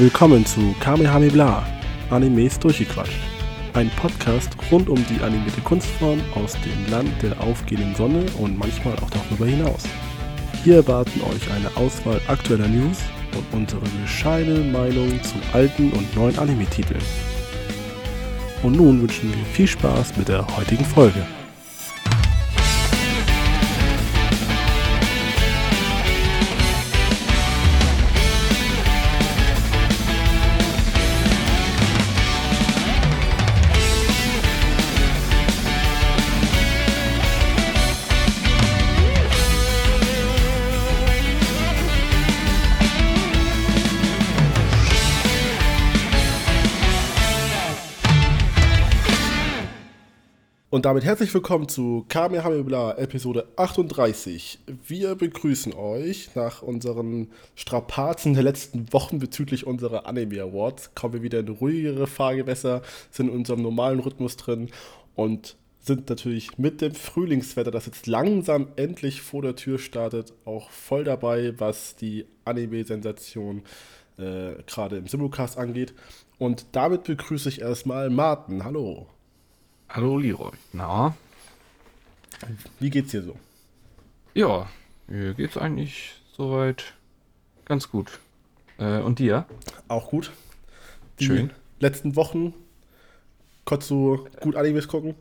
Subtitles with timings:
[0.00, 1.62] Willkommen zu Kamehameha,
[2.08, 3.20] Animes durchgequatscht.
[3.74, 8.94] Ein Podcast rund um die animierte Kunstform aus dem Land der aufgehenden Sonne und manchmal
[8.94, 9.82] auch darüber hinaus.
[10.64, 12.96] Hier erwarten euch eine Auswahl aktueller News
[13.36, 17.02] und unsere bescheidene Meinung zu alten und neuen Anime-Titeln.
[18.62, 21.26] Und nun wünschen wir viel Spaß mit der heutigen Folge.
[50.80, 54.60] Und damit herzlich willkommen zu Kamehameha Episode 38.
[54.86, 60.94] Wir begrüßen euch nach unseren Strapazen der letzten Wochen bezüglich unserer Anime Awards.
[60.94, 64.70] Kommen wir wieder in ruhigere Fahrgewässer, sind in unserem normalen Rhythmus drin
[65.14, 70.70] und sind natürlich mit dem Frühlingswetter, das jetzt langsam endlich vor der Tür startet, auch
[70.70, 73.64] voll dabei, was die Anime-Sensation
[74.16, 75.92] äh, gerade im Simulcast angeht.
[76.38, 78.64] Und damit begrüße ich erstmal Martin.
[78.64, 79.08] Hallo.
[79.92, 80.52] Hallo Leroy.
[80.72, 81.16] Na?
[82.78, 83.36] Wie geht's dir so?
[84.34, 84.68] Ja,
[85.08, 86.94] mir geht's eigentlich soweit
[87.64, 88.20] ganz gut.
[88.78, 89.46] Äh, und dir?
[89.88, 90.30] Auch gut.
[91.18, 91.50] Die Schön.
[91.80, 92.54] letzten Wochen
[93.64, 95.16] konntest du gut Animes gucken?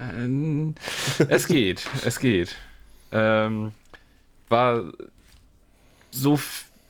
[0.00, 0.74] Ähm,
[1.28, 2.56] es geht, es geht.
[3.12, 3.72] Ähm,
[4.48, 4.90] war
[6.10, 6.40] so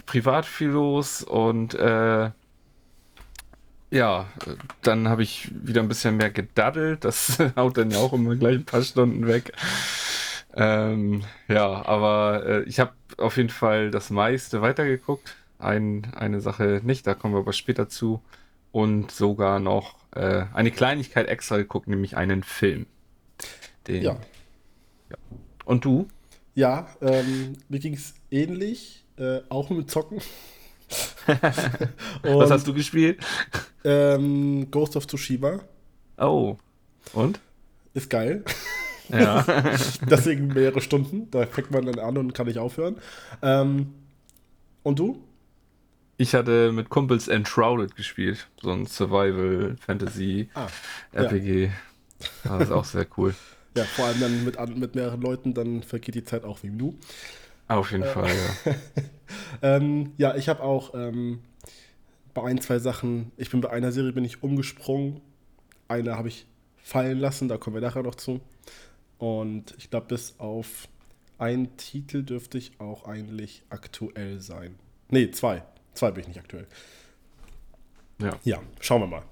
[0.06, 2.30] privat viel los und äh,
[3.92, 4.26] ja,
[4.80, 7.04] dann habe ich wieder ein bisschen mehr gedaddelt.
[7.04, 9.52] Das haut dann ja auch immer gleich ein paar Stunden weg.
[10.54, 15.36] Ähm, ja, aber äh, ich habe auf jeden Fall das meiste weitergeguckt.
[15.58, 18.22] Ein, eine Sache nicht, da kommen wir aber später zu.
[18.72, 22.86] Und sogar noch äh, eine Kleinigkeit extra geguckt, nämlich einen Film.
[23.86, 24.16] Den, ja.
[25.10, 25.16] ja.
[25.66, 26.08] Und du?
[26.54, 30.22] Ja, ähm, mir ging es ähnlich, äh, auch mit Zocken.
[32.22, 33.20] Was hast du gespielt?
[33.84, 35.60] Ähm, Ghost of Tsushima.
[36.18, 36.56] Oh.
[37.12, 37.40] Und?
[37.94, 38.44] Ist geil.
[39.08, 39.44] Ja.
[40.10, 41.30] Deswegen mehrere Stunden.
[41.30, 42.96] Da fängt man dann an und kann nicht aufhören.
[43.42, 43.94] Ähm,
[44.82, 45.22] und du?
[46.16, 48.48] Ich hatte mit Kumpels Enshrouded gespielt.
[48.60, 50.68] So ein Survival Fantasy ah,
[51.12, 51.64] RPG.
[51.64, 51.70] Ja.
[52.44, 53.34] Das ist auch sehr cool.
[53.76, 56.96] Ja, vor allem dann mit, mit mehreren Leuten, dann vergeht die Zeit auch wie du.
[57.68, 58.74] Auf jeden äh, Fall, ja.
[59.76, 61.40] ähm, ja, ich habe auch ähm,
[62.34, 65.20] bei ein, zwei Sachen, ich bin bei einer Serie bin ich umgesprungen,
[65.88, 66.46] eine habe ich
[66.82, 68.40] fallen lassen, da kommen wir nachher noch zu.
[69.18, 70.88] Und ich glaube, bis auf
[71.38, 74.76] einen Titel dürfte ich auch eigentlich aktuell sein.
[75.08, 75.62] Nee, zwei.
[75.94, 76.66] Zwei bin ich nicht aktuell.
[78.18, 78.38] Ja.
[78.44, 79.22] Ja, schauen wir mal.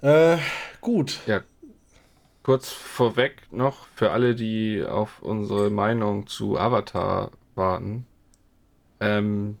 [0.00, 0.38] Äh,
[0.80, 1.20] gut.
[1.26, 1.42] Ja.
[2.48, 8.06] Kurz vorweg noch für alle, die auf unsere Meinung zu Avatar warten.
[9.00, 9.58] Ähm,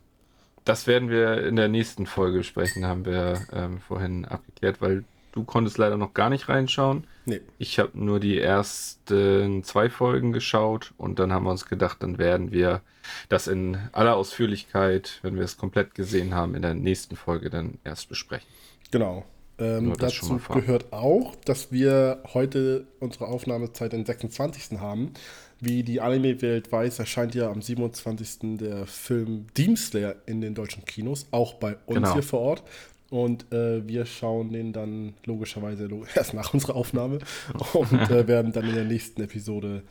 [0.64, 5.44] das werden wir in der nächsten Folge sprechen, haben wir ähm, vorhin abgeklärt, weil du
[5.44, 7.06] konntest leider noch gar nicht reinschauen.
[7.26, 7.42] Nee.
[7.58, 12.16] Ich habe nur die ersten zwei Folgen geschaut und dann haben wir uns gedacht, dann
[12.16, 12.80] werden wir
[13.28, 17.76] das in aller Ausführlichkeit, wenn wir es komplett gesehen haben, in der nächsten Folge dann
[17.84, 18.48] erst besprechen.
[18.90, 19.26] Genau.
[19.58, 24.78] Ähm, dazu gehört auch, dass wir heute unsere Aufnahmezeit den 26.
[24.78, 25.12] haben.
[25.60, 28.58] Wie die Anime-Welt weiß, erscheint ja am 27.
[28.58, 32.12] der Film Demon Slayer in den deutschen Kinos, auch bei uns genau.
[32.12, 32.62] hier vor Ort.
[33.10, 37.18] Und äh, wir schauen den dann logischerweise erst nach unserer Aufnahme
[37.72, 39.82] und äh, werden dann in der nächsten Episode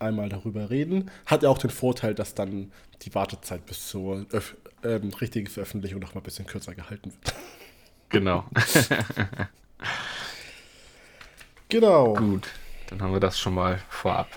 [0.00, 1.10] einmal darüber reden.
[1.26, 2.72] Hat ja auch den Vorteil, dass dann
[3.02, 7.34] die Wartezeit bis zur Öf äh, richtigen Veröffentlichung noch mal ein bisschen kürzer gehalten wird.
[8.12, 8.44] Genau.
[11.68, 12.14] genau.
[12.14, 12.48] Gut,
[12.88, 14.28] dann haben wir das schon mal vorab.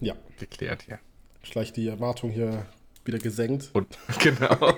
[0.00, 0.98] Ja geklärt, ja.
[1.42, 2.66] Vielleicht die Erwartung hier
[3.04, 3.70] wieder gesenkt.
[3.72, 4.74] Und genau.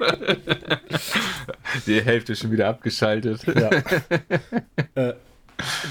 [1.86, 3.42] die Hälfte schon wieder abgeschaltet.
[3.46, 3.70] Ja.
[4.94, 5.14] äh,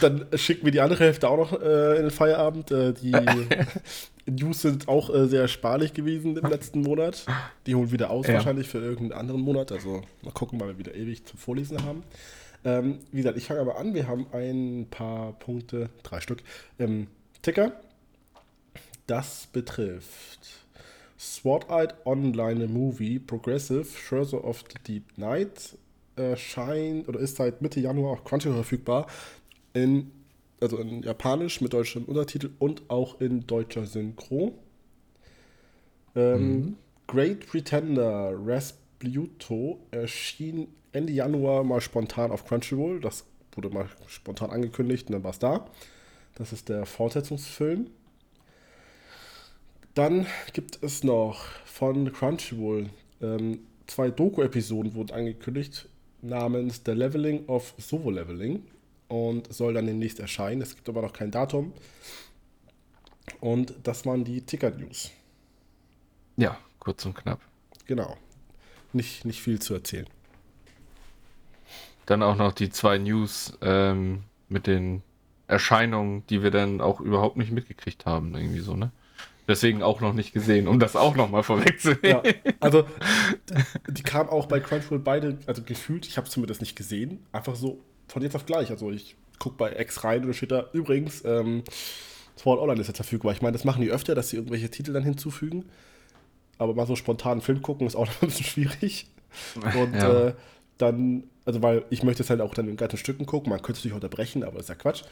[0.01, 2.71] dann schicken wir die andere Hälfte auch noch äh, in den Feierabend.
[2.71, 3.11] Äh, die
[4.25, 7.25] News sind auch äh, sehr sparlich gewesen im letzten Monat.
[7.65, 8.35] Die holen wieder aus, ja.
[8.35, 9.71] wahrscheinlich für irgendeinen anderen Monat.
[9.71, 12.03] Also mal gucken, weil wir wieder ewig zum Vorlesen haben.
[12.65, 13.93] Ähm, wie gesagt, ich fange aber an.
[13.93, 16.43] Wir haben ein paar Punkte, drei Stück,
[16.77, 17.07] im
[17.41, 17.73] Ticker
[19.09, 20.67] das betrifft.
[21.17, 25.77] Sword Art Online Movie Progressive Treasure of the Deep Night
[26.15, 29.07] erscheint oder ist seit Mitte Januar auf Crunchyroll verfügbar.
[29.73, 30.11] In,
[30.61, 34.53] also in Japanisch mit deutschem Untertitel und auch in deutscher Synchro.
[36.15, 36.77] Ähm, mhm.
[37.07, 42.99] Great Pretender Res Bluto erschien Ende Januar mal spontan auf Crunchyroll.
[42.99, 45.65] Das wurde mal spontan angekündigt und dann war es da.
[46.35, 47.87] Das ist der Fortsetzungsfilm.
[49.95, 52.89] Dann gibt es noch von Crunchyroll
[53.21, 55.89] ähm, zwei Doku-Episoden wurden angekündigt
[56.21, 58.63] namens The Leveling of Sovo Leveling
[59.07, 60.61] und soll dann demnächst erscheinen.
[60.61, 61.73] Es gibt aber noch kein Datum.
[63.39, 65.11] Und das waren die Ticker-News.
[66.37, 67.39] Ja, kurz und knapp.
[67.85, 68.17] Genau.
[68.93, 70.07] Nicht, nicht viel zu erzählen.
[72.05, 75.03] Dann auch noch die zwei News ähm, mit den
[75.47, 78.91] Erscheinungen, die wir dann auch überhaupt nicht mitgekriegt haben, irgendwie so, ne?
[79.47, 82.21] Deswegen auch noch nicht gesehen, um das auch noch mal vorwegzunehmen.
[82.23, 82.85] Ja, also
[83.87, 87.55] die kamen auch bei Crunchyroll beide, also gefühlt, ich habe es zumindest nicht gesehen, einfach
[87.55, 88.69] so von jetzt auf gleich.
[88.69, 91.63] Also ich gucke bei X rein und da steht da übrigens, ähm,
[92.37, 93.31] Sword Online ist jetzt verfügbar.
[93.33, 95.65] Ich meine, das machen die öfter, dass sie irgendwelche Titel dann hinzufügen.
[96.59, 99.07] Aber mal so spontan einen Film gucken ist auch noch ein bisschen schwierig.
[99.55, 100.27] Und ja.
[100.27, 100.33] äh,
[100.77, 103.49] dann, also weil ich möchte es halt auch dann in ganzen Stücken gucken.
[103.49, 105.03] Man könnte es natürlich unterbrechen, aber das ist ja Quatsch.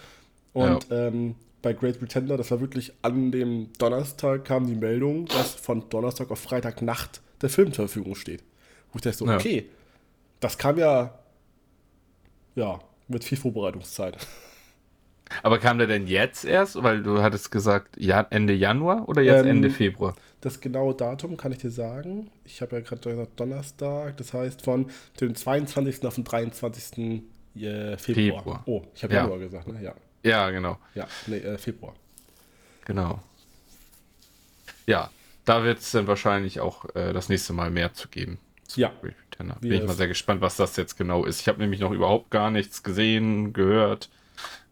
[0.53, 1.07] Und ja.
[1.07, 5.89] ähm, bei Great Pretender, das war wirklich an dem Donnerstag kam die Meldung, dass von
[5.89, 8.43] Donnerstag auf Freitagnacht der Film zur Verfügung steht.
[8.91, 9.35] Wo ich dachte so, ja.
[9.35, 9.69] okay,
[10.39, 11.17] das kam ja,
[12.55, 14.17] ja, mit viel Vorbereitungszeit.
[15.43, 16.81] Aber kam der denn jetzt erst?
[16.81, 20.15] Weil du hattest gesagt, ja, Ende Januar oder jetzt ähm, Ende Februar?
[20.47, 22.31] Das genaue Datum kann ich dir sagen.
[22.45, 24.89] Ich habe ja gerade gesagt Donnerstag, das heißt von
[25.19, 26.05] dem 22.
[26.05, 27.21] auf den 23.
[27.57, 28.43] Äh, Februar.
[28.43, 28.63] Februar.
[28.65, 29.23] Oh, ich habe ja.
[29.23, 29.83] Januar gesagt, ne?
[29.83, 29.93] Ja.
[30.23, 30.77] Ja, genau.
[30.95, 31.95] Ja, nee, äh, Februar.
[32.85, 33.21] Genau.
[34.85, 35.09] Ja,
[35.43, 38.39] da wird es dann wahrscheinlich auch äh, das nächste Mal mehr zu geben.
[38.69, 38.93] Zu ja.
[39.59, 41.41] Bin ich mal sehr gespannt, was das jetzt genau ist.
[41.41, 44.09] Ich habe nämlich noch überhaupt gar nichts gesehen, gehört.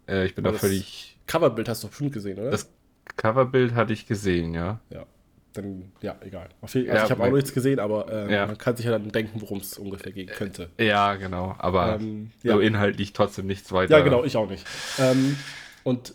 [0.07, 1.18] Äh, ich bin da völlig.
[1.27, 2.51] Coverbild hast du bestimmt gesehen, oder?
[2.51, 2.72] Das
[3.18, 4.80] Coverbild hatte ich gesehen, ja.
[4.89, 5.06] Ja.
[5.55, 6.49] Dann, ja, egal.
[6.61, 8.45] Also ja, ich habe auch nichts gesehen, aber äh, ja.
[8.45, 10.69] man kann sich ja dann denken, worum es ungefähr gehen könnte.
[10.77, 11.55] Ja, genau.
[11.57, 12.59] Aber ähm, ja.
[12.59, 13.97] inhaltlich trotzdem nichts weiter.
[13.97, 14.65] Ja, genau, ich auch nicht.
[14.99, 15.37] Ähm,
[15.83, 16.13] und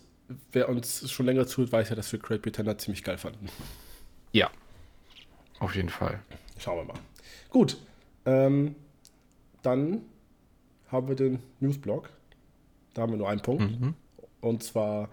[0.52, 3.48] wer uns schon länger zuhört, weiß ja, dass wir Great Pretender ziemlich geil fanden.
[4.32, 4.50] Ja.
[5.58, 6.20] Auf jeden Fall.
[6.58, 7.00] Schauen wir mal.
[7.48, 7.78] Gut.
[8.26, 8.75] Ähm,
[9.62, 10.02] dann
[10.92, 12.10] haben wir den Newsblog.
[12.92, 13.81] Da haben wir nur einen Punkt.
[13.81, 13.94] Mhm.
[14.42, 15.08] Und zwar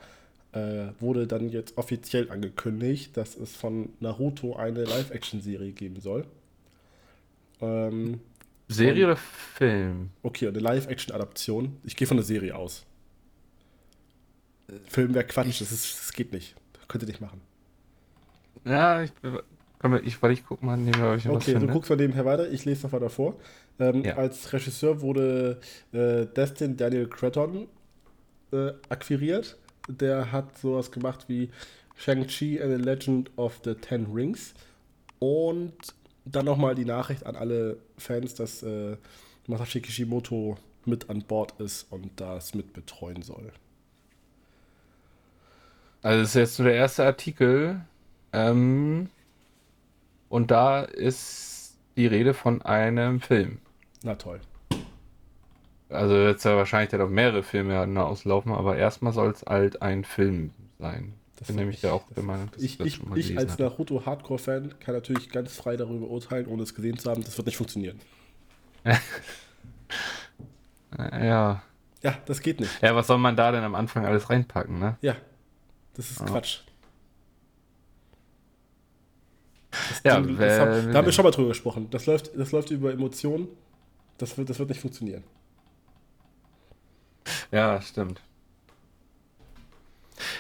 [0.58, 6.26] äh, wurde dann jetzt offiziell angekündigt, dass es von Naruto eine Live-Action-Serie geben soll.
[7.62, 8.20] Ähm,
[8.68, 10.10] Serie und, oder Film?
[10.24, 11.78] Okay, eine Live-Action-Adaption.
[11.84, 12.86] Ich gehe von der Serie aus.
[14.88, 16.56] Film wäre Quatsch, das, ist, das geht nicht.
[16.74, 17.42] Das könnt ihr nicht machen.
[18.66, 19.12] Ja, ich,
[20.04, 22.88] ich, weil ich guck mal nebenher, ich Okay, du guckst mal nebenher weiter, ich lese
[22.88, 23.40] noch weiter vor.
[23.80, 24.18] Ähm, ja.
[24.18, 25.60] Als Regisseur wurde
[25.94, 27.68] äh, Destin Daniel Cretton
[28.52, 29.58] äh, akquiriert
[29.88, 31.50] der hat sowas gemacht wie
[31.96, 34.54] Shang-Chi and the Legend of the Ten Rings.
[35.20, 35.74] Und
[36.26, 38.98] dann nochmal die Nachricht an alle Fans, dass äh,
[39.48, 43.52] Masashi Kishimoto mit an Bord ist und das mit betreuen soll.
[46.02, 47.82] Also das ist jetzt nur der erste Artikel.
[48.34, 49.10] Ähm,
[50.30, 53.60] und da ist die Rede von einem Film.
[54.04, 54.40] Na toll.
[55.90, 60.04] Also jetzt ja wahrscheinlich dann auch mehrere Filme auslaufen, aber erstmal soll es halt ein
[60.04, 61.14] Film sein.
[61.38, 64.80] Das bin nämlich ja auch der Meinung, dass ich, ich, ich, ich als Naruto Hardcore-Fan
[64.80, 68.00] kann natürlich ganz frei darüber urteilen, ohne es gesehen zu haben, das wird nicht funktionieren.
[70.98, 71.62] ja.
[72.02, 72.82] Ja, das geht nicht.
[72.82, 74.98] Ja, was soll man da denn am Anfang alles reinpacken, ne?
[75.02, 75.16] Ja,
[75.94, 76.26] das ist ja.
[76.26, 76.62] Quatsch.
[79.72, 81.88] Das ja, Ding, das haben, da haben wir schon mal drüber gesprochen.
[81.92, 83.48] Das läuft, das läuft über Emotionen.
[84.18, 85.24] Das wird, das wird nicht funktionieren.
[87.52, 88.22] Ja, stimmt.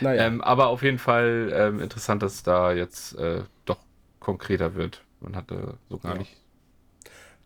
[0.01, 0.25] Naja.
[0.25, 3.77] Ähm, aber auf jeden Fall ähm, interessant, dass da jetzt äh, doch
[4.19, 5.03] konkreter wird.
[5.19, 6.19] Man hatte so gar ja.
[6.19, 6.35] nicht.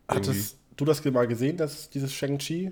[0.07, 2.71] Hattest du das mal gesehen, dass dieses Shang-Chi?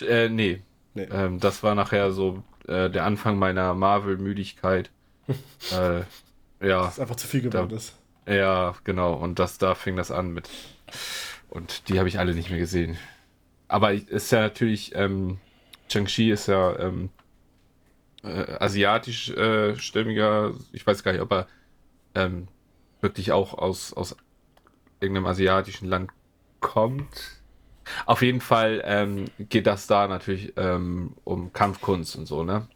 [0.00, 0.62] Äh, nee.
[0.94, 1.02] nee.
[1.04, 4.90] Ähm, das war nachher so äh, der Anfang meiner Marvel-Müdigkeit.
[5.72, 6.00] äh,
[6.66, 6.82] ja.
[6.82, 7.94] Das ist einfach zu viel geworden da, ist.
[8.26, 9.14] Ja, genau.
[9.14, 10.48] Und das, da fing das an mit.
[11.48, 12.98] Und die habe ich alle nicht mehr gesehen.
[13.68, 15.38] Aber ist ja natürlich, ähm,
[15.88, 17.10] Chang-Chi ist ja ähm,
[18.22, 21.46] äh, asiatisch äh, stämmiger, ich weiß gar nicht, ob er
[22.14, 22.48] ähm,
[23.00, 24.16] wirklich auch aus, aus
[25.00, 26.10] irgendeinem asiatischen Land
[26.60, 27.42] kommt.
[28.06, 32.66] Auf jeden Fall ähm, geht das da natürlich ähm, um Kampfkunst und so, ne?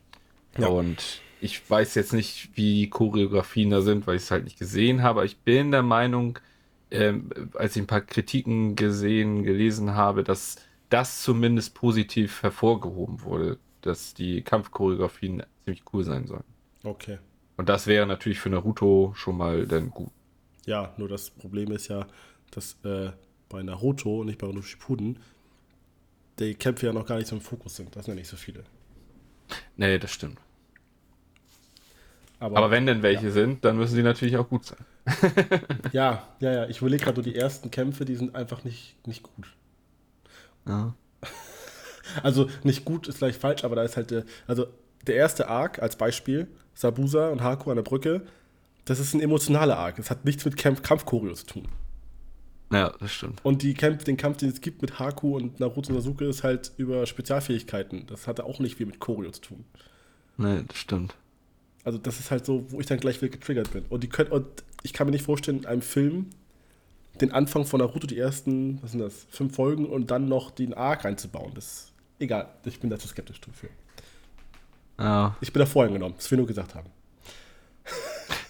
[0.57, 0.69] Ja.
[0.69, 4.59] Und ich weiß jetzt nicht, wie die Choreografien da sind, weil ich es halt nicht
[4.59, 5.25] gesehen habe.
[5.25, 6.39] Ich bin der Meinung,
[6.91, 10.57] ähm, als ich ein paar Kritiken gesehen, gelesen habe, dass
[10.93, 16.45] das zumindest positiv hervorgehoben wurde, dass die Kampfchoreografien ziemlich cool sein sollen.
[16.85, 17.19] Okay.
[17.57, 20.11] Und das wäre natürlich für Naruto schon mal dann gut.
[20.67, 22.07] Ja, nur das Problem ist ja,
[22.51, 23.11] dass äh,
[23.49, 25.19] bei Naruto und nicht bei Naruto Shippuden
[26.39, 27.95] die Kämpfe ja noch gar nicht so im Fokus sind.
[27.95, 28.65] Das sind ja nicht so viele.
[29.77, 30.39] Nee, das stimmt.
[32.39, 33.33] Aber, Aber wenn denn welche ja.
[33.33, 34.85] sind, dann müssen sie natürlich auch gut sein.
[35.93, 36.69] ja, ja, ja.
[36.69, 39.47] Ich überlege gerade, die ersten Kämpfe, die sind einfach nicht, nicht gut.
[40.66, 40.95] Ja.
[42.23, 44.66] Also nicht gut ist gleich falsch, aber da ist halt der, also
[45.07, 48.26] der erste Arc als Beispiel, Sabusa und Haku an der Brücke,
[48.85, 49.99] das ist ein emotionaler Arc.
[49.99, 51.69] Es hat nichts mit Kampf Kampfchoreo zu tun.
[52.73, 53.45] Ja, das stimmt.
[53.45, 56.73] Und die Kämpf, den Kampf, den es gibt mit Haku und Naruto Sasuke, ist halt
[56.78, 58.07] über Spezialfähigkeiten.
[58.07, 59.64] Das hatte auch nicht viel mit Choreo zu tun.
[60.38, 61.14] Nee, das stimmt.
[61.85, 63.85] Also das ist halt so, wo ich dann gleich wieder getriggert bin.
[63.90, 64.47] Und, die können, und
[64.83, 66.31] ich kann mir nicht vorstellen, in einem Film
[67.21, 70.75] den Anfang von Naruto, die ersten, was sind das, fünf Folgen und dann noch den
[70.75, 71.52] Arc reinzubauen.
[71.54, 72.49] Das ist egal.
[72.64, 73.71] Ich bin da zu skeptisch dafür.
[74.99, 75.37] Ja.
[75.40, 76.90] Ich bin da vorhin genommen, was wir nur gesagt haben.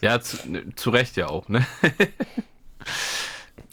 [0.01, 0.37] Ja, zu,
[0.77, 1.67] zu Recht ja auch, ne?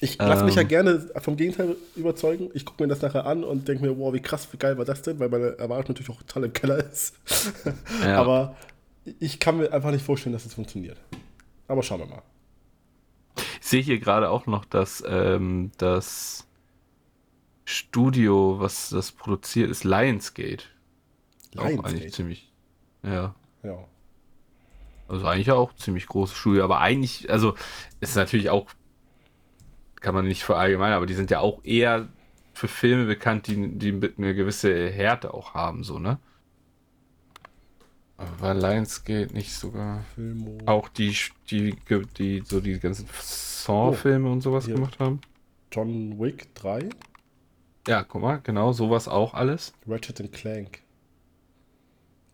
[0.02, 0.68] Ich lasse mich ja ähm.
[0.68, 2.50] gerne vom Gegenteil überzeugen.
[2.54, 4.86] Ich gucke mir das nachher an und denke mir, wow, wie krass, wie geil war
[4.86, 5.20] das denn?
[5.20, 7.16] Weil meine Erwartung natürlich auch total im Keller ist.
[8.02, 8.18] Ja.
[8.20, 8.56] Aber
[9.20, 10.98] ich kann mir einfach nicht vorstellen, dass es das funktioniert.
[11.68, 12.22] Aber schauen wir mal.
[13.62, 16.48] Ich sehe hier gerade auch noch, dass ähm, das
[17.66, 20.64] Studio, was das produziert, ist Lionsgate.
[21.54, 21.80] Lionsgate.
[21.80, 22.52] Auch eigentlich ziemlich.
[23.04, 23.36] Ja.
[23.64, 23.86] Ja.
[25.08, 27.56] Also eigentlich auch ziemlich großes Studio, aber eigentlich, also
[28.00, 28.68] ist natürlich auch
[30.00, 32.08] kann man nicht verallgemeinern, aber die sind ja auch eher
[32.54, 36.20] für Filme bekannt, die, die eine gewisse Härte auch haben, so, ne?
[38.20, 40.58] Aber Lionsgate nicht sogar Filmo.
[40.66, 41.16] auch die,
[41.50, 41.74] die,
[42.18, 44.76] die, so die ganzen Saw-Filme oh, und sowas hier.
[44.76, 45.22] gemacht haben?
[45.72, 46.90] John Wick 3?
[47.88, 49.72] Ja, guck mal, genau, sowas auch alles.
[49.88, 50.82] Ratchet Clank.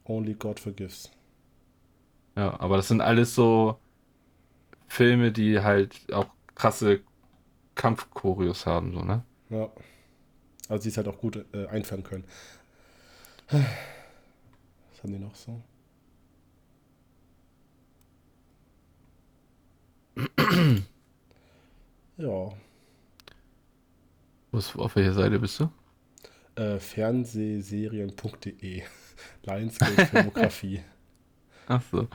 [0.06, 1.12] Only God Forgives.
[2.36, 3.78] Ja, aber das sind alles so
[4.88, 7.02] Filme, die halt auch krasse
[7.76, 9.24] Kampfchoreos haben, so, ne?
[9.50, 9.70] Ja.
[10.68, 12.24] Also sie ist halt auch gut äh, einfangen können.
[13.50, 13.64] Was
[15.04, 15.62] haben die noch so?
[22.18, 22.54] Ja.
[24.52, 25.70] Was, auf welcher Seite bist du?
[26.56, 28.84] Äh, Fernsehserien.de
[29.44, 30.82] Lionsgate Filmografie.
[31.68, 32.08] Ach so.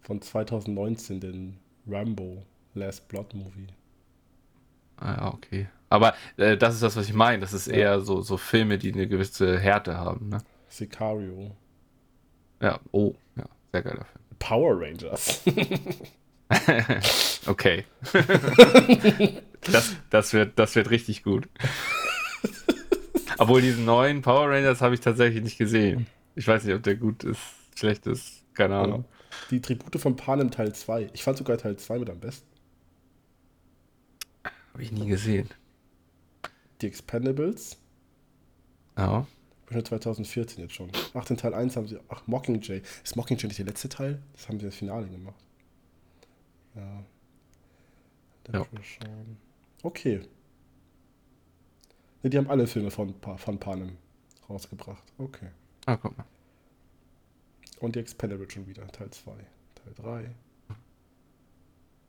[0.00, 3.68] Von 2019, den Rambo, Last Blood Movie.
[4.96, 5.68] Ah ja, okay.
[5.88, 7.40] Aber äh, das ist das, was ich meine.
[7.40, 7.74] Das ist ja.
[7.74, 10.38] eher so, so Filme, die eine gewisse Härte haben, ne?
[10.68, 11.54] Sicario.
[12.60, 14.23] Ja, oh, ja, sehr geiler Film.
[14.38, 15.42] Power Rangers.
[17.46, 17.84] okay.
[19.62, 21.48] das, das, wird, das wird richtig gut.
[23.38, 26.06] Obwohl diesen neuen Power Rangers habe ich tatsächlich nicht gesehen.
[26.34, 27.40] Ich weiß nicht, ob der gut ist,
[27.74, 29.04] schlecht ist, keine Ahnung.
[29.50, 31.10] Die Tribute von Panem Teil 2.
[31.12, 32.46] Ich fand sogar Teil 2 mit am besten.
[34.72, 35.48] Habe ich nie gesehen.
[36.80, 37.78] Die Expendables.
[38.96, 39.26] Ja.
[39.74, 40.88] Schon 2014 jetzt schon.
[41.14, 41.98] Ach, den Teil 1 haben sie.
[42.08, 42.80] Ach, Mockingjay.
[43.02, 44.22] Ist Mockingjay nicht der letzte Teil?
[44.32, 45.34] Das haben sie das Finale gemacht.
[46.76, 47.02] Ja.
[48.52, 48.66] ja.
[49.82, 50.20] Okay.
[52.22, 53.96] Ne, die haben alle Filme von, von Panem
[54.48, 55.02] rausgebracht.
[55.18, 55.48] Okay.
[55.86, 56.26] Ah, guck mal.
[57.80, 58.86] Und die Expendables schon wieder.
[58.86, 59.32] Teil 2,
[59.74, 60.30] Teil 3.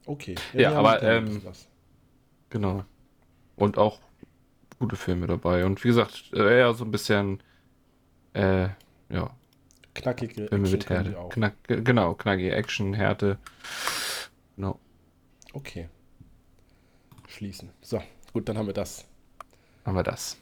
[0.05, 0.36] Okay.
[0.53, 1.41] Ja, ja aber ähm,
[2.51, 2.86] genau.
[3.55, 4.00] Und auch
[4.77, 5.65] gute Filme dabei.
[5.65, 7.41] Und wie gesagt, äh, eher so ein bisschen
[8.36, 8.70] äh,
[9.10, 9.30] ja.
[9.94, 11.15] Knackige Filme Action mit Härte.
[11.30, 13.38] Knack, genau, knackige Action, Härte.
[14.56, 14.80] Genau.
[15.54, 15.88] Okay.
[17.30, 17.70] Schließen.
[17.82, 18.01] So,
[18.34, 19.06] gut, dann haben wir das.
[19.86, 20.38] Haben wir das.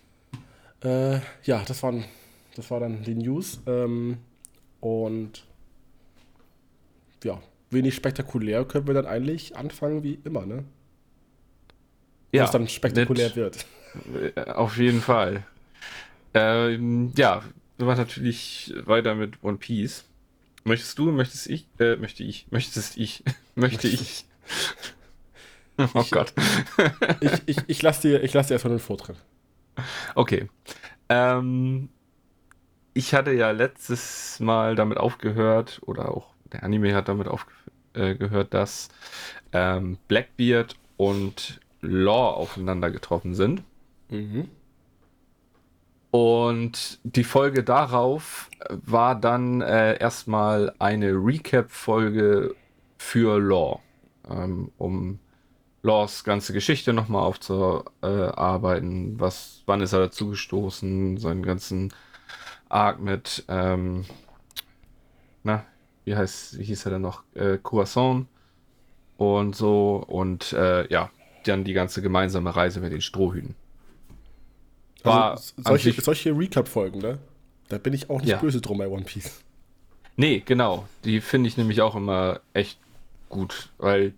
[0.83, 2.03] Äh, ja, das waren,
[2.55, 3.61] das war dann die News.
[3.67, 4.17] Ähm,
[4.79, 5.45] und
[7.23, 10.65] ja, wenig spektakulär können wir dann eigentlich anfangen wie immer, ne?
[12.31, 12.43] Ja.
[12.43, 13.65] Was dann spektakulär mit, wird.
[14.47, 15.45] Auf jeden Fall.
[16.33, 17.43] Ähm, ja,
[17.77, 20.05] wir machen natürlich weiter mit One Piece.
[20.63, 23.23] Möchtest du, möchtest ich, äh, möchte ich, möchtest ich,
[23.55, 24.25] möchte ich.
[25.77, 26.33] oh ich, Gott.
[27.19, 29.17] ich, ich, ich lasse dir, lass dir erstmal den Vortritt.
[30.15, 30.49] Okay.
[31.09, 31.89] Ähm,
[32.93, 38.49] ich hatte ja letztes Mal damit aufgehört, oder auch der Anime hat damit aufgehört, äh,
[38.49, 38.89] dass
[39.51, 43.63] ähm, Blackbeard und Law aufeinander getroffen sind.
[44.09, 44.49] Mhm.
[46.13, 52.53] Und die Folge darauf war dann äh, erstmal eine Recap-Folge
[52.99, 53.79] für Law,
[54.29, 55.17] ähm, um
[55.81, 59.19] Laws ganze Geschichte nochmal aufzuarbeiten.
[59.19, 61.91] Was, wann ist er dazu gestoßen, seinen ganzen
[62.69, 64.05] Arc mit, ähm,
[65.41, 65.65] na,
[66.05, 67.23] wie heißt, wie hieß er denn noch?
[67.33, 68.27] Äh, Croissant.
[69.17, 71.09] und so und äh, ja,
[71.45, 73.55] dann die ganze gemeinsame Reise mit den Strohhüten.
[75.03, 77.19] War also, solche, solche Recap-Folgen, ne?
[77.69, 78.37] Da bin ich auch nicht ja.
[78.37, 79.43] böse drum bei One Piece.
[80.15, 80.87] Nee, genau.
[81.03, 82.79] Die finde ich nämlich auch immer echt
[83.29, 84.13] gut, weil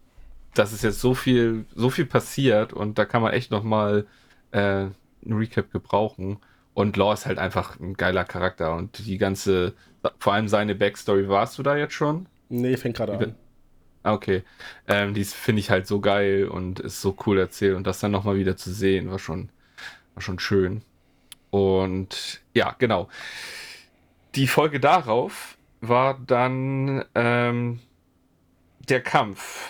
[0.53, 4.05] das ist jetzt so viel, so viel passiert und da kann man echt nochmal
[4.51, 4.93] äh, ein
[5.25, 6.37] Recap gebrauchen.
[6.73, 9.73] Und Law ist halt einfach ein geiler Charakter und die ganze,
[10.19, 12.25] vor allem seine Backstory, warst du da jetzt schon?
[12.49, 13.35] Nee, fängt gerade an.
[14.03, 14.43] Ah, okay.
[14.87, 18.11] Ähm, die finde ich halt so geil und ist so cool erzählt und das dann
[18.11, 19.49] nochmal wieder zu sehen, war schon,
[20.15, 20.81] war schon schön.
[21.51, 23.07] Und ja, genau.
[24.35, 27.79] Die Folge darauf war dann ähm,
[28.89, 29.69] der Kampf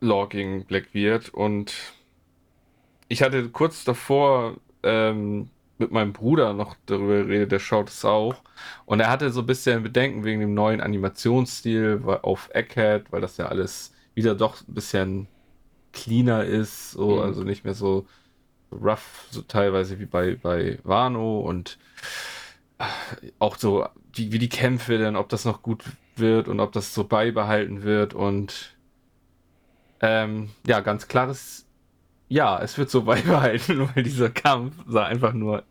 [0.00, 1.74] Law gegen Blackbeard und
[3.08, 8.42] ich hatte kurz davor ähm, mit meinem Bruder noch darüber geredet, der schaut es auch.
[8.86, 13.36] Und er hatte so ein bisschen Bedenken wegen dem neuen Animationsstil auf Egghead, weil das
[13.36, 15.28] ja alles wieder doch ein bisschen
[15.92, 17.22] cleaner ist, so, mhm.
[17.22, 18.06] also nicht mehr so
[18.80, 21.78] rough, so teilweise wie bei, bei Wano und
[22.78, 22.84] äh,
[23.38, 25.84] auch so, wie, wie die Kämpfe denn, ob das noch gut
[26.16, 28.76] wird und ob das so beibehalten wird und
[30.00, 31.66] ähm, ja, ganz klares
[32.28, 35.64] Ja, es wird so beibehalten, weil dieser Kampf sah einfach nur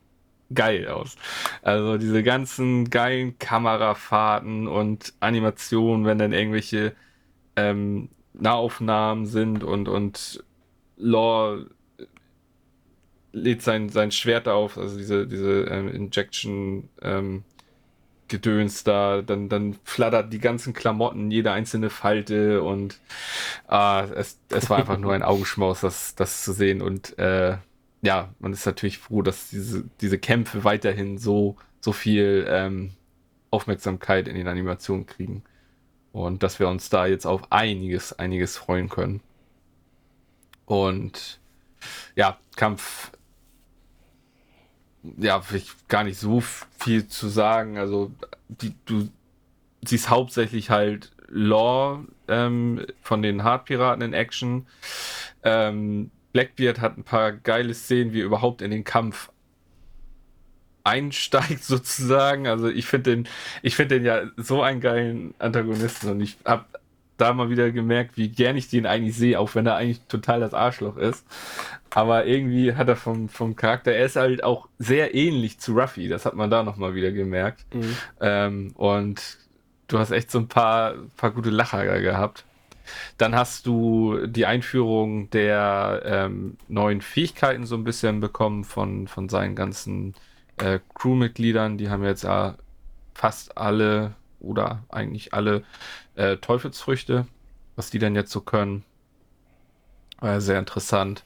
[0.54, 1.16] geil aus.
[1.62, 6.94] Also diese ganzen geilen Kamerafahrten und Animationen, wenn dann irgendwelche
[7.56, 10.44] ähm, Nahaufnahmen sind und, und
[10.98, 11.70] Lore
[13.34, 17.44] lädt sein, sein Schwert auf, also diese, diese ähm, Injection ähm,
[18.28, 22.98] Gedöns da, dann, dann flattert die ganzen Klamotten, jede einzelne Falte und
[23.70, 27.58] äh, es, es war einfach nur ein Augenschmaus, das, das zu sehen und äh,
[28.02, 32.94] ja, man ist natürlich froh, dass diese, diese Kämpfe weiterhin so, so viel ähm,
[33.52, 35.44] Aufmerksamkeit in den Animationen kriegen.
[36.12, 39.22] Und dass wir uns da jetzt auf einiges, einiges freuen können.
[40.66, 41.40] Und
[42.16, 43.12] ja, Kampf,
[45.18, 45.42] ja,
[45.88, 46.42] gar nicht so
[46.80, 47.78] viel zu sagen.
[47.78, 48.12] Also,
[48.48, 49.10] die, du
[49.84, 54.68] siehst hauptsächlich halt Law ähm, von den Hardpiraten in Action.
[55.44, 59.32] Ähm, Blackbeard hat ein paar geile Szenen, wie er überhaupt in den Kampf
[60.84, 62.48] einsteigt sozusagen.
[62.48, 63.28] Also ich finde den,
[63.62, 66.66] ich finde den ja so einen geilen Antagonisten und ich habe
[67.22, 70.40] da mal wieder gemerkt, wie gern ich den eigentlich sehe, auch wenn er eigentlich total
[70.40, 71.26] das Arschloch ist.
[71.92, 76.08] Aber irgendwie hat er vom, vom Charakter, er ist halt auch sehr ähnlich zu Ruffy,
[76.08, 77.66] das hat man da nochmal wieder gemerkt.
[77.74, 77.98] Mhm.
[78.22, 79.38] Ähm, und
[79.88, 82.46] du hast echt so ein paar, paar gute Lacher gehabt.
[83.18, 89.30] Dann hast du die Einführung der ähm, neuen Fähigkeiten so ein bisschen bekommen von, von
[89.30, 90.16] seinen ganzen
[90.58, 91.78] äh, Crewmitgliedern.
[91.78, 92.56] Die haben jetzt ja
[93.14, 95.64] fast alle oder eigentlich alle
[96.16, 97.28] äh, Teufelsfrüchte,
[97.76, 98.84] was die denn jetzt so können.
[100.20, 101.24] War sehr interessant.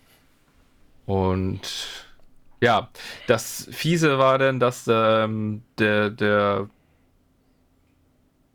[1.05, 2.05] Und
[2.61, 2.89] ja,
[3.27, 6.69] das Fiese war denn, dass ähm, der, der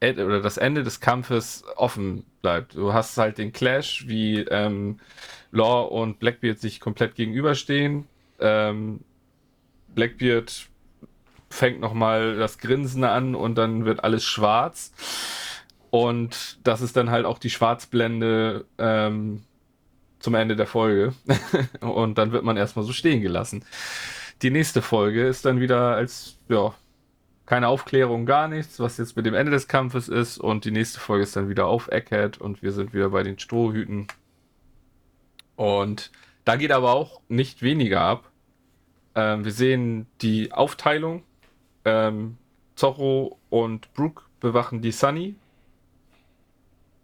[0.02, 2.74] oder das Ende des Kampfes offen bleibt.
[2.74, 4.98] Du hast halt den Clash, wie ähm,
[5.52, 8.06] Law und Blackbeard sich komplett gegenüberstehen.
[8.38, 9.00] Ähm,
[9.94, 10.69] Blackbeard
[11.50, 14.92] fängt nochmal das Grinsen an und dann wird alles schwarz.
[15.90, 19.42] Und das ist dann halt auch die Schwarzblende ähm,
[20.20, 21.14] zum Ende der Folge.
[21.80, 23.64] und dann wird man erstmal so stehen gelassen.
[24.42, 26.72] Die nächste Folge ist dann wieder als, ja,
[27.44, 30.38] keine Aufklärung, gar nichts, was jetzt mit dem Ende des Kampfes ist.
[30.38, 33.38] Und die nächste Folge ist dann wieder auf Egghead und wir sind wieder bei den
[33.38, 34.06] Strohhüten.
[35.56, 36.12] Und
[36.44, 38.30] da geht aber auch nicht weniger ab.
[39.16, 41.24] Ähm, wir sehen die Aufteilung.
[41.84, 42.36] Ähm,
[42.74, 45.34] Zorro und Brooke bewachen die Sunny.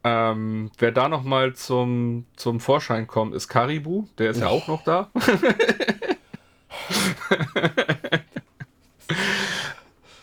[0.04, 4.06] Ähm, wer da nochmal zum, zum Vorschein kommt, ist Karibu.
[4.18, 5.10] Der ist ja auch noch da.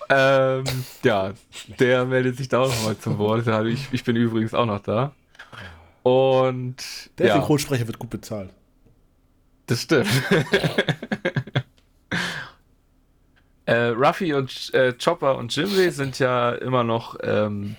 [0.10, 0.64] Ähm,
[1.04, 1.34] ja,
[1.80, 3.48] der meldet sich da auch nochmal zum Wort.
[3.68, 5.14] Ich, ich bin übrigens auch noch da.
[6.04, 6.76] Und.
[7.18, 7.34] Der ja.
[7.36, 8.50] Synchronsprecher wird gut bezahlt.
[9.66, 10.08] Das stimmt.
[13.66, 17.76] äh, Ruffy und äh, Chopper und Jimmy sind ja immer noch ähm,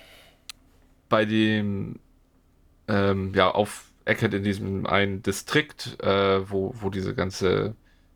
[1.08, 1.98] bei dem,
[2.88, 7.74] ähm, ja, auf Eckert in diesem einen Distrikt, äh, wo, wo diese ganze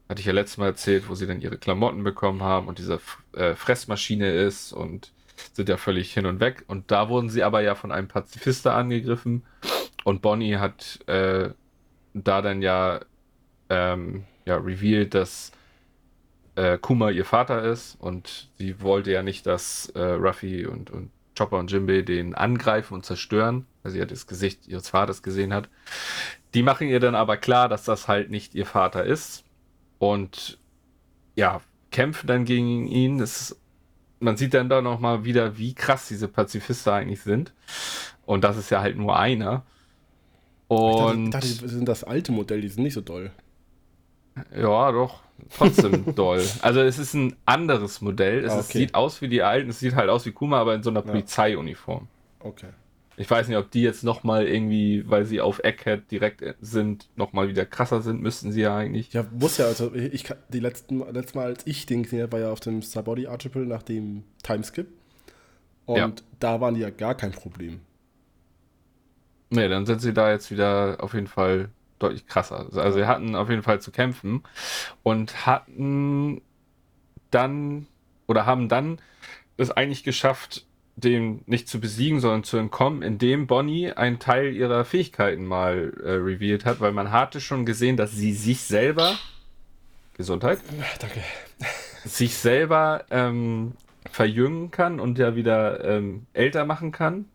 [0.08, 2.98] hatte ich ja letztes Mal erzählt, wo sie dann ihre Klamotten bekommen haben und diese
[3.34, 5.12] äh, Fressmaschine ist und
[5.52, 6.64] sind ja völlig hin und weg.
[6.66, 9.44] Und da wurden sie aber ja von einem Pazifister angegriffen.
[10.04, 11.50] Und Bonnie hat äh,
[12.14, 13.00] da dann ja,
[13.68, 15.52] ähm, ja revealed, dass
[16.58, 21.10] äh, Kuma ihr Vater ist und sie wollte ja nicht, dass äh, Ruffy und, und
[21.36, 25.54] Chopper und Jimbei den angreifen und zerstören, weil sie ja das Gesicht ihres Vaters gesehen
[25.54, 25.68] hat.
[26.54, 29.44] Die machen ihr dann aber klar, dass das halt nicht ihr Vater ist
[30.00, 30.58] und
[31.36, 31.60] ja,
[31.92, 33.18] kämpfen dann gegen ihn.
[33.18, 33.56] Das,
[34.18, 37.52] man sieht dann da nochmal wieder, wie krass diese Pazifisten eigentlich sind.
[38.26, 39.64] Und das ist ja halt nur einer.
[40.66, 43.30] Und ich dachte, ich dachte, die sind das alte Modell, die sind nicht so doll.
[44.56, 45.27] Ja, doch.
[45.56, 46.42] Trotzdem doll.
[46.62, 48.44] Also es ist ein anderes Modell.
[48.44, 48.60] Es ah, okay.
[48.60, 50.90] ist, sieht aus wie die alten, es sieht halt aus wie Kuma, aber in so
[50.90, 51.10] einer ja.
[51.10, 52.08] Polizeiuniform.
[52.40, 52.68] Okay.
[53.16, 57.48] Ich weiß nicht, ob die jetzt nochmal irgendwie, weil sie auf Egghead direkt sind, nochmal
[57.48, 59.12] wieder krasser sind, müssten sie ja eigentlich.
[59.12, 62.40] Ja, muss ja, also ich die letzten, letztes Mal, als ich den gesehen habe, war
[62.40, 64.86] ja auf dem Starbody Article nach dem Timeskip.
[65.86, 66.12] Und ja.
[66.38, 67.80] da waren die ja gar kein Problem.
[69.50, 72.68] Nee, dann sind sie da jetzt wieder auf jeden Fall deutlich krasser.
[72.74, 74.42] Also sie hatten auf jeden Fall zu kämpfen
[75.02, 76.42] und hatten
[77.30, 77.86] dann
[78.26, 78.98] oder haben dann
[79.56, 84.84] es eigentlich geschafft, dem nicht zu besiegen, sondern zu entkommen, indem Bonnie einen Teil ihrer
[84.84, 89.16] Fähigkeiten mal äh, revealed hat, weil man hatte schon gesehen, dass sie sich selber
[90.14, 90.58] Gesundheit.
[90.98, 91.22] Danke.
[92.04, 93.72] Sich selber ähm,
[94.10, 97.26] verjüngen kann und ja wieder ähm, älter machen kann.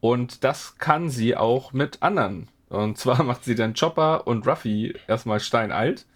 [0.00, 4.94] Und das kann sie auch mit anderen und zwar macht sie dann Chopper und Ruffy
[5.06, 6.06] erstmal steinalt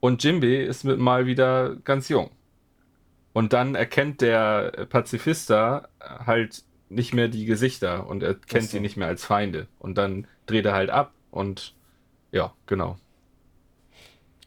[0.00, 2.30] und Jimbe ist mit mal wieder ganz jung.
[3.32, 8.70] Und dann erkennt der Pazifista halt nicht mehr die Gesichter und er kennt so.
[8.70, 9.66] sie nicht mehr als Feinde.
[9.78, 11.74] Und dann dreht er halt ab und
[12.32, 12.96] ja, genau.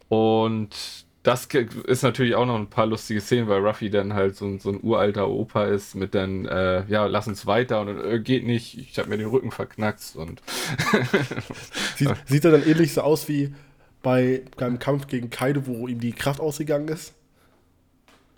[0.09, 4.57] Und das ist natürlich auch noch ein paar lustige Szenen, weil Ruffy dann halt so,
[4.57, 8.45] so ein uralter Opa ist mit dann, äh, ja, lass uns weiter und äh, geht
[8.45, 10.41] nicht, ich habe mir den Rücken verknackst und.
[11.95, 13.53] sieht, sieht er dann ähnlich so aus wie
[14.01, 17.13] bei einem Kampf gegen Kaido, wo ihm die Kraft ausgegangen ist?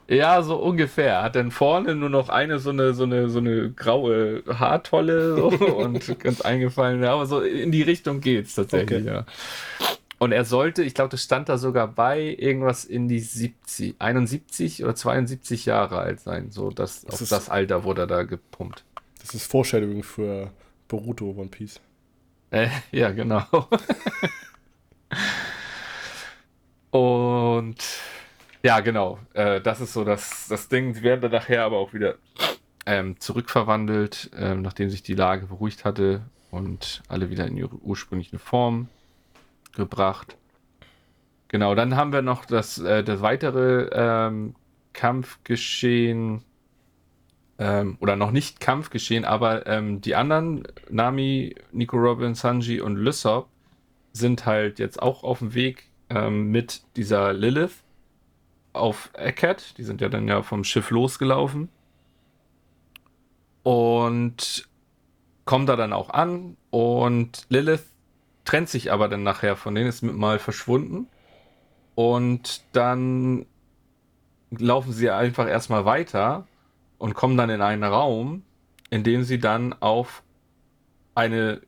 [0.10, 1.24] Ja, so ungefähr.
[1.24, 5.48] Hat dann vorne nur noch eine so eine, so eine, so eine graue Haartolle so
[5.78, 7.02] und ganz eingefallen.
[7.02, 9.14] Ja, aber so in die Richtung geht's tatsächlich, okay.
[9.14, 9.26] ja.
[10.24, 14.82] Und er sollte, ich glaube, das stand da sogar bei, irgendwas in die 70, 71
[14.82, 16.50] oder 72 Jahre alt sein.
[16.50, 18.86] So, das, das auf ist, das Alter wurde er da gepumpt.
[19.20, 20.50] Das ist Foreshadowing für
[20.88, 21.82] Boruto One Piece.
[22.52, 23.44] Äh, ja, genau.
[26.92, 27.84] Und
[28.64, 29.20] ja, genau.
[29.34, 30.94] Äh, das ist so das, das Ding.
[30.94, 32.16] Sie werden dann nachher aber auch wieder
[32.86, 38.40] ähm, zurückverwandelt, ähm, nachdem sich die Lage beruhigt hatte und alle wieder in ihre ursprüngliche
[38.40, 38.88] Form
[39.76, 40.38] gebracht.
[41.48, 44.56] Genau, dann haben wir noch das, äh, das weitere ähm,
[44.94, 46.44] Kampfgeschehen
[47.60, 53.50] ähm, oder noch nicht Kampfgeschehen, aber ähm, die anderen, Nami, Nico Robin, Sanji und Lysop,
[54.14, 57.84] sind halt jetzt auch auf dem Weg ähm, mit dieser Lilith
[58.74, 59.78] auf Eckhead.
[59.78, 61.70] Die sind ja dann ja vom Schiff losgelaufen.
[63.64, 64.68] Und
[65.46, 67.93] kommen da dann auch an und Lilith
[68.46, 71.08] trennt sich aber dann nachher von denen, ist mit mal verschwunden.
[71.96, 73.46] Und dann
[74.52, 76.48] laufen sie einfach erstmal weiter
[76.98, 78.44] und kommen dann in einen Raum,
[78.90, 80.24] in dem sie dann auf
[81.16, 81.62] eine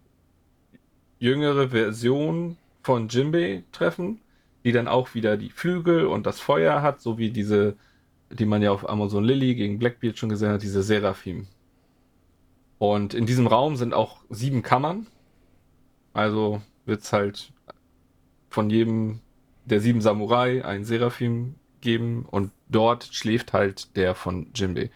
[1.20, 4.22] jüngere Version von Jimbei treffen,
[4.64, 7.76] die dann auch wieder die Flügel und das Feuer hat, so wie diese,
[8.30, 11.48] die man ja auf Amazon Lily gegen Blackbeard schon gesehen hat, diese Seraphim.
[12.78, 15.08] Und in diesem Raum sind auch sieben Kammern,
[16.16, 17.52] also wird es halt
[18.50, 19.20] von jedem
[19.66, 24.92] der sieben Samurai ein Seraphim geben und dort schläft halt der von Jinbei.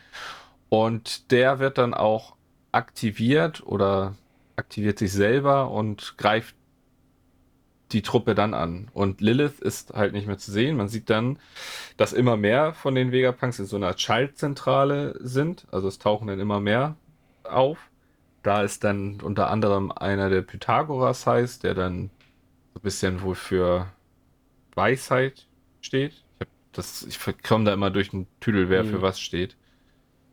[0.69, 2.35] Und der wird dann auch
[2.71, 4.15] aktiviert oder
[4.55, 6.55] aktiviert sich selber und greift
[7.91, 8.89] die Truppe dann an.
[8.93, 10.77] Und Lilith ist halt nicht mehr zu sehen.
[10.77, 11.39] Man sieht dann,
[11.97, 15.65] dass immer mehr von den Vegapunks in so einer Schaltzentrale sind.
[15.71, 16.95] Also es tauchen dann immer mehr
[17.43, 17.88] auf.
[18.43, 22.09] Da ist dann unter anderem einer, der Pythagoras heißt, der dann
[22.73, 23.87] so ein bisschen wohl für
[24.75, 25.47] Weisheit
[25.81, 26.23] steht.
[26.39, 28.89] Ich, das, ich komme da immer durch den Tüdel, wer mhm.
[28.89, 29.57] für was steht.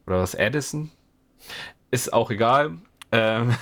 [0.06, 0.90] Oder was Addison.
[1.90, 2.78] Ist auch egal.
[3.10, 3.54] Ähm,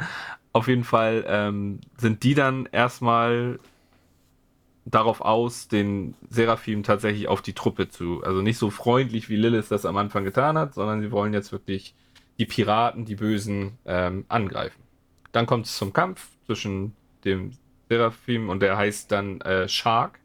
[0.52, 3.58] auf jeden Fall ähm, sind die dann erstmal
[4.84, 8.22] darauf aus, den Seraphim tatsächlich auf die Truppe zu.
[8.24, 11.52] Also nicht so freundlich, wie Lilith das am Anfang getan hat, sondern sie wollen jetzt
[11.52, 11.94] wirklich
[12.38, 14.82] die Piraten, die Bösen, ähm, angreifen.
[15.32, 17.52] Dann kommt es zum Kampf zwischen dem
[17.88, 20.18] Seraphim und der heißt dann äh, Shark,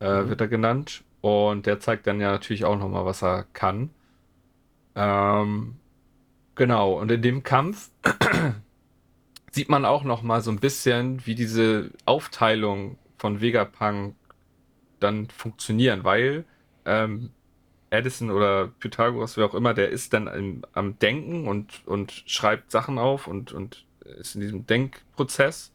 [0.00, 0.28] äh, mhm.
[0.28, 1.04] wird er genannt.
[1.20, 3.90] Und der zeigt dann ja natürlich auch nochmal, was er kann.
[4.94, 5.76] Ähm,
[6.54, 7.90] genau, und in dem Kampf
[9.50, 14.14] sieht man auch nochmal so ein bisschen, wie diese Aufteilung von Vegapunk
[14.98, 16.44] dann funktionieren, weil
[16.84, 17.30] ähm,
[17.90, 22.70] Edison oder Pythagoras, wer auch immer, der ist dann im, am Denken und, und schreibt
[22.70, 23.84] Sachen auf und, und
[24.18, 25.72] ist in diesem Denkprozess.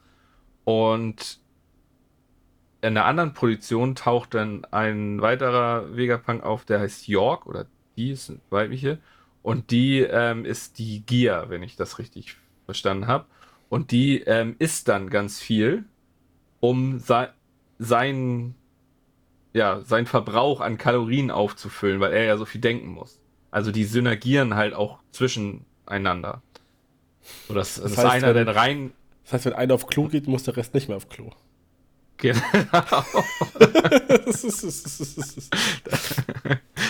[0.63, 1.39] Und
[2.81, 7.65] in einer anderen Position taucht dann ein weiterer Vegapunk auf, der heißt York oder
[7.97, 8.99] die ist eine weibliche.
[9.41, 13.25] Und die ähm, ist die Gier, wenn ich das richtig verstanden habe.
[13.69, 15.85] Und die ähm, isst dann ganz viel,
[16.59, 17.29] um se
[17.77, 18.55] sein,
[19.55, 23.21] ja, sein Verbrauch an Kalorien aufzufüllen, weil er ja so viel denken muss.
[23.51, 26.41] Also die synergieren halt auch zwischeneinander.
[27.47, 28.91] So, dass, das heißt, einer dann rein.
[29.23, 31.31] Das heißt, wenn einer auf Klo geht, muss der Rest nicht mehr auf Klo.
[32.17, 32.41] Genau.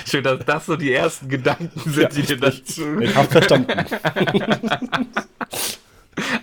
[0.08, 3.00] Schön, dass das so die ersten Gedanken sind, ja, die dir dazu.
[3.00, 3.74] Ich hab verstanden.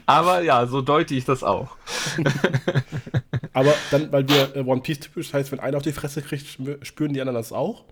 [0.06, 1.76] Aber ja, so deute ich das auch.
[3.52, 6.46] Aber dann, weil wir äh, One Piece typisch heißt, wenn einer auf die Fresse kriegt,
[6.83, 7.85] spüren die anderen das auch?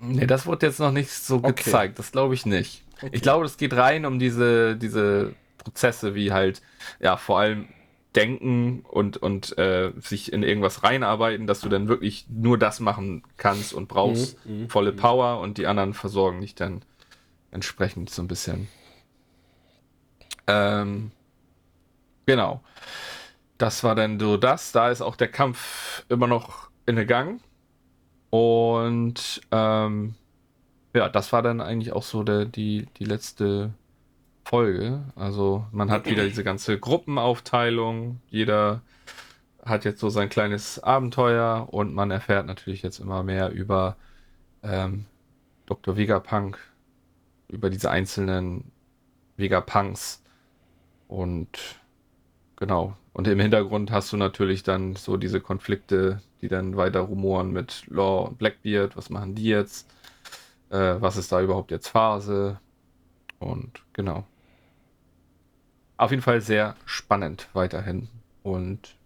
[0.00, 1.52] Nee, das wurde jetzt noch nicht so okay.
[1.52, 1.98] gezeigt.
[1.98, 2.82] Das glaube ich nicht.
[2.96, 3.10] Okay.
[3.12, 6.60] Ich glaube, es geht rein um diese, diese Prozesse, wie halt,
[7.00, 7.68] ja, vor allem
[8.16, 13.22] denken und, und äh, sich in irgendwas reinarbeiten, dass du dann wirklich nur das machen
[13.36, 14.96] kannst und brauchst mhm, mhm volle mhm.
[14.96, 16.82] Power und die anderen versorgen dich dann
[17.50, 18.68] entsprechend so ein bisschen.
[20.46, 21.12] Ähm,
[22.26, 22.62] genau.
[23.62, 24.72] Das war dann so das.
[24.72, 27.40] Da ist auch der Kampf immer noch in der Gang.
[28.28, 30.16] Und ähm,
[30.92, 33.72] ja, das war dann eigentlich auch so der, die, die letzte
[34.44, 35.04] Folge.
[35.14, 38.20] Also man hat wieder diese ganze Gruppenaufteilung.
[38.30, 38.82] Jeder
[39.64, 43.96] hat jetzt so sein kleines Abenteuer und man erfährt natürlich jetzt immer mehr über
[44.64, 45.04] ähm,
[45.66, 45.96] Dr.
[45.96, 46.58] Vegapunk,
[47.46, 48.72] über diese einzelnen
[49.36, 50.20] Vegapunks.
[51.06, 51.78] Und
[52.56, 52.96] genau.
[53.12, 57.84] Und im Hintergrund hast du natürlich dann so diese Konflikte, die dann weiter rumoren mit
[57.88, 58.96] Law und Blackbeard.
[58.96, 59.88] Was machen die jetzt?
[60.70, 62.58] Äh, was ist da überhaupt jetzt Phase?
[63.38, 64.24] Und genau
[66.02, 68.08] auf jeden Fall sehr spannend weiterhin
[68.42, 68.96] und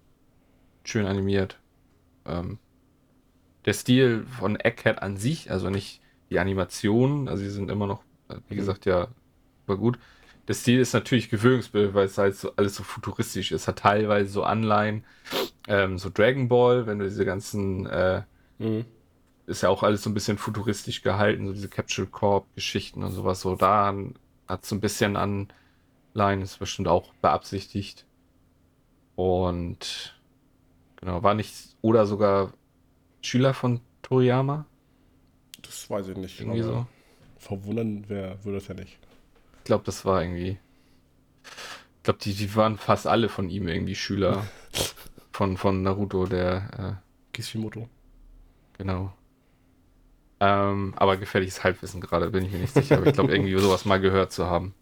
[0.83, 1.59] schön animiert.
[2.25, 2.59] Ähm,
[3.67, 8.03] der Stil von Egghead an sich, also nicht die Animationen, also sie sind immer noch,
[8.49, 8.59] wie mhm.
[8.59, 9.09] gesagt, ja,
[9.61, 9.99] super gut.
[10.49, 13.67] Der Stil ist natürlich gewöhnungsbild, weil es halt so alles so futuristisch ist.
[13.67, 15.05] Hat teilweise so Anleihen,
[15.67, 18.23] ähm, so Dragon Ball, wenn du diese ganzen, äh,
[18.59, 18.85] mhm.
[19.47, 23.11] ist ja auch alles so ein bisschen futuristisch gehalten, so diese Capture Corp Geschichten und
[23.11, 23.41] sowas.
[23.41, 23.95] So da
[24.47, 25.49] hat es so ein bisschen an
[26.15, 28.07] Line ist bestimmt auch beabsichtigt.
[29.17, 30.19] Und
[30.97, 32.53] genau, war nicht oder sogar
[33.21, 34.67] Schüler von Toriyama?
[35.63, 36.41] Das weiß ich nicht.
[36.41, 36.87] Irgendwie so.
[37.39, 38.99] Verwundern wer würde das ja nicht.
[39.67, 40.61] Ich glaube, das war irgendwie.
[41.43, 44.47] Ich glaube, die, die waren fast alle von ihm irgendwie Schüler
[45.33, 47.89] von, von Naruto, der äh, Kishimoto.
[48.79, 49.13] Genau.
[50.39, 52.99] Ähm, aber gefährliches Halbwissen gerade, bin ich mir nicht sicher.
[52.99, 54.73] Aber ich glaube, irgendwie sowas mal gehört zu haben.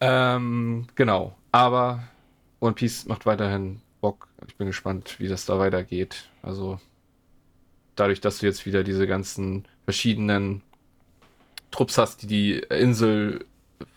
[0.00, 1.36] Ähm, genau.
[1.52, 2.02] Aber
[2.58, 4.26] One Piece macht weiterhin Bock.
[4.48, 6.28] Ich bin gespannt, wie das da weitergeht.
[6.42, 6.80] Also
[7.94, 10.62] dadurch, dass du jetzt wieder diese ganzen verschiedenen
[11.70, 13.46] Trupps hast, die die Insel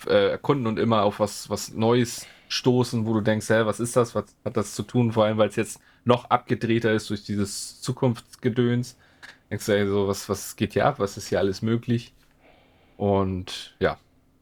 [0.08, 3.96] äh, erkunden und immer auf was, was Neues stoßen, wo du denkst, hä, was ist
[3.96, 4.16] das?
[4.16, 5.12] Was hat das zu tun?
[5.12, 8.98] Vor allem, weil es jetzt noch abgedrehter ist durch dieses Zukunftsgedöns.
[9.50, 11.00] Denkst du, ey, so, was, was geht hier ab?
[11.00, 12.14] Was ist hier alles möglich?
[12.98, 13.98] Und ja,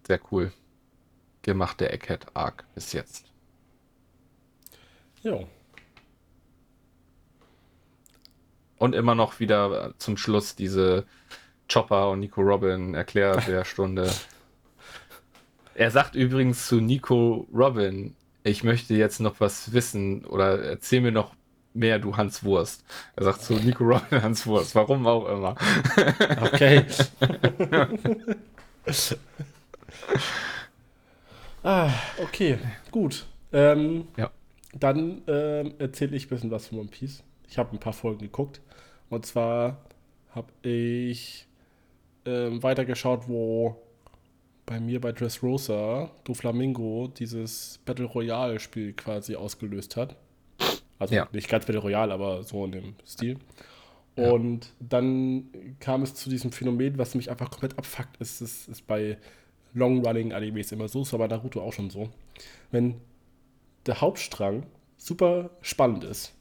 [0.06, 0.52] sehr cool
[1.41, 3.26] gemacht, der Egghead Arc bis jetzt.
[5.23, 5.39] Ja.
[8.78, 11.06] Und immer noch wieder zum Schluss diese
[11.71, 14.12] Chopper und Nico Robin Erklärstunde.
[15.77, 21.11] er sagt übrigens zu Nico Robin, ich möchte jetzt noch was wissen oder erzähl mir
[21.11, 21.35] noch
[21.73, 22.83] mehr, du Hans Wurst.
[23.15, 25.55] Er sagt zu Nico Robin Hans Wurst, warum auch immer.
[26.41, 26.83] okay.
[31.63, 31.91] Ah,
[32.23, 32.57] okay,
[32.91, 33.25] gut.
[33.51, 34.31] Ähm, ja.
[34.73, 37.23] Dann ähm, erzähle ich ein bisschen was von One Piece.
[37.49, 38.61] Ich habe ein paar Folgen geguckt.
[39.09, 39.81] Und zwar
[40.33, 41.45] habe ich
[42.25, 43.75] ähm, weitergeschaut, wo
[44.67, 50.15] bei mir bei Dressrosa Do Flamingo dieses Battle Royale Spiel quasi ausgelöst hat.
[50.99, 51.27] Also ja.
[51.32, 53.39] nicht ganz Battle Royale, aber so in dem Stil.
[54.15, 54.71] Und ja.
[54.80, 55.45] dann
[55.80, 58.17] kam es zu diesem Phänomen, was mich einfach komplett abfuckt.
[58.19, 59.17] Es ist, ist bei
[59.73, 62.10] Long-Running-Animes immer so, ist aber Naruto auch schon so.
[62.69, 62.95] Wenn
[63.86, 64.65] der Hauptstrang
[64.97, 66.34] super spannend ist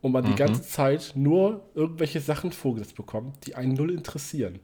[0.00, 0.28] und man mhm.
[0.28, 4.60] die ganze Zeit nur irgendwelche Sachen vorgesetzt bekommt, die einen null interessieren.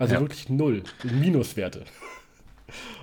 [0.00, 0.20] Also ja.
[0.22, 1.84] wirklich null, Minuswerte.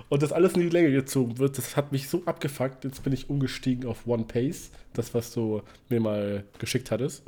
[0.08, 2.82] Und das alles in die Länge gezogen wird, das hat mich so abgefuckt.
[2.82, 7.22] Jetzt bin ich umgestiegen auf One Pace, das, was du mir mal geschickt hattest.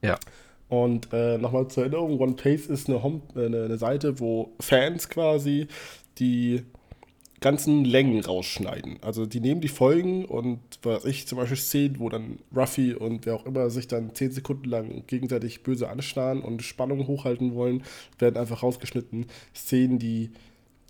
[0.00, 0.16] Ja.
[0.68, 4.52] Und äh, nochmal zur Erinnerung, One Pace ist eine, Home äh, eine, eine Seite, wo
[4.60, 5.66] Fans quasi
[6.18, 6.62] die
[7.44, 8.96] ganzen Längen rausschneiden.
[9.02, 13.26] Also die nehmen die Folgen und was ich zum Beispiel Szenen, wo dann Ruffy und
[13.26, 17.82] wer auch immer sich dann zehn Sekunden lang gegenseitig böse anstarren und Spannung hochhalten wollen,
[18.18, 19.26] werden einfach rausgeschnitten.
[19.54, 20.30] Szenen, die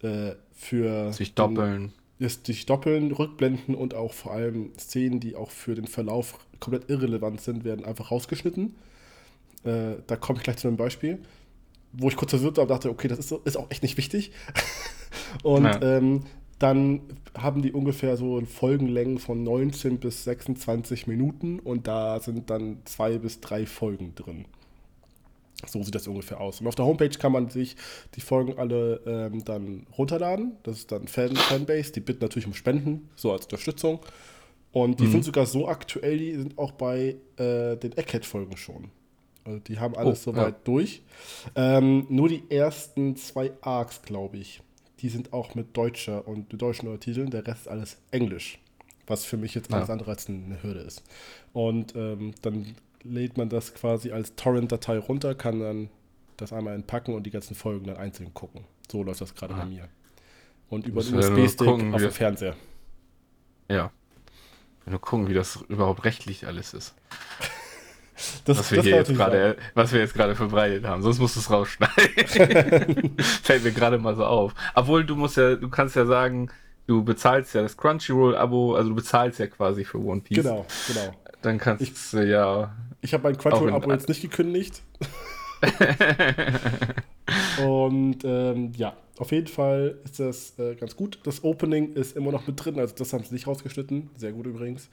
[0.03, 1.93] äh, für sich doppeln.
[2.21, 6.89] Den, sich doppeln, rückblenden und auch vor allem Szenen, die auch für den Verlauf komplett
[6.89, 8.77] irrelevant sind, werden einfach rausgeschnitten.
[9.65, 11.19] Äh, da komme ich gleich zu einem Beispiel,
[11.93, 14.31] wo ich kurz verwirrt war und dachte, okay, das ist, ist auch echt nicht wichtig.
[15.43, 15.83] und ja.
[15.83, 16.23] ähm,
[16.59, 17.01] dann
[17.37, 23.19] haben die ungefähr so Folgenlängen von 19 bis 26 Minuten und da sind dann zwei
[23.19, 24.47] bis drei Folgen drin.
[25.67, 26.61] So sieht das ungefähr aus.
[26.61, 27.77] Und auf der Homepage kann man sich
[28.15, 30.53] die Folgen alle ähm, dann runterladen.
[30.63, 31.93] Das ist dann Fan Fanbase.
[31.93, 34.01] Die bitten natürlich um Spenden, so als Unterstützung.
[34.73, 35.13] Und die mhm.
[35.13, 38.91] sind sogar so aktuell, die sind auch bei äh, den Egghead-Folgen schon.
[39.45, 40.61] Also die haben alles oh, soweit ja.
[40.65, 41.03] durch.
[41.55, 44.61] Ähm, nur die ersten zwei Arcs, glaube ich,
[45.01, 48.59] die sind auch mit deutscher und deutschen Untertiteln, der Rest alles Englisch.
[49.07, 49.93] Was für mich jetzt alles ja.
[49.93, 51.03] andere als eine Hürde ist.
[51.53, 55.91] Und ähm, dann lädt man das quasi als Torrent-Datei runter, kann dann
[56.37, 58.65] das einmal entpacken und die ganzen Folgen dann einzeln gucken.
[58.91, 59.59] So läuft das gerade ah.
[59.59, 59.89] bei mir.
[60.71, 62.57] Und über den USB-Stick auf dem Fernseher.
[63.69, 63.93] Ja.
[64.85, 66.95] Wenn wir gucken, wie das überhaupt rechtlich alles ist.
[68.45, 71.03] Das, was, wir hier jetzt grade, was wir jetzt gerade verbreitet haben.
[71.03, 73.17] Sonst musst du es rausschneiden.
[73.43, 74.55] Fällt mir gerade mal so auf.
[74.75, 76.51] Obwohl du musst ja, du kannst ja sagen,
[76.87, 80.43] du bezahlst ja das Crunchyroll-Abo, also du bezahlst ja quasi für One Piece.
[80.43, 81.15] Genau, genau.
[81.43, 82.75] Dann kannst ich, du ja.
[83.01, 84.83] Ich habe mein Crunchyroll-Abo jetzt nicht gekündigt.
[87.65, 91.19] Und ähm, ja, auf jeden Fall ist das äh, ganz gut.
[91.25, 94.11] Das Opening ist immer noch mit drin, also das haben sie nicht rausgeschnitten.
[94.17, 94.89] Sehr gut übrigens.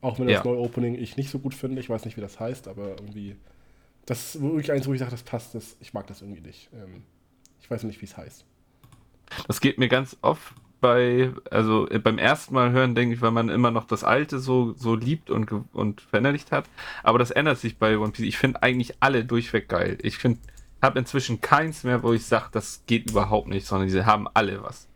[0.00, 0.44] Auch wenn das ja.
[0.44, 1.80] neue Opening ich nicht so gut finde.
[1.80, 3.36] Ich weiß nicht, wie das heißt, aber irgendwie.
[4.06, 5.54] Das ist wirklich eins, wo ich sage, das passt.
[5.54, 6.70] Das, ich mag das irgendwie nicht.
[6.72, 7.02] Ähm,
[7.60, 8.44] ich weiß nicht, wie es heißt.
[9.46, 13.30] Das geht mir ganz oft bei, also äh, beim ersten Mal hören, denke ich, weil
[13.30, 16.64] man immer noch das Alte so, so liebt und, und verinnerlicht hat.
[17.02, 18.26] Aber das ändert sich bei One Piece.
[18.26, 19.98] Ich finde eigentlich alle durchweg geil.
[20.02, 20.40] Ich finde,
[20.82, 24.62] habe inzwischen keins mehr, wo ich sage, das geht überhaupt nicht, sondern diese haben alle
[24.62, 24.88] was.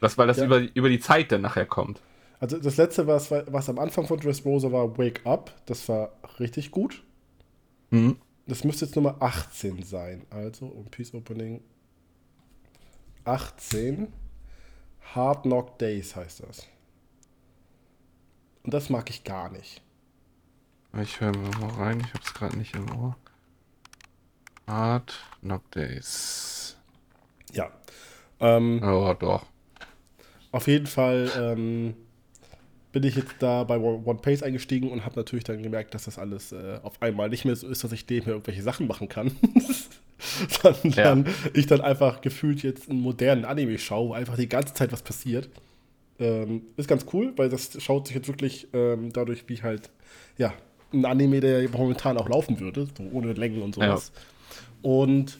[0.00, 0.46] Das, weil das ja.
[0.46, 2.00] über, über die Zeit dann nachher kommt.
[2.40, 5.52] Also das letzte, was, was am Anfang von Dressrosa war, Wake Up.
[5.66, 7.02] Das war richtig gut.
[7.90, 8.16] Mhm.
[8.46, 10.26] Das müsste jetzt Nummer 18 sein.
[10.30, 11.62] Also, um Peace Opening
[13.24, 14.12] 18.
[15.14, 16.66] Hard Knock Days heißt das.
[18.64, 19.82] Und das mag ich gar nicht.
[21.00, 23.16] Ich höre mal rein, ich habe es gerade nicht im Ohr.
[24.66, 26.76] Hard Knock Days.
[27.52, 27.70] Ja.
[28.40, 29.46] Ähm, oh, doch.
[30.52, 31.94] Auf jeden Fall ähm,
[32.94, 36.16] bin ich jetzt da bei One Pace eingestiegen und habe natürlich dann gemerkt, dass das
[36.16, 39.08] alles äh, auf einmal nicht mehr so ist, dass ich dem hier irgendwelche Sachen machen
[39.08, 39.32] kann.
[40.62, 41.32] Sondern ja.
[41.52, 45.02] ich dann einfach gefühlt jetzt einen modernen Anime schaue, wo einfach die ganze Zeit was
[45.02, 45.48] passiert.
[46.20, 49.90] Ähm, ist ganz cool, weil das schaut sich jetzt wirklich ähm, dadurch wie halt,
[50.38, 50.54] ja,
[50.92, 54.12] ein Anime, der momentan auch laufen würde, so ohne Längen und sowas.
[54.14, 54.60] Ja.
[54.88, 55.36] Und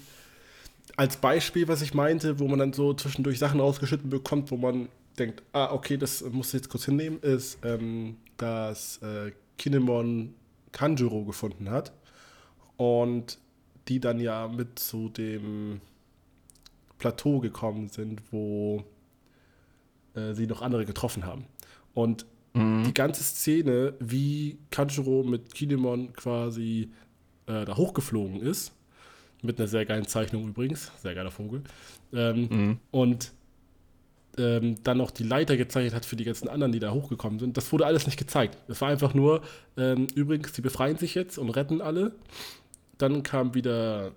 [0.96, 4.88] als Beispiel, was ich meinte, wo man dann so zwischendurch Sachen rausgeschnitten bekommt, wo man
[5.18, 10.34] denkt, ah, okay, das muss ich jetzt kurz hinnehmen, ist, ähm, dass äh, Kinemon
[10.72, 11.92] Kanjuro gefunden hat
[12.76, 13.38] und
[13.88, 15.80] die dann ja mit zu dem
[16.98, 18.84] Plateau gekommen sind, wo
[20.14, 21.44] äh, sie noch andere getroffen haben.
[21.92, 22.84] Und mhm.
[22.84, 26.90] die ganze Szene, wie Kanjuro mit Kinemon quasi
[27.46, 28.72] äh, da hochgeflogen ist,
[29.42, 31.62] mit einer sehr geilen Zeichnung übrigens, sehr geiler Vogel,
[32.12, 32.78] ähm, mhm.
[32.90, 33.32] und
[34.38, 37.56] ähm, dann noch die Leiter gezeichnet hat für die ganzen anderen, die da hochgekommen sind.
[37.56, 38.58] Das wurde alles nicht gezeigt.
[38.68, 39.42] Es war einfach nur,
[39.76, 42.12] ähm, übrigens, die befreien sich jetzt und retten alle.
[42.98, 44.12] Dann kam wieder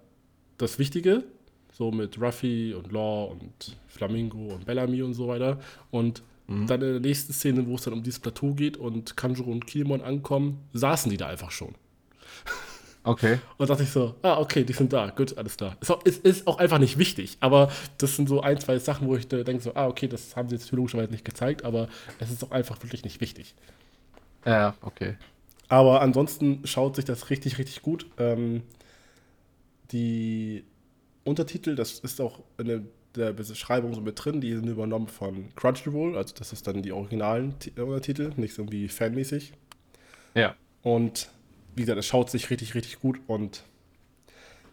[0.58, 1.23] das Wichtige,
[1.71, 5.60] so mit Ruffy und Law und Flamingo und Bellamy und so weiter.
[5.91, 6.67] Und mhm.
[6.67, 9.67] dann in der nächsten Szene, wo es dann um dieses Plateau geht und Kanjuro und
[9.67, 11.75] Kinemon ankommen, saßen die da einfach schon.
[13.08, 13.39] Okay.
[13.56, 15.78] Und dachte ich so, ah, okay, die sind da, gut, alles klar.
[15.80, 19.16] Es ist, ist, auch einfach nicht wichtig, aber das sind so ein, zwei Sachen, wo
[19.16, 21.88] ich denke so, ah, okay, das haben sie jetzt logischerweise nicht gezeigt, aber
[22.20, 23.55] es ist auch einfach wirklich nicht wichtig.
[24.45, 25.16] Ja, okay.
[25.70, 28.08] Aber ansonsten schaut sich das richtig, richtig gut.
[28.18, 28.64] Ähm,
[29.91, 30.66] die
[31.24, 36.18] Untertitel, das ist auch in der Beschreibung so mit drin, die sind übernommen von Crunchyroll,
[36.18, 39.53] also das ist dann die originalen Untertitel, nicht so wie fanmäßig.
[40.36, 40.55] Ja.
[40.84, 41.30] Und
[41.78, 43.63] wie gesagt, es schaut sich richtig, richtig gut und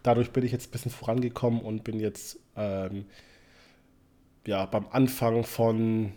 [0.03, 3.05] dadurch bin ich jetzt ein bisschen vorangekommen und bin jetzt ähm,
[4.47, 6.13] ja, beim Anfang von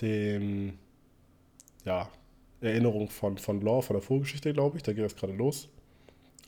[0.00, 0.78] dem
[1.84, 2.10] ja,
[2.60, 4.82] Erinnerung von, von Law, von der Vorgeschichte, glaube ich.
[4.82, 5.68] Da geht das gerade los.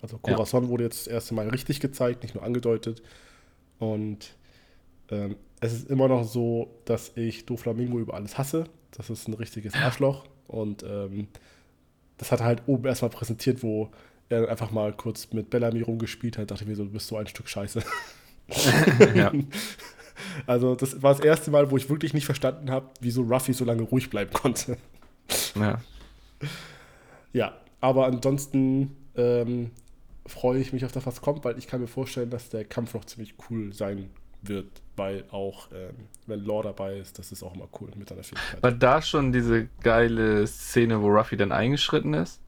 [0.03, 0.69] Also Corazon ja.
[0.69, 3.03] wurde jetzt das erste Mal richtig gezeigt, nicht nur angedeutet.
[3.79, 4.35] Und
[5.11, 8.65] ähm, es ist immer noch so, dass ich Doflamingo über alles hasse.
[8.91, 10.25] Das ist ein richtiges Arschloch.
[10.47, 11.29] Und ähm,
[12.23, 13.91] das hat er halt oben erstmal präsentiert, wo
[14.29, 16.53] er einfach mal kurz mit Bellamy rumgespielt hat.
[16.53, 17.83] Dachte ich mir so, du bist so ein Stück Scheiße.
[19.17, 19.33] ja.
[20.47, 23.65] Also, das war das erste Mal, wo ich wirklich nicht verstanden habe, wieso Ruffy so
[23.65, 24.77] lange ruhig bleiben konnte.
[25.57, 25.81] Ja.
[27.33, 29.73] Ja, aber ansonsten ähm,
[30.25, 32.95] freue ich mich auf das, was kommt, weil ich kann mir vorstellen, dass der Kampf
[32.95, 34.11] noch ziemlich cool sein
[34.43, 34.67] wird,
[34.97, 38.63] weil auch, ähm, wenn Law dabei ist, das ist auch immer cool mit seiner Fähigkeit.
[38.63, 42.41] War da schon diese geile Szene, wo Ruffy dann eingeschritten ist?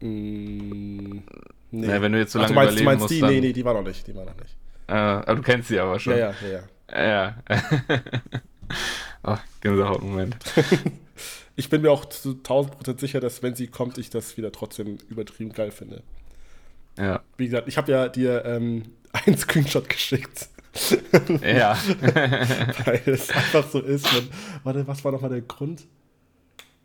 [0.00, 1.18] Mm,
[1.70, 1.86] nee.
[1.86, 3.20] Naja, wenn du jetzt so lange Ach, du meinst, überleben meinst musst, die?
[3.20, 3.30] Dann...
[3.30, 4.56] Nee, nee, die war noch nicht, die war noch nicht.
[4.88, 6.16] Äh, aber du kennst sie aber schon.
[6.16, 6.62] Ja, ja, ja.
[6.92, 7.36] Ja.
[9.22, 10.36] oh, Gänsehaut-Moment.
[11.56, 14.98] ich bin mir auch zu 1000% sicher, dass wenn sie kommt, ich das wieder trotzdem
[15.08, 16.02] übertrieben geil finde.
[16.98, 17.22] Ja.
[17.36, 20.48] Wie gesagt, ich habe ja dir ähm, einen Screenshot geschickt.
[21.42, 21.76] ja.
[22.84, 24.12] Weil es einfach so ist.
[24.14, 24.30] Und,
[24.64, 25.86] warte, was war nochmal der Grund?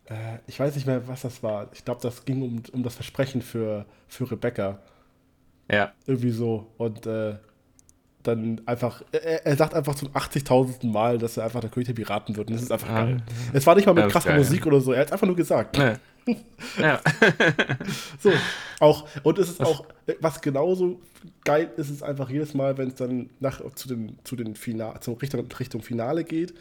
[0.06, 1.68] Äh, ich weiß nicht mehr, was das war.
[1.72, 4.80] Ich glaube, das ging um, um das Versprechen für, für Rebecca.
[5.70, 5.92] Ja.
[6.06, 6.72] Irgendwie so.
[6.78, 7.36] Und äh,
[8.22, 10.86] dann einfach, er, er sagt einfach zum 80.000.
[10.86, 12.48] Mal, dass er einfach der König der Piraten wird.
[12.48, 13.22] Und das ist einfach geil.
[13.52, 15.78] Es war nicht mal mit krasser geil, Musik oder so, er hat einfach nur gesagt.
[15.78, 15.94] Nee.
[16.78, 17.00] Ja.
[18.20, 18.32] so,
[18.80, 19.84] auch, und es ist auch,
[20.20, 21.00] was genauso
[21.44, 25.00] geil ist, ist einfach jedes Mal, wenn es dann nach, zu den, zu den Final,
[25.00, 26.54] zum Richtung, Richtung Finale geht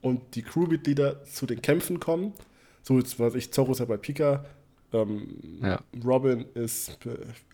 [0.00, 2.32] und die Crewmitglieder zu den Kämpfen kommen.
[2.82, 4.44] So, jetzt weiß ich, Zorro ist ja bei Pika,
[4.92, 5.80] ähm, ja.
[6.04, 6.98] Robin ist,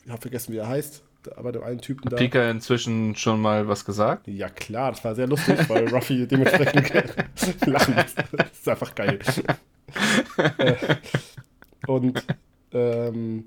[0.04, 1.02] ich habe vergessen, wie er heißt,
[1.34, 2.16] aber dem einen Typen da.
[2.16, 4.28] Pika inzwischen schon mal was gesagt?
[4.28, 7.16] Ja, klar, das war sehr lustig, weil Ruffy dementsprechend
[7.66, 8.14] lachen muss.
[8.14, 9.18] Das ist einfach geil.
[10.58, 10.96] Äh,
[11.86, 12.24] und
[12.72, 13.46] ähm,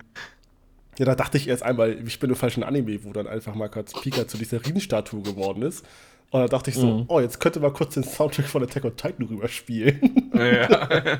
[0.98, 3.70] ja, da dachte ich erst einmal, ich bin im falschen Anime, wo dann einfach mal
[3.70, 5.86] kurz Pika zu dieser Riesenstatue geworden ist.
[6.32, 7.06] Und da dachte ich so, mhm.
[7.08, 10.30] oh, jetzt könnte man kurz den Soundtrack von Attack on Titan rüberspielen.
[10.34, 11.20] Ja.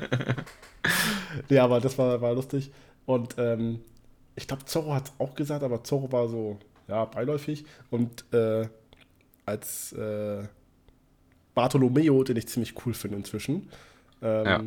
[1.48, 2.70] ja, aber das war, war lustig.
[3.06, 3.80] Und ähm,
[4.36, 7.64] ich glaube, Zorro hat es auch gesagt, aber Zorro war so, ja, beiläufig.
[7.90, 8.68] Und äh,
[9.46, 10.44] als äh,
[11.54, 13.68] Bartolomeo, den ich ziemlich cool finde inzwischen,
[14.22, 14.62] ähm, ja.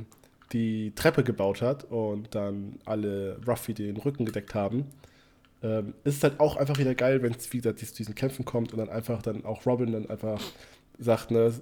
[0.54, 4.86] Die Treppe gebaut hat und dann alle Ruffy den Rücken gedeckt haben,
[5.64, 8.72] ähm, ist es halt auch einfach wieder geil, wenn es wieder zu diesen Kämpfen kommt
[8.72, 10.39] und dann einfach dann auch Robin dann einfach
[10.99, 11.54] sagt, ne,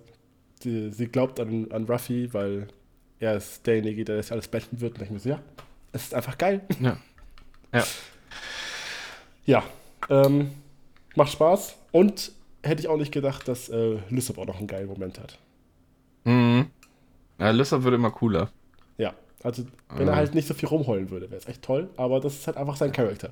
[0.63, 2.67] die, sie glaubt an, an Ruffy, weil
[3.19, 4.97] er ist derjenige, der das alles beenden wird.
[4.97, 5.39] Und ich mir so, ja,
[5.91, 6.61] es ist einfach geil.
[6.79, 6.97] Ja.
[7.73, 7.83] Ja.
[9.45, 9.63] Ja.
[10.09, 10.51] Ähm,
[11.15, 11.77] macht Spaß.
[11.91, 12.31] Und
[12.63, 15.37] hätte ich auch nicht gedacht, dass äh, Lysop auch noch einen geilen Moment hat.
[16.23, 16.67] Mhm.
[17.39, 18.51] Ja, Lysop wird immer cooler.
[19.43, 20.09] Also, wenn mhm.
[20.09, 21.89] er halt nicht so viel rumheulen würde, wäre es echt toll.
[21.97, 23.31] Aber das ist halt einfach sein Charakter.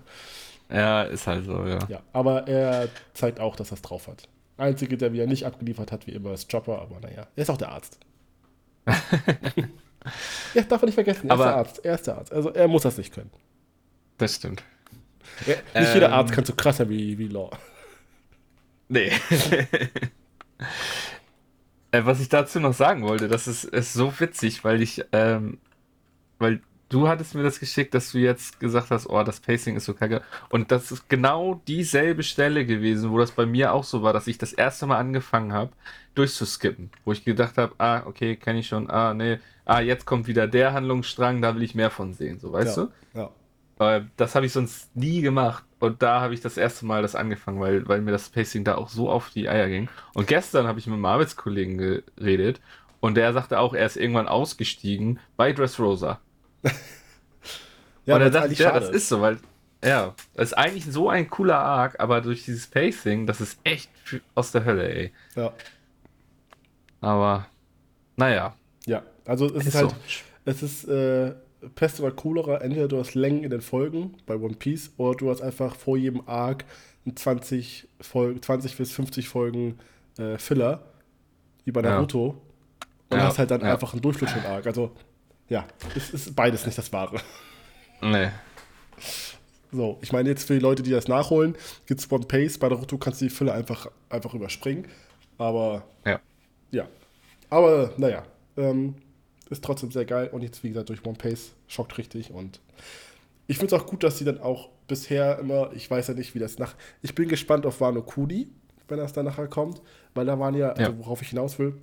[0.70, 1.80] Ja, ist halt so, ja.
[1.88, 4.28] Ja, aber er zeigt auch, dass er es drauf hat.
[4.58, 7.58] Einzige, der wieder nicht abgeliefert hat, wie immer, ist Chopper, aber naja, er ist auch
[7.58, 8.00] der Arzt.
[10.54, 11.86] ja, darf man nicht vergessen, er aber ist der Arzt.
[11.86, 12.34] Er ist der Arzt.
[12.34, 13.32] Also er muss das nicht können.
[14.18, 14.64] Das stimmt.
[15.46, 17.52] Ja, nicht ähm, jeder Arzt kann so krasser wie, wie Law.
[18.90, 19.12] Nee.
[21.92, 25.60] äh, was ich dazu noch sagen wollte, das ist, ist so witzig, weil ich, ähm,
[26.40, 29.86] weil du hattest mir das geschickt, dass du jetzt gesagt hast, oh, das Pacing ist
[29.86, 30.22] so kacke.
[30.50, 34.28] Und das ist genau dieselbe Stelle gewesen, wo das bei mir auch so war, dass
[34.28, 35.72] ich das erste Mal angefangen habe,
[36.16, 36.90] durchzuskippen.
[37.06, 40.48] Wo ich gedacht habe, ah, okay, kenne ich schon, ah, nee, ah, jetzt kommt wieder
[40.48, 42.92] der Handlungsstrang, da will ich mehr von sehen, so, weißt ja, du?
[43.80, 43.98] Ja.
[43.98, 45.64] Äh, das habe ich sonst nie gemacht.
[45.80, 48.76] Und da habe ich das erste Mal das angefangen, weil, weil mir das Pacing da
[48.76, 49.88] auch so auf die Eier ging.
[50.14, 51.78] Und gestern habe ich mit einem Arbeitskollegen
[52.18, 52.60] geredet
[53.00, 56.20] und der sagte auch, er ist irgendwann ausgestiegen bei Dressrosa.
[58.06, 59.38] ja, und er dachte, ja, das ist so, weil,
[59.84, 63.90] ja, das ist eigentlich so ein cooler Arc, aber durch dieses Pacing, das ist echt
[64.36, 65.14] aus der Hölle, ey.
[65.36, 65.54] Ja.
[67.02, 67.48] Aber,
[68.18, 68.56] naja.
[68.86, 69.96] Ja, also es ist, ist halt, so.
[70.46, 71.34] es ist, äh,
[71.76, 75.30] Pest oder Cholera, entweder du hast Längen in den Folgen bei One Piece oder du
[75.30, 76.66] hast einfach vor jedem Arc
[77.14, 79.80] 20, Folgen, 20 bis 50 Folgen
[80.18, 80.84] äh, Filler,
[81.66, 82.28] wie bei Naruto.
[82.28, 82.88] Ja.
[83.12, 83.24] Und ja.
[83.28, 83.74] hast halt dann ja.
[83.74, 84.68] einfach einen durchflutschenden Arc.
[84.68, 84.92] Also,
[85.50, 87.22] ja, es ist beides nicht das Wahre.
[88.02, 88.30] Nee.
[89.72, 92.58] So, ich meine jetzt für die Leute, die das nachholen, gibt es One Pace.
[92.58, 94.88] Bei Naruto kannst du die Fülle einfach, einfach überspringen.
[95.38, 96.20] Aber, ja.
[96.72, 96.88] Ja.
[97.50, 98.24] Aber, naja.
[98.58, 98.96] Ähm,
[99.50, 102.60] ist trotzdem sehr geil und jetzt, wie gesagt, durch One Pace schockt richtig und
[103.48, 106.36] ich finde es auch gut, dass sie dann auch bisher immer, ich weiß ja nicht,
[106.36, 106.76] wie das nach.
[107.02, 108.48] Ich bin gespannt auf Wano Kuni,
[108.88, 109.82] wenn das dann nachher kommt,
[110.14, 110.98] weil da waren ja, also ja.
[111.00, 111.74] worauf ich hinaus will,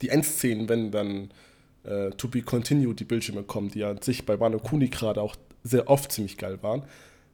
[0.00, 1.30] die Endszenen, wenn dann
[1.84, 5.20] äh, To Be Continued die Bildschirme kommen, die ja an sich bei Wano Kuni gerade
[5.20, 6.84] auch sehr oft ziemlich geil waren.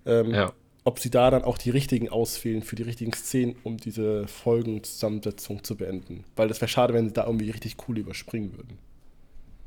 [0.07, 0.53] Ähm, Ja.
[0.85, 5.63] Ob sie da dann auch die richtigen auswählen für die richtigen Szenen, um diese Folgenzusammensetzung
[5.63, 6.25] zu beenden.
[6.35, 8.79] Weil das wäre schade, wenn sie da irgendwie richtig cool überspringen würden.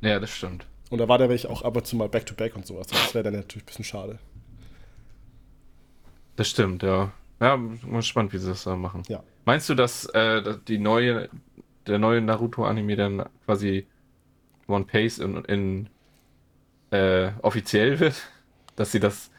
[0.01, 0.65] Ja, das stimmt.
[0.89, 2.87] Und da war der welche auch ab und zu mal Back-to-Back und sowas.
[2.87, 4.17] Das wäre dann natürlich ein bisschen schade.
[6.37, 7.11] Das stimmt, ja.
[7.39, 9.03] Ja, bin gespannt, wie sie das da machen.
[9.07, 9.23] Ja.
[9.45, 11.29] Meinst du, dass, äh, die neue,
[11.87, 13.85] der neue Naruto-Anime dann quasi
[14.71, 15.89] One Piece in, in
[16.91, 18.15] äh, offiziell wird?
[18.75, 19.29] Dass sie das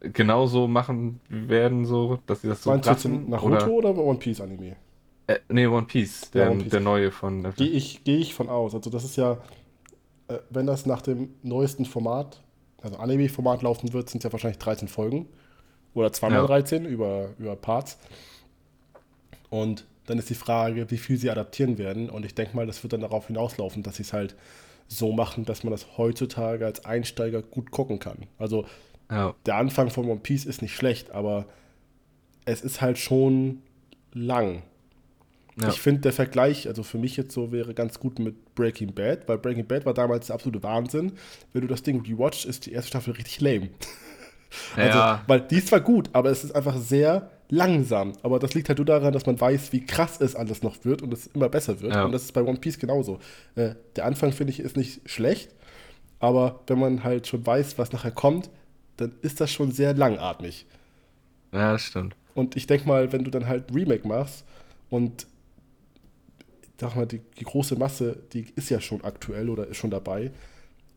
[0.00, 3.14] genauso machen werden, so, dass sie das so Meinst du lassen?
[3.24, 4.76] in Naruto oder, One Piece Anime?
[5.26, 6.70] Äh, nee, One Piece, der, Ja, One Piece.
[6.70, 7.52] der neue von.
[7.56, 8.74] Gehe ich, geh ich von aus.
[8.74, 9.38] Also das ist ja,
[10.28, 12.40] äh, wenn das nach dem neuesten Format,
[12.80, 15.26] also Anime-Format laufen wird, sind es ja wahrscheinlich 13 Folgen.
[15.94, 16.46] Oder zweimal Ja.
[16.46, 17.98] 13 über, über Parts.
[19.50, 22.08] Und dann ist die Frage, wie viel sie adaptieren werden.
[22.08, 24.36] Und ich denke mal, das wird dann darauf hinauslaufen, dass sie es halt
[24.88, 28.26] so machen, dass man das heutzutage als Einsteiger gut gucken kann.
[28.38, 28.66] Also
[29.10, 31.46] Ja, der Anfang von One Piece ist nicht schlecht, aber
[32.46, 33.62] es ist halt schon
[34.12, 34.62] lang.
[35.60, 35.68] ja.
[35.68, 39.28] Ich finde, der Vergleich, also für mich jetzt so, wäre ganz gut mit Breaking Bad,
[39.28, 41.12] weil Breaking Bad war damals der absolute Wahnsinn.
[41.52, 43.68] Wenn du das Ding rewatcht, ist die erste Staffel richtig lame.
[44.76, 48.12] Also, ja, weil die ist zwar gut, aber es ist einfach sehr langsam.
[48.22, 51.02] Aber das liegt halt nur daran, dass man weiß, wie krass es alles noch wird
[51.02, 51.94] und es immer besser wird.
[51.94, 52.04] Ja.
[52.04, 53.18] Und das ist bei One Piece genauso.
[53.54, 55.54] Äh, der Anfang, finde ich, ist nicht schlecht,
[56.20, 58.50] aber wenn man halt schon weiß, was nachher kommt,
[58.96, 60.66] dann ist das schon sehr langatmig.
[61.52, 62.14] ja, das stimmt.
[62.34, 64.44] Und ich denke mal, wenn du dann halt Remake machst
[64.90, 65.26] und
[66.80, 70.30] sag mal, die, die große Masse, die ist ja schon aktuell oder ist schon dabei,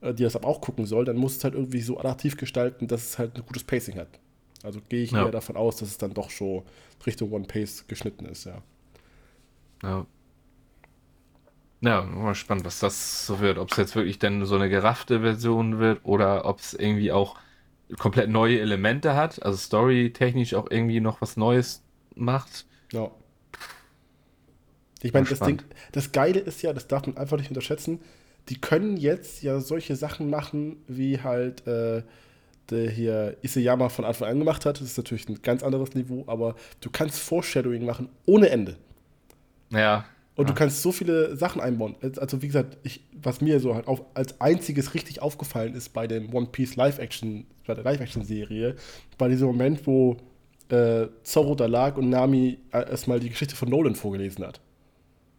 [0.02, 2.88] äh, die das aber auch gucken soll, dann muss es halt irgendwie so adaptiv gestalten,
[2.88, 4.20] dass es halt ein gutes Pacing hat.
[4.64, 5.20] Also gehe ich Ja.
[5.20, 6.64] eher davon aus, dass es dann doch schon
[7.06, 8.62] Richtung One Pace geschnitten ist, ja.
[9.84, 10.06] Ja.
[11.82, 13.58] Ja, mal spannend, was das so wird.
[13.58, 17.38] Ob es jetzt wirklich denn so eine geraffte Version wird oder ob es irgendwie auch
[18.00, 21.84] komplett neue Elemente hat, also storytechnisch auch irgendwie noch was Neues
[22.16, 22.68] macht.
[22.92, 23.12] Ja.
[25.02, 28.00] Ich meine, das Ding, das Geile ist ja, das darf man einfach nicht unterschätzen,
[28.50, 32.04] die können jetzt ja solche Sachen machen, wie halt äh,
[32.72, 34.82] der hier Isayama von Anfang an gemacht hat.
[34.82, 38.78] Das ist natürlich ein ganz anderes Niveau, aber du kannst Foreshadowing machen ohne Ende.
[39.70, 40.06] Ja.
[40.36, 40.54] Und ja.
[40.54, 41.96] du kannst so viele Sachen einbauen.
[42.20, 46.08] Also wie gesagt, ich, was mir so halt auf, als einziges richtig aufgefallen ist bei
[46.08, 48.76] dem One Piece Live-Action, bei der Live-Action-Serie,
[49.18, 50.18] war dieser Moment, wo
[50.70, 54.62] äh, Zorro da lag und Nami äh, erstmal die Geschichte von Nolan vorgelesen hat.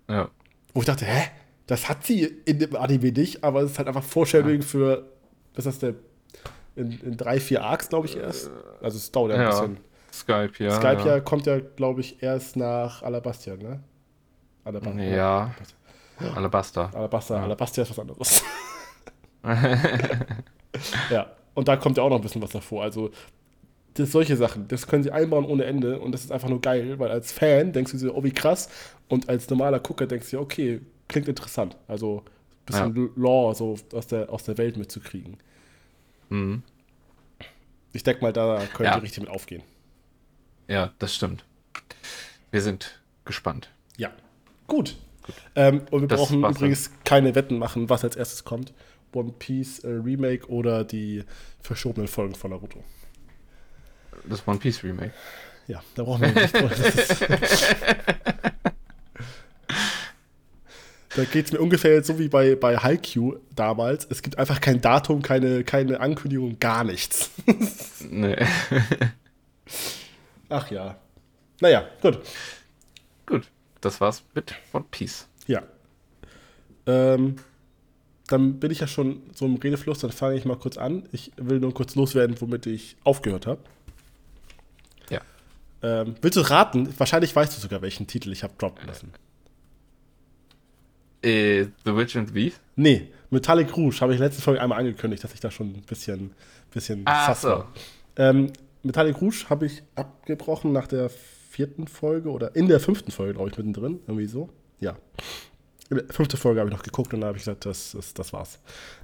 [0.08, 0.30] Ja.
[0.74, 1.30] Wo ich dachte, hä?
[1.66, 5.08] Das hat sie in dem Anime nicht, aber es ist halt einfach Foreshadowing für,
[5.54, 5.94] was ist das, der,
[6.76, 8.50] in, in drei, vier Arcs, glaube ich, erst.
[8.80, 9.48] Also es dauert ja ein Ja.
[9.50, 9.76] bisschen.
[10.12, 10.70] Skype, ja.
[10.72, 11.06] Skype ja.
[11.06, 13.80] ja kommt ja, glaube ich, erst nach Alabastia, ne?
[14.64, 15.50] Alaba Ja.
[16.34, 16.90] Alabaster.
[16.94, 17.42] Alabasta, Ja.
[17.44, 18.42] Alabastia ist was anderes.
[21.10, 22.82] ja, und da kommt ja auch noch ein bisschen was davor.
[22.82, 23.10] Also,
[23.94, 26.98] das, solche Sachen, das können sie einbauen ohne Ende und das ist einfach nur geil,
[26.98, 28.68] weil als Fan denkst du dir, oh, wie krass.
[29.08, 31.76] Und als normaler Gucker denkst du dir, okay, klingt interessant.
[31.88, 35.36] Also, ein bisschen Lore so aus der, aus der Welt mitzukriegen.
[36.32, 36.62] Mhm.
[37.92, 38.96] Ich denke mal, da können Ja.
[38.96, 39.62] richtig mit aufgehen.
[40.66, 41.44] Ja, das stimmt.
[42.50, 43.70] Wir sind gespannt.
[43.98, 44.10] Ja.
[44.66, 44.96] Gut.
[45.54, 48.72] Ähm, und wir Das brauchen übrigens keine Wetten machen, was als erstes kommt.
[49.12, 51.24] One Piece äh, Remake oder die
[51.60, 52.82] verschobenen Folgen von Naruto.
[54.24, 55.12] Das One Piece Remake.
[55.68, 56.54] Ja, da brauchen wir nicht
[61.14, 64.06] Da geht es mir ungefähr jetzt so wie bei, bei Haikyuu damals.
[64.08, 67.30] Es gibt einfach kein Datum, keine, keine Ankündigung, gar nichts.
[68.10, 68.36] Nee.
[70.48, 70.96] Ach ja.
[71.60, 72.18] Naja, gut.
[73.26, 73.46] Gut,
[73.80, 75.28] das war's mit One Piece.
[75.46, 75.62] Ja.
[76.86, 77.36] Ähm,
[78.26, 81.08] dann bin ich ja schon so im Redefluss, dann fange ich mal kurz an.
[81.12, 83.60] Ich will nur kurz loswerden, womit ich aufgehört habe.
[85.10, 85.20] Ja.
[85.82, 86.92] Ähm, willst du raten?
[86.98, 89.12] Wahrscheinlich weißt du sogar, welchen Titel ich habe droppen lassen.
[91.22, 92.60] Äh, The Witch and the Thief?
[92.76, 96.32] Nee, Metallic Rouge habe ich letzten Folge einmal angekündigt, dass ich da schon ein bisschen,
[96.72, 97.48] bisschen Ah, sass so.
[97.48, 97.72] war.
[98.16, 98.52] Ähm,
[98.82, 101.08] Metallic Rouge habe ich abgebrochen nach der
[101.50, 104.00] vierten Folge oder in der fünften Folge, glaube ich, mittendrin.
[104.06, 104.48] Irgendwie so.
[104.80, 104.96] Ja.
[105.90, 108.14] In der fünften Folge habe ich noch geguckt und da habe ich gesagt, das, das,
[108.14, 108.58] das war's.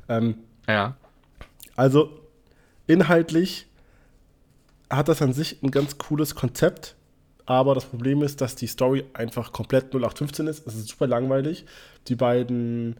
[0.08, 0.96] Ähm, Ja.
[1.76, 2.20] also
[2.86, 3.66] inhaltlich
[4.90, 6.96] hat das an sich ein ganz cooles Konzept,
[7.48, 10.66] aber das Problem ist, dass die Story einfach komplett 0815 ist.
[10.66, 11.64] Es ist super langweilig.
[12.06, 12.96] Die beiden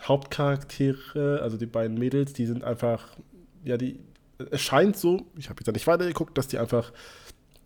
[0.00, 3.18] Hauptcharaktere, also die beiden Mädels, die sind einfach,
[3.64, 4.00] ja, die,
[4.50, 6.90] es scheint so, ich habe jetzt da nicht weitergeguckt, dass die einfach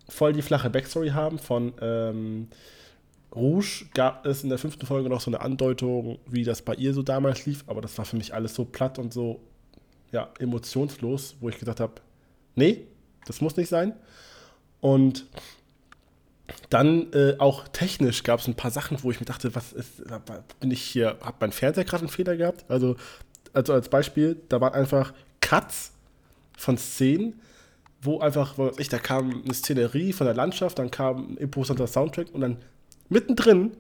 [0.09, 2.49] voll die flache Backstory haben von ähm,
[3.33, 6.93] Rouge gab es in der fünften Folge noch so eine Andeutung, wie das bei ihr
[6.93, 9.41] so damals lief, aber das war für mich alles so platt und so
[10.11, 11.95] ja, emotionslos, wo ich gedacht habe,
[12.57, 12.89] nee,
[13.27, 13.93] Das muss nicht sein.
[14.81, 15.27] Und
[16.69, 20.03] dann äh, auch technisch gab es ein paar Sachen, wo ich mir dachte, was ist,
[20.61, 22.65] bin ich hier, hat mein Fernseher gerade einen Fehler gehabt?
[22.69, 22.97] Also,
[23.53, 25.93] also als Beispiel, da waren einfach Cuts
[26.57, 27.41] von Szenen,
[28.03, 31.87] wo einfach, wo ich, da kam eine Szenerie von der Landschaft, dann kam ein imposanter
[31.87, 32.57] Soundtrack und dann
[33.09, 33.73] mittendrin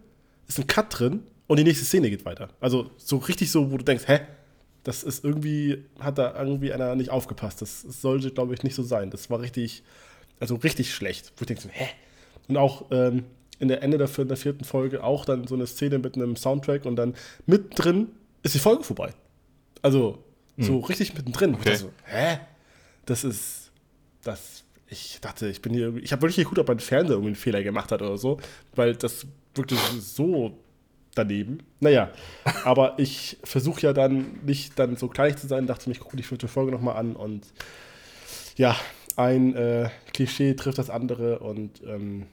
[0.48, 2.48] ist ein Cut drin und die nächste Szene geht weiter.
[2.60, 4.20] Also so richtig so, wo du denkst, hä?
[4.82, 7.60] Das ist irgendwie, hat da irgendwie einer nicht aufgepasst.
[7.60, 9.10] Das, sollte, glaube ich, nicht so sein.
[9.10, 9.82] Das war richtig,
[10.38, 11.32] also richtig schlecht.
[11.36, 11.88] Wo ich denke so, hä?
[12.51, 13.24] Und auch ähm,
[13.61, 16.34] in der Ende der, in der vierten Folge auch dann so eine Szene mit einem
[16.34, 17.14] Soundtrack und dann
[17.46, 18.09] mittendrin
[18.42, 19.12] ist die Folge vorbei.
[19.82, 20.24] Also
[20.57, 20.84] so hm.
[20.84, 21.55] richtig mittendrin.
[21.55, 21.76] Okay.
[21.76, 22.40] So, hä?
[23.07, 23.70] Das ist,
[24.24, 27.36] das, ich dachte, ich bin hier, ich habe wirklich geguckt, ob mein Fernseher irgendwie einen
[27.36, 28.40] Fehler gemacht hat oder so,
[28.74, 30.59] weil das wirklich so
[31.14, 31.62] daneben.
[31.78, 32.11] Naja,
[32.64, 36.16] aber ich versuche ja dann nicht dann so klein zu sein, dachte mir, ich gucke
[36.16, 37.46] die vierte Folge nochmal an und
[38.57, 38.76] ja,
[39.14, 42.26] ein äh, Klischee trifft das andere und ähm,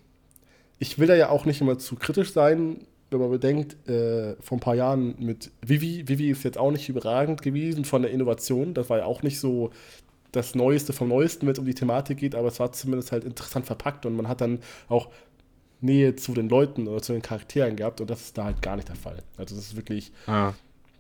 [0.79, 4.57] ich will da ja auch nicht immer zu kritisch sein, wenn man bedenkt, äh, vor
[4.57, 8.73] ein paar Jahren mit Vivi, Vivi ist jetzt auch nicht überragend gewesen von der Innovation,
[8.73, 9.71] das war ja auch nicht so
[10.31, 13.23] das Neueste vom Neuesten, wenn es um die Thematik geht, aber es war zumindest halt
[13.23, 14.59] interessant verpackt und man hat dann
[14.89, 15.09] auch
[15.79, 18.75] Nähe zu den Leuten oder zu den Charakteren gehabt und das ist da halt gar
[18.75, 19.23] nicht der Fall.
[19.37, 20.53] Also das ist wirklich, ah.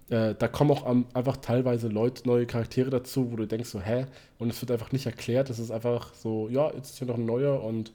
[0.09, 3.81] äh, da kommen auch am, einfach teilweise Leute, neue Charaktere dazu, wo du denkst so,
[3.81, 4.05] hä?
[4.37, 7.17] Und es wird einfach nicht erklärt, es ist einfach so, ja, jetzt ist hier noch
[7.17, 7.91] ein neuer und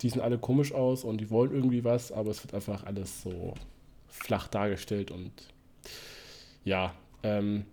[0.00, 3.22] die sehen alle komisch aus und die wollen irgendwie was, aber es wird einfach alles
[3.22, 3.54] so
[4.08, 5.32] flach dargestellt und
[6.64, 7.64] ja, ähm,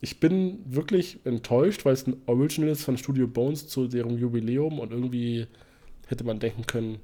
[0.00, 4.78] ich bin wirklich enttäuscht, weil es ein Original ist von Studio Bones zu deren Jubiläum
[4.78, 5.46] und irgendwie
[6.06, 6.98] hätte man denken können,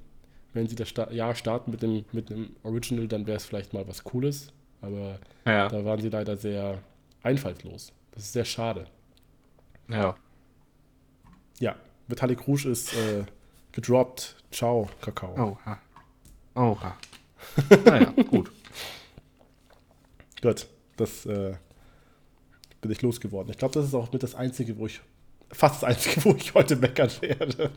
[0.53, 3.73] wenn sie das Sta Jahr starten mit dem, mit dem Original, dann wäre es vielleicht
[3.73, 4.53] mal was Cooles.
[4.83, 5.68] Aber ja.
[5.68, 6.83] da waren sie leider sehr
[7.23, 7.93] einfallslos.
[8.12, 8.87] Das ist sehr schade.
[9.89, 10.16] Ja.
[11.59, 11.77] Ja,
[12.09, 13.25] Vitalik Rouge ist äh,
[13.73, 14.37] gedroppt.
[14.51, 15.59] Ciao, Kakao.
[15.64, 15.79] Oha.
[16.55, 16.97] Oha.
[17.85, 18.51] naja, gut.
[20.43, 20.66] Gut,
[20.97, 21.55] das äh,
[22.81, 23.51] bin ich losgeworden.
[23.51, 25.01] Ich glaube, das ist auch mit das Einzige, wo ich,
[25.53, 27.71] fast das Einzige, wo ich heute meckern werde.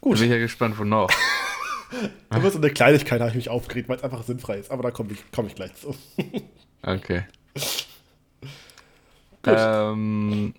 [0.00, 0.18] Gut.
[0.18, 1.10] Bin ich ja gespannt, wo noch.
[2.28, 4.70] Aber so eine Kleinigkeit habe ich mich aufgeregt, weil es einfach sinnfrei ist.
[4.70, 5.94] Aber da komme ich, komm ich gleich zu.
[6.82, 7.24] okay.
[9.44, 10.54] Ähm,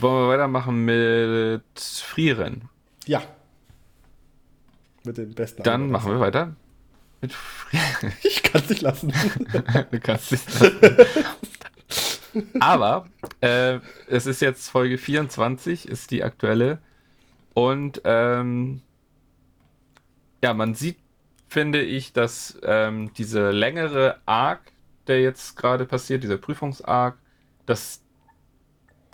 [0.00, 2.68] wollen wir weitermachen mit Frieren?
[3.06, 3.22] Ja.
[5.04, 5.62] Mit dem besten.
[5.62, 5.92] Dann Antwort.
[5.92, 6.56] machen wir weiter.
[7.20, 8.12] Mit Frieren.
[8.22, 9.12] Ich kann es nicht lassen.
[9.90, 11.24] du kannst es nicht lassen.
[12.60, 13.06] Aber
[13.40, 13.78] äh,
[14.08, 16.78] es ist jetzt Folge 24, ist die aktuelle.
[17.52, 18.80] Und ähm,
[20.42, 20.98] ja, man sieht,
[21.48, 24.60] finde ich, dass ähm, diese längere Arc,
[25.06, 27.16] der jetzt gerade passiert, dieser Prüfungsarc,
[27.66, 28.03] dass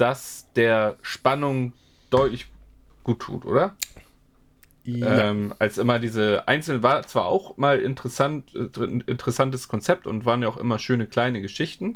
[0.01, 1.73] das der Spannung
[2.11, 2.47] deutlich
[3.05, 3.77] gut tut, oder?
[4.85, 5.31] Ja.
[5.31, 10.43] Ähm, als immer diese einzelnen war zwar auch mal interessant, äh, interessantes Konzept und waren
[10.43, 11.95] ja auch immer schöne kleine Geschichten,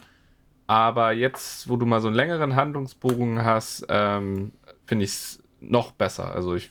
[0.67, 4.53] aber jetzt, wo du mal so einen längeren Handlungsbogen hast, ähm,
[4.87, 6.35] finde ich es noch besser.
[6.35, 6.71] Also ich,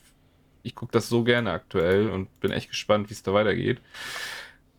[0.64, 3.82] ich gucke das so gerne aktuell und bin echt gespannt, wie es da weitergeht.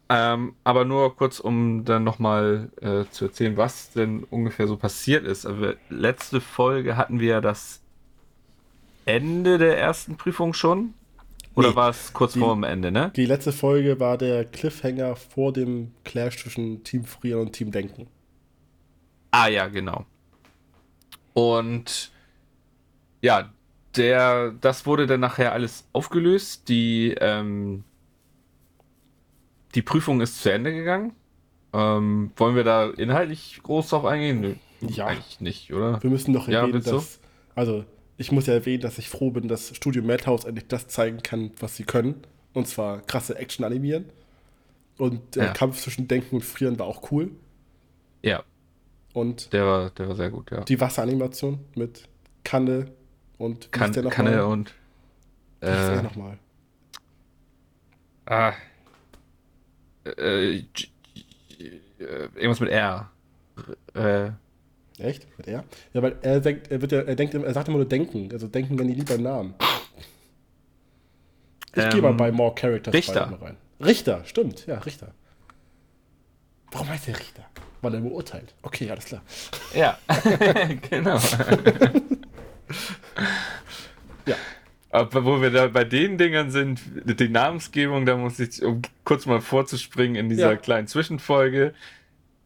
[0.08, 5.24] Ähm, aber nur kurz, um dann nochmal äh, zu erzählen, was denn ungefähr so passiert
[5.24, 5.46] ist.
[5.46, 7.82] Also, letzte Folge hatten wir ja das
[9.06, 10.94] Ende der ersten Prüfung schon.
[11.54, 13.12] Oder nee, war es kurz die, vor dem Ende, ne?
[13.14, 18.08] Die letzte Folge war der Cliffhanger vor dem Clash zwischen Team Frieren und Team Denken.
[19.30, 20.04] Ah ja, genau.
[21.32, 22.12] Und
[23.22, 23.52] ja,
[23.96, 26.68] der, das wurde dann nachher alles aufgelöst.
[26.68, 27.84] Die, ähm,
[29.74, 31.12] die Prüfung ist zu Ende gegangen.
[31.72, 34.40] Ähm, wollen wir da inhaltlich groß drauf eingehen?
[34.40, 34.54] Nö,
[34.88, 35.06] ja.
[35.06, 36.02] Eigentlich nicht, oder?
[36.02, 37.20] Wir müssen noch erwähnen, ja, dass,
[37.54, 37.84] also
[38.16, 41.50] ich muss ja erwähnen, dass ich froh bin, dass Studio Madhouse endlich das zeigen kann,
[41.58, 42.22] was sie können.
[42.52, 44.10] Und zwar krasse Action animieren.
[44.98, 45.52] Und der ja.
[45.52, 47.32] Kampf zwischen Denken und Frieren war auch cool.
[48.22, 48.44] Ja.
[49.12, 50.60] Und der war, der war sehr gut, ja.
[50.60, 52.08] Die Wasseranimation mit
[52.44, 52.92] Kanne
[53.38, 54.42] und kan Kanne mal?
[54.44, 54.74] und
[55.60, 56.38] der nochmal?
[58.26, 58.52] Ah.
[60.16, 60.64] Äh, äh,
[61.98, 63.10] irgendwas mit R.
[63.94, 64.30] Äh.
[64.98, 65.26] Echt?
[65.38, 65.64] Mit R?
[65.92, 68.28] Ja, weil er denkt, er wird ja, er denkt, er sagt immer nur denken.
[68.32, 69.54] Also denken wenn die lieber Namen.
[71.74, 73.38] Ich ähm, gehe mal bei More Characters Richter.
[73.40, 73.56] rein.
[73.80, 75.12] Richter, stimmt, ja, Richter.
[76.70, 77.44] Warum heißt der Richter?
[77.82, 78.54] Weil er beurteilt.
[78.62, 79.22] Okay, alles klar.
[79.74, 79.98] Ja,
[80.90, 81.18] genau.
[84.94, 89.26] Aber wo wir da bei den Dingern sind, die Namensgebung, da muss ich, um kurz
[89.26, 90.56] mal vorzuspringen in dieser ja.
[90.56, 91.74] kleinen Zwischenfolge,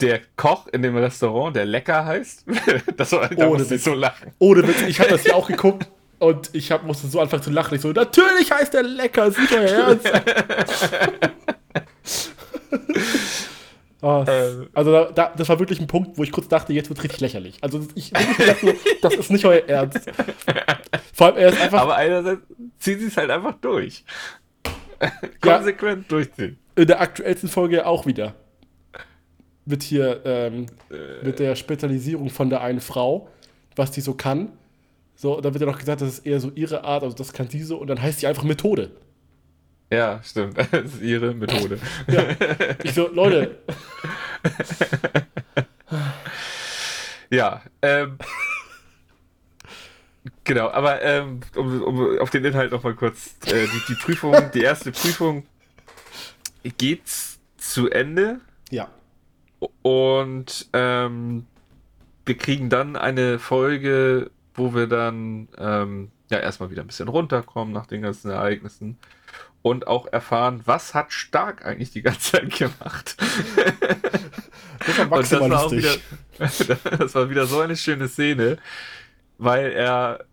[0.00, 2.46] der Koch in dem Restaurant, der lecker heißt.
[2.96, 4.32] das war, da Ohne ich so lachen.
[4.38, 5.90] Ohne Witz, ich habe das ja auch geguckt
[6.20, 7.74] und ich hab, musste so anfangen zu lachen.
[7.74, 10.10] Ich so, natürlich heißt der lecker, euer Ernst.
[14.00, 14.68] Oh, Ähm.
[14.74, 17.20] also da, da, das war wirklich ein Punkt, wo ich kurz dachte, jetzt wird richtig
[17.20, 17.58] lächerlich.
[17.62, 18.72] Also ich gedacht, so,
[19.02, 20.08] das ist nicht euer Ernst.
[21.12, 22.42] Vor allem er ist einfach Aber einerseits
[22.78, 24.04] ziehen sie es halt einfach durch.
[25.40, 26.58] Konsequent durchziehen.
[26.76, 28.34] in der aktuellsten Folge auch wieder.
[29.64, 30.66] Mit hier, ähm,
[31.22, 33.28] mit der Spezialisierung von der einen Frau,
[33.76, 34.52] was die so kann.
[35.14, 37.48] So, da wird ja noch gesagt, das ist eher so ihre Art, also das kann
[37.48, 38.92] sie so, und dann heißt sie einfach Methode.
[39.90, 40.56] Ja, stimmt.
[40.70, 41.78] Das ist ihre Methode.
[42.82, 43.58] Ich so, Leute,
[47.30, 48.18] Ja, ähm.
[50.44, 53.36] Genau, aber ähm, um, um auf den Inhalt nochmal kurz.
[53.46, 55.46] Äh, die, die Prüfung, die erste Prüfung
[56.78, 57.02] geht
[57.56, 58.88] zu Ende ja,
[59.82, 61.46] und ähm,
[62.24, 67.72] wir kriegen dann eine Folge, wo wir dann ähm, ja erstmal wieder ein bisschen runterkommen
[67.72, 68.98] nach den ganzen Ereignissen
[69.68, 73.16] und auch erfahren, was hat Stark eigentlich die ganze Zeit gemacht.
[74.86, 75.96] das war das war wieder,
[76.98, 78.58] das war wieder so eine schöne Szene,
[79.38, 80.24] weil er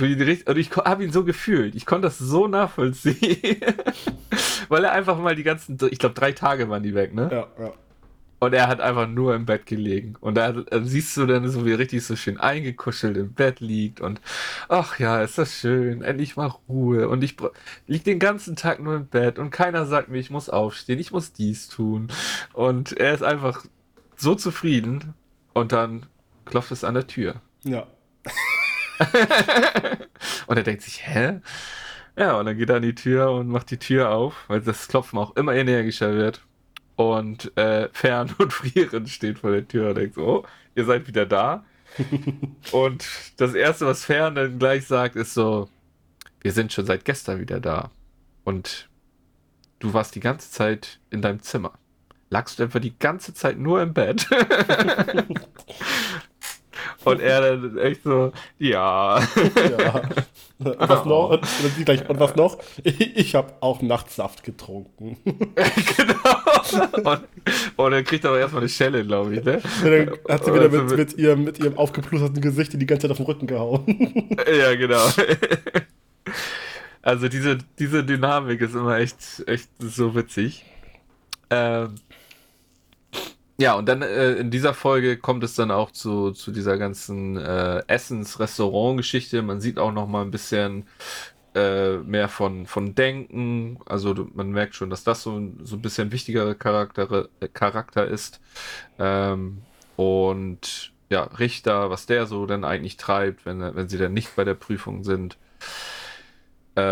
[0.00, 3.60] und ich habe ihn so gefühlt, ich konnte das so nachvollziehen,
[4.68, 7.28] weil er einfach mal die ganzen, ich glaube drei Tage waren die weg, ne?
[7.30, 7.72] Ja, ja.
[8.40, 10.16] Und er hat einfach nur im Bett gelegen.
[10.20, 14.00] Und da siehst du dann so, wie er richtig so schön eingekuschelt im Bett liegt.
[14.02, 14.20] Und
[14.68, 16.02] ach ja, ist das schön.
[16.02, 17.08] Endlich mal Ruhe.
[17.08, 17.52] Und ich bra-
[17.86, 19.38] lieg den ganzen Tag nur im Bett.
[19.38, 22.08] Und keiner sagt mir, ich muss aufstehen, ich muss dies tun.
[22.52, 23.64] Und er ist einfach
[24.16, 25.14] so zufrieden.
[25.54, 26.04] Und dann
[26.44, 27.40] klopft es an der Tür.
[27.62, 27.86] ja.
[30.46, 31.40] Und er denkt sich, hä?
[32.16, 34.86] Ja, und dann geht er an die Tür und macht die Tür auf, weil das
[34.86, 36.42] Klopfen auch immer energischer wird.
[36.96, 41.08] Und äh, Fern und Frieren steht vor der Tür und denkt so, oh, ihr seid
[41.08, 41.64] wieder da.
[42.72, 45.68] und das Erste, was Fern dann gleich sagt, ist so,
[46.40, 47.90] wir sind schon seit gestern wieder da.
[48.44, 48.88] Und
[49.78, 51.72] du warst die ganze Zeit in deinem Zimmer.
[52.30, 54.28] Lagst du einfach die ganze Zeit nur im Bett?
[57.04, 59.20] und er dann echt so, ja.
[59.20, 60.02] ja.
[60.58, 61.30] Und was noch?
[61.30, 61.46] Und,
[61.76, 62.58] sie gleich, und was noch?
[62.82, 65.16] Ich, ich habe auch nachts Saft getrunken.
[65.24, 67.10] genau.
[67.10, 67.20] Und,
[67.76, 69.60] und dann kriegt er aber erstmal eine Schelle, glaube ich, ne?
[69.84, 73.02] Und dann hat sie wieder Also mit, mit, ihrem, mit ihrem aufgeplusterten Gesicht die ganze
[73.02, 73.84] Zeit auf den Rücken gehauen.
[74.54, 75.04] Ja, genau.
[77.02, 80.64] Also diese, diese Dynamik ist immer echt, echt so witzig.
[81.50, 81.96] Ähm,
[83.58, 87.36] ja, und dann äh, in dieser Folge kommt es dann auch zu, zu dieser ganzen
[87.36, 89.42] äh, Essens-Restaurant-Geschichte.
[89.42, 90.88] Man sieht auch noch mal ein bisschen
[91.54, 93.78] äh, mehr von, von Denken.
[93.86, 98.06] Also man merkt schon, dass das so, ein- so ein bisschen wichtigerer Charakter, äh, Charakter
[98.06, 98.40] ist.
[98.98, 104.36] Ähm, und ja, Richter, was der so dann eigentlich treibt, wenn, wenn sie dann nicht
[104.36, 105.38] bei der Prüfung sind.
[106.76, 106.82] Äh,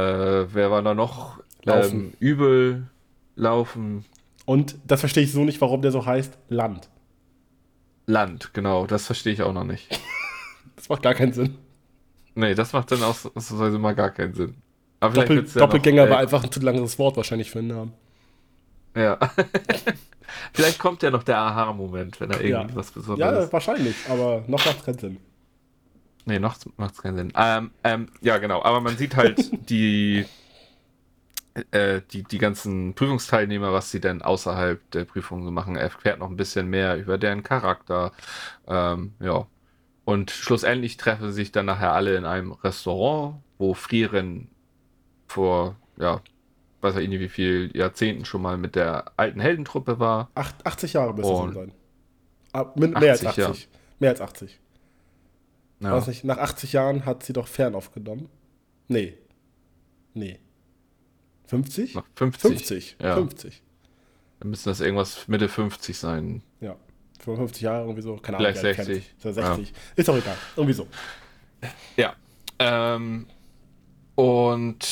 [0.55, 1.41] wer war da noch?
[1.65, 2.07] Laufen.
[2.07, 2.91] Ähm, übel
[3.35, 4.05] laufen.
[4.45, 6.89] Und das verstehe ich so nicht, warum der so heißt Land.
[8.07, 9.89] Land, genau, das verstehe ich auch noch nicht.
[10.75, 11.59] Das macht gar keinen Sinn.
[12.35, 14.57] Nee, das macht dann ausnahmsweise mal gar keinen Sinn.
[14.99, 17.93] Aber Doppel, ja Doppelgänger noch, war einfach ein zu langes Wort wahrscheinlich für einen Namen.
[18.97, 19.17] Ja.
[20.53, 22.63] vielleicht kommt ja noch der Aha-Moment, wenn er Ja.
[22.63, 25.17] irgendwas Besonderes Ja, wahrscheinlich, aber noch macht es keinen Sinn.
[26.25, 27.33] Nee, noch macht es keinen Sinn.
[27.37, 28.63] Ähm, ähm, ja, genau.
[28.63, 29.39] Aber man sieht halt
[29.71, 30.25] die,
[31.71, 35.77] äh, die, die ganzen Prüfungsteilnehmer, was sie denn außerhalb der Prüfung so machen.
[35.77, 38.13] Er erfährt noch ein bisschen mehr über deren Charakter.
[38.67, 39.47] Ähm, ja.
[40.05, 44.49] Und schlussendlich treffen sie sich dann nachher alle in einem Restaurant, wo Frieren
[45.29, 46.21] vor, ja,
[46.81, 50.31] weiß ich nicht wie viel Jahrzehnten schon mal mit der alten Heldentruppe war.
[50.35, 51.73] Acht, 80 Jahre müsste es sein.
[52.53, 53.69] Ah, min, mehr als 80, 80.
[54.01, 54.61] Mehr als 80.
[55.81, 55.93] Ja.
[55.93, 58.29] Weiß nicht, nach 80 Jahren hat sie doch fern aufgenommen.
[58.89, 59.19] Nee.
[60.15, 60.39] Nee.
[61.53, 61.95] 50?
[61.97, 62.51] Noch 50.
[62.51, 62.97] 50.
[62.99, 63.15] Ja.
[63.15, 63.63] 50.
[64.41, 66.43] Dann müssen das irgendwas Mitte 50 sein.
[66.63, 66.77] Ja.
[67.21, 68.17] 55 Jahre, irgendwie so.
[68.17, 68.53] Keine Ahnung.
[68.55, 69.07] Vielleicht wie alt Fern 60.
[69.07, 69.75] Ist Ist ja 60.
[69.97, 70.37] Ist auch egal.
[70.57, 70.89] Irgendwie so.
[71.99, 72.15] Ja.
[72.59, 73.27] Ähm,
[74.15, 74.89] und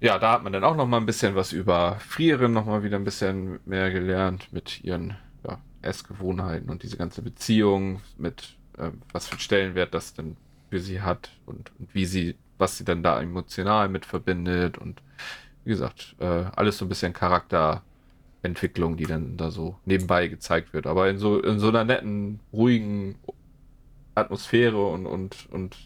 [0.00, 2.84] ja, da hat man dann auch noch mal ein bisschen was über Frieren noch mal
[2.84, 9.02] wieder ein bisschen mehr gelernt mit ihren ja, Essgewohnheiten und diese ganze Beziehung mit ähm,
[9.12, 10.36] was für einen Stellenwert das denn
[10.70, 15.02] für sie hat und, und wie sie, was sie dann da emotional mit verbindet und
[15.68, 20.86] wie gesagt, äh, alles so ein bisschen Charakterentwicklung, die dann da so nebenbei gezeigt wird.
[20.86, 23.16] Aber in so, in so einer netten, ruhigen
[24.14, 25.76] Atmosphäre und, und, und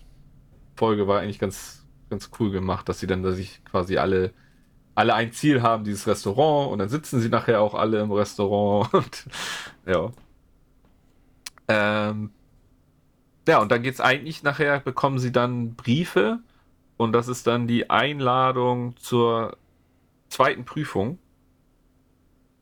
[0.76, 4.32] Folge war eigentlich ganz, ganz cool gemacht, dass sie dann da sich quasi alle,
[4.94, 8.94] alle ein Ziel haben, dieses Restaurant, und dann sitzen sie nachher auch alle im Restaurant
[8.94, 9.24] und
[9.84, 10.12] ja.
[11.66, 12.30] Ähm,
[13.48, 16.38] ja, und dann geht es eigentlich nachher, bekommen sie dann Briefe
[16.96, 19.56] und das ist dann die Einladung zur
[20.32, 21.18] zweiten Prüfung.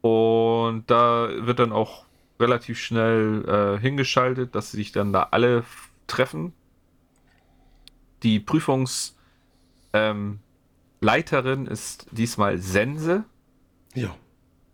[0.02, 2.06] Und da wird dann auch
[2.38, 5.64] relativ schnell äh, hingeschaltet, dass sich dann da alle
[6.06, 6.52] treffen.
[8.22, 9.20] Die Prüfungsleiterin
[9.92, 13.24] ähm, ist diesmal Sense.
[13.94, 14.14] Ja.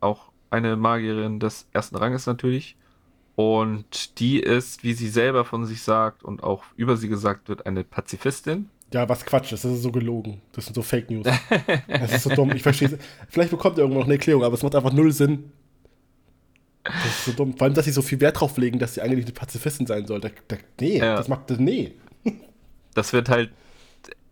[0.01, 2.77] Auch eine Magierin des ersten Ranges natürlich.
[3.35, 7.67] Und die ist, wie sie selber von sich sagt und auch über sie gesagt wird,
[7.67, 8.71] eine Pazifistin.
[8.97, 10.41] Ja, was Quatsch ist, das ist so gelogen.
[10.53, 11.27] Das sind so Fake News.
[11.87, 12.51] das ist so dumm.
[12.53, 15.53] Ich verstehe Vielleicht bekommt ihr irgendwann noch eine Erklärung, aber es macht einfach null Sinn.
[16.83, 17.55] Das ist so dumm.
[17.55, 20.07] Vor allem, dass sie so viel Wert drauf legen, dass sie eigentlich eine Pazifistin sein
[20.07, 20.21] soll.
[20.21, 21.15] Da, da, nee, ja.
[21.15, 21.59] das macht das.
[21.59, 21.93] Nee.
[22.95, 23.51] Das wird halt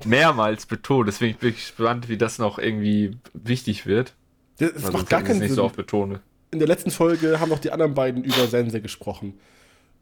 [0.06, 1.08] mehrmals betont.
[1.08, 4.14] Deswegen bin ich gespannt, wie das noch irgendwie wichtig wird.
[4.56, 5.48] Das, das macht gar keinen Sinn.
[5.48, 6.20] nicht so oft betone.
[6.52, 9.34] In der letzten Folge haben noch die anderen beiden über Sense gesprochen.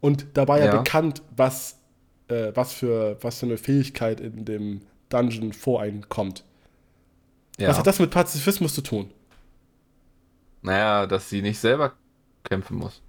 [0.01, 1.82] Und dabei ja, ja bekannt, was
[2.33, 6.45] äh, was, für, was für eine Fähigkeit in dem Dungeon voreinkommt.
[7.59, 7.69] Ja.
[7.69, 9.11] Was hat das mit Pazifismus zu tun?
[10.63, 11.93] Naja, dass sie nicht selber
[12.45, 13.03] kämpfen muss.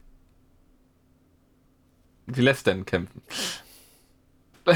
[2.27, 3.21] Sie lässt dann kämpfen.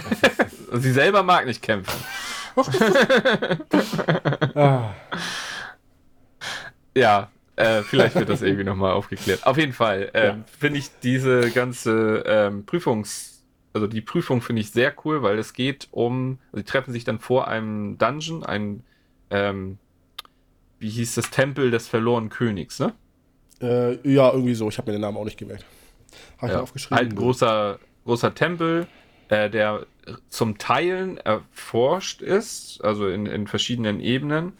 [0.74, 1.98] sie selber mag nicht kämpfen.
[4.56, 4.94] ah.
[6.96, 9.46] Ja, äh, vielleicht wird das irgendwie nochmal aufgeklärt.
[9.46, 10.46] Auf jeden Fall ähm, ja.
[10.60, 13.37] finde ich diese ganze ähm, Prüfungs-
[13.78, 17.04] also die Prüfung finde ich sehr cool, weil es geht um, also die treffen sich
[17.04, 18.84] dann vor einem Dungeon, ein,
[19.30, 19.78] ähm,
[20.80, 22.94] wie hieß das, Tempel des verlorenen Königs, ne?
[23.62, 24.68] Äh, ja, irgendwie so.
[24.70, 25.66] Ich habe mir den Namen auch nicht gemerkt.
[26.40, 26.98] Habe ja, aufgeschrieben.
[26.98, 28.88] Halt ein großer, großer Tempel,
[29.30, 29.86] äh, der
[30.30, 34.54] zum Teilen erforscht ist, also in, in verschiedenen Ebenen.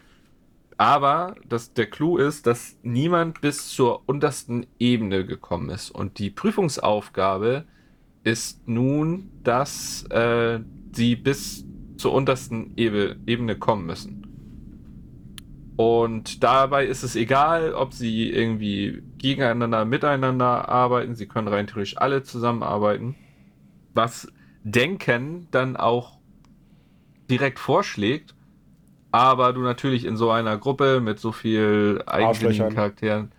[0.78, 5.90] Aber das, der Clou ist, dass niemand bis zur untersten Ebene gekommen ist.
[5.90, 7.66] Und die Prüfungsaufgabe
[8.28, 10.60] ist nun, dass äh,
[10.92, 11.66] sie bis
[11.96, 14.28] zur untersten Ebene kommen müssen.
[15.78, 21.16] Und dabei ist es egal, ob sie irgendwie gegeneinander, miteinander arbeiten.
[21.16, 23.16] Sie können rein theoretisch alle zusammenarbeiten.
[23.94, 24.28] Was
[24.64, 26.20] Denken dann auch
[27.30, 28.36] direkt vorschlägt,
[29.12, 33.32] aber du natürlich in so einer Gruppe mit so viel eigensinnigen Charakteren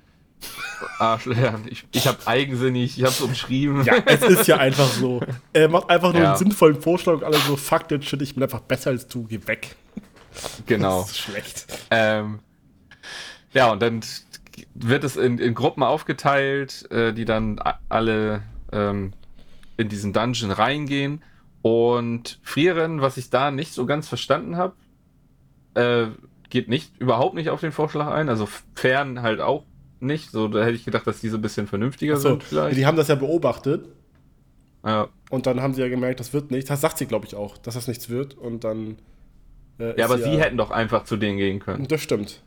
[0.99, 1.61] Arschlöcher.
[1.71, 3.85] Ich, ich habe eigensinnig, ich habe es umschrieben.
[3.85, 5.21] Ja, es ist ja einfach so.
[5.53, 6.29] Er macht einfach nur ja.
[6.31, 9.25] einen sinnvollen Vorschlag und alle so, fuck that shit, ich bin einfach besser als du,
[9.25, 9.77] geh weg.
[10.67, 11.01] Genau.
[11.01, 11.67] Das ist schlecht.
[11.91, 12.41] Ähm,
[13.53, 14.01] ja, und dann
[14.75, 19.13] wird es in, in Gruppen aufgeteilt, äh, die dann alle ähm,
[19.77, 21.23] in diesen Dungeon reingehen.
[21.63, 24.75] Und Frieren, was ich da nicht so ganz verstanden habe,
[25.75, 26.07] äh,
[26.51, 28.29] geht nicht, überhaupt nicht auf den Vorschlag ein.
[28.29, 29.65] Also Fern halt auch
[30.03, 30.31] nicht.
[30.31, 32.77] So, da hätte ich gedacht, dass die so ein bisschen vernünftiger so, sind vielleicht.
[32.77, 33.89] Die haben das ja beobachtet.
[34.85, 35.09] Ja.
[35.31, 36.71] Und dann haben sie ja gemerkt, das wird nicht.
[36.71, 38.35] Das sagt sie, glaube ich, auch, dass das nichts wird.
[38.35, 38.99] Und dann.
[39.79, 41.87] Äh, ja, aber sie, ja, hätten doch einfach zu denen gehen können.
[41.89, 42.43] Das stimmt.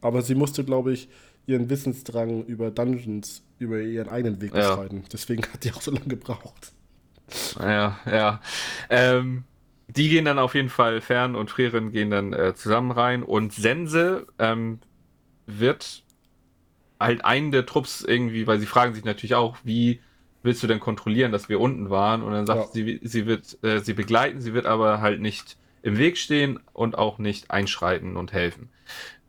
[0.00, 1.08] Aber sie musste, glaube ich,
[1.46, 4.68] ihren Wissensdrang über Dungeons, über ihren eigenen Weg ja.
[4.68, 5.04] beschreiten.
[5.12, 6.72] Deswegen hat die auch so lange gebraucht.
[7.58, 8.40] Ja, ja.
[8.90, 9.44] Ähm,
[9.88, 13.22] die gehen dann auf jeden Fall fern und Frieren gehen dann äh, zusammen rein.
[13.22, 14.80] Und Sense ähm,
[15.46, 16.02] wird
[17.00, 20.00] halt einen der Trupps irgendwie, weil sie fragen sich natürlich auch, wie
[20.42, 22.22] willst du denn kontrollieren, dass wir unten waren?
[22.22, 22.66] Und dann sagt ja.
[22.72, 26.98] sie, sie wird äh, sie begleiten, sie wird aber halt nicht im Weg stehen und
[26.98, 28.70] auch nicht einschreiten und helfen.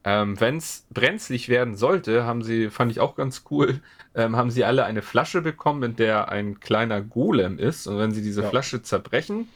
[0.04, 3.82] Ähm, Wenn es brenzlig werden sollte, haben sie, fand ich auch ganz cool,
[4.16, 7.88] ähm, haben sie alle eine Flasche bekommen, in der ein kleiner Golem ist.
[7.88, 8.50] Und wenn sie diese ja.
[8.50, 9.50] Flasche zerbrechen,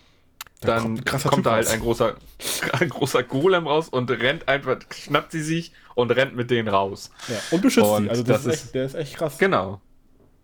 [0.62, 2.16] dann kommt, kommt da halt ein großer,
[2.80, 7.12] ein großer Golem raus und rennt einfach, schnappt sie sich und rennt mit denen raus.
[7.28, 8.09] Ja, und beschützt und sie.
[8.09, 9.38] Also das, das ist, echt, der ist echt krass.
[9.38, 9.82] Genau.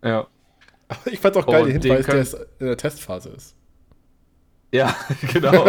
[0.03, 0.27] Ja.
[1.05, 3.55] Ich fand's auch geil, der Hinweis, der in der Testphase ist.
[4.71, 4.95] Ja,
[5.33, 5.65] genau.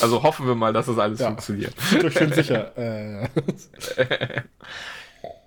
[0.00, 1.26] also hoffen wir mal, dass das alles ja.
[1.26, 1.74] funktioniert.
[1.90, 2.76] Ich bin sicher.
[2.76, 3.28] Äh.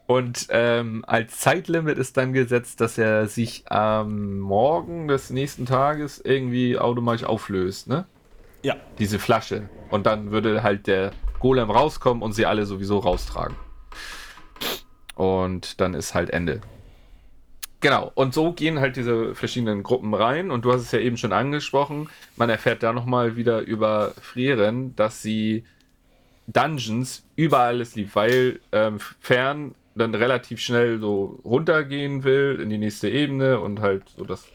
[0.10, 6.20] Und ähm, als Zeitlimit ist dann gesetzt, dass er sich am Morgen des nächsten Tages
[6.20, 8.08] irgendwie automatisch auflöst, ne?
[8.64, 8.76] Ja.
[8.98, 9.70] Diese Flasche.
[9.92, 13.56] Und dann würde halt der Golem rauskommen und sie alle sowieso raustragen.
[15.14, 16.62] Und dann ist halt Ende.
[17.80, 20.50] Genau, und so gehen halt diese verschiedenen Gruppen rein.
[20.50, 22.10] Und du hast es ja eben schon angesprochen.
[22.36, 25.66] Man erfährt da nochmal wieder über Frieren, dass sie
[26.48, 32.78] Dungeons überall alles liebt, weil ähm, fern dann relativ schnell so runtergehen will in die
[32.78, 34.48] nächste Ebene und halt so das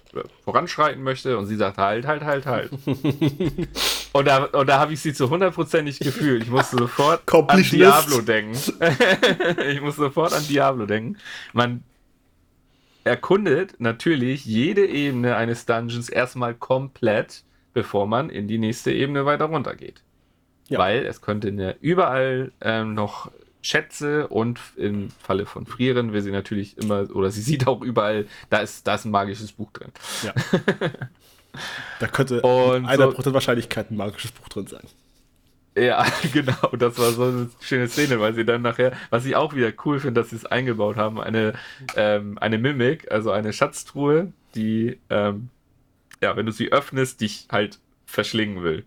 [0.44, 2.70] voranschreiten möchte und sie sagt halt, halt, halt, halt.
[4.12, 6.44] und da, und da habe ich sie zu hundertprozentig gefühlt.
[6.44, 8.56] Ich musste sofort an Diablo denken.
[9.70, 11.16] ich musste sofort an Diablo denken.
[11.52, 11.82] Man,
[13.04, 19.44] erkundet natürlich jede Ebene eines Dungeons erstmal komplett, bevor man in die nächste Ebene weiter
[19.44, 20.02] runtergeht.
[20.68, 20.78] Ja.
[20.78, 23.30] Weil es könnte ja überall ähm, noch
[23.64, 28.26] Schätze und im Falle von Frieren will sie natürlich immer, oder sie sieht auch überall,
[28.50, 29.90] da ist, da ist ein magisches Buch drin.
[30.22, 30.34] Ja.
[32.00, 34.82] da könnte und einer so, Prozent Wahrscheinlichkeit ein magisches Buch drin sein.
[35.76, 36.76] Ja, genau.
[36.78, 39.98] Das war so eine schöne Szene, weil sie dann nachher, was ich auch wieder cool
[39.98, 41.54] finde, dass sie es eingebaut haben, eine,
[41.96, 45.48] ähm, eine Mimik, also eine Schatztruhe, die, ähm,
[46.22, 48.84] ja, wenn du sie öffnest, dich halt verschlingen will.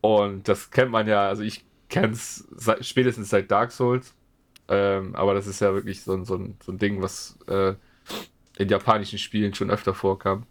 [0.00, 2.48] Und das kennt man ja, also ich kenne es
[2.80, 4.14] spätestens seit Dark Souls,
[4.68, 7.74] ähm, aber das ist ja wirklich so, so, ein, so ein Ding, was äh,
[8.56, 10.46] in japanischen Spielen schon öfter vorkam.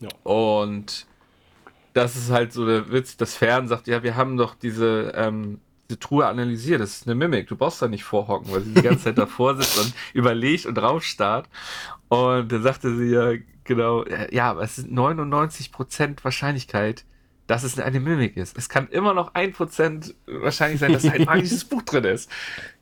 [0.00, 0.08] Ja.
[0.24, 1.06] Und
[1.92, 5.60] das ist halt so der Witz, das Fern sagt, ja, wir haben doch diese, ähm,
[5.88, 8.82] diese Truhe analysiert, das ist eine Mimik, du brauchst da nicht vorhocken, weil sie die
[8.82, 11.48] ganze Zeit davor sitzt und überlegt und draufstarrt.
[12.08, 17.04] Und dann sagte sie ja, genau, ja, aber es sind 99% Wahrscheinlichkeit,
[17.46, 18.56] dass es eine Mimik ist.
[18.56, 22.30] Es kann immer noch 1% wahrscheinlich sein, dass ein magisches Buch drin ist.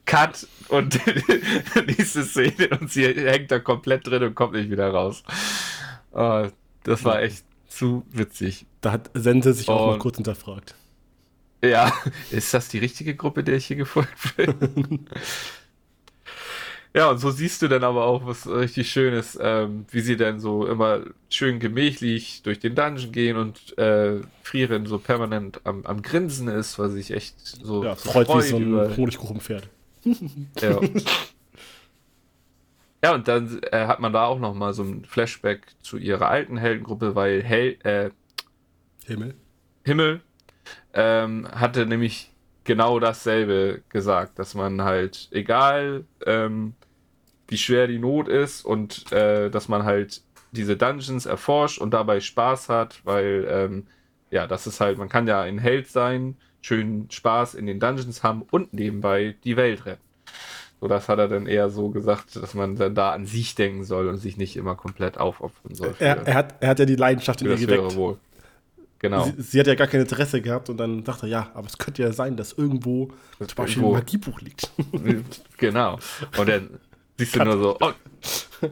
[0.04, 0.98] Cut und
[1.86, 5.22] nächste Szene und sie hängt da komplett drin und kommt nicht wieder raus.
[6.12, 6.46] Oh,
[6.84, 8.66] das war echt zu witzig.
[8.80, 10.74] Da hat Sense sich auch und, mal kurz hinterfragt.
[11.64, 11.92] Ja,
[12.30, 15.06] ist das die richtige Gruppe, der ich hier gefolgt bin?
[16.94, 20.40] Ja, und so siehst du dann aber auch was richtig Schönes, ähm, wie sie dann
[20.40, 26.02] so immer schön gemächlich durch den Dungeon gehen und äh, Frieren so permanent am, am
[26.02, 29.68] Grinsen ist, weil sich echt so ja, freut, wie so ein Honigkuchenpferd.
[30.60, 30.80] ja.
[33.04, 36.28] Ja, und dann äh, hat man da auch noch mal so ein Flashback zu ihrer
[36.28, 38.10] alten Heldengruppe, weil Hel äh,
[39.04, 39.34] Himmel,
[39.84, 40.20] Himmel
[40.94, 42.30] ähm, hatte nämlich
[42.62, 46.74] genau dasselbe gesagt, dass man halt, egal ähm,
[47.52, 50.22] wie schwer die Not ist und äh, dass man halt
[50.52, 53.86] diese Dungeons erforscht und dabei Spaß hat, weil ähm,
[54.30, 58.22] ja, das ist halt, man kann ja ein Held sein, schön Spaß in den Dungeons
[58.22, 60.02] haben und nebenbei die Welt retten.
[60.80, 63.84] So, das hat er dann eher so gesagt, dass man dann da an sich denken
[63.84, 65.94] soll und sich nicht immer komplett aufopfern soll.
[65.98, 67.94] Er, er, hat, er hat ja die Leidenschaft in ihr geweckt.
[67.94, 68.18] Wohl.
[68.98, 69.24] Genau.
[69.24, 71.76] Sie, sie, hat ja gar kein Interesse gehabt und dann dachte er, ja, aber es
[71.76, 74.70] könnte ja sein, dass irgendwo das zum Beispiel ein Magiebuch liegt.
[75.58, 75.98] genau.
[76.38, 76.80] Und dann
[77.18, 77.48] siehst du Cut.
[77.48, 77.92] nur so, oh,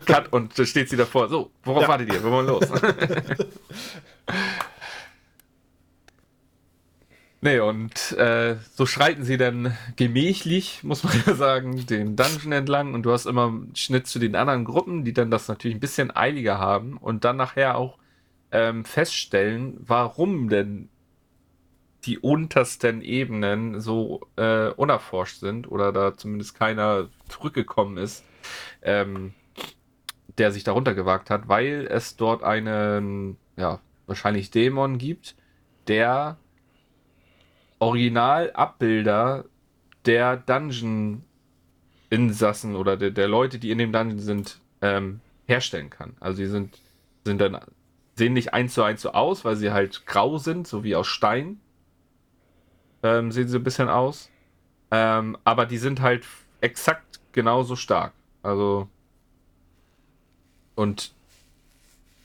[0.07, 1.89] Cut und da steht sie davor, so, worauf ja.
[1.89, 2.23] wartet ihr?
[2.23, 2.65] Wir wollen los.
[7.43, 12.93] Nee, und äh, so schreiten sie dann gemächlich, muss man ja sagen, den Dungeon entlang
[12.93, 15.81] und du hast immer einen Schnitt zu den anderen Gruppen, die dann das natürlich ein
[15.81, 17.97] bisschen eiliger haben und dann nachher auch
[18.53, 20.91] ähm, feststellen, warum denn
[22.05, 28.23] die untersten Ebenen so äh, unerforscht sind oder da zumindest keiner zurückgekommen ist,
[28.83, 29.35] ähm,
[30.39, 35.37] der sich darunter gewagt hat, weil es dort einen, ja, wahrscheinlich Dämon gibt,
[35.87, 36.37] der
[37.79, 39.45] Originalabbilder
[40.07, 46.17] der Dungeon-Insassen oder der, der, Leute, die in dem Dungeon sind, ähm, herstellen kann.
[46.21, 46.79] Also die sind,
[47.25, 47.59] sind dann,
[48.15, 51.07] sehen nicht eins zu eins so aus, weil sie halt grau sind, so wie aus
[51.07, 51.61] Stein.
[53.03, 54.31] Ähm, sehen sie ein bisschen aus.
[54.91, 56.27] Ähm, aber die sind halt
[56.61, 58.13] exakt genauso stark.
[58.43, 58.89] Also.
[60.75, 61.13] Und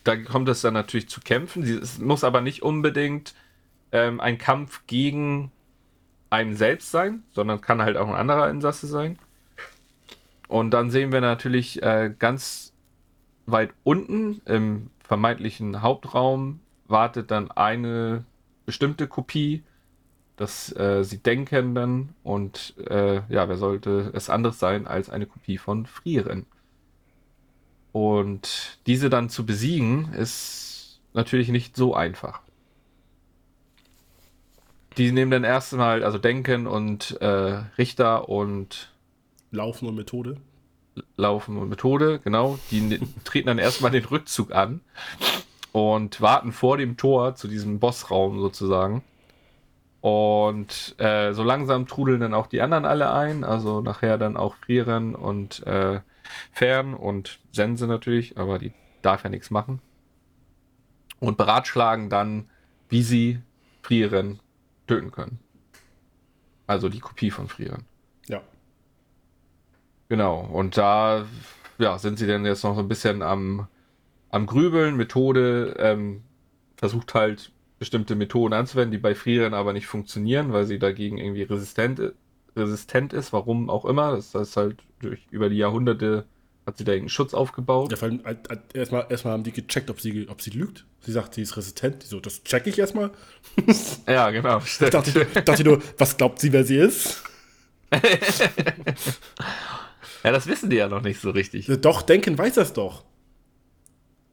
[0.03, 1.63] da kommt es dann natürlich zu kämpfen.
[1.63, 3.33] Es muss aber nicht unbedingt
[3.91, 5.51] ähm, ein Kampf gegen
[6.29, 9.17] einen selbst sein, sondern kann halt auch ein anderer Insasse sein.
[10.47, 12.73] Und dann sehen wir natürlich äh, ganz
[13.45, 18.25] weit unten im vermeintlichen Hauptraum wartet dann eine
[18.65, 19.63] bestimmte Kopie,
[20.37, 25.25] dass äh, sie denken dann und äh, ja, wer sollte es anderes sein als eine
[25.25, 26.45] Kopie von Frieren.
[27.91, 32.41] Und diese dann zu besiegen ist natürlich nicht so einfach.
[34.97, 38.91] Die nehmen dann erstmal, also Denken und äh, Richter und
[39.51, 40.37] Laufen und Methode.
[41.17, 42.59] Laufen und Methode, genau.
[42.71, 44.81] Die ne-, treten dann erstmal den Rückzug an
[45.71, 49.03] und warten vor dem Tor zu diesem Bossraum sozusagen.
[50.05, 54.53] Und äh, so langsam trudeln dann auch die anderen alle ein, also nachher dann auch
[54.53, 55.99] Frieren und äh,
[56.51, 59.81] Fern und Sense natürlich, aber die darf ja nichts machen.
[61.19, 62.51] Und beratschlagen dann,
[62.87, 63.39] wie sie
[63.81, 64.41] Frieren
[64.85, 65.39] töten können.
[66.67, 67.85] Also die Kopie von Frieren.
[68.27, 68.41] Ja.
[70.07, 70.41] Genau.
[70.41, 71.25] Und da
[71.79, 73.67] ja, sind sie dann jetzt noch so ein bisschen am,
[74.29, 74.97] am Grübeln.
[74.97, 76.21] Methode ähm,
[76.77, 81.43] versucht halt bestimmte Methoden anzuwenden, die bei Frieren aber nicht funktionieren, weil sie dagegen irgendwie
[81.43, 82.13] resistent,
[82.55, 84.15] resistent ist, warum auch immer.
[84.15, 86.25] Das ist halt durch über die Jahrhunderte
[86.65, 87.91] Hat sie da irgendeinen Schutz aufgebaut?
[87.91, 90.85] Ja, vor allem, äh, äh, erstmal, erstmal haben die gecheckt, ob sie, ob sie lügt.
[91.01, 92.01] Sie sagt, sie ist resistent.
[92.01, 93.11] Die so, das check ich erstmal.
[94.07, 94.59] ja, genau.
[94.65, 97.23] Ich dachte, dachte nur, was glaubt sie, wer sie ist?
[100.23, 101.69] ja, das wissen die ja noch nicht so richtig.
[101.81, 103.03] Doch, Denken weiß das doch.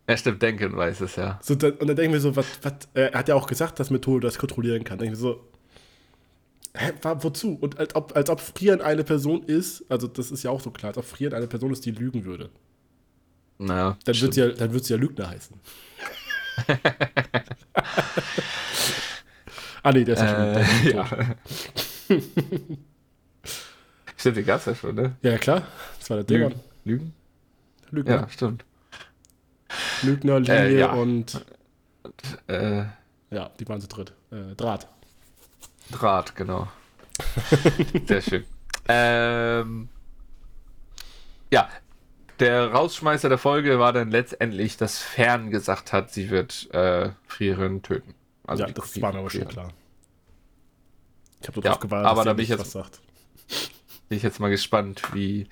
[0.09, 1.39] Ja, stimmt, Denken weiß es, ja.
[1.43, 3.91] So, dann, und dann denken wir so, was, was, er hat ja auch gesagt, dass
[3.91, 4.99] Methode das kontrollieren kann.
[4.99, 5.49] Denken wir so,
[6.75, 7.57] hä, wozu?
[7.61, 10.71] Und als ob, als ob Frieren eine Person ist, also das ist ja auch so
[10.71, 12.51] klar, als ob Frieren eine Person ist, die lügen würde.
[13.59, 13.97] Naja.
[14.05, 15.55] Dann wird, sie ja, dann wird sie ja Lügner heißen.
[19.83, 20.93] ah, nee, der ist ja äh, schon.
[20.93, 21.07] Ja.
[24.17, 25.17] stimmt, den gab's ja schon, ne?
[25.23, 25.67] Ja, klar.
[25.99, 26.55] Das war der Dämon.
[26.85, 27.15] Lügen?
[27.91, 28.13] Lügner.
[28.13, 28.65] Ja, stimmt.
[30.03, 30.93] Lügner, Linie äh, ja.
[30.93, 31.45] und.
[32.49, 32.85] Äh,
[33.31, 34.13] ja, die waren zu dritt.
[34.31, 34.89] Äh, Draht.
[35.91, 36.69] Draht, genau.
[38.07, 38.45] Sehr schön.
[38.89, 39.89] Ähm,
[41.51, 41.69] ja,
[42.41, 47.83] der Rausschmeißer der Folge war dann letztendlich, dass Fern gesagt hat, sie wird äh, Frieren
[47.83, 48.15] töten.
[48.45, 49.73] Also ja, das Kopie war mir aber schon klar.
[51.41, 53.01] Ich habe darauf ja, gewartet, aber da bin ich jetzt, was sagt.
[54.09, 55.47] Bin ich jetzt mal gespannt, wie,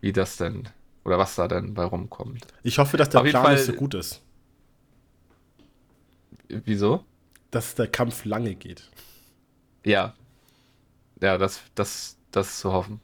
[0.00, 0.68] wie das denn
[1.04, 2.46] oder was da denn bei rumkommt.
[2.62, 4.22] Ich hoffe, dass der Auf Plan Fall, nicht so gut ist.
[6.48, 7.04] Wieso?
[7.50, 8.90] Dass der Kampf lange geht.
[9.84, 10.14] Ja.
[11.20, 13.00] Ja, das, das, das ist zu hoffen.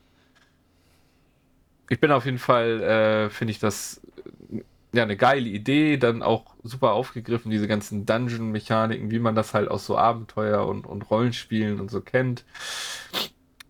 [1.88, 4.00] Ich bin auf jeden Fall, äh, finde ich das
[4.92, 9.68] ja eine geile Idee, dann auch super aufgegriffen, diese ganzen Dungeon-Mechaniken, wie man das halt
[9.68, 12.44] aus so Abenteuer und, und Rollenspielen und so kennt.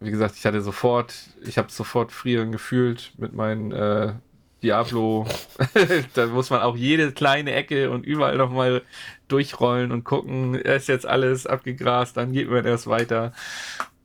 [0.00, 1.14] Wie gesagt, ich hatte sofort,
[1.46, 4.14] ich habe sofort Frieren gefühlt mit meinen äh,
[4.62, 5.26] Diablo.
[6.14, 8.82] da muss man auch jede kleine Ecke und überall nochmal
[9.28, 13.32] durchrollen und gucken, ist jetzt alles abgegrast, dann geht man erst weiter.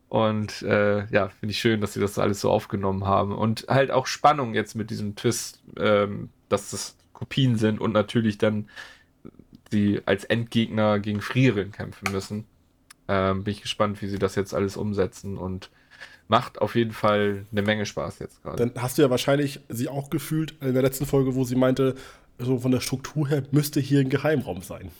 [0.09, 3.31] Und äh, ja, finde ich schön, dass sie das alles so aufgenommen haben.
[3.33, 8.37] Und halt auch Spannung jetzt mit diesem Twist, ähm, dass das Kopien sind und natürlich
[8.37, 8.69] dann
[9.71, 12.45] sie als Endgegner gegen Frieren kämpfen müssen.
[13.07, 15.69] Ähm, bin ich gespannt, wie sie das jetzt alles umsetzen und
[16.29, 18.69] macht auf jeden Fall eine Menge Spaß jetzt gerade.
[18.69, 21.95] Dann hast du ja wahrscheinlich sie auch gefühlt in der letzten Folge, wo sie meinte,
[22.37, 24.91] so von der Struktur her müsste hier ein Geheimraum sein.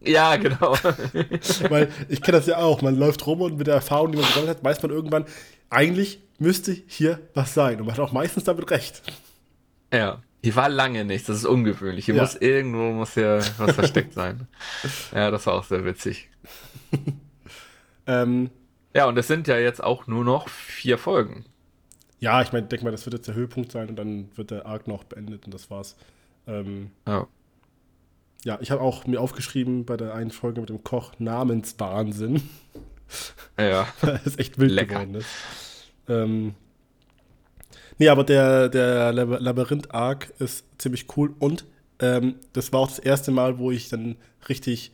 [0.00, 0.74] Ja, genau.
[1.68, 2.82] Weil ich kenne das ja auch.
[2.82, 5.24] Man läuft rum und mit der Erfahrung, die man gesammelt hat, weiß man irgendwann,
[5.70, 7.78] eigentlich müsste hier was sein.
[7.78, 9.02] Und man hat auch meistens damit recht.
[9.92, 10.20] Ja.
[10.42, 12.06] Hier war lange nichts, das ist ungewöhnlich.
[12.06, 12.22] Hier ja.
[12.22, 14.48] muss irgendwo muss ja was versteckt sein.
[15.14, 16.28] Ja, das war auch sehr witzig.
[18.08, 18.50] ähm,
[18.94, 21.44] ja, und es sind ja jetzt auch nur noch vier Folgen.
[22.20, 24.66] Ja, ich meine, denke mal, das wird jetzt der Höhepunkt sein und dann wird der
[24.66, 25.96] Arc noch beendet und das war's.
[26.46, 27.26] Ähm, ja.
[28.44, 32.42] Ja, ich habe auch mir aufgeschrieben bei der einen Folge mit dem Koch Namenswahnsinn.
[33.58, 33.86] Ja.
[34.00, 34.94] das ist echt wild Lecker.
[34.94, 35.28] geworden ist.
[36.08, 36.54] Ähm,
[37.98, 41.64] nee, aber der, der Labyrinth-Arc ist ziemlich cool und
[41.98, 44.16] ähm, das war auch das erste Mal, wo ich dann
[44.48, 44.92] richtig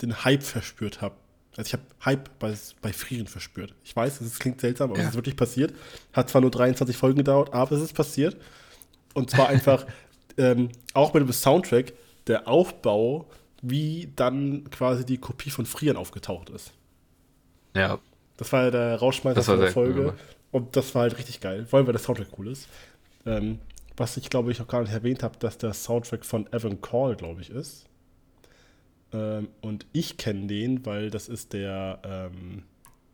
[0.00, 1.16] den Hype verspürt habe
[1.56, 3.74] also ich habe Hype bei, bei Frieren verspürt.
[3.84, 5.04] Ich weiß, es klingt seltsam, aber ja.
[5.04, 5.74] es ist wirklich passiert.
[6.12, 8.36] Hat zwar nur 23 Folgen gedauert, aber es ist passiert.
[9.14, 9.86] Und zwar einfach
[10.38, 11.92] ähm, auch mit dem Soundtrack
[12.26, 13.28] der Aufbau,
[13.62, 16.72] wie dann quasi die Kopie von Frieren aufgetaucht ist.
[17.74, 17.98] Ja.
[18.36, 20.06] Das war ja der Rauschmeister von der Folge.
[20.08, 20.14] Cool
[20.56, 22.68] und das war halt richtig geil, vor allem weil der Soundtrack cool ist.
[23.26, 23.58] Ähm,
[23.96, 27.16] was ich glaube ich auch gar nicht erwähnt habe, dass der Soundtrack von Evan Call,
[27.16, 27.86] glaube ich, ist.
[29.16, 32.64] Ähm, und ich kenne den, weil das ist der, ähm,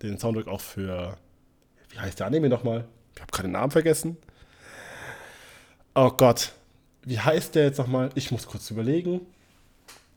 [0.03, 1.17] den Soundtrack auch für,
[1.91, 2.87] wie heißt der Anime nochmal?
[3.15, 4.17] Ich habe gerade den Namen vergessen.
[5.95, 6.53] Oh Gott,
[7.03, 8.11] wie heißt der jetzt nochmal?
[8.15, 9.21] Ich muss kurz überlegen.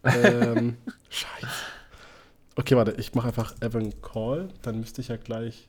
[0.04, 0.78] ähm,
[1.10, 1.48] scheiße.
[2.56, 5.68] Okay, warte, ich mache einfach Evan Call, dann müsste ich ja gleich.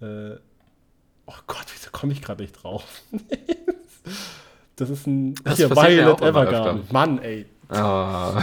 [0.00, 0.34] Äh,
[1.26, 2.84] oh Gott, wieso komme ich gerade nicht drauf?
[4.76, 5.34] das ist ein.
[5.44, 6.84] Das hier, Violet Evergarden.
[6.92, 7.46] Mann, ey.
[7.70, 8.40] Oh.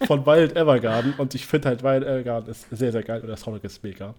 [0.06, 1.14] von Wild Evergarden.
[1.14, 4.14] Und ich finde halt Wild Evergarden ist sehr, sehr geil und der Soundtrack ist mega.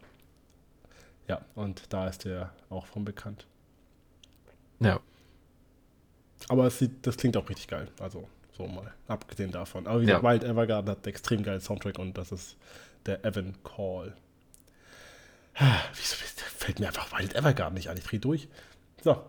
[1.27, 3.45] Ja, und da ist der auch von bekannt.
[4.79, 4.99] Ja.
[6.49, 7.87] Aber es sieht, das klingt auch richtig geil.
[7.99, 8.27] Also,
[8.57, 9.87] so mal, abgesehen davon.
[9.87, 10.29] Aber wie gesagt, ja.
[10.29, 12.57] Wild Evergarden hat einen extrem geilen Soundtrack und das ist
[13.05, 14.13] der Evan Call.
[15.95, 16.15] Wieso
[16.57, 17.97] fällt mir einfach Wild Evergarden nicht an?
[17.97, 18.49] Ich drehe durch.
[19.03, 19.21] So.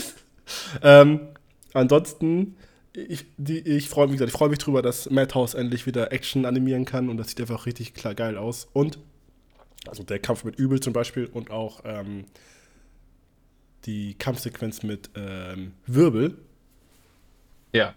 [0.82, 1.28] ähm,
[1.72, 2.56] ansonsten
[3.06, 7.16] ich, ich freue mich, freu mich drüber, dass Madhouse endlich wieder Action animieren kann und
[7.16, 8.68] das sieht einfach richtig klar geil aus.
[8.72, 8.98] Und,
[9.86, 12.24] also der Kampf mit Übel zum Beispiel und auch ähm,
[13.84, 16.38] die Kampfsequenz mit ähm, Wirbel.
[17.72, 17.94] Ja.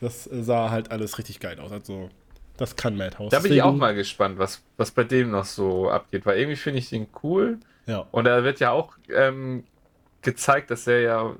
[0.00, 1.72] Das sah halt alles richtig geil aus.
[1.72, 2.10] Also,
[2.56, 3.30] das kann Madhouse.
[3.30, 6.56] Da bin ich auch mal gespannt, was, was bei dem noch so abgeht, weil irgendwie
[6.56, 7.58] finde ich den cool.
[7.86, 8.06] Ja.
[8.12, 9.64] Und da wird ja auch ähm,
[10.22, 11.36] gezeigt, dass er ja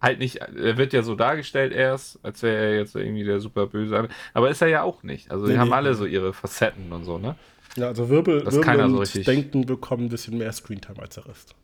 [0.00, 3.66] halt nicht, er wird ja so dargestellt erst, als wäre er jetzt irgendwie der super
[3.66, 5.30] böse, aber ist er ja auch nicht.
[5.30, 5.74] Also die nee, haben nee.
[5.74, 7.36] alle so ihre Facetten und so, ne?
[7.76, 9.26] Ja, also Wirbel, das Wirbel und so richtig...
[9.26, 11.54] Denken bekommen ein bisschen mehr Screentime als der Rest.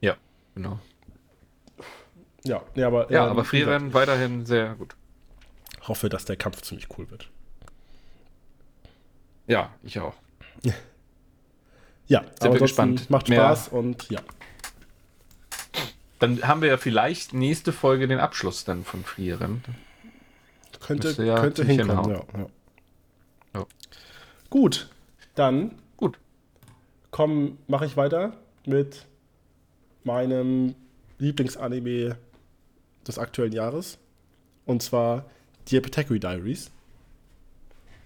[0.00, 0.16] Ja,
[0.54, 0.78] genau.
[2.44, 3.10] Ja, ja aber.
[3.10, 4.96] Ja, ähm, aber Freerennen weiterhin sehr gut.
[5.82, 7.30] Hoffe, dass der Kampf ziemlich cool wird.
[9.46, 10.14] Ja, ich auch.
[12.08, 13.08] Ja, sind wir gespannt.
[13.08, 13.80] Macht Spaß Mehr.
[13.80, 14.20] und ja.
[16.22, 19.64] Dann haben wir ja vielleicht nächste Folge den Abschluss dann von Freerennen.
[20.78, 22.46] Könnte, ja könnte hinkommen, ja, ja.
[23.54, 23.66] ja.
[24.48, 24.88] Gut,
[25.34, 25.72] dann.
[25.96, 26.20] Gut.
[27.10, 28.34] Komm, mache ich weiter
[28.66, 29.04] mit
[30.04, 30.76] meinem
[31.18, 32.16] Lieblingsanime
[33.04, 33.98] des aktuellen Jahres.
[34.64, 35.24] Und zwar
[35.66, 36.70] die Apothecary Diaries.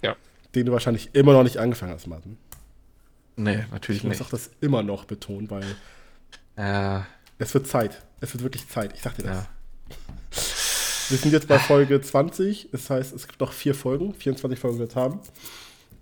[0.01, 0.17] Ja.
[0.55, 2.39] Den du wahrscheinlich immer noch nicht angefangen hast, Martin.
[3.37, 4.15] Nee, natürlich nicht.
[4.15, 5.67] Ich muss auch das immer noch betonen, weil
[6.57, 7.03] äh,
[7.39, 8.06] es wird Zeit.
[8.21, 8.93] Es wird wirklich Zeit.
[8.95, 9.37] Ich sag dir das.
[9.37, 9.47] Ja.
[11.09, 12.69] Wir sind jetzt bei Folge 20.
[12.73, 14.15] Das heißt, es gibt noch vier Folgen.
[14.15, 15.21] 24 Folgen wird es haben.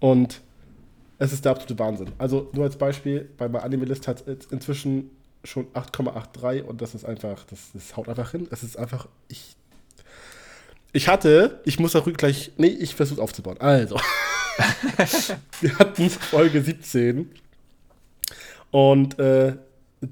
[0.00, 0.40] Und
[1.18, 2.12] es ist der absolute Wahnsinn.
[2.18, 5.10] Also nur als Beispiel, bei meiner Anime-List hat es inzwischen
[5.44, 8.48] schon 8,83 und das ist einfach, das, das haut einfach hin.
[8.50, 9.56] Es ist einfach, ich.
[10.92, 13.60] Ich hatte, ich muss darüber gleich, nee, ich versuche aufzubauen.
[13.60, 13.96] Also,
[15.60, 17.30] wir hatten Folge 17
[18.70, 19.56] und äh,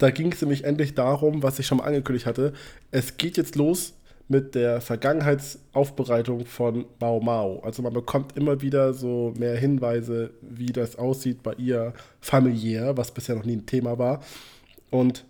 [0.01, 2.53] da ging es nämlich endlich darum, was ich schon mal angekündigt hatte.
[2.91, 3.93] Es geht jetzt los
[4.27, 7.59] mit der Vergangenheitsaufbereitung von Mao Mao.
[7.59, 13.11] Also man bekommt immer wieder so mehr Hinweise, wie das aussieht bei ihr familiär, was
[13.11, 14.23] bisher noch nie ein Thema war.
[14.89, 15.25] Und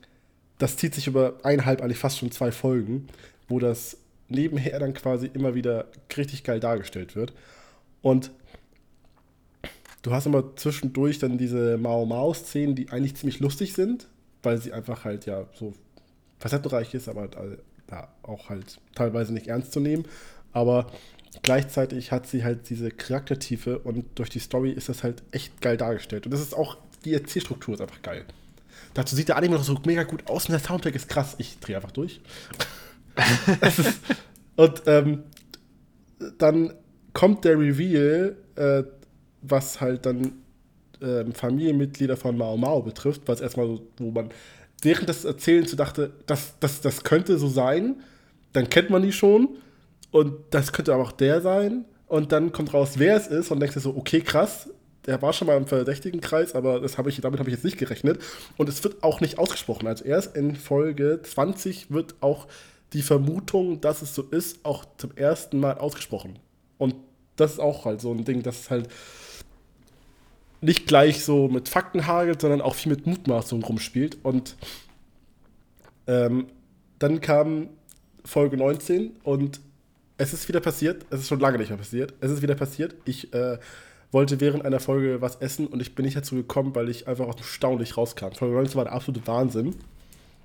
[0.59, 3.07] das zieht sich über eineinhalb, eigentlich fast schon zwei Folgen,
[3.47, 3.97] wo das
[4.29, 7.33] nebenher dann quasi immer wieder richtig geil dargestellt wird.
[8.01, 8.31] Und
[10.03, 14.07] du hast immer zwischendurch dann diese Mao-Mao-Szenen, die eigentlich ziemlich lustig sind,
[14.43, 15.73] weil sie einfach halt ja so
[16.39, 17.59] facettenreich ist, aber halt,
[17.89, 20.05] ja, auch halt teilweise nicht ernst zu nehmen.
[20.51, 20.87] Aber
[21.41, 25.77] gleichzeitig hat sie halt diese Charaktertiefe und durch die Story ist das halt echt geil
[25.77, 26.25] dargestellt.
[26.25, 28.25] Und das ist auch, die Erzählstruktur ist einfach geil.
[28.93, 31.35] Dazu sieht der Anime noch so mega gut aus und der Soundtrack ist krass.
[31.39, 32.21] Ich drehe einfach durch.
[33.61, 33.99] ist,
[34.55, 35.23] und ähm,
[36.37, 36.73] dann
[37.13, 38.83] kommt der Reveal, äh,
[39.41, 40.42] was halt dann
[41.03, 44.29] äh, Familienmitglieder von Mao Mao betrifft, was erstmal so, wo man
[44.81, 47.97] während des Erzählens so dachte, das, das, das könnte so sein,
[48.53, 49.49] dann kennt man die schon
[50.11, 53.59] und das könnte aber auch der sein und dann kommt raus, wer es ist und
[53.59, 54.69] denkst dir so, okay, krass,
[55.05, 57.65] der war schon mal im verdächtigen Kreis, aber das hab ich, damit habe ich jetzt
[57.65, 58.21] nicht gerechnet.
[58.57, 59.87] Und es wird auch nicht ausgesprochen.
[59.87, 62.47] Also erst in Folge 20 wird auch
[62.93, 66.39] die Vermutung, dass es so ist, auch zum ersten Mal ausgesprochen.
[66.77, 66.95] Und
[67.35, 68.87] das ist auch halt so ein Ding, das halt
[70.63, 74.17] nicht gleich so mit Fakten hagelt, sondern auch viel mit Mutmaßungen rumspielt.
[74.23, 74.55] Und
[76.07, 76.47] ähm,
[76.99, 77.69] dann kam
[78.25, 79.59] Folge 19 und
[80.17, 81.05] es ist wieder passiert.
[81.09, 82.13] Es ist schon lange nicht mehr passiert.
[82.21, 82.95] Es ist wieder passiert.
[83.05, 83.57] Ich äh,
[84.11, 87.27] wollte während einer Folge was essen und ich bin nicht dazu gekommen, weil ich einfach
[87.27, 88.31] aus dem Staunen rauskam.
[88.31, 89.75] Folge 19 war der absolute Wahnsinn.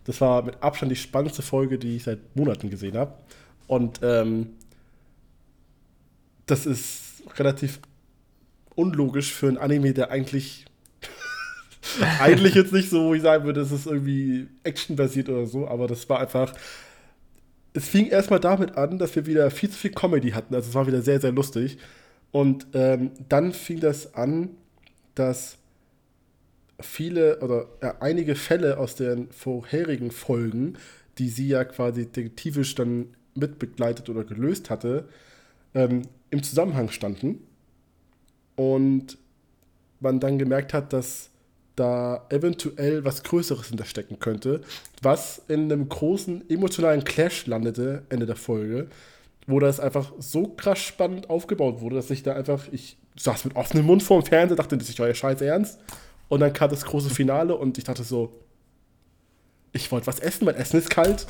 [0.04, 3.12] Das war mit Abstand die spannendste Folge, die ich seit Monaten gesehen habe.
[3.66, 4.54] Und ähm,
[6.46, 7.78] das ist relativ
[8.78, 10.64] unlogisch für ein Anime, der eigentlich
[12.20, 15.86] eigentlich jetzt nicht so, wo ich sagen würde, das ist irgendwie actionbasiert oder so, aber
[15.86, 16.52] das war einfach.
[17.74, 20.54] Es fing erstmal damit an, dass wir wieder viel zu viel Comedy hatten.
[20.54, 21.78] Also es war wieder sehr, sehr lustig.
[22.32, 24.50] Und ähm, dann fing das an,
[25.14, 25.58] dass
[26.80, 30.74] viele oder ja, einige Fälle aus den vorherigen Folgen,
[31.18, 35.08] die sie ja quasi detektivisch dann mitbegleitet oder gelöst hatte,
[35.74, 37.42] ähm, im Zusammenhang standen.
[38.58, 39.16] Und
[40.00, 41.30] man dann gemerkt hat, dass
[41.76, 44.62] da eventuell was Größeres hinterstecken könnte,
[45.00, 48.88] was in einem großen emotionalen Clash landete, Ende der Folge,
[49.46, 53.56] wo das einfach so krass spannend aufgebaut wurde, dass ich da einfach, ich saß mit
[53.56, 55.78] offenem Mund vor dem Fernseher, dachte, das ist euer Scheiß ernst.
[56.28, 58.32] Und dann kam das große Finale und ich dachte so,
[59.72, 61.26] ich wollte was essen, mein Essen ist kalt.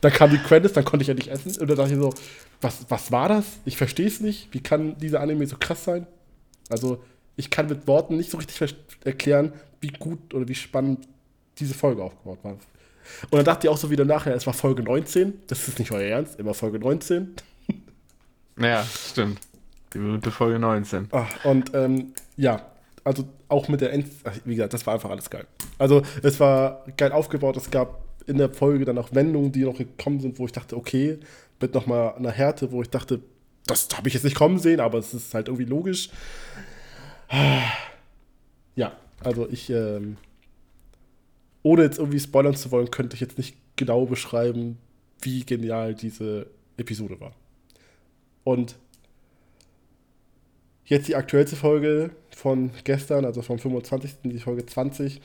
[0.00, 1.50] Dann kamen die Credits, dann konnte ich ja nicht essen.
[1.60, 2.14] Und dann dachte ich so,
[2.60, 3.44] was, was war das?
[3.64, 4.48] Ich verstehe es nicht.
[4.52, 6.06] Wie kann dieser Anime so krass sein?
[6.68, 7.02] Also,
[7.36, 8.74] ich kann mit Worten nicht so richtig
[9.04, 11.08] erklären, wie gut oder wie spannend
[11.58, 12.52] diese Folge aufgebaut war.
[12.52, 15.40] Und dann dachte ich auch so wieder nachher, es war Folge 19.
[15.46, 17.34] Das ist nicht euer Ernst, immer Folge 19.
[18.58, 19.40] Ja, stimmt.
[19.94, 21.08] Die berühmte Folge 19.
[21.10, 22.66] Ach, und ähm, ja,
[23.04, 24.06] also auch mit der End,
[24.44, 25.46] wie gesagt, das war einfach alles geil.
[25.78, 29.78] Also es war geil aufgebaut, es gab in der Folge dann auch Wendungen, die noch
[29.78, 31.18] gekommen sind, wo ich dachte, okay,
[31.60, 33.20] mit nochmal einer Härte, wo ich dachte,
[33.66, 36.10] das habe ich jetzt nicht kommen sehen, aber es ist halt irgendwie logisch.
[38.74, 40.16] Ja, also ich ähm,
[41.62, 44.78] ohne jetzt irgendwie spoilern zu wollen, könnte ich jetzt nicht genau beschreiben,
[45.20, 47.32] wie genial diese Episode war.
[48.44, 48.76] Und
[50.86, 54.14] jetzt die aktuellste Folge von gestern, also vom 25.
[54.24, 55.20] die Folge 20,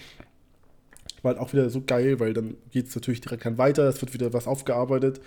[1.22, 4.02] war halt auch wieder so geil, weil dann geht es natürlich direkt dann weiter, es
[4.02, 5.22] wird wieder was aufgearbeitet.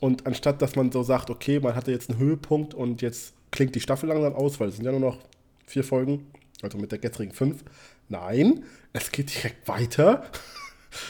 [0.00, 3.74] Und anstatt dass man so sagt, okay, man hatte jetzt einen Höhepunkt und jetzt klingt
[3.74, 5.18] die Staffel langsam aus, weil es sind ja nur noch
[5.66, 6.26] vier Folgen,
[6.62, 7.64] also mit der gestrigen fünf.
[8.08, 10.24] Nein, es geht direkt weiter.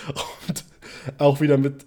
[0.49, 0.65] und
[1.19, 1.87] auch wieder mit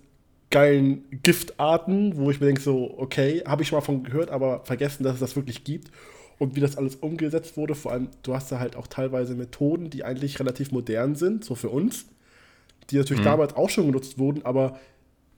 [0.50, 4.64] geilen Giftarten, wo ich mir denke, so, okay, habe ich schon mal von gehört, aber
[4.64, 5.92] vergessen, dass es das wirklich gibt.
[6.40, 9.90] Und wie das alles umgesetzt wurde, vor allem, du hast da halt auch teilweise Methoden,
[9.90, 12.06] die eigentlich relativ modern sind, so für uns,
[12.90, 13.26] die natürlich mhm.
[13.26, 14.80] damals auch schon genutzt wurden, aber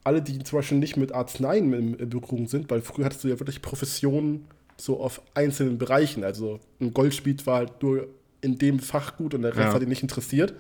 [0.04, 3.40] alle, die zum Beispiel nicht mit Arzneien in, Berührung sind, weil früher hattest du ja
[3.40, 4.48] wirklich Professionen
[4.78, 6.24] so auf einzelnen Bereichen.
[6.24, 8.08] Also ein Goldschmied war halt nur
[8.42, 9.74] in dem Fach gut und der Rest ja.
[9.74, 10.54] hat ihn nicht interessiert.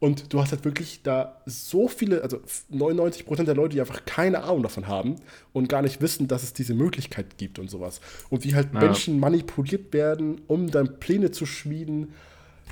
[0.00, 2.38] Und du hast halt wirklich da so viele, also
[2.72, 5.16] 99% der Leute, die einfach keine Ahnung davon haben
[5.52, 8.00] und gar nicht wissen, dass es diese Möglichkeit gibt und sowas.
[8.28, 8.80] Und wie halt ja.
[8.80, 12.12] Menschen manipuliert werden, um dann Pläne zu schmieden,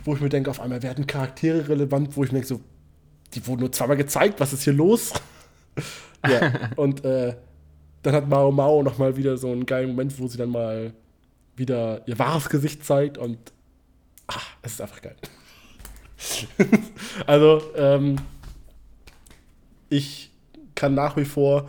[0.04, 2.60] wo ich mir denke, auf einmal werden Charaktere relevant, wo ich mir denke, so,
[3.34, 5.12] die wurden nur zweimal gezeigt, was ist hier los?
[6.28, 7.34] ja, und äh,
[8.02, 10.92] dann hat Mao Mao nochmal wieder so einen geilen Moment, wo sie dann mal
[11.56, 13.38] wieder ihr wahres Gesicht zeigt und
[14.26, 15.16] ach, es ist einfach geil.
[17.26, 18.16] also, ähm,
[19.88, 20.30] ich
[20.74, 21.68] kann nach wie vor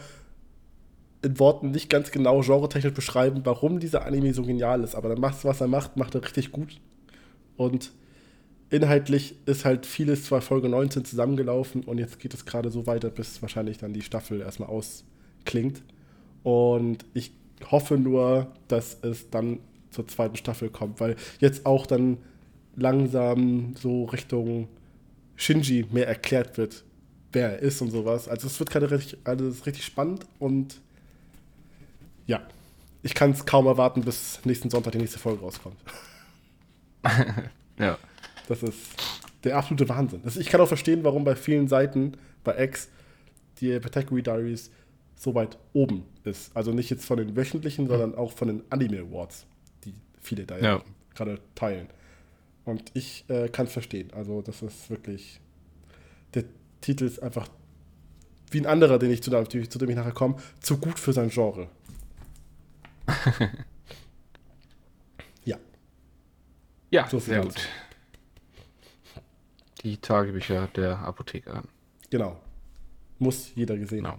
[1.22, 5.22] in Worten nicht ganz genau genretechnisch beschreiben, warum dieser Anime so genial ist, aber dann
[5.22, 6.80] macht was er macht, macht er richtig gut.
[7.56, 7.92] Und
[8.74, 13.12] inhaltlich ist halt vieles zwar Folge 19 zusammengelaufen und jetzt geht es gerade so weiter,
[13.12, 15.84] bis wahrscheinlich dann die Staffel erstmal ausklingt.
[16.42, 17.32] Und ich
[17.70, 19.60] hoffe nur, dass es dann
[19.92, 22.18] zur zweiten Staffel kommt, weil jetzt auch dann
[22.76, 24.68] langsam so Richtung
[25.36, 26.84] Shinji mehr erklärt wird,
[27.32, 28.28] wer er ist und sowas.
[28.28, 30.82] Also es wird gerade richtig, alles richtig spannend und
[32.26, 32.42] ja,
[33.04, 35.78] ich kann es kaum erwarten, bis nächsten Sonntag die nächste Folge rauskommt.
[37.78, 38.00] ja.
[38.48, 38.78] Das ist
[39.44, 40.22] der absolute Wahnsinn.
[40.24, 42.90] Das, ich kann auch verstehen, warum bei vielen Seiten bei X
[43.60, 44.72] die Category Diaries
[45.16, 46.56] so weit oben ist.
[46.56, 49.46] Also nicht jetzt von den wöchentlichen, sondern auch von den Anime Awards,
[49.86, 50.82] die viele da ja.
[51.16, 51.88] gerade teilen.
[52.66, 54.12] Und ich äh, kann es verstehen.
[54.14, 55.40] Also, das ist wirklich.
[56.34, 56.46] Der
[56.82, 57.48] Titel ist einfach
[58.52, 61.30] wie ein anderer, den ich zu, zu dem ich nachher komme, zu gut für sein
[61.30, 61.68] Genre.
[65.46, 65.58] ja.
[66.92, 67.56] Ja, so sehr gut.
[69.84, 71.68] Die Tagebücher der Apothekerin.
[72.10, 72.40] Genau.
[73.20, 74.18] Muss jeder gesehen genau.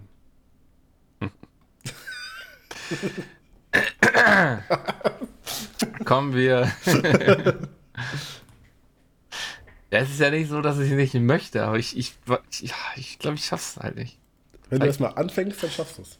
[1.21, 1.31] haben.
[6.05, 6.71] Kommen wir
[9.89, 12.15] Es ist ja nicht so, dass ich nicht möchte, aber ich, ich,
[12.51, 14.17] ich, ich glaube, ich schaff's halt nicht.
[14.69, 16.19] Wenn du erstmal anfängst, dann schaffst du es.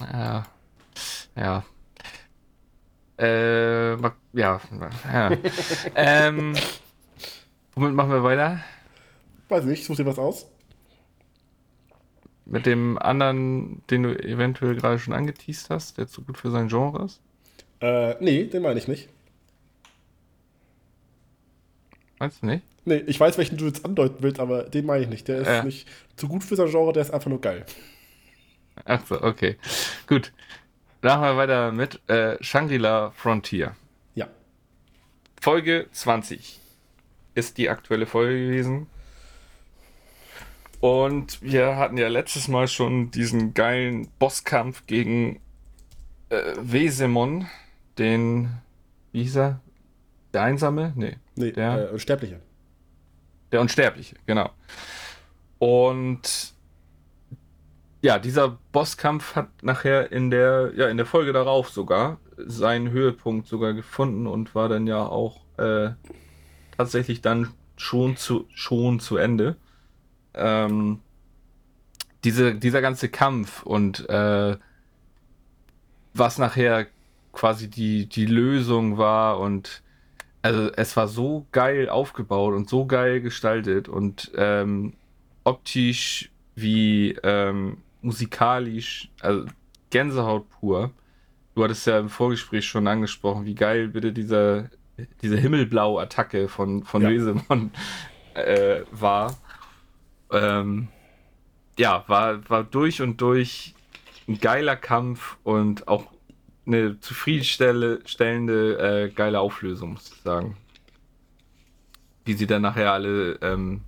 [0.00, 0.46] Ja.
[1.34, 1.64] Ja.
[3.18, 4.60] Äh, ja.
[5.12, 5.32] ja.
[5.94, 6.54] ähm,
[7.74, 8.60] womit machen wir weiter?
[9.48, 10.46] Weiß nicht, such dir was aus.
[12.46, 16.68] Mit dem anderen, den du eventuell gerade schon angeteased hast, der zu gut für sein
[16.68, 17.20] Genre ist?
[17.80, 19.08] Äh, nee, den meine ich nicht.
[22.18, 22.64] Meinst du nicht?
[22.84, 25.26] Nee, ich weiß, welchen du jetzt andeuten willst, aber den meine ich nicht.
[25.28, 25.64] Der ist ja.
[25.64, 27.64] nicht zu gut für sein Genre, der ist einfach nur geil.
[28.84, 29.56] Ach so, okay.
[30.06, 30.32] Gut.
[31.00, 33.76] Machen wir weiter mit äh, Shangri-La Frontier.
[34.14, 34.28] Ja.
[35.40, 36.60] Folge 20
[37.34, 38.86] ist die aktuelle Folge gewesen.
[40.80, 45.40] Und wir hatten ja letztes Mal schon diesen geilen Bosskampf gegen
[46.28, 47.46] äh, Wesemon,
[47.98, 48.50] den,
[49.12, 49.60] wie hieß er?
[50.34, 50.92] Der Einsame?
[50.94, 51.16] Nee.
[51.36, 52.40] Nee, der äh, Unsterbliche.
[53.50, 54.50] Der Unsterbliche, genau.
[55.58, 56.54] Und
[58.02, 63.46] ja, dieser Bosskampf hat nachher in der, ja, in der Folge darauf sogar seinen Höhepunkt
[63.46, 65.92] sogar gefunden und war dann ja auch äh,
[66.76, 69.56] tatsächlich dann schon zu, schon zu Ende.
[70.34, 71.00] Ähm,
[72.24, 74.56] diese, dieser ganze Kampf und äh,
[76.14, 76.86] was nachher
[77.32, 79.82] quasi die, die Lösung war und
[80.42, 84.94] also es war so geil aufgebaut und so geil gestaltet und ähm,
[85.42, 89.46] optisch wie ähm, musikalisch, also
[89.90, 90.90] Gänsehaut pur.
[91.54, 94.70] Du hattest ja im Vorgespräch schon angesprochen, wie geil bitte dieser,
[95.22, 97.10] diese Himmelblau-Attacke von, von ja.
[97.10, 97.70] Wesemon
[98.34, 99.36] äh, war.
[100.30, 100.88] Ähm,
[101.78, 103.74] ja, war, war durch und durch
[104.28, 106.06] ein geiler Kampf und auch
[106.66, 107.98] eine zufriedenstellende,
[108.78, 110.56] äh, geile Auflösung, muss ich sagen.
[112.24, 113.82] Wie sie dann nachher alle ähm,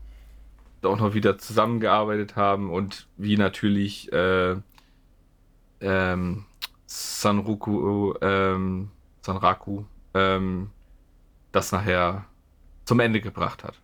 [0.82, 4.56] auch noch wieder zusammengearbeitet haben und wie natürlich äh,
[5.80, 6.44] ähm,
[6.86, 8.90] Sanruku, ähm,
[9.22, 9.84] Sanraku
[10.14, 10.70] ähm,
[11.56, 12.26] das nachher
[12.84, 13.80] zum Ende gebracht hat.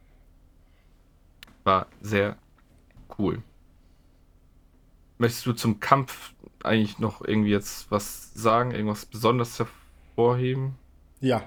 [1.64, 2.36] War sehr
[3.18, 3.42] cool.
[5.18, 8.72] Möchtest du zum Kampf eigentlich noch irgendwie jetzt was sagen?
[8.72, 10.74] Irgendwas besonders hervorheben?
[11.20, 11.42] Ja,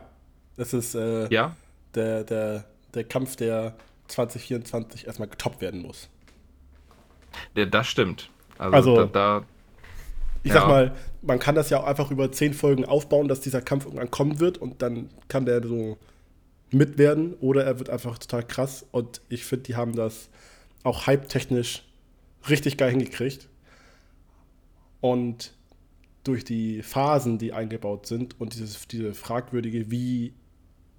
[0.57, 1.55] es ist äh, ja?
[1.93, 3.75] der, der, der Kampf, der
[4.07, 6.09] 2024 erstmal getoppt werden muss.
[7.53, 8.29] Ja, das stimmt.
[8.57, 9.45] Also, also da, da,
[10.43, 10.61] ich ja.
[10.61, 13.85] sag mal, man kann das ja auch einfach über zehn Folgen aufbauen, dass dieser Kampf
[13.85, 15.97] irgendwann kommen wird und dann kann der so
[16.71, 20.29] mit werden oder er wird einfach total krass und ich finde, die haben das
[20.83, 21.83] auch hype-technisch
[22.49, 23.47] richtig geil hingekriegt.
[25.01, 25.53] Und
[26.23, 30.33] durch die Phasen, die eingebaut sind und dieses, diese fragwürdige, wie,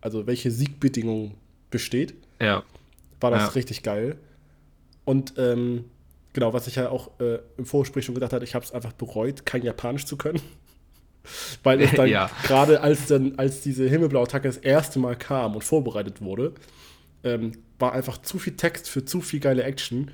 [0.00, 1.34] also welche Siegbedingung
[1.70, 2.62] besteht, ja.
[3.20, 3.48] war das ja.
[3.48, 4.18] richtig geil.
[5.04, 5.84] Und ähm,
[6.32, 8.92] genau, was ich ja auch äh, im Vorgespräch schon gedacht hatte, ich habe es einfach
[8.92, 10.40] bereut, kein Japanisch zu können.
[11.62, 12.30] Weil es dann ja.
[12.44, 16.52] gerade als dann, als diese Himmelblau-Attacke das erste Mal kam und vorbereitet wurde,
[17.24, 20.10] ähm, war einfach zu viel Text für zu viel geile Action.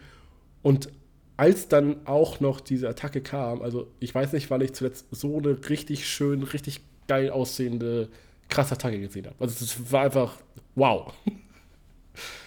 [0.63, 0.89] Und
[1.37, 5.39] als dann auch noch diese Attacke kam, also ich weiß nicht, weil ich zuletzt so
[5.39, 8.09] eine richtig schön, richtig geil aussehende,
[8.49, 9.37] krasse Attacke gesehen habe.
[9.41, 10.37] Also es war einfach
[10.75, 11.13] wow.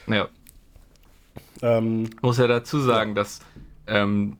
[0.07, 0.29] Ja.
[1.63, 3.15] Ähm, muss ja dazu sagen, ja.
[3.15, 3.39] dass
[3.87, 4.37] ähm,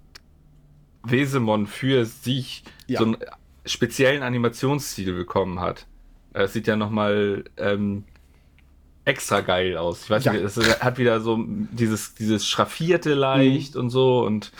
[1.03, 2.99] Wesemon für sich ja.
[2.99, 3.18] so einen
[3.66, 5.88] speziellen Animationsstil bekommen hat.
[6.34, 8.04] Es sieht ja nochmal ähm,
[9.06, 10.04] extra geil aus.
[10.04, 10.34] Ich weiß ja.
[10.34, 13.82] nicht, es hat wieder so dieses, dieses schraffierte leicht mhm.
[13.82, 14.52] und so und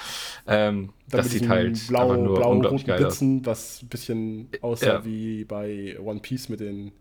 [0.48, 3.46] ähm, das sieht halt blau, einfach nur blau unglaublich geil Blitzen, aus.
[3.46, 5.06] was ein bisschen aussah ja.
[5.06, 6.92] wie bei One Piece mit den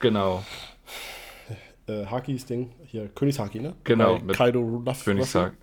[0.00, 0.44] genau
[1.86, 3.74] äh, Hakis Ding hier Königshaki, ne?
[3.84, 5.56] Genau, bei Kaido Luff, Königshaki.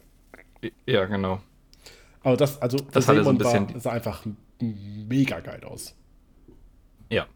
[0.86, 1.42] Ja, genau.
[2.24, 4.26] Aber das also das, das so ein bisschen war, sah einfach
[4.62, 5.96] mega geil aus.
[7.10, 7.28] Ja.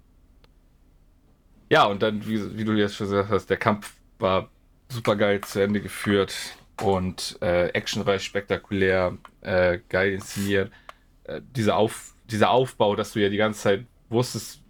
[1.70, 4.50] Ja, und dann, wie, wie, du jetzt schon gesagt hast, der Kampf war
[4.90, 6.36] super geil zu Ende geführt
[6.82, 10.72] und äh, actionreich, spektakulär, äh, geil inszeniert.
[11.26, 14.62] Äh, dieser, Auf, dieser Aufbau, dass du ja die ganze Zeit wusstest,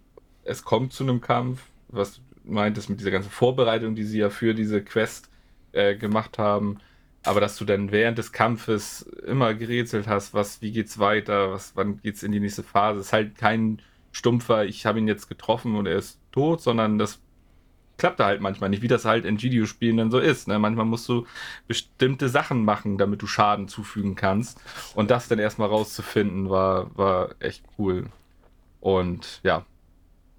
[0.44, 4.30] es kommt zu einem Kampf, was du meintest mit dieser ganzen Vorbereitung, die sie ja
[4.30, 5.30] für diese Quest
[5.72, 6.78] äh, gemacht haben,
[7.22, 11.76] aber dass du dann während des Kampfes immer gerätselt hast, was, wie geht's weiter, was,
[11.76, 13.82] wann geht's in die nächste Phase, ist halt kein
[14.12, 17.20] stumpfer, ich habe ihn jetzt getroffen und er ist tot, sondern das
[18.00, 20.48] klappt halt manchmal nicht, wie das halt in Videospielen dann so ist.
[20.48, 20.58] Ne?
[20.58, 21.26] Manchmal musst du
[21.68, 24.58] bestimmte Sachen machen, damit du Schaden zufügen kannst.
[24.94, 28.06] Und das dann erstmal rauszufinden, war, war echt cool.
[28.80, 29.66] Und ja,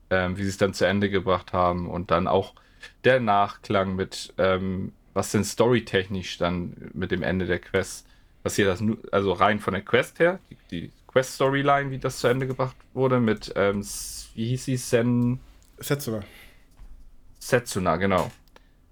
[0.09, 2.55] ähm, wie sie es dann zu Ende gebracht haben und dann auch
[3.03, 8.05] der Nachklang mit, ähm, was denn storytechnisch dann mit dem Ende der Quest
[8.43, 12.47] passiert, das also rein von der Quest her, die, die Quest-Storyline, wie das zu Ende
[12.47, 13.85] gebracht wurde, mit, ähm,
[14.35, 15.39] wie hieß sie, Sen...
[15.79, 16.21] Setsuna.
[17.39, 18.31] Setsuna, genau.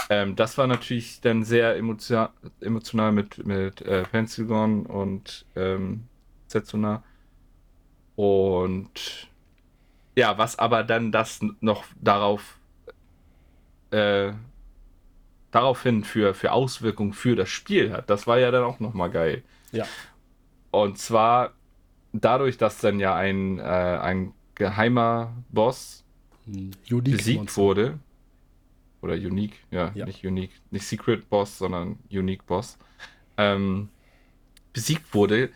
[0.09, 2.29] Ähm, das war natürlich dann sehr emotion
[2.61, 6.07] emotional mit, mit äh, Pentagon und ähm,
[6.47, 7.03] Setsuna.
[8.15, 9.29] Und
[10.15, 12.57] ja, was aber dann das noch darauf
[13.91, 14.33] äh,
[15.51, 19.43] daraufhin für, für Auswirkungen für das Spiel hat, das war ja dann auch nochmal geil.
[19.71, 19.85] Ja.
[20.71, 21.53] Und zwar
[22.13, 26.03] dadurch, dass dann ja ein, äh, ein geheimer Boss
[26.45, 27.61] hm, Unique besiegt Monster.
[27.61, 27.99] wurde,
[29.01, 32.77] oder Unique, ja, ja, nicht Unique, nicht Secret Boss, sondern Unique Boss,
[33.37, 33.89] ähm,
[34.73, 35.49] besiegt wurde,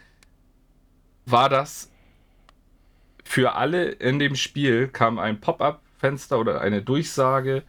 [1.26, 1.92] war das
[3.24, 7.64] für alle in dem Spiel kam ein Pop-up-Fenster oder eine Durchsage,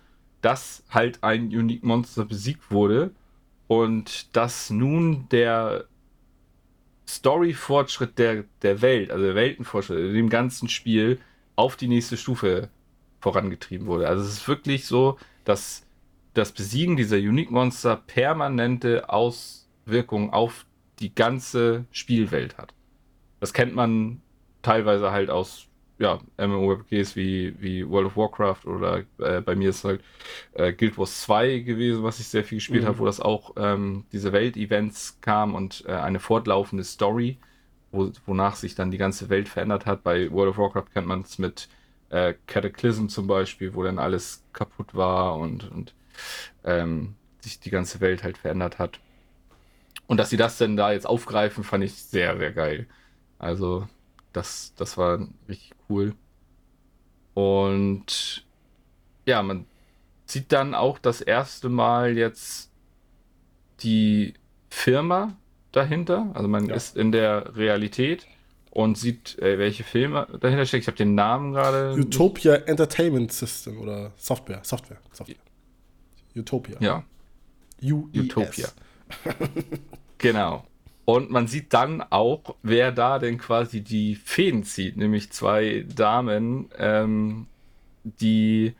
[0.44, 3.12] dass halt ein Unique Monster besiegt wurde
[3.66, 5.86] und dass nun der
[7.08, 11.18] Story-Fortschritt der, der Welt, also der Weltenfortschritt in dem ganzen Spiel
[11.56, 12.68] auf die nächste Stufe
[13.20, 14.06] vorangetrieben wurde.
[14.06, 15.86] Also es ist wirklich so, dass
[16.34, 20.66] das Besiegen dieser Unique Monster permanente Auswirkungen auf
[20.98, 22.74] die ganze Spielwelt hat.
[23.40, 24.20] Das kennt man
[24.60, 25.68] teilweise halt aus
[25.98, 30.02] ja, MMORPGs wie, wie World of Warcraft oder äh, bei mir ist halt
[30.54, 32.88] äh, Guild Wars 2 gewesen, was ich sehr viel gespielt mhm.
[32.88, 37.38] habe, wo das auch ähm, diese Welt-Events kam und äh, eine fortlaufende Story,
[37.92, 40.02] wo, wonach sich dann die ganze Welt verändert hat.
[40.02, 41.68] Bei World of Warcraft kennt man es mit
[42.10, 45.94] äh, Cataclysm zum Beispiel, wo dann alles kaputt war und, und
[46.64, 48.98] ähm, sich die ganze Welt halt verändert hat.
[50.06, 52.86] Und dass sie das denn da jetzt aufgreifen, fand ich sehr, sehr geil.
[53.38, 53.88] Also
[54.34, 56.14] das, das war richtig cool.
[57.34, 58.44] Und
[59.26, 59.66] ja, man
[60.26, 62.70] sieht dann auch das erste Mal jetzt
[63.80, 64.34] die
[64.68, 65.36] Firma
[65.72, 66.30] dahinter.
[66.34, 66.74] Also man ja.
[66.74, 68.26] ist in der Realität
[68.70, 70.82] und sieht, äh, welche Filme dahinter stecken.
[70.82, 71.94] Ich habe den Namen gerade.
[71.94, 74.60] Utopia Entertainment System oder Software.
[74.62, 74.98] Software.
[75.12, 75.36] Software.
[76.36, 76.76] Utopia.
[76.80, 77.04] Ja.
[77.82, 78.24] UES.
[78.24, 78.68] Utopia.
[80.18, 80.64] genau.
[81.04, 86.70] Und man sieht dann auch, wer da denn quasi die Fäden zieht, nämlich zwei Damen,
[86.78, 87.46] ähm,
[88.04, 88.74] die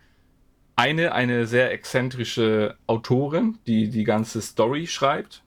[0.77, 5.43] eine, eine sehr exzentrische Autorin, die die ganze Story schreibt.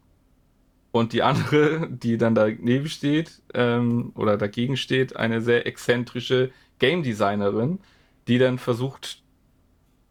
[0.92, 7.04] Und die andere, die dann daneben steht ähm, oder dagegen steht, eine sehr exzentrische Game
[7.04, 7.80] Designerin,
[8.28, 9.24] die dann versucht,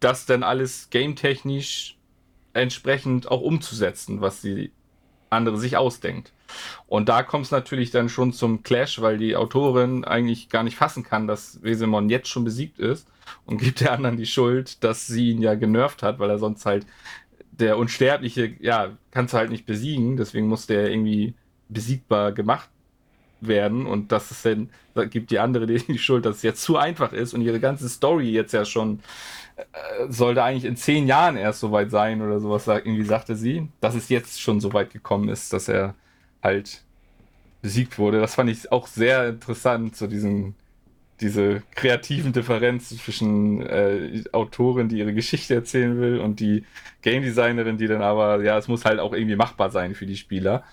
[0.00, 1.96] das dann alles game-technisch
[2.52, 4.72] entsprechend auch umzusetzen, was die
[5.30, 6.32] andere sich ausdenkt.
[6.86, 10.76] Und da kommt es natürlich dann schon zum Clash, weil die Autorin eigentlich gar nicht
[10.76, 13.08] fassen kann, dass Wesemon jetzt schon besiegt ist
[13.44, 16.66] und gibt der anderen die Schuld, dass sie ihn ja genervt hat, weil er sonst
[16.66, 16.86] halt
[17.52, 21.34] der Unsterbliche, ja, kannst du halt nicht besiegen, deswegen muss der irgendwie
[21.68, 22.68] besiegbar gemacht
[23.40, 23.86] werden.
[23.86, 27.12] Und das ist dann, da gibt die andere die Schuld, dass es jetzt zu einfach
[27.12, 27.34] ist.
[27.34, 29.00] Und ihre ganze Story jetzt ja schon
[29.56, 29.62] äh,
[30.08, 34.08] sollte eigentlich in zehn Jahren erst soweit sein oder sowas, irgendwie sagte sie, dass es
[34.08, 35.94] jetzt schon so weit gekommen ist, dass er
[36.46, 36.82] halt
[37.60, 38.20] besiegt wurde.
[38.20, 40.54] Das fand ich auch sehr interessant, so diesen,
[41.20, 46.64] diese kreativen Differenzen zwischen äh, Autorin, die ihre Geschichte erzählen will, und die
[47.02, 50.16] Game Designerin, die dann aber, ja, es muss halt auch irgendwie machbar sein für die
[50.16, 50.64] Spieler.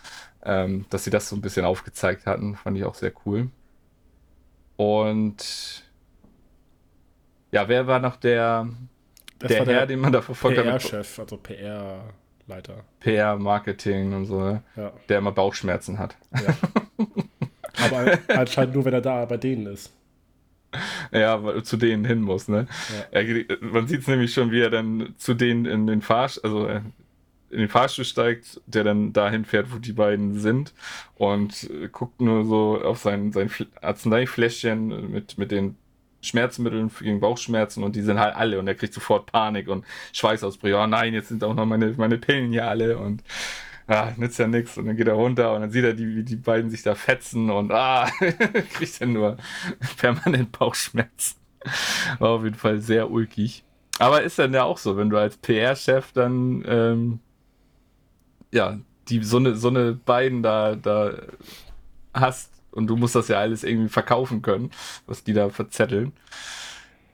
[0.45, 3.49] Ähm, dass sie das so ein bisschen aufgezeigt hatten, fand ich auch sehr cool.
[4.75, 5.83] Und
[7.51, 8.67] ja, wer war noch der,
[9.39, 10.65] das der, der Herr, den man da verfolgt hat?
[10.65, 12.03] PR-Chef, also PR.
[12.47, 12.83] Leiter.
[12.99, 14.63] PR, Marketing und so, ne?
[14.75, 14.91] ja.
[15.09, 16.17] der immer Bauchschmerzen hat.
[16.33, 16.55] Ja.
[17.85, 19.93] Aber anscheinend nur, wenn er da bei denen ist.
[21.11, 22.67] Ja, weil zu denen hin muss, ne?
[23.11, 23.21] Ja.
[23.21, 26.67] Er, man sieht es nämlich schon, wie er dann zu denen in den Fahrstuhl, also
[26.67, 26.81] äh,
[27.51, 30.73] in den Fahrstuhl steigt, der dann dahin fährt, wo die beiden sind
[31.15, 33.51] und äh, guckt nur so auf sein, sein
[33.81, 35.75] Arzneifläschchen mit, mit den
[36.23, 40.77] Schmerzmitteln gegen Bauchschmerzen und die sind halt alle und er kriegt sofort Panik und Schweißausbrüche.
[40.77, 43.23] Oh nein, jetzt sind auch noch meine, meine Pillen hier alle und
[43.87, 44.77] ah, nützt ja nichts.
[44.77, 46.95] Und dann geht er runter und dann sieht er, die, wie die beiden sich da
[46.95, 48.09] fetzen und ah,
[48.73, 49.37] kriegt dann nur
[49.97, 51.37] permanent Bauchschmerzen.
[52.19, 53.63] War auf jeden Fall sehr ulkig.
[53.99, 57.19] Aber ist dann ja auch so, wenn du als PR-Chef dann ähm,
[58.53, 58.79] ja,
[59.09, 61.13] die so eine, so eine beiden da, da
[62.13, 64.71] hast, und du musst das ja alles irgendwie verkaufen können,
[65.05, 66.13] was die da verzetteln.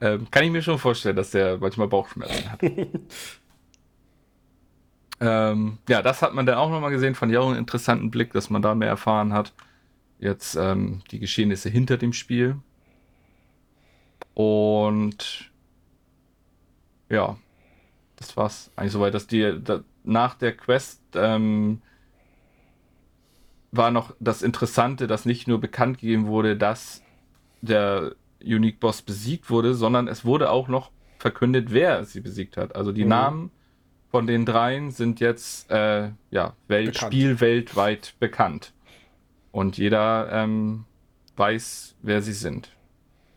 [0.00, 2.60] Ähm, kann ich mir schon vorstellen, dass der manchmal Bauchschmerzen hat.
[5.20, 8.32] ähm, ja, das hat man dann auch nochmal gesehen, fand ich auch einen interessanten Blick,
[8.32, 9.52] dass man da mehr erfahren hat.
[10.18, 12.56] Jetzt ähm, die Geschehnisse hinter dem Spiel.
[14.34, 15.50] Und
[17.10, 17.36] ja,
[18.16, 21.82] das war's eigentlich soweit, dass die da, nach der Quest ähm,
[23.72, 27.02] war noch das Interessante, dass nicht nur bekannt gegeben wurde, dass
[27.60, 32.74] der Unique Boss besiegt wurde, sondern es wurde auch noch verkündet, wer sie besiegt hat.
[32.74, 33.10] Also die mhm.
[33.10, 33.50] Namen
[34.10, 38.72] von den dreien sind jetzt äh, ja, Welt, Spiel weltweit bekannt.
[39.52, 40.84] Und jeder ähm,
[41.36, 42.70] weiß, wer sie sind.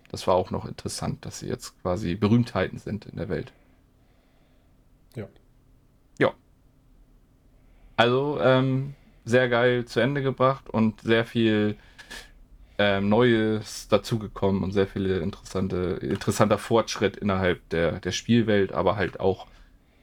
[0.10, 3.52] Das war auch noch interessant, dass sie jetzt quasi Berühmtheiten sind in der Welt.
[5.16, 5.28] Ja.
[6.20, 6.34] Ja.
[7.98, 11.78] Also, ähm, sehr geil zu Ende gebracht und sehr viel
[12.78, 19.20] ähm, Neues dazugekommen und sehr viele interessante, interessanter Fortschritt innerhalb der, der Spielwelt, aber halt
[19.20, 19.48] auch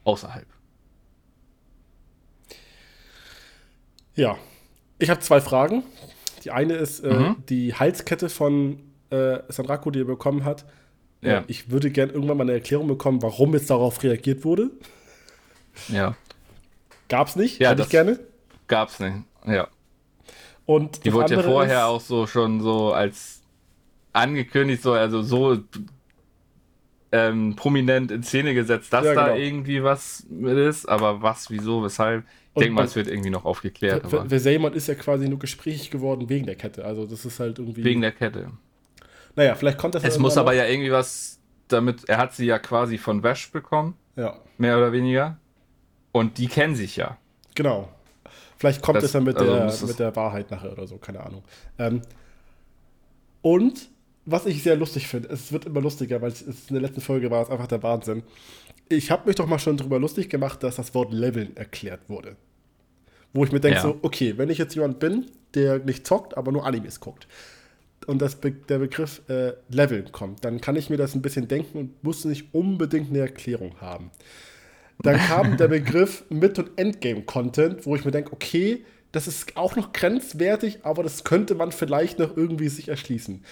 [0.05, 0.47] außerhalb.
[4.15, 4.39] Ja,
[4.99, 5.83] ich habe zwei Fragen.
[6.45, 7.37] Die eine ist äh, mhm.
[7.49, 8.81] die Halskette von
[9.11, 10.65] äh, Sandrako, die er bekommen hat.
[11.23, 11.41] Ja.
[11.41, 14.71] Äh, ich würde gerne irgendwann mal eine Erklärung bekommen, warum jetzt darauf reagiert wurde.
[15.89, 16.17] Ja.
[17.09, 17.59] Gab's nicht?
[17.61, 18.21] Ja, Hätte ich gerne.
[18.71, 19.17] Gab's nicht,
[19.47, 19.69] ja.
[20.65, 23.43] Und die wurde ja vorher auch so schon so als
[24.13, 25.59] angekündigt, so, also so
[27.13, 29.27] ähm, prominent in Szene gesetzt, dass ja, genau.
[29.27, 32.25] da irgendwie was mit ist, aber was, wieso, weshalb.
[32.55, 34.07] Ich denke mal, es wird irgendwie noch aufgeklärt.
[34.09, 36.85] Versayman ist ja quasi nur gesprächig geworden wegen der Kette.
[36.85, 37.85] Also das ist halt irgendwie.
[37.85, 38.51] Wegen der Kette.
[39.37, 40.05] Naja, vielleicht kommt das.
[40.05, 42.09] Es muss aber ja irgendwie was damit.
[42.09, 43.95] Er hat sie ja quasi von Wash bekommen.
[44.17, 44.37] Ja.
[44.59, 45.39] Mehr oder weniger.
[46.13, 47.19] Und die kennen sich ja.
[47.55, 47.89] Genau.
[48.61, 51.21] Vielleicht kommt das, es dann mit, also der, mit der Wahrheit nachher oder so, keine
[51.21, 51.43] Ahnung.
[51.79, 52.03] Ähm,
[53.41, 53.89] und
[54.27, 57.31] was ich sehr lustig finde, es wird immer lustiger, weil es in der letzten Folge
[57.31, 58.23] war es einfach der Wahnsinn.
[58.91, 62.37] Ich habe mich doch mal schon darüber lustig gemacht, dass das Wort Leveln erklärt wurde.
[63.33, 63.83] Wo ich mir denke, ja.
[63.83, 67.27] so, okay, wenn ich jetzt jemand bin, der nicht zockt, aber nur Animes guckt,
[68.07, 71.49] und das Be der Begriff äh, Leveln kommt, dann kann ich mir das ein bisschen
[71.49, 74.11] denken und muss nicht unbedingt eine Erklärung haben.
[75.03, 79.77] Dann kam der Begriff Mid- und Endgame-Content, wo ich mir denke, okay, das ist auch
[79.77, 83.45] noch grenzwertig, aber das könnte man vielleicht noch irgendwie sich erschließen.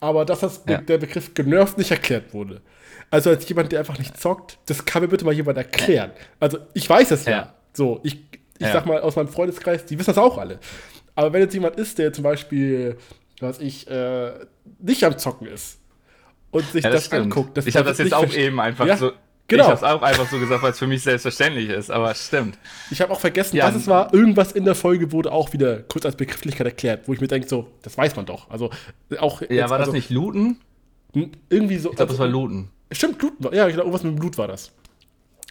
[0.00, 0.78] Aber dass das ja.
[0.78, 2.62] der Begriff genervt nicht erklärt wurde.
[3.10, 6.10] Also als jemand, der einfach nicht zockt, das kann mir bitte mal jemand erklären.
[6.40, 7.32] Also ich weiß es ja.
[7.32, 7.54] ja.
[7.72, 8.14] So, ich,
[8.58, 8.72] ich ja.
[8.72, 10.58] sag mal aus meinem Freundeskreis, die wissen das auch alle.
[11.14, 12.96] Aber wenn jetzt jemand ist, der zum Beispiel,
[13.40, 14.32] was ich, äh,
[14.80, 15.78] nicht am Zocken ist
[16.50, 19.12] und sich das, das anguckt, das Ich habe das jetzt auch eben einfach so.
[19.46, 19.64] Genau.
[19.64, 22.58] Ich habe es auch einfach so gesagt, weil es für mich selbstverständlich ist, aber stimmt.
[22.90, 23.66] Ich habe auch vergessen, ja.
[23.66, 24.12] was es war.
[24.14, 27.46] Irgendwas in der Folge wurde auch wieder kurz als Begrifflichkeit erklärt, wo ich mir denke,
[27.46, 28.50] so, das weiß man doch.
[28.50, 28.70] Also
[29.18, 29.42] auch.
[29.42, 30.60] Ja, jetzt, war das also, nicht Looten?
[31.50, 31.90] Irgendwie so.
[31.90, 32.70] Ich glaube, also, das war Looten.
[32.90, 34.72] Stimmt, war, ja, irgendwas mit dem Blut war das.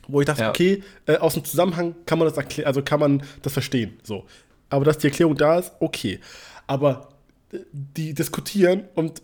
[0.07, 0.49] Wo ich dachte, ja.
[0.49, 3.99] okay, äh, aus dem Zusammenhang kann man das erklären, also kann man das verstehen.
[4.03, 4.25] So.
[4.69, 6.19] Aber dass die Erklärung da ist, okay.
[6.65, 7.09] Aber
[7.51, 9.21] äh, die diskutieren und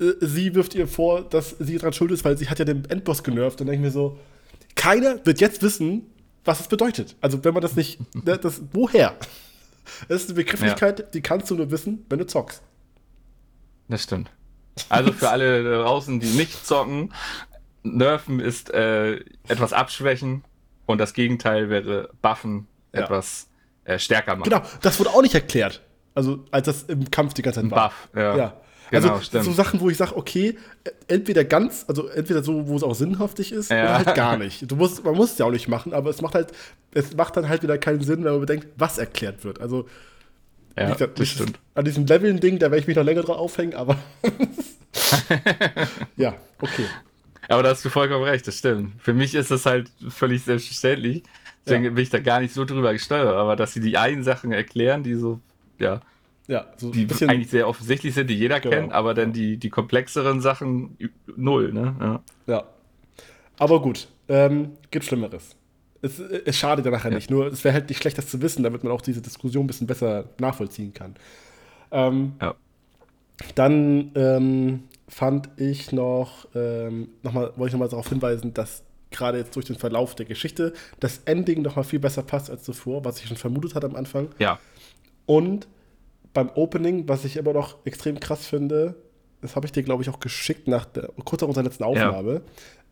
[0.00, 2.84] äh, sie wirft ihr vor, dass sie daran schuld ist, weil sie hat ja den
[2.86, 3.60] Endboss genervt.
[3.60, 4.18] Dann denke ich mir so,
[4.74, 6.06] keiner wird jetzt wissen,
[6.44, 7.16] was es bedeutet.
[7.20, 9.14] Also wenn man das nicht, ne, das, woher?
[10.08, 11.06] Das ist eine Begrifflichkeit, ja.
[11.06, 12.62] die kannst du nur wissen, wenn du zockst.
[13.88, 14.30] Das stimmt.
[14.88, 17.12] Also für alle draußen, die nicht zocken,
[17.82, 19.16] Nerven ist äh,
[19.48, 20.44] etwas abschwächen
[20.86, 23.02] und das Gegenteil wäre Buffen ja.
[23.02, 23.48] etwas
[23.84, 24.48] äh, stärker machen.
[24.48, 25.82] Genau, das wurde auch nicht erklärt.
[26.14, 27.88] Also, als das im Kampf die ganze Zeit war.
[27.88, 28.36] Buff, ja.
[28.36, 28.61] ja.
[28.92, 29.44] Genau, also stimmt.
[29.44, 30.58] so Sachen, wo ich sage, okay,
[31.08, 33.84] entweder ganz, also entweder so, wo es auch sinnhaftig ist, ja.
[33.84, 34.70] oder halt gar nicht.
[34.70, 36.52] Du musst, man muss es ja auch nicht machen, aber es macht halt,
[36.92, 39.62] es macht dann halt wieder keinen Sinn, wenn man bedenkt, was erklärt wird.
[39.62, 39.86] Also
[40.78, 41.58] ja, gesagt, das stimmt.
[41.74, 43.96] An diesem Leveln-Ding, da werde ich mich noch länger dran aufhängen, aber
[46.16, 46.84] ja, okay.
[47.48, 48.92] Aber da hast du vollkommen recht, das stimmt.
[49.02, 51.22] Für mich ist das halt völlig selbstverständlich.
[51.64, 51.90] Deswegen ja.
[51.90, 53.34] bin ich da gar nicht so drüber gesteuert.
[53.34, 55.40] Aber dass sie die einen Sachen erklären, die so,
[55.78, 56.00] ja,
[56.48, 58.76] ja so die eigentlich sehr offensichtlich sind, die jeder genau.
[58.76, 60.96] kennt, aber dann die, die komplexeren Sachen
[61.36, 61.94] null, ne?
[62.00, 62.22] Ja.
[62.46, 62.64] ja.
[63.58, 65.56] Aber gut, ähm, gibt Schlimmeres.
[66.00, 67.16] Es, es schadet ja nachher ja.
[67.16, 67.30] nicht.
[67.30, 69.66] Nur es wäre halt nicht schlecht, das zu wissen, damit man auch diese Diskussion ein
[69.68, 71.14] bisschen besser nachvollziehen kann.
[71.92, 72.54] Ähm, ja.
[73.54, 79.38] Dann ähm, fand ich noch, ähm, noch mal, wollte ich nochmal darauf hinweisen, dass gerade
[79.38, 83.20] jetzt durch den Verlauf der Geschichte das Ending nochmal viel besser passt als zuvor, was
[83.20, 84.28] ich schon vermutet hatte am Anfang.
[84.38, 84.58] Ja.
[85.26, 85.68] Und
[86.32, 88.96] beim Opening, was ich immer noch extrem krass finde,
[89.40, 92.42] das habe ich dir, glaube ich, auch geschickt nach der, kurz nach unserer letzten Aufnahme.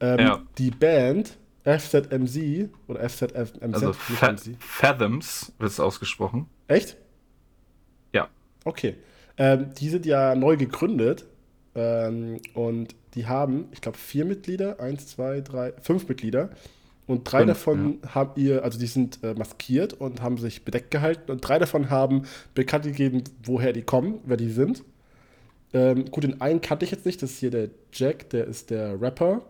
[0.01, 0.15] Ja.
[0.15, 0.43] Ähm, ja.
[0.59, 3.63] Die Band FZMZ oder FZMZ.
[3.73, 6.47] Also Fa Fathoms wird es ausgesprochen.
[6.67, 6.97] Echt?
[8.13, 8.29] Ja.
[8.65, 8.97] Okay.
[9.37, 11.27] Ähm, die sind ja neu gegründet
[11.75, 16.51] ähm, und die haben, ich glaube, vier Mitglieder, eins, zwei, drei, fünf Mitglieder.
[17.11, 18.15] Und drei fünf, davon ja.
[18.15, 21.33] haben ihr, also die sind äh, maskiert und haben sich bedeckt gehalten.
[21.33, 22.23] Und drei davon haben
[22.55, 24.85] bekannt gegeben, woher die kommen, wer die sind.
[25.73, 28.71] Ähm, gut, den einen kannte ich jetzt nicht, das ist hier der Jack, der ist
[28.71, 29.43] der Rapper.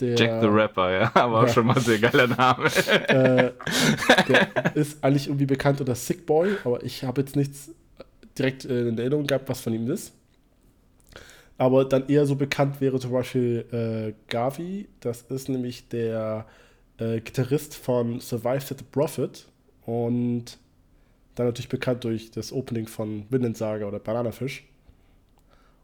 [0.00, 1.48] Der, Jack the Rapper, ja, aber ja.
[1.48, 2.64] schon mal ein sehr geiler Name.
[2.66, 3.52] äh,
[4.28, 7.70] der ist eigentlich irgendwie bekannt unter Sick Boy, aber ich habe jetzt nichts
[8.36, 10.12] direkt äh, in Erinnerung gehabt, was von ihm ist.
[11.56, 16.46] Aber dann eher so bekannt wäre zum Beispiel äh, Gavi, das ist nämlich der
[16.98, 19.46] äh, Gitarrist von Survive the Prophet
[19.86, 20.58] und
[21.34, 24.64] dann natürlich bekannt durch das Opening von Vinland Saga oder Bananafisch.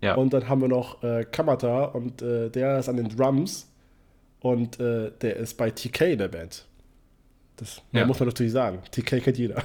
[0.01, 0.15] Ja.
[0.15, 3.70] Und dann haben wir noch äh, Kamata und äh, der ist an den Drums
[4.41, 6.66] und äh, der ist bei TK in der Band.
[7.57, 8.07] Das ja.
[8.07, 8.81] muss man natürlich sagen.
[8.91, 9.62] TK kennt jeder.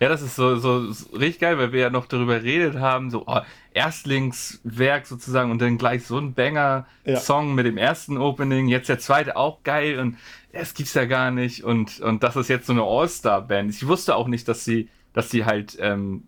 [0.00, 3.10] Ja, das ist so, so, so richtig geil, weil wir ja noch darüber redet haben,
[3.10, 3.40] so oh,
[3.72, 7.54] Erstlingswerk sozusagen und dann gleich so ein Banger-Song ja.
[7.54, 10.16] mit dem ersten Opening, jetzt der zweite auch geil und
[10.52, 13.70] es gibt's ja gar nicht und, und das ist jetzt so eine All-Star-Band.
[13.70, 16.24] Ich wusste auch nicht, dass sie, dass sie halt ähm,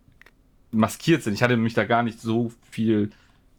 [0.70, 1.34] maskiert sind.
[1.34, 3.10] Ich hatte mich da gar nicht so viel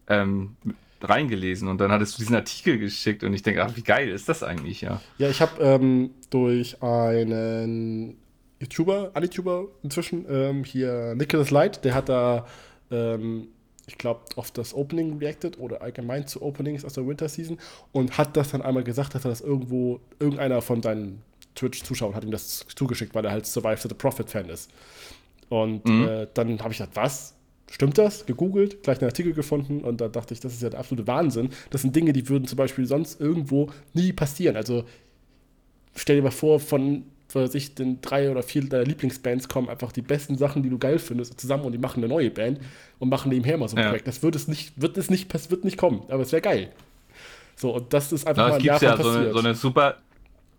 [0.07, 0.55] ähm,
[1.01, 4.29] reingelesen und dann hattest du diesen Artikel geschickt und ich denke, ach, wie geil ist
[4.29, 5.01] das eigentlich, ja.
[5.17, 8.17] Ja, ich habe ähm, durch einen
[8.59, 12.45] YouTuber, YouTuber inzwischen, ähm, hier Nicholas Light, der hat da,
[12.91, 13.47] ähm,
[13.87, 17.57] ich glaube, auf das Opening reacted oder allgemein zu Openings aus der Winter Season
[17.91, 21.21] und hat das dann einmal gesagt, dass er das irgendwo, irgendeiner von seinen
[21.55, 24.69] Twitch-Zuschauern hat ihm das zugeschickt, weil er halt Survive the Prophet-Fan ist.
[25.49, 26.07] Und mhm.
[26.07, 27.35] äh, dann habe ich gedacht, was?
[27.71, 28.25] Stimmt das?
[28.25, 31.49] Gegoogelt, gleich einen Artikel gefunden und da dachte ich, das ist ja der absolute Wahnsinn.
[31.69, 34.55] Das sind Dinge, die würden zum Beispiel sonst irgendwo nie passieren.
[34.55, 34.85] Also
[35.95, 40.01] stell dir mal vor, von sich den drei oder vier deiner Lieblingsbands kommen einfach die
[40.01, 42.59] besten Sachen, die du geil findest, zusammen und die machen eine neue Band
[42.97, 43.89] und machen nebenher mal so ein ja.
[43.89, 44.07] Projekt.
[44.07, 46.71] Das wird es nicht, wird es nicht, wird nicht kommen, aber es wäre geil.
[47.55, 49.97] So, und das ist einfach ja, mal ein Jahr ja so eine, so eine super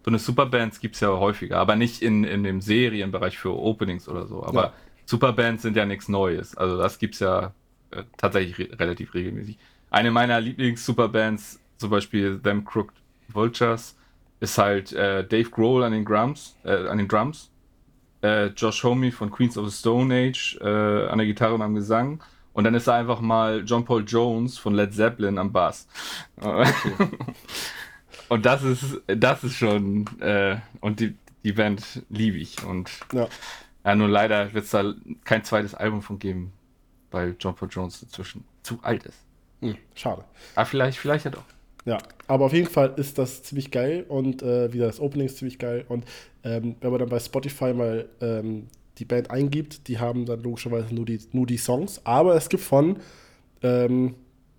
[0.03, 4.09] so eine Superbands gibt es ja häufiger, aber nicht in, in dem Serienbereich für Openings
[4.09, 4.43] oder so.
[4.43, 4.73] Aber ja.
[5.05, 6.57] Superbands sind ja nichts Neues.
[6.57, 7.53] Also das gibt es ja
[7.91, 9.59] äh, tatsächlich re relativ regelmäßig.
[9.91, 12.95] Eine meiner Lieblings-Superbands, zum Beispiel Them Crooked
[13.29, 13.97] Vultures,
[14.41, 17.51] ist halt äh, Dave Grohl an den Drums, äh, an den Drums.
[18.23, 21.75] äh, Josh Homme von Queens of the Stone Age äh, an der Gitarre und am
[21.75, 22.23] Gesang.
[22.53, 25.87] Und dann ist da einfach mal John Paul Jones von Led Zeppelin am Bass.
[26.37, 26.93] Okay.
[28.29, 32.63] und das ist, das ist schon, äh, und die, die Band liebe ich.
[32.65, 33.29] Und ja.
[33.85, 34.93] ja nur leider wird es da
[35.25, 36.53] kein zweites Album von geben,
[37.11, 39.19] weil John Paul Jones inzwischen zu alt ist.
[39.61, 40.25] Hm, schade.
[40.57, 41.45] Aber vielleicht, vielleicht ja doch.
[41.85, 45.39] Ja, aber auf jeden Fall ist das ziemlich geil und äh, wieder das Opening ist
[45.39, 45.85] ziemlich geil.
[45.89, 46.05] Und
[46.45, 50.95] ähm, wenn man dann bei Spotify mal ähm, die Band eingibt, die haben dann logischerweise
[50.95, 52.01] nur die, nur die Songs.
[52.05, 52.99] Aber es gibt von
[53.63, 54.15] ähm,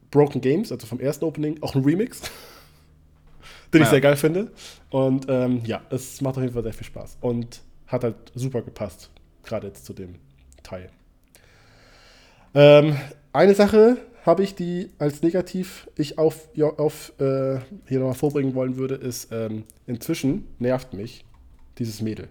[0.09, 2.21] Broken Games, also vom ersten Opening, auch einen Remix,
[3.73, 3.85] den ja.
[3.85, 4.51] ich sehr geil finde.
[4.89, 8.61] Und ähm, ja, es macht auf jeden Fall sehr viel Spaß und hat halt super
[8.61, 9.11] gepasst,
[9.43, 10.15] gerade jetzt zu dem
[10.63, 10.89] Teil.
[12.53, 12.97] Ähm,
[13.31, 18.53] eine Sache, habe ich, die als negativ ich auf, ja, auf äh, hier nochmal vorbringen
[18.53, 21.25] wollen würde, ist, ähm, inzwischen nervt mich
[21.77, 22.29] dieses Mädel.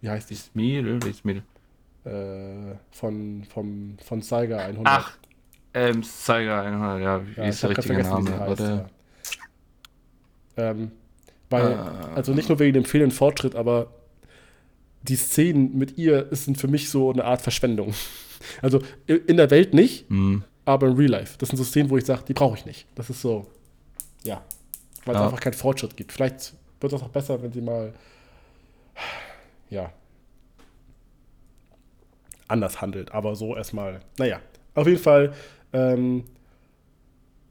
[0.00, 0.34] Wie heißt die?
[0.34, 1.02] Das Mädel?
[1.02, 1.42] Welches Mädel?
[2.04, 4.86] Äh, von, vom, von Saiga 100.
[4.86, 5.16] Ach,
[5.72, 8.38] ähm, Saiga 100, ja, wie ja, ist der richtige Name?
[8.38, 8.86] Heißt, ja.
[10.56, 10.90] ähm,
[11.50, 11.76] weil, äh,
[12.16, 13.86] also nicht nur wegen dem fehlenden Fortschritt, aber
[15.02, 17.94] die Szenen mit ihr sind für mich so eine Art Verschwendung.
[18.62, 20.44] Also in der Welt nicht, mhm.
[20.64, 21.36] aber im Real Life.
[21.38, 22.86] Das sind so Szenen, wo ich sage, die brauche ich nicht.
[22.94, 23.46] Das ist so,
[24.24, 24.42] ja,
[25.04, 25.26] weil es ja.
[25.26, 26.12] einfach keinen Fortschritt gibt.
[26.12, 27.92] Vielleicht wird das auch besser, wenn sie mal,
[29.70, 29.92] ja,
[32.48, 33.12] anders handelt.
[33.12, 34.40] Aber so erstmal, naja,
[34.74, 35.34] auf jeden Fall.
[35.72, 36.24] Ähm,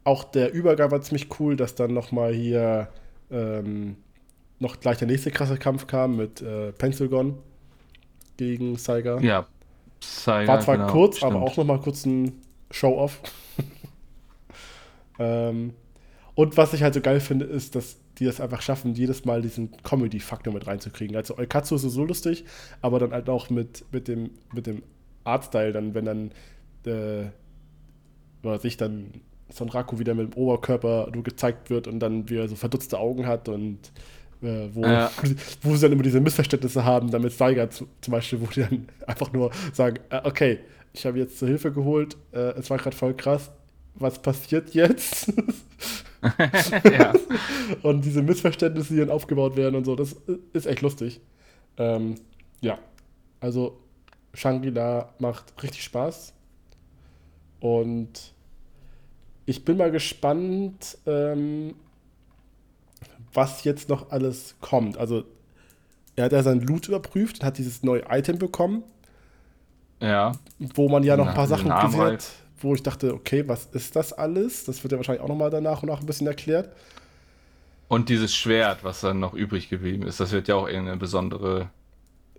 [0.04, 2.88] auch der Übergang war ziemlich cool, dass dann nochmal hier
[3.30, 3.96] ähm,
[4.58, 7.38] noch gleich der nächste krasse Kampf kam mit äh, Pencilgon
[8.36, 9.18] gegen Saiga.
[9.20, 9.46] Ja,
[10.24, 11.32] Saiga, War zwar genau, kurz, stimmt.
[11.32, 12.40] aber auch nochmal kurz ein
[12.70, 13.20] Show-Off.
[15.18, 15.74] ähm,
[16.34, 19.42] und was ich halt so geil finde, ist, dass die es einfach schaffen, jedes Mal
[19.42, 21.16] diesen Comedy-Faktor mit reinzukriegen.
[21.16, 22.44] Also Eukatsu ist so lustig,
[22.80, 24.82] aber dann halt auch mit, mit dem, mit dem
[25.24, 26.30] Artstyle, dann, wenn dann
[26.86, 27.26] äh,
[28.42, 29.12] oder sich dann
[29.50, 32.98] Son Raku wieder mit dem Oberkörper nur gezeigt wird und dann wie er so verdutzte
[32.98, 33.78] Augen hat und
[34.44, 35.10] äh, wo, ja.
[35.62, 39.32] wo sie dann immer diese Missverständnisse haben, damit Steiger zum Beispiel, wo die dann einfach
[39.32, 40.60] nur sagen, äh, okay,
[40.92, 43.50] ich habe jetzt zur Hilfe geholt, äh, es war gerade voll krass,
[43.94, 45.32] was passiert jetzt?
[46.84, 47.12] ja.
[47.82, 50.16] Und diese Missverständnisse, die dann aufgebaut werden und so, das
[50.52, 51.20] ist echt lustig.
[51.76, 52.16] Ähm,
[52.60, 52.78] ja,
[53.40, 53.78] also
[54.32, 56.32] Shangri-La macht richtig Spaß.
[57.60, 58.34] Und
[59.46, 61.74] ich bin mal gespannt, ähm,
[63.34, 64.96] was jetzt noch alles kommt.
[64.96, 65.24] Also,
[66.16, 68.84] er hat ja sein Loot überprüft und hat dieses neue Item bekommen.
[70.00, 70.32] Ja.
[70.58, 72.30] Wo man ja noch ein paar Sachen gesehen hat, halt.
[72.60, 74.64] wo ich dachte, okay, was ist das alles?
[74.64, 76.70] Das wird ja wahrscheinlich auch nochmal danach und nach ein bisschen erklärt.
[77.88, 81.70] Und dieses Schwert, was dann noch übrig geblieben ist, das wird ja auch irgendeine besondere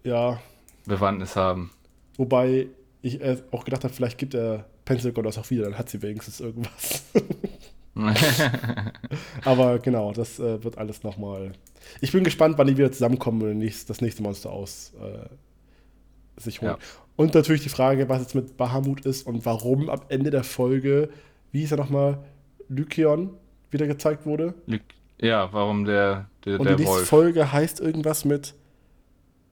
[0.03, 0.39] ja.
[0.85, 1.71] Bewandtnis haben.
[2.17, 2.67] Wobei
[3.01, 3.19] ich
[3.51, 6.39] auch gedacht habe, vielleicht gibt er Pencil God das auch wieder, dann hat sie wenigstens
[6.39, 7.03] irgendwas.
[9.45, 11.53] Aber genau, das äh, wird alles nochmal.
[12.01, 16.61] Ich bin gespannt, wann die wieder zusammenkommen und nächst, das nächste Monster aus äh, sich
[16.61, 16.71] holen.
[16.71, 17.03] Ja.
[17.15, 21.09] Und natürlich die Frage, was jetzt mit Bahamut ist und warum am Ende der Folge,
[21.51, 22.23] wie hieß er nochmal,
[22.67, 23.31] Lykion
[23.71, 24.53] wieder gezeigt wurde.
[24.65, 24.81] Ly
[25.21, 27.07] ja, warum der, der, und die nächste Wolf.
[27.07, 28.53] Folge heißt irgendwas mit,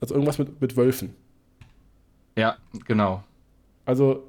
[0.02, 1.16] also irgendwas mit, mit Wölfen.
[2.36, 3.24] Ja, genau.
[3.86, 4.28] Also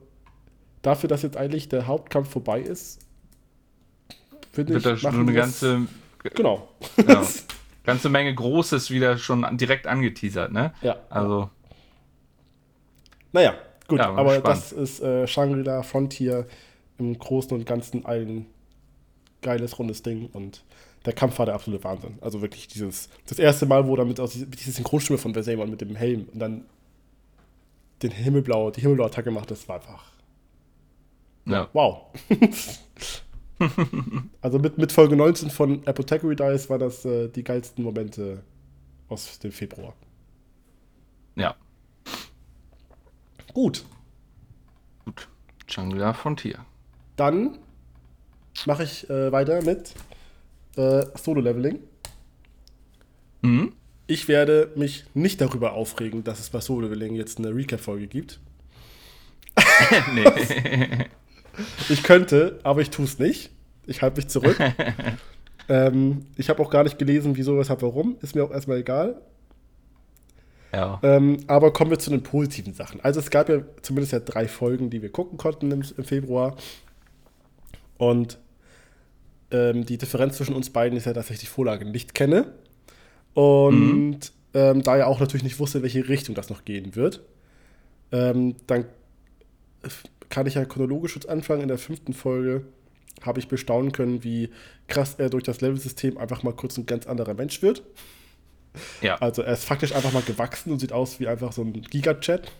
[0.82, 3.03] dafür, dass jetzt eigentlich der Hauptkampf vorbei ist,
[4.55, 4.85] finde ich.
[4.85, 5.86] Wird da schon eine ganze.
[6.35, 6.68] Genau.
[7.06, 7.22] Ja,
[7.85, 10.72] ganze Menge Großes wieder schon direkt angeteasert, ne?
[10.82, 10.97] Ja.
[11.10, 11.51] Also.
[13.32, 13.55] Naja,
[13.89, 14.47] gut, ja, aber spannend.
[14.47, 16.47] das ist äh, Shangri-La Frontier
[16.98, 18.47] im Großen und Ganzen ein
[19.43, 20.64] geiles, rundes Ding und
[21.05, 22.18] der Kampf war der absolute Wahnsinn.
[22.20, 25.81] Also wirklich dieses, das erste Mal, wo damit aus mit dieser Synchronstimme von Berserman mit
[25.81, 26.64] dem Helm und dann
[28.02, 30.05] den Himmelblau, die Himmelblau-Attacke macht, das war einfach.
[31.47, 31.68] Ja.
[31.72, 32.06] Wow.
[34.41, 38.43] also mit, mit Folge 19 von Apothecary Dice war das äh, die geilsten Momente
[39.09, 39.95] aus dem Februar.
[41.36, 41.55] Ja.
[43.53, 43.85] Gut.
[45.05, 45.28] Gut.
[45.69, 46.65] Jungler Frontier.
[47.16, 47.59] Dann
[48.66, 49.95] mache ich äh, weiter mit
[50.77, 51.78] äh, Solo-Leveling.
[53.43, 53.73] Mhm.
[54.07, 58.41] Ich werde mich nicht darüber aufregen, dass es bei Solo-Leveling jetzt eine Recap-Folge gibt.
[60.15, 61.09] nee.
[61.89, 63.51] Ich könnte, aber ich tue es nicht.
[63.86, 64.59] Ich halte mich zurück.
[65.69, 68.16] ähm, ich habe auch gar nicht gelesen, wieso, weshalb, warum.
[68.20, 69.20] Ist mir auch erstmal egal.
[70.73, 70.98] Ja.
[71.02, 73.01] Ähm, aber kommen wir zu den positiven Sachen.
[73.01, 76.56] Also es gab ja zumindest ja drei Folgen, die wir gucken konnten im, im Februar.
[77.97, 78.39] Und
[79.51, 82.52] ähm, die Differenz zwischen uns beiden ist ja, dass ich die Vorlage nicht kenne.
[83.35, 84.19] Und mhm.
[84.55, 87.23] ähm, da er auch natürlich nicht wusste, in welche Richtung das noch gehen wird.
[88.11, 88.86] Ähm, dann
[90.28, 91.62] kann ich ja chronologisch jetzt anfangen.
[91.62, 92.62] In der fünften Folge
[93.23, 94.51] habe ich bestaunen können, wie
[94.89, 97.82] krass er durch das Level-System einfach mal kurz ein ganz anderer Mensch wird.
[99.01, 99.16] Ja.
[99.16, 102.51] Also er ist faktisch einfach mal gewachsen und sieht aus wie einfach so ein Giga-Chat.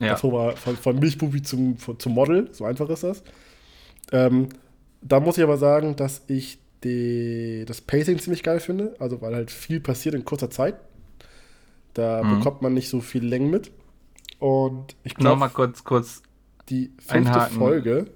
[0.00, 0.08] Ja.
[0.08, 3.22] Davor war von, von Milchbubi zum, von, zum Model, so einfach ist das.
[4.12, 4.48] Ähm,
[5.00, 9.34] da muss ich aber sagen, dass ich die, das Pacing ziemlich geil finde, also weil
[9.34, 10.76] halt viel passiert in kurzer Zeit.
[11.94, 12.38] Da mhm.
[12.38, 13.72] bekommt man nicht so viel Längen mit.
[14.38, 15.30] Und ich glaube.
[15.30, 16.22] Nochmal kurz, kurz.
[16.68, 17.56] Die fünfte einhaken.
[17.56, 18.06] Folge,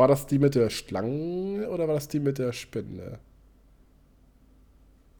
[0.00, 3.20] war das die mit der Schlange oder war das die mit der Spinne?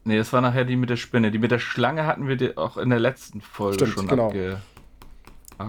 [0.04, 1.30] Nee, das war nachher die mit der Spinne.
[1.30, 4.28] Die mit der Schlange hatten wir auch in der letzten Folge Stimmt, schon genau.
[4.28, 4.60] abge.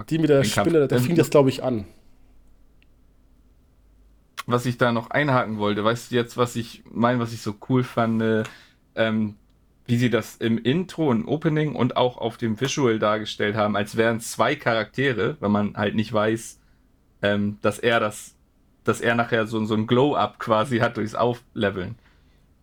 [0.10, 1.86] Die mit der Spinne, da fing das, glaube ich, an
[4.48, 7.56] was ich da noch einhaken wollte, weißt du jetzt, was ich meine, was ich so
[7.70, 8.46] cool fand,
[8.96, 9.36] ähm,
[9.86, 13.98] wie sie das im Intro, im Opening und auch auf dem Visual dargestellt haben, als
[13.98, 16.60] wären zwei Charaktere, wenn man halt nicht weiß,
[17.22, 18.36] ähm, dass er das,
[18.84, 21.96] dass er nachher so, so ein Glow-Up quasi hat durchs Aufleveln.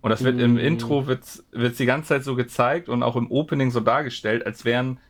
[0.00, 0.40] Und das wird mm.
[0.40, 0.58] im.
[0.58, 4.64] Intro wird es die ganze Zeit so gezeigt und auch im Opening so dargestellt, als
[4.64, 5.00] wären,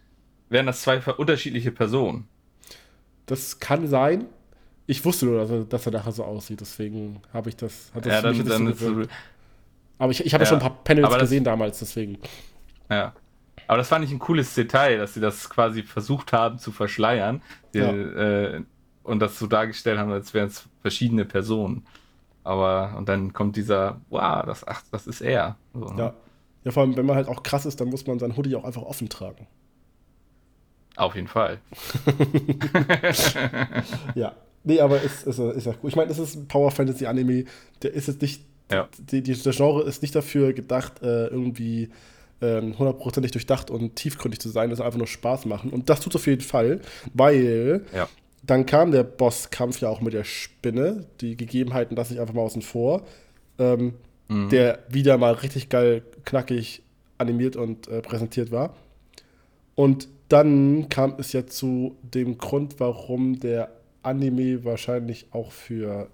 [0.48, 2.26] wären das zwei unterschiedliche Personen.
[3.26, 4.26] Das kann sein.
[4.86, 7.90] Ich wusste nur, dass er, dass er nachher so aussieht, deswegen habe ich das.
[7.94, 9.02] Hat das ja, dann, dann so
[9.98, 12.18] aber ich, ich habe ja, schon ein paar Panels das, gesehen damals, deswegen.
[12.88, 13.12] Ja.
[13.66, 17.42] Aber das fand ich ein cooles Detail, dass sie das quasi versucht haben zu verschleiern
[17.74, 17.90] die, ja.
[17.90, 18.62] äh,
[19.08, 21.86] und das so dargestellt haben, als wären es verschiedene Personen.
[22.44, 25.56] Aber, und dann kommt dieser, wow, das, ach, das ist er.
[25.74, 25.98] So, ne?
[25.98, 26.14] ja.
[26.64, 28.64] ja, vor allem, wenn man halt auch krass ist, dann muss man sein Hoodie auch
[28.64, 29.46] einfach offen tragen.
[30.96, 31.58] Auf jeden Fall.
[34.14, 35.88] ja, Nee, aber ist, ist, ist ja cool.
[35.88, 37.44] Ich meine, es ist ein Power Fantasy Anime.
[37.82, 38.44] Der ist jetzt nicht.
[38.70, 38.86] Ja.
[38.98, 41.88] Die, die, der Genre ist nicht dafür gedacht, äh, irgendwie
[42.42, 44.68] ähm, hundertprozentig durchdacht und tiefgründig zu sein.
[44.68, 45.70] Das einfach nur Spaß machen.
[45.70, 46.82] Und das tut es auf jeden Fall,
[47.14, 48.08] weil ja.
[48.42, 51.06] Dann kam der Bosskampf ja auch mit der Spinne.
[51.20, 53.02] Die Gegebenheiten lasse ich einfach mal außen vor.
[53.58, 53.94] Ähm,
[54.28, 54.48] mhm.
[54.50, 56.82] Der wieder mal richtig geil, knackig
[57.18, 58.74] animiert und äh, präsentiert war.
[59.74, 66.08] Und dann kam es ja zu dem Grund, warum der Anime wahrscheinlich auch für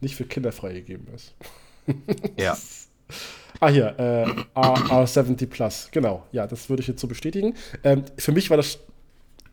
[0.00, 1.34] nicht für Kinder freigegeben ist.
[2.36, 2.56] ja.
[3.62, 6.26] Ah, hier, äh, R70 Plus, genau.
[6.32, 7.54] Ja, das würde ich jetzt so bestätigen.
[7.84, 8.78] Ähm, für mich war das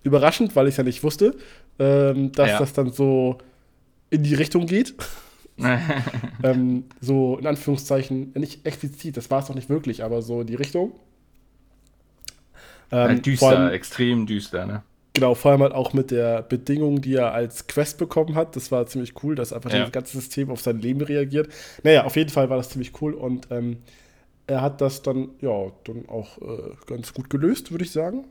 [0.03, 1.35] überraschend, weil ich es ja nicht wusste,
[1.79, 2.59] ähm, dass ja.
[2.59, 3.37] das dann so
[4.09, 4.95] in die Richtung geht.
[6.43, 10.47] ähm, so in Anführungszeichen, nicht explizit, das war es doch nicht wirklich, aber so in
[10.47, 10.93] die Richtung.
[12.91, 14.83] Ähm, düster, allem, extrem düster, ne?
[15.13, 18.55] Genau, vor allem halt auch mit der Bedingung, die er als Quest bekommen hat.
[18.55, 19.79] Das war ziemlich cool, dass einfach ja.
[19.79, 21.49] das ganze System auf sein Leben reagiert.
[21.83, 23.77] Naja, auf jeden Fall war das ziemlich cool und ähm,
[24.45, 28.25] er hat das dann, ja, dann auch äh, ganz gut gelöst, würde ich sagen.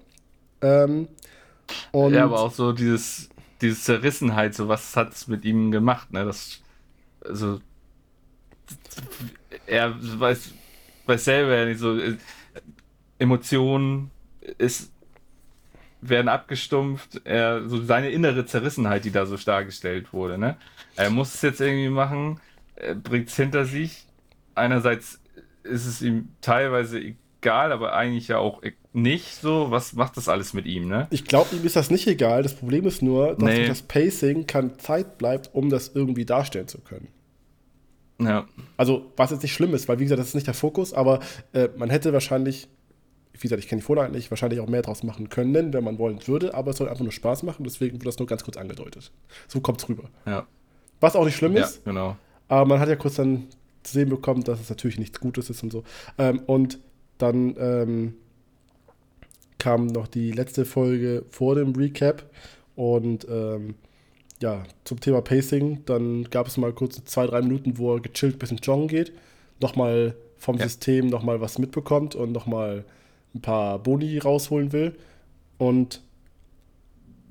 [0.62, 1.08] Ähm,
[1.90, 3.28] und ja, aber auch so dieses,
[3.60, 6.24] diese Zerrissenheit, so was hat es mit ihm gemacht, ne?
[6.24, 6.62] Das,
[7.20, 7.60] also,
[9.66, 10.52] er weiß,
[11.06, 12.16] weiß selber nicht so, äh,
[13.18, 14.10] Emotionen
[14.58, 14.92] ist
[16.00, 17.22] werden abgestumpft.
[17.24, 20.38] Er, so seine innere Zerrissenheit, die da so dargestellt wurde.
[20.38, 20.56] Ne?
[20.96, 22.40] Er muss es jetzt irgendwie machen,
[22.76, 24.06] er bringt es hinter sich.
[24.54, 25.20] Einerseits
[25.62, 27.00] ist es ihm teilweise
[27.46, 28.62] egal, aber eigentlich ja auch
[28.92, 29.70] nicht so.
[29.70, 31.06] Was macht das alles mit ihm, ne?
[31.10, 32.42] Ich glaube, ihm ist das nicht egal.
[32.42, 33.66] Das Problem ist nur, dass nee.
[33.66, 37.08] das Pacing keine Zeit bleibt, um das irgendwie darstellen zu können.
[38.20, 38.46] Ja.
[38.76, 41.20] Also, was jetzt nicht schlimm ist, weil wie gesagt, das ist nicht der Fokus, aber
[41.52, 42.68] äh, man hätte wahrscheinlich
[43.38, 45.98] wie gesagt, ich kenne die Vorlage nicht, wahrscheinlich auch mehr draus machen können, wenn man
[45.98, 48.56] wollen würde, aber es soll einfach nur Spaß machen, deswegen wird das nur ganz kurz
[48.56, 49.12] angedeutet.
[49.46, 50.04] So kommt es rüber.
[50.24, 50.46] Ja.
[51.00, 51.76] Was auch nicht schlimm ist.
[51.84, 52.16] Ja, genau.
[52.48, 53.48] Aber man hat ja kurz dann
[53.82, 55.84] zu sehen bekommen, dass es natürlich nichts Gutes ist und so.
[56.18, 56.78] Ähm, und
[57.18, 58.14] dann ähm,
[59.58, 62.30] kam noch die letzte Folge vor dem Recap
[62.74, 63.74] und ähm,
[64.40, 65.84] ja, zum Thema Pacing.
[65.86, 69.12] Dann gab es mal kurz zwei, drei Minuten, wo er gechillt bis in joggen geht,
[69.60, 70.64] nochmal vom ja.
[70.64, 72.84] System nochmal was mitbekommt und nochmal
[73.34, 74.94] ein paar Boni rausholen will.
[75.58, 76.02] Und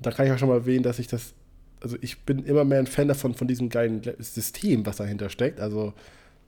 [0.02, 1.34] da kann ich auch schon mal erwähnen, dass ich das,
[1.80, 5.60] also ich bin immer mehr ein Fan davon, von diesem geilen System, was dahinter steckt.
[5.60, 5.94] Also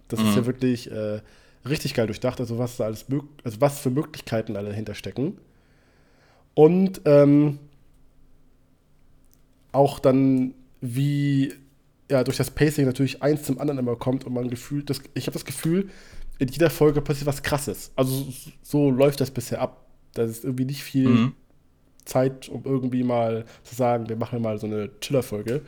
[0.09, 0.29] das mhm.
[0.29, 1.21] ist ja wirklich äh,
[1.67, 3.07] richtig geil durchdacht, also was da alles,
[3.45, 5.39] also was für Möglichkeiten alle dahinter stecken.
[6.55, 7.59] Und ähm,
[9.73, 11.53] auch dann, wie
[12.11, 15.27] ja, durch das Pacing natürlich eins zum anderen immer kommt und man gefühlt, das, ich
[15.27, 15.91] habe das Gefühl,
[16.39, 17.93] in jeder Folge passiert was Krasses.
[17.97, 18.27] Also
[18.63, 19.87] so läuft das bisher ab.
[20.15, 21.33] Da ist irgendwie nicht viel mhm.
[22.05, 25.63] Zeit, um irgendwie mal zu sagen, wir machen mal so eine Chiller-Folge.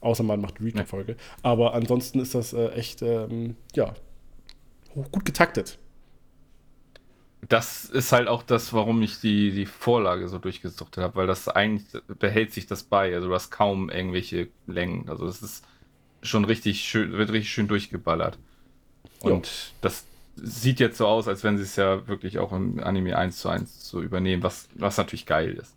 [0.00, 1.16] Außer man macht eine Recap-Folge.
[1.42, 3.94] Aber ansonsten ist das äh, echt, ähm, ja,
[5.04, 5.78] gut getaktet.
[7.48, 11.48] das ist halt auch das, warum ich die, die Vorlage so durchgesuchtet habe, weil das
[11.48, 13.14] eigentlich behält sich das bei.
[13.14, 15.08] Also du hast kaum irgendwelche Längen.
[15.08, 15.64] Also es ist
[16.22, 18.38] schon richtig schön, wird richtig schön durchgeballert.
[19.20, 19.52] Und jo.
[19.80, 20.06] das
[20.36, 23.48] sieht jetzt so aus, als wenn sie es ja wirklich auch im Anime 1 zu
[23.48, 25.74] 1 so übernehmen, was, was natürlich geil ist.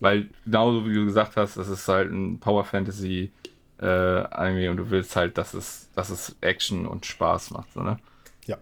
[0.00, 3.30] Weil genauso wie du gesagt hast, das ist halt ein Power Fantasy
[3.78, 7.82] äh, Anime und du willst halt, dass es, dass es Action und Spaß macht, so,
[7.82, 7.98] ne?
[8.46, 8.58] Ja.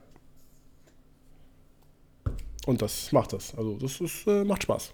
[2.69, 3.57] Und das macht das.
[3.57, 4.93] Also das ist, äh, macht Spaß.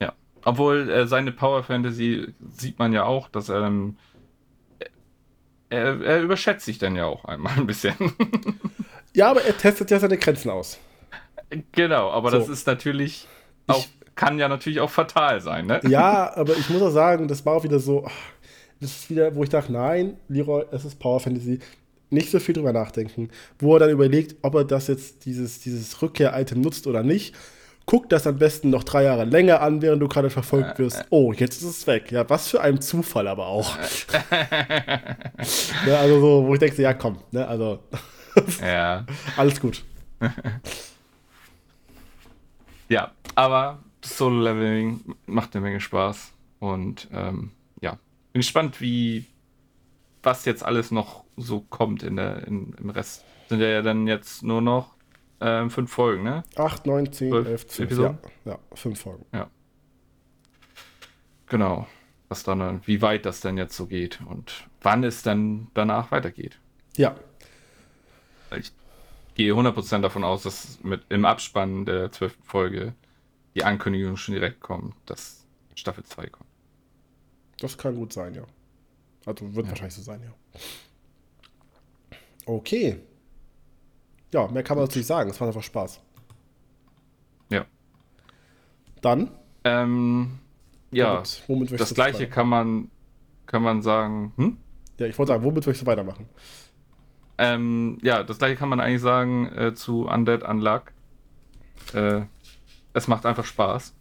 [0.00, 0.12] Ja.
[0.44, 3.96] Obwohl äh, seine Power Fantasy sieht man ja auch, dass er ähm,
[5.68, 7.94] er, er überschätzt sich dann ja auch einmal ein bisschen.
[9.14, 10.80] ja, aber er testet ja seine Grenzen aus.
[11.70, 12.38] Genau, aber so.
[12.38, 13.28] das ist natürlich
[13.68, 15.80] auch, ich, kann ja natürlich auch fatal sein, ne?
[15.86, 18.04] Ja, aber ich muss auch sagen, das war auch wieder so,
[18.80, 21.60] das ist wieder, wo ich dachte, nein, Leroy, es ist Power Fantasy.
[22.10, 23.30] Nicht so viel drüber nachdenken.
[23.58, 27.34] Wo er dann überlegt, ob er das jetzt, dieses, dieses Rückkehr-Item nutzt oder nicht
[27.88, 31.06] guck das am besten noch drei Jahre länger an, während du gerade verfolgt wirst.
[31.08, 32.12] Oh, jetzt ist es weg.
[32.12, 33.78] Ja, was für ein Zufall aber auch.
[35.86, 37.82] ja, also so, wo ich denke, ja, komm, ne, also
[38.60, 39.06] ja.
[39.38, 39.82] alles gut.
[42.90, 47.92] ja, aber Solo-Leveling macht eine Menge Spaß und ähm, ja,
[48.34, 49.24] bin gespannt, wie
[50.22, 53.24] was jetzt alles noch so kommt in der, in, im Rest.
[53.48, 54.94] Sind ja dann jetzt nur noch
[55.40, 56.42] ähm, fünf Folgen, ne?
[56.56, 57.98] Acht, neun, zehn, elf, zwölf.
[57.98, 59.24] Ja, ja, fünf Folgen.
[59.32, 59.48] Ja.
[61.46, 61.86] Genau.
[62.28, 66.58] Was dann, wie weit das denn jetzt so geht und wann es dann danach weitergeht.
[66.96, 67.16] Ja.
[68.56, 68.72] Ich
[69.34, 72.94] gehe 100% davon aus, dass mit im Abspann der zwölften Folge
[73.54, 76.50] die Ankündigung schon direkt kommt, dass Staffel 2 kommt.
[77.60, 78.42] Das kann gut sein, ja.
[79.24, 79.70] Also wird ja.
[79.70, 80.60] wahrscheinlich so sein, ja.
[82.48, 82.98] Okay
[84.32, 85.30] ja, mehr kann man dazu nicht sagen.
[85.30, 86.00] Es macht einfach Spaß.
[87.50, 87.64] Ja.
[89.00, 89.30] Dann?
[89.64, 90.38] Ähm,
[90.90, 92.90] ja, womit, womit das gleiche kann man,
[93.46, 94.32] kann man sagen.
[94.36, 94.58] Hm?
[94.98, 96.28] Ja, ich wollte sagen, womit möchtest du weitermachen?
[97.38, 100.92] Ähm, ja, das gleiche kann man eigentlich sagen äh, zu Undead Unluck.
[101.94, 102.22] Äh,
[102.92, 103.94] es macht einfach Spaß.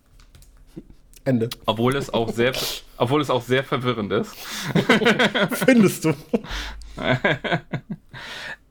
[1.27, 1.49] Ende.
[1.65, 2.53] Obwohl es auch sehr,
[2.97, 4.35] obwohl es auch sehr verwirrend ist.
[5.51, 6.13] Findest du?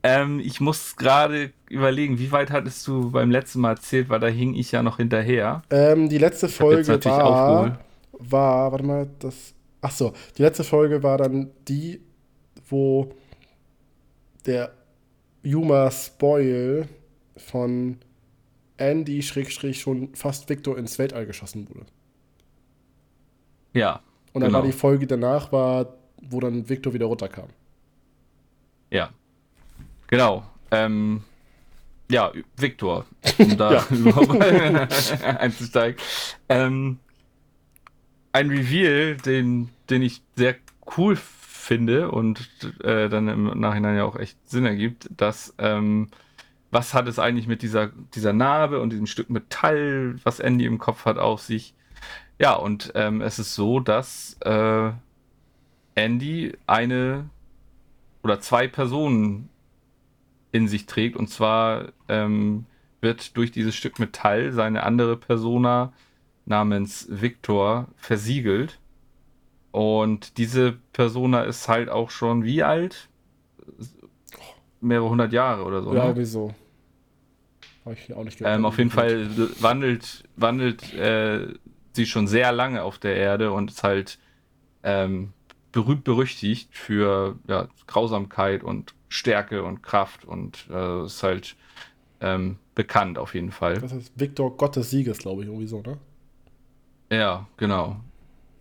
[0.03, 4.27] Ähm, ich muss gerade überlegen, wie weit hattest du beim letzten Mal erzählt, weil da
[4.27, 5.63] hing ich ja noch hinterher.
[5.69, 7.79] Ähm, die letzte Folge war,
[8.13, 11.99] war, warte mal, das, ach so, die letzte Folge war dann die,
[12.69, 13.11] wo
[14.45, 14.71] der
[15.43, 16.87] Yuma Spoil
[17.35, 17.97] von
[18.77, 21.85] Andy Schrägstrich schon fast Victor ins Weltall geschossen wurde.
[23.77, 24.01] Ja.
[24.33, 24.59] Und dann genau.
[24.59, 27.47] war die Folge danach, war, wo dann Victor wieder runterkam.
[28.89, 29.09] Ja,
[30.07, 30.43] Genau.
[30.71, 31.21] Ähm,
[32.09, 33.05] ja, Viktor,
[33.37, 34.41] um da überhaupt
[35.23, 36.01] einzusteigen.
[36.49, 36.99] Ähm,
[38.31, 40.55] ein Reveal, den, den ich sehr
[40.97, 42.49] cool finde und
[42.83, 46.07] äh, dann im Nachhinein ja auch echt Sinn ergibt, dass ähm,
[46.71, 50.79] was hat es eigentlich mit dieser, dieser Narbe und diesem Stück Metall, was Andy im
[50.79, 51.73] Kopf hat, auf sich?
[52.39, 54.91] Ja, und ähm, es ist so, dass äh,
[55.95, 57.29] Andy eine
[58.23, 59.49] oder zwei Personen
[60.51, 61.15] in sich trägt.
[61.15, 62.65] Und zwar ähm,
[63.01, 65.93] wird durch dieses Stück Metall seine andere Persona
[66.45, 68.79] namens Victor versiegelt.
[69.71, 73.09] Und diese Persona ist halt auch schon wie alt?
[74.81, 75.93] Mehrere hundert Jahre oder so.
[75.93, 76.15] Ja, ne?
[76.15, 76.53] wieso?
[77.85, 79.29] Habe ich auch nicht ähm, Auf jeden Fall
[79.61, 81.53] wandelt, wandelt äh,
[81.97, 84.17] sie schon sehr lange auf der Erde und ist halt
[84.83, 85.33] ähm,
[85.73, 91.55] berühmt berüchtigt für ja, Grausamkeit und Stärke und Kraft und äh, ist halt
[92.21, 93.75] ähm, bekannt auf jeden Fall.
[93.75, 95.97] Das ist Victor Gott des Sieges, glaube ich, irgendwie so, ne?
[97.11, 97.97] Ja, genau.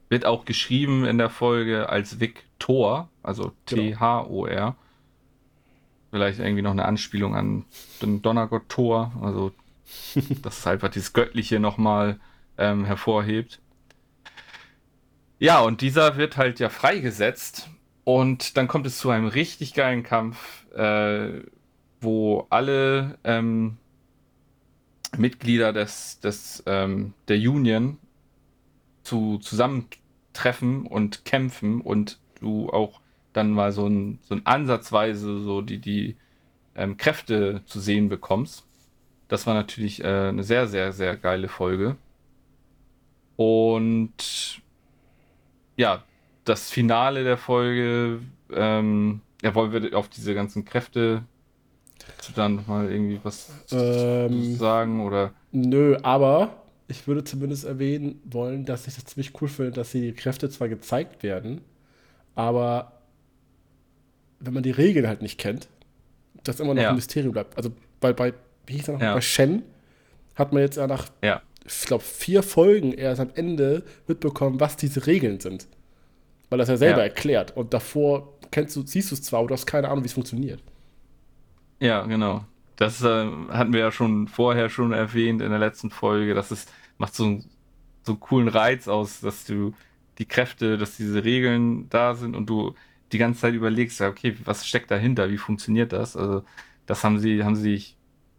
[0.08, 4.76] Wird auch geschrieben in der Folge als Victor, also T-H-O-R.
[6.10, 7.64] Vielleicht irgendwie noch eine Anspielung an
[8.00, 9.52] den Donnergott Thor, also
[10.42, 12.18] das ist halt was dieses Göttliche nochmal
[12.58, 13.60] ähm, hervorhebt.
[15.38, 17.68] Ja, und dieser wird halt ja freigesetzt
[18.04, 21.42] und dann kommt es zu einem richtig geilen Kampf, äh,
[22.00, 23.76] wo alle ähm,
[25.16, 27.98] Mitglieder des, des, ähm, der Union
[29.02, 33.00] zu, zusammentreffen und kämpfen und du auch
[33.32, 36.16] dann mal so ein, so ein ansatzweise so die, die
[36.74, 38.66] ähm, Kräfte zu sehen bekommst.
[39.28, 41.96] Das war natürlich äh, eine sehr, sehr, sehr geile Folge.
[43.36, 44.60] Und
[45.76, 46.04] ja,
[46.44, 48.20] das Finale der Folge,
[48.52, 51.22] ähm, ja, wollen wir auf diese ganzen Kräfte
[52.34, 55.32] dann mal irgendwie was ähm, sagen oder?
[55.52, 60.12] Nö, aber ich würde zumindest erwähnen wollen, dass ich das ziemlich cool finde, dass die
[60.12, 61.60] Kräfte zwar gezeigt werden,
[62.34, 62.92] aber
[64.40, 65.68] wenn man die Regeln halt nicht kennt,
[66.44, 66.90] das immer noch ja.
[66.90, 67.56] ein Mysterium bleibt.
[67.56, 68.34] Also bei, bei
[68.66, 69.00] wie hieß er noch?
[69.00, 69.14] Ja.
[69.14, 69.62] Bei Shen
[70.34, 71.42] hat man jetzt ja nach, ja.
[71.66, 75.66] Ich glaube, vier Folgen erst am Ende mitbekommen, was diese Regeln sind.
[76.48, 77.56] Weil das ja selber erklärt.
[77.56, 80.12] Und davor kennst du, siehst du es zwar, aber du hast keine Ahnung, wie es
[80.12, 80.62] funktioniert.
[81.80, 82.44] Ja, genau.
[82.76, 86.34] Das äh, hatten wir ja schon vorher schon erwähnt in der letzten Folge.
[86.34, 87.40] Das ist, macht so,
[88.02, 89.74] so einen coolen Reiz aus, dass du
[90.18, 92.74] die Kräfte, dass diese Regeln da sind und du
[93.12, 96.16] die ganze Zeit überlegst, okay, was steckt dahinter, wie funktioniert das?
[96.16, 96.44] Also,
[96.86, 97.82] das haben sie, haben sie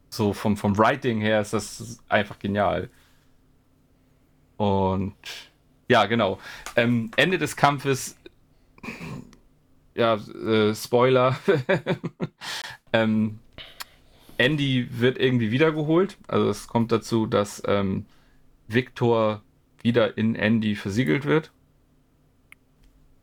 [0.10, 2.90] so vom, vom Writing her ist das einfach genial.
[4.58, 5.16] Und
[5.88, 6.40] ja, genau.
[6.76, 8.18] Ähm, Ende des Kampfes,
[9.96, 11.38] ja, äh, Spoiler.
[12.94, 13.40] ähm,
[14.38, 16.18] Andy wird irgendwie wiedergeholt.
[16.28, 18.06] Also es kommt dazu, dass ähm,
[18.68, 19.42] Victor
[19.82, 21.52] wieder in Andy versiegelt wird.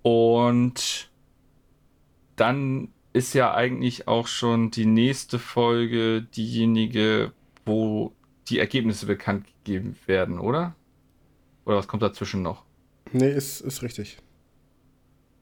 [0.02, 1.10] Und
[2.36, 7.32] dann ist ja eigentlich auch schon die nächste Folge diejenige,
[7.64, 8.12] wo
[8.48, 10.74] die Ergebnisse bekannt gegeben werden, oder?
[11.64, 12.64] Oder was kommt dazwischen noch?
[13.12, 14.18] Nee, ist, ist richtig.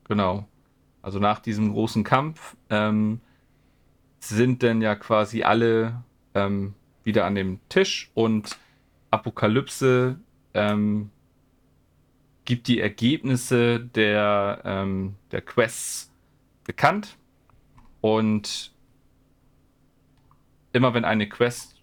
[0.04, 0.46] Genau.
[1.00, 3.20] Also nach diesem großen Kampf ähm,
[4.20, 6.02] sind denn ja quasi alle
[6.34, 8.56] ähm, wieder an dem Tisch und
[9.10, 10.18] Apokalypse
[10.54, 11.10] ähm,
[12.44, 16.12] gibt die Ergebnisse der, ähm, der Quests
[16.64, 17.16] bekannt
[18.00, 18.72] und
[20.72, 21.76] immer wenn eine Quest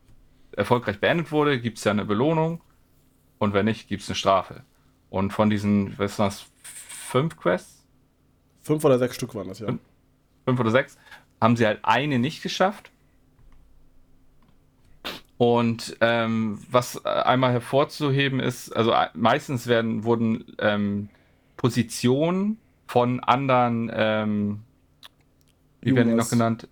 [0.54, 2.62] erfolgreich beendet wurde, gibt es ja eine Belohnung
[3.40, 4.64] und wenn nicht, gibt es eine Strafe.
[5.10, 7.84] Und von diesen, was waren das, fünf Quests?
[8.62, 9.66] Fünf oder sechs Stück waren das, ja.
[9.68, 9.82] Fünf,
[10.46, 10.98] fünf oder sechs
[11.42, 12.92] haben sie halt eine nicht geschafft.
[15.38, 21.08] Und ähm, was einmal hervorzuheben ist, also äh, meistens werden, wurden ähm,
[21.56, 22.58] Positionen
[22.88, 24.60] von anderen, ähm,
[25.80, 26.68] wie werden die noch genannt?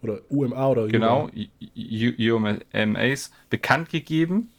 [0.00, 1.28] Oder UMA oder Genau,
[1.76, 4.52] UMAs bekannt gegeben.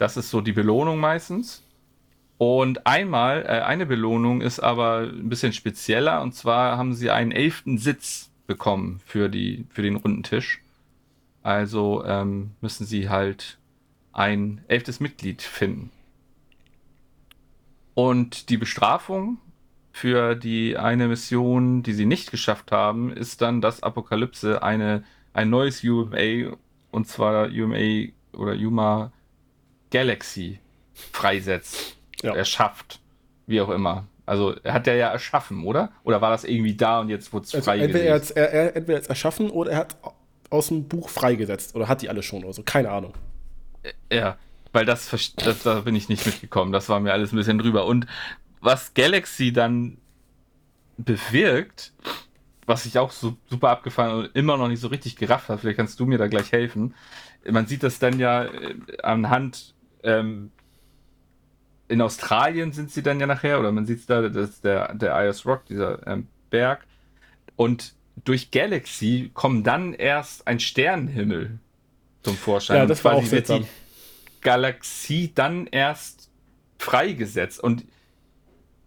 [0.00, 1.62] Das ist so die Belohnung meistens.
[2.38, 7.32] Und einmal, äh, eine Belohnung ist aber ein bisschen spezieller, und zwar haben sie einen
[7.32, 10.62] elften Sitz bekommen für, die, für den runden Tisch.
[11.42, 13.58] Also ähm, müssen sie halt
[14.14, 15.90] ein elftes Mitglied finden.
[17.92, 19.36] Und die Bestrafung
[19.92, 25.04] für die eine Mission, die sie nicht geschafft haben, ist dann, dass Apokalypse eine,
[25.34, 26.56] ein neues UMA,
[26.90, 29.12] und zwar UMA oder Yuma
[29.90, 30.60] Galaxy
[31.12, 31.96] freisetzt.
[32.22, 32.34] Ja.
[32.34, 33.00] Erschafft.
[33.46, 34.06] Wie auch immer.
[34.26, 35.90] Also hat er ja erschaffen, oder?
[36.04, 38.76] Oder war das irgendwie da und jetzt wurde es also frei entweder er, er, er,
[38.76, 39.96] entweder er erschaffen oder er hat
[40.50, 41.74] aus dem Buch freigesetzt.
[41.74, 42.62] Oder hat die alle schon oder so.
[42.62, 43.14] Keine Ahnung.
[43.82, 44.36] Äh, ja,
[44.72, 46.72] weil das, das da bin ich nicht mitgekommen.
[46.72, 47.86] Das war mir alles ein bisschen drüber.
[47.86, 48.06] Und
[48.60, 49.98] was Galaxy dann
[50.98, 51.92] bewirkt,
[52.66, 55.78] was ich auch so super abgefahren und immer noch nicht so richtig gerafft habe, vielleicht
[55.78, 56.94] kannst du mir da gleich helfen.
[57.48, 60.50] Man sieht das dann ja äh, anhand ähm,
[61.88, 64.94] in Australien sind sie dann ja nachher, oder man sieht es da, das ist der,
[64.94, 66.86] der Ayers Rock, dieser ähm, Berg.
[67.56, 67.94] Und
[68.24, 71.58] durch Galaxy kommen dann erst ein Sternenhimmel
[72.22, 72.76] zum Vorschein.
[72.76, 73.64] Ja, das war auch wird die
[74.40, 76.30] Galaxie dann erst
[76.78, 77.62] freigesetzt.
[77.62, 77.84] Und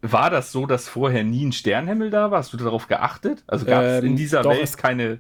[0.02, 2.40] war das so, dass vorher nie ein Sternenhimmel da war?
[2.40, 3.44] Hast du darauf geachtet?
[3.48, 5.19] Also gab es ähm, in dieser doch, Welt keine.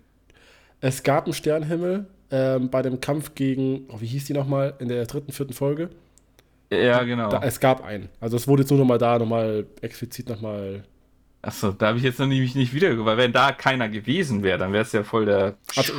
[0.79, 4.87] Es gab einen Sternenhimmel ähm, bei dem Kampf gegen, oh, wie hieß die nochmal, in
[4.87, 5.91] der dritten, vierten Folge?
[6.71, 7.29] Ja, genau.
[7.29, 8.09] Da, es gab einen.
[8.19, 10.83] Also es wurde jetzt nur nochmal da, nochmal explizit nochmal.
[11.43, 14.57] Achso, da habe ich jetzt noch nämlich nicht wieder, weil wenn da keiner gewesen wäre,
[14.57, 15.57] dann wäre es ja voll der.
[15.75, 15.93] Also,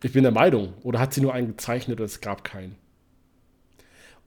[0.00, 0.74] ich bin der Meinung.
[0.84, 2.76] Oder hat sie nur einen gezeichnet oder es gab keinen?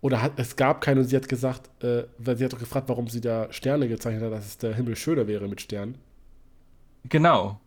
[0.01, 2.89] Oder hat, es gab keinen und sie hat gesagt, äh, weil sie hat doch gefragt,
[2.89, 5.95] warum sie da Sterne gezeichnet hat, dass es der Himmel schöner wäre mit Sternen.
[7.07, 7.61] Genau.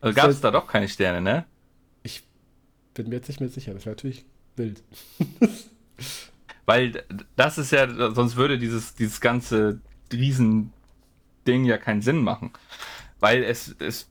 [0.00, 1.44] Also gab es da doch keine Sterne, ne?
[2.98, 3.72] Bin mir jetzt nicht mehr sicher.
[3.74, 4.24] Das wäre natürlich
[4.56, 4.82] wild.
[6.66, 7.04] Weil
[7.36, 9.80] das ist ja, sonst würde dieses, dieses ganze
[10.12, 10.72] Riesending
[11.64, 12.50] ja keinen Sinn machen.
[13.20, 14.10] Weil es, es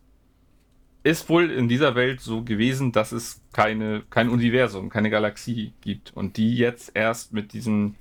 [1.04, 6.16] ist wohl in dieser Welt so gewesen, dass es keine, kein Universum, keine Galaxie gibt
[6.16, 7.96] und die jetzt erst mit diesem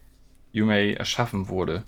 [0.52, 1.82] Yume erschaffen wurde.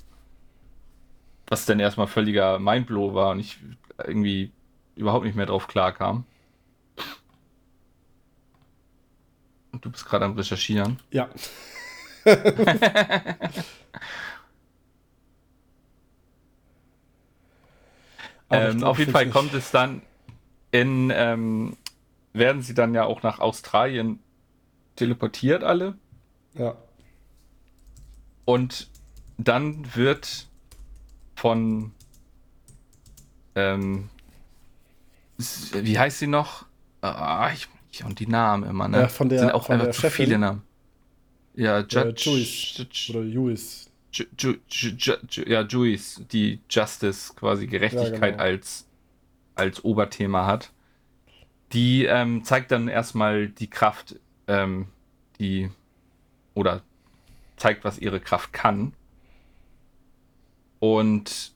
[1.47, 3.61] Was dann erstmal völliger Mindblow war und ich
[4.05, 4.51] irgendwie
[4.97, 6.25] überhaupt nicht mehr drauf klar kam.
[9.68, 10.99] Und du bist gerade am Recherchieren.
[11.11, 11.29] Ja.
[18.51, 20.03] ähm, auf jeden Fall kommt es dann
[20.71, 21.77] in ähm,
[22.33, 24.19] werden sie dann ja auch nach Australien
[24.97, 25.97] teleportiert alle.
[26.55, 26.77] Ja.
[28.45, 28.89] Und
[29.39, 30.47] dann wird
[31.37, 31.93] von
[33.55, 34.11] ähm,
[35.39, 36.67] wie heißt sie noch?
[37.01, 37.69] Ah, ich,
[37.99, 39.01] ich und die Namen immer, ne?
[39.03, 40.27] Ja, von der, Sind auch einfach zu Chefin.
[40.27, 40.63] viele Namen.
[41.55, 42.31] Ja, Äh, Judge.
[42.31, 43.11] Juice.
[43.11, 43.91] Oder Juice.
[44.13, 48.43] Ju, Ju, Ju, Ju, Ju, ja, Juice, die Justice, quasi Gerechtigkeit genau.
[48.45, 48.87] als,
[49.55, 50.73] als Oberthema hat.
[51.73, 54.17] Die ähm, zeigt dann erstmal die Kraft,
[54.47, 54.87] ähm,
[55.39, 55.71] die
[56.55, 56.83] oder
[57.57, 58.93] zeigt, was ihre Kraft kann.
[60.79, 61.53] Und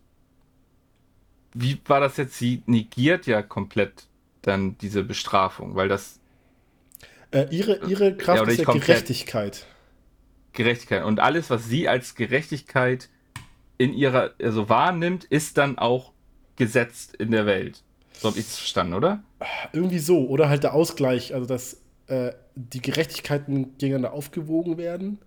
[1.54, 2.38] wie war das jetzt?
[2.38, 4.06] Sie negiert ja komplett
[4.42, 6.18] dann diese Bestrafung, weil das
[7.32, 8.72] Äh, ihre, ihre Kraft oder ist ja.
[8.72, 9.66] Gerechtigkeit.
[10.52, 11.04] Gerechtigkeit.
[11.04, 13.08] Und alles, was sie als Gerechtigkeit
[13.78, 16.12] in ihrer, also wahrnimmt, ist dann auch
[16.56, 17.82] gesetzt in der Welt.
[18.12, 19.22] So habe ich es verstanden, oder?
[19.72, 20.28] Irgendwie so.
[20.28, 25.18] Oder halt der Ausgleich, also dass äh, die Gerechtigkeiten gegeneinander aufgewogen werden.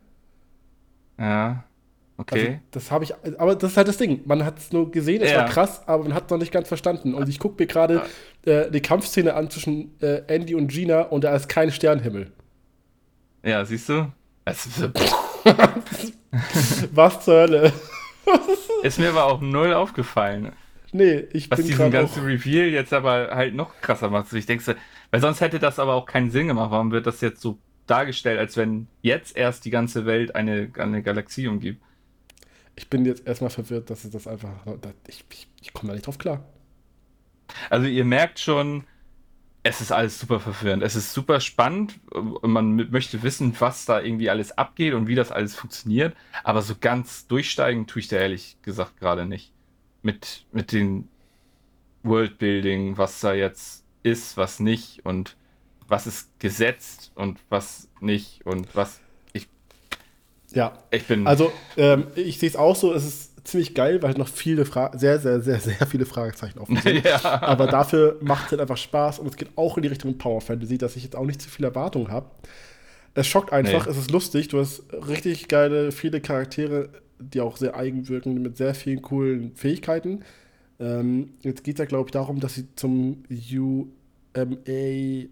[1.17, 1.63] Ja.
[2.17, 2.59] Also, Okay.
[2.71, 4.21] das habe ich, aber das ist halt das Ding.
[4.25, 5.39] Man hat es nur gesehen, es Ja.
[5.39, 7.13] war krass, aber man hat es noch nicht ganz verstanden.
[7.13, 8.03] Und ich gucke mir gerade
[8.45, 12.31] äh, die Kampfszene an zwischen äh, Andy und Gina und da ist kein Sternhimmel.
[13.43, 14.11] ja, siehst du?
[14.45, 14.67] Es
[16.93, 17.73] Was zur Hölle?
[18.83, 20.51] ist mir aber auch null aufgefallen.
[20.91, 24.31] Nee, ich Was bin diesen ganzen auch, Reveal jetzt aber halt noch krasser macht.
[24.33, 24.75] Ich denke,
[25.11, 26.71] weil sonst hätte das aber auch keinen Sinn gemacht.
[26.71, 31.03] Warum wird das jetzt so dargestellt, als wenn jetzt erst die ganze Welt eine, eine
[31.03, 31.81] Galaxie umgibt?
[32.75, 34.51] Ich bin jetzt erstmal verwirrt, dass es das einfach,
[35.07, 36.43] ich, ich, ich komme da nicht drauf klar.
[37.69, 38.85] Also ihr merkt schon,
[39.63, 40.83] es ist alles super verwirrend.
[40.83, 45.15] Es ist super spannend und man möchte wissen, was da irgendwie alles abgeht und wie
[45.15, 46.15] das alles funktioniert.
[46.43, 49.53] Aber so ganz durchsteigen tue ich da ehrlich gesagt gerade nicht.
[50.03, 51.07] Mit, mit dem
[52.03, 55.35] Worldbuilding, was da jetzt ist, was nicht und
[55.87, 59.01] was ist gesetzt und was nicht und was.
[60.55, 61.27] Ja, ich bin.
[61.27, 64.97] also ähm, ich sehe es auch so, es ist ziemlich geil, weil noch viele Fragen,
[64.97, 67.05] sehr, sehr, sehr, sehr viele Fragezeichen offen sind.
[67.05, 67.41] ja.
[67.41, 70.41] Aber dafür macht es halt einfach Spaß und es geht auch in die Richtung Power
[70.41, 72.25] Fantasy, dass ich jetzt auch nicht zu viel Erwartung habe.
[73.13, 73.91] Es schockt einfach, Nee.
[73.91, 78.57] es ist lustig, du hast richtig geile, viele Charaktere, die auch sehr eigen wirken, mit
[78.57, 80.23] sehr vielen coolen Fähigkeiten.
[80.79, 83.87] Ähm, jetzt geht es ja, glaube ich, darum, dass sie zum UMA,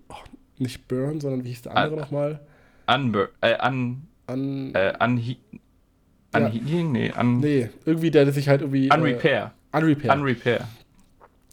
[0.09, 0.15] oh,
[0.59, 2.39] nicht Burn, sondern wie hieß der andere nochmal?
[2.87, 6.39] Unbur äh, un, An, äh, unhe Ja.
[6.47, 6.91] Unhealing?
[6.91, 8.89] Nee, un, nee, irgendwie, der sich halt irgendwie.
[8.91, 9.53] Unrepair.
[9.71, 10.13] Äh, Unrepair.
[10.13, 10.67] Unrepair.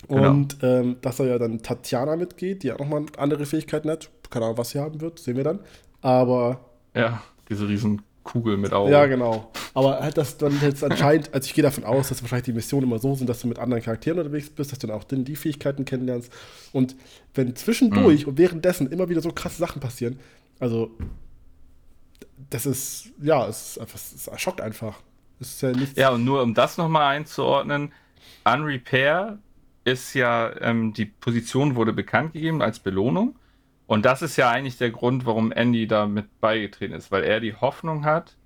[0.09, 0.31] genau.
[0.31, 4.11] Und ähm, dass da ja dann Tatjana mitgeht, die auch nochmal andere Fähigkeiten hat.
[4.31, 5.61] Keine Ahnung, was sie haben wird, sehen wir dann.
[6.01, 6.61] Aber,
[6.95, 8.93] Ja, diese riesen Kugel mit Augen.
[8.93, 9.51] ja, genau.
[9.75, 12.87] Aber halt, dass dann jetzt anscheinend, also ich gehe davon aus, dass wahrscheinlich die Missionen
[12.87, 15.37] immer so sind, dass du mit anderen Charakteren unterwegs bist, dass du dann auch die
[15.37, 16.33] Fähigkeiten kennenlernst.
[16.73, 16.97] Und
[17.35, 20.19] wenn zwischendurch und währenddessen immer wieder so krasse Sachen passieren,
[20.59, 20.91] also,
[22.51, 25.01] das ist, ja, es, ist einfach, es schockt einfach.
[25.41, 25.99] Es ist ja nichts.
[25.99, 27.93] Ja, und nur um das nochmal einzuordnen,
[28.45, 29.39] Unrepair
[29.85, 33.37] ist ja, ähm, die Position wurde bekannt gegeben als Belohnung.
[33.87, 37.41] Und das ist ja eigentlich der Grund, warum Andy da mit beigetreten ist, weil er
[37.41, 38.37] die Hoffnung hat,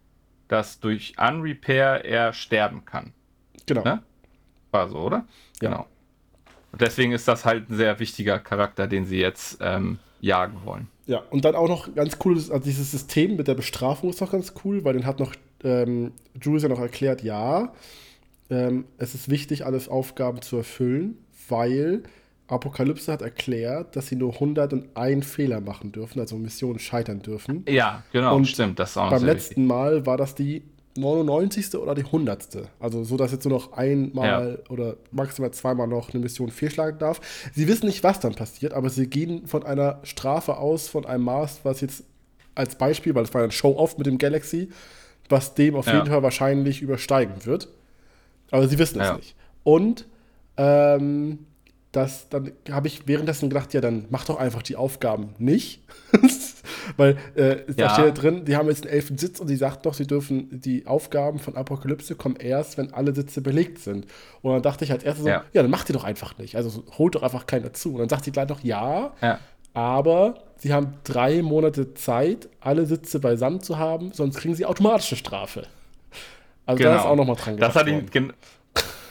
[0.48, 3.12] dass durch Unrepair er sterben kann.
[3.66, 3.84] genau.
[3.84, 4.02] Ne?
[4.70, 5.24] War so, oder?
[5.60, 5.70] Ja.
[5.70, 5.86] Genau.
[6.72, 10.88] Und deswegen ist das halt ein sehr wichtiger Charakter, den sie jetzt ähm, jagen wollen.
[11.06, 14.32] Ja, und dann auch noch ganz cool, also dieses System mit der Bestrafung ist noch
[14.32, 17.72] ganz cool, weil den hat noch ähm, Jules ja noch erklärt, ja,
[18.50, 21.18] ähm, es ist wichtig, alles Aufgaben zu erfüllen,
[21.48, 22.02] weil
[22.46, 27.64] Apokalypse hat erklärt, dass sie nur 101 Fehler machen dürfen, also Missionen scheitern dürfen.
[27.68, 28.78] Ja, genau, Und stimmt.
[28.78, 30.62] Das ist auch Beim letzten Mal war das die
[30.96, 31.74] 99.
[31.76, 32.48] oder die 100.
[32.78, 37.20] Also so, dass jetzt nur noch einmal oder maximal zweimal noch eine Mission fehlschlagen darf.
[37.54, 41.24] Sie wissen nicht, was dann passiert, aber sie gehen von einer Strafe aus, von einem
[41.24, 42.04] Maß, was jetzt
[42.54, 44.68] als Beispiel, weil es war ja ein Show-Off mit dem Galaxy,
[45.28, 45.94] was dem auf Ja.
[45.96, 47.68] jeden Fall wahrscheinlich übersteigen wird.
[48.52, 49.16] Aber sie wissen es Ja.
[49.16, 49.34] nicht.
[49.64, 50.06] Und
[50.56, 51.40] ähm,
[51.90, 55.80] das, dann habe ich währenddessen gedacht, ja, dann mach doch einfach die Aufgaben nicht.
[56.96, 57.90] Weil äh, da Ja.
[57.90, 60.48] steht ja drin, die haben jetzt einen elfen Sitz und sie sagt doch, sie dürfen
[60.60, 64.06] die Aufgaben von Apokalypse kommen erst, wenn alle Sitze belegt sind.
[64.42, 65.62] Und dann dachte ich als erstes so, ja, Ja.
[65.62, 66.56] dann macht ihr doch einfach nicht.
[66.56, 67.92] Also so, holt doch einfach keinen dazu.
[67.92, 69.38] Und dann sagt sie gleich noch, ja, Ja.
[69.72, 75.16] aber sie haben drei Monate Zeit, alle Sitze beisammen zu haben, sonst kriegen sie automatische
[75.16, 75.66] Strafe.
[76.66, 77.66] Also da ist auch nochmal dran Genau.
[77.66, 78.06] Das hat ihn.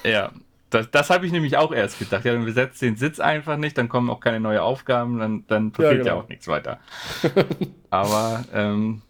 [0.03, 0.31] Ja,
[0.73, 2.25] das, das habe ich nämlich auch erst gedacht.
[2.25, 5.71] Ja, dann besetzt den Sitz einfach nicht, dann kommen auch keine neuen Aufgaben, dann, dann
[5.71, 6.19] passiert ja, genau.
[6.23, 6.79] auch nichts weiter.
[7.89, 9.01] Aber ähm,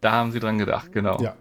[0.00, 1.20] da haben sie dran gedacht, genau.
[1.20, 1.36] Ja.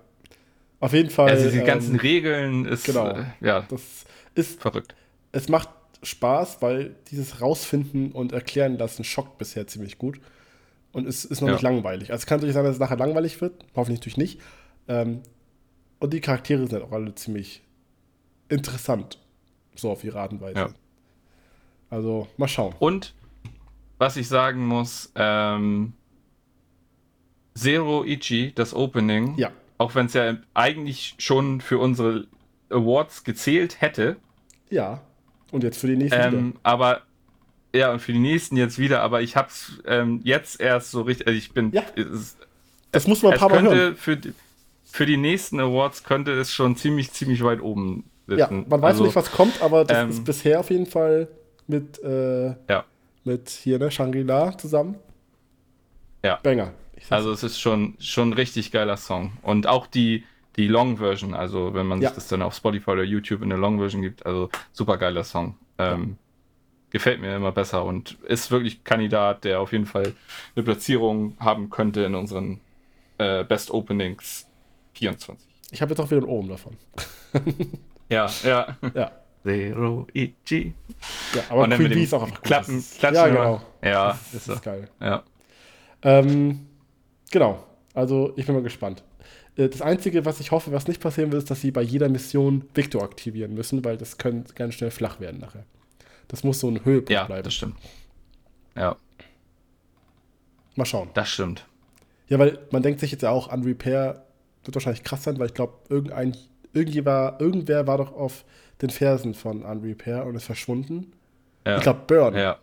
[0.80, 1.30] Auf jeden Fall.
[1.30, 3.10] Also ähm, ganzen Regeln ist genau.
[3.10, 4.06] äh, ja Das
[4.36, 4.96] ist, verrückt.
[5.32, 5.70] es macht
[6.04, 10.20] Spaß, weil dieses Rausfinden und Erklären lassen schockt bisher ziemlich gut.
[10.92, 11.54] Und es ist noch Ja.
[11.56, 12.12] nicht langweilig.
[12.12, 13.66] Also es kann natürlich sein, dass es nachher langweilig wird.
[13.76, 14.42] Hoffentlich natürlich nicht.
[14.88, 15.22] Ähm,
[16.00, 17.64] und die Charaktere sind auch alle ziemlich
[18.50, 19.20] interessant.
[19.76, 20.56] So auf ihre Art und Weise.
[20.60, 20.70] Ja.
[21.90, 22.74] Also, mal schauen.
[22.80, 23.14] Und
[23.98, 25.94] was ich sagen muss, ähm,
[27.54, 29.52] Zero Ichi, das Opening, Ja.
[29.78, 32.28] auch wenn es ja eigentlich schon für unsere
[32.70, 34.18] Awards gezählt hätte,
[34.70, 35.02] Ja.
[35.52, 37.04] Und jetzt für die nächsten ähm, aber
[37.74, 41.28] ja, und für die nächsten jetzt wieder, aber ich hab's ähm, jetzt erst so richtig,
[41.28, 41.84] also ich bin, Ja.
[41.96, 42.36] es,
[42.92, 43.96] Das muss man ein paar Mal hören.
[43.96, 44.34] für, die-
[44.86, 48.62] für die nächsten Awards könnte es schon ziemlich, ziemlich weit oben sitzen.
[48.62, 51.28] Ja, man weiß Also, nicht, was kommt, aber das ähm, ist bisher auf jeden Fall
[51.68, 52.84] mit, äh, Ja,
[53.24, 54.96] mit hier, ne, Shangri-La zusammen.
[56.24, 56.40] Ja.
[56.44, 56.74] Banger.
[57.10, 59.34] Also es ist schon, schon ein richtig geiler Song.
[59.44, 60.24] Und auch die,
[60.56, 62.10] die Long-Version, also wenn man Ja.
[62.10, 65.56] sich das dann auf Spotify oder YouTube in der Long-Version gibt, also super geiler Song.
[65.78, 66.18] Ähm,
[66.92, 70.14] Gefällt mir immer besser und ist wirklich Kandidat, der auf jeden Fall
[70.56, 72.62] eine Platzierung haben könnte in unseren
[73.18, 74.48] äh, Best Openings
[74.94, 75.46] 24.
[75.72, 76.78] Ich habe jetzt auch wieder einen Ohm davon.
[78.10, 78.78] Ja, ja.
[78.94, 79.12] Ja.
[79.44, 80.74] Zero Ichi.
[81.36, 82.44] ja aber Und dann Queen mit Bee ist auch einfach gut.
[82.46, 83.62] Klappen, Das ist- Klatschen Ja, genau.
[83.84, 84.54] Ja, Das ist so.
[84.54, 84.90] ist geil.
[85.00, 85.24] Ja.
[86.02, 86.68] Ähm,
[87.32, 87.64] genau.
[87.94, 89.04] Also, ich bin mal gespannt.
[89.56, 92.10] Äh, Das Einzige, was ich hoffe, was nicht passieren wird, ist, dass sie bei jeder
[92.10, 95.64] Mission Victor aktivieren müssen, weil das könnte ganz schnell flach werden nachher.
[96.28, 97.44] Das muss so ein Höhepunkt ja, bleiben.
[97.44, 97.76] das stimmt.
[98.76, 98.96] Ja,
[100.76, 101.10] Mal schauen.
[101.14, 101.66] das stimmt.
[102.28, 104.26] Ja, weil man denkt sich jetzt ja auch, an Repair
[104.64, 106.36] wird wahrscheinlich krass sein, weil ich glaube, irgendein,
[106.76, 108.46] irgendwer, irgendwer war doch auf
[108.82, 111.14] den Fersen von Unrepair und ist verschwunden.
[111.66, 111.78] Ja.
[111.78, 112.36] Ich glaube, Burn.
[112.36, 112.58] Ja.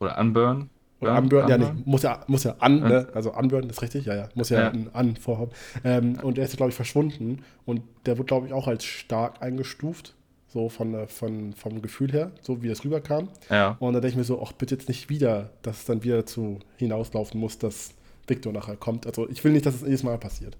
[0.00, 0.70] Oder Unburn.
[1.00, 1.22] Oder Burn?
[1.24, 1.82] Unburn, ja, Unburn?
[1.84, 3.08] muss ja, muss ja an, ne?
[3.14, 4.68] Also Unburn ist richtig, ja, ja, muss ja, Ja.
[4.70, 5.50] ein an vorhaben.
[5.84, 9.42] Ähm, und der ist, glaube ich, verschwunden und der wird, glaube ich, auch als stark
[9.42, 10.14] eingestuft,
[10.48, 13.28] so von, der- von, vom Gefühl her, so wie es rüberkam.
[13.50, 13.76] Ja.
[13.78, 16.24] Und da denke ich mir so, ach, bitte jetzt nicht wieder, dass es dann wieder
[16.24, 17.90] zu hinauslaufen muss, dass
[18.26, 19.06] Victor nachher kommt.
[19.06, 20.56] Also ich will nicht, dass es jedes Mal passiert.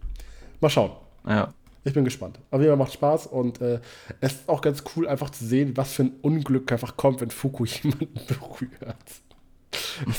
[0.60, 0.90] Mal schauen.
[1.26, 1.52] Ja.
[1.84, 2.40] Ich bin gespannt.
[2.50, 3.80] Auf jeden Fall macht Spaß und äh,
[4.20, 7.30] es ist auch ganz cool, einfach zu sehen, was für ein Unglück einfach kommt, wenn
[7.30, 8.96] Fuku jemanden berührt.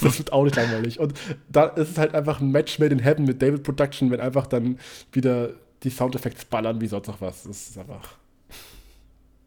[0.01, 0.99] Das wird auch nicht langweilig.
[0.99, 1.13] Und
[1.49, 4.47] da ist es halt einfach ein Match made in heaven mit David Production, wenn einfach
[4.47, 4.79] dann
[5.11, 5.49] wieder
[5.83, 7.43] die Soundeffekte ballern wie sonst noch was.
[7.43, 8.15] Das ist einfach,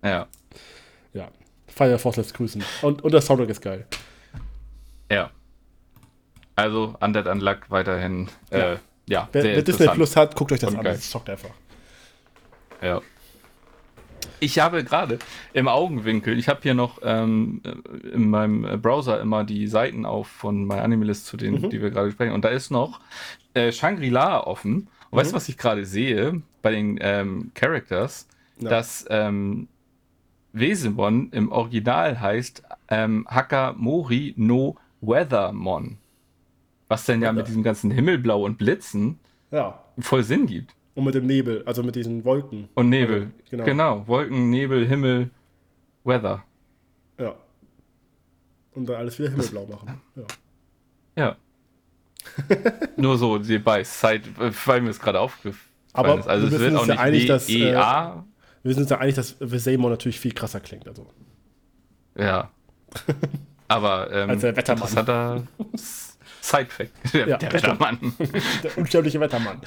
[0.04, 0.26] Ja.
[1.14, 1.28] ja.
[1.68, 2.62] Fire Force lässt grüßen.
[2.82, 3.86] Und, und der Soundtrack ist geil.
[5.10, 5.30] Ja.
[6.56, 8.28] Also Undead Unluck weiterhin.
[8.50, 8.74] Ja.
[8.74, 8.78] Äh,
[9.10, 9.88] ja, Wer, wer Disney.
[9.88, 10.84] Plus hat, guckt euch das Und an.
[10.84, 11.50] Das schockt einfach.
[12.80, 13.00] Ja.
[14.42, 15.18] Ich habe gerade
[15.52, 17.60] im Augenwinkel, ich habe hier noch ähm,
[18.10, 21.70] in meinem Browser immer die Seiten auf von MyAnimalist, zu denen, Mhm.
[21.70, 22.32] die wir gerade sprechen.
[22.32, 23.00] Und da ist noch
[23.52, 24.88] äh, Shangri-La offen.
[25.10, 25.36] Und weißt du, Mhm.
[25.36, 28.26] was ich gerade sehe bei den ähm, Characters?
[28.58, 28.70] Ja.
[28.70, 29.68] Dass ähm,
[30.52, 35.98] Wesemon im Original heißt ähm, Hakamori no Weathermon.
[36.90, 39.20] Was denn ja mit diesem ganzen Himmelblau und Blitzen
[39.52, 39.80] Ja.
[40.00, 40.74] voll Sinn gibt.
[40.96, 42.68] Und mit dem Nebel, also mit diesen Wolken.
[42.74, 43.22] Und Nebel.
[43.22, 43.64] Also, genau.
[43.64, 44.08] genau.
[44.08, 45.30] Wolken, Nebel, Himmel,
[46.02, 46.42] Weather.
[47.16, 47.36] Ja.
[48.74, 50.00] Und dann alles wieder himmelblau machen.
[50.16, 50.24] Ja.
[51.16, 51.36] Ja.
[52.96, 54.22] Nur so nebenbei, Side,
[54.64, 55.62] weil mir es gerade aufgefallen
[55.92, 56.26] Aber ist.
[56.26, 58.24] Also wir es wird sind auch uns ja nicht einig, dass, äh, WEA.
[58.64, 60.88] Wir sind uns ja einig, dass Vesemon natürlich viel krasser klingt.
[60.88, 61.06] Also.
[62.18, 62.50] ja.
[63.68, 64.82] Aber ähm, Als der Wettermann.
[64.88, 65.42] interessanter
[66.50, 66.90] Side-Fact.
[67.14, 67.52] Der, Ja, der.
[67.52, 68.14] Wettermann.
[68.62, 69.60] Der unsterbliche Wettermann.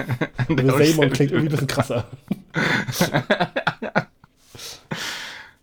[0.48, 2.06] Der Vesemon klingt irgendwie ein bisschen krasser.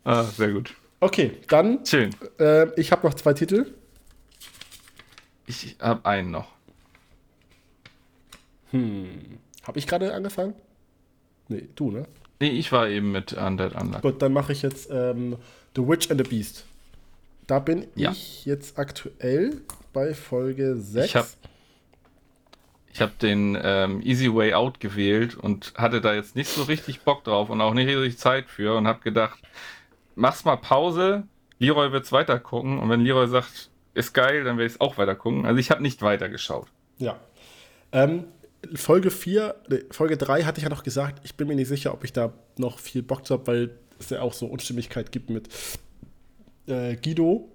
[0.03, 0.73] Ah, sehr gut.
[0.99, 2.11] Okay, dann, Schön.
[2.39, 3.73] äh, ich habe noch zwei Titel.
[5.45, 6.47] Ich habe einen noch.
[8.73, 10.53] Habe ich gerade angefangen?
[11.47, 12.05] Nee, du, ne?
[12.39, 14.01] Nee, ich war eben mit Undead Unluck.
[14.01, 15.37] Gut, dann mache ich jetzt ähm,
[15.75, 16.65] The Witch and the Beast.
[17.47, 18.11] Da bin Ja.
[18.11, 19.61] ich jetzt aktuell
[19.97, 21.05] bei Folge 6.
[21.07, 21.27] Ich habe
[22.93, 27.01] ich hab den ähm, Easy Way Out gewählt und hatte da jetzt nicht so richtig
[27.01, 29.39] Bock drauf und auch nicht richtig Zeit für und habe gedacht,
[30.13, 31.23] mach's mal Pause,
[31.57, 34.99] Leroy wird's weiter gucken und wenn Leroy sagt, ist geil, dann werde ich es auch
[34.99, 35.47] weiter gucken.
[35.47, 36.67] Also ich habe nicht weitergeschaut.
[36.99, 37.19] Ja.
[37.91, 38.25] Ähm,
[38.75, 41.91] Folge 4, nee, Folge 3 hatte ich ja noch gesagt, ich bin mir nicht sicher,
[41.91, 45.31] ob ich da noch viel Bock zu habe, weil es ja auch so Unstimmigkeit gibt
[45.31, 45.49] mit
[46.67, 47.49] äh, Guido,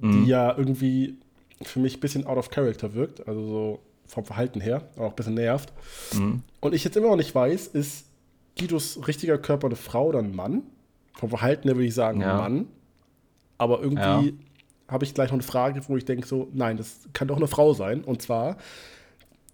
[0.00, 0.24] Mhm.
[0.24, 1.16] die ja irgendwie
[1.62, 5.10] für mich ein bisschen out of character wirkt, also so vom Verhalten her, aber auch
[5.10, 5.72] ein bisschen nervt.
[6.14, 6.42] Mhm.
[6.60, 8.06] Und ich jetzt immer noch nicht weiß, ist
[8.58, 10.62] Guidos richtiger Körper eine Frau oder ein Mann?
[11.14, 12.36] Vom Verhalten her würde ich sagen Ja.
[12.36, 12.66] Mann.
[13.58, 14.32] Aber irgendwie Ja.
[14.88, 17.48] habe ich gleich noch eine Frage, wo ich denke so, nein, das kann doch eine
[17.48, 18.02] Frau sein.
[18.04, 18.56] Und zwar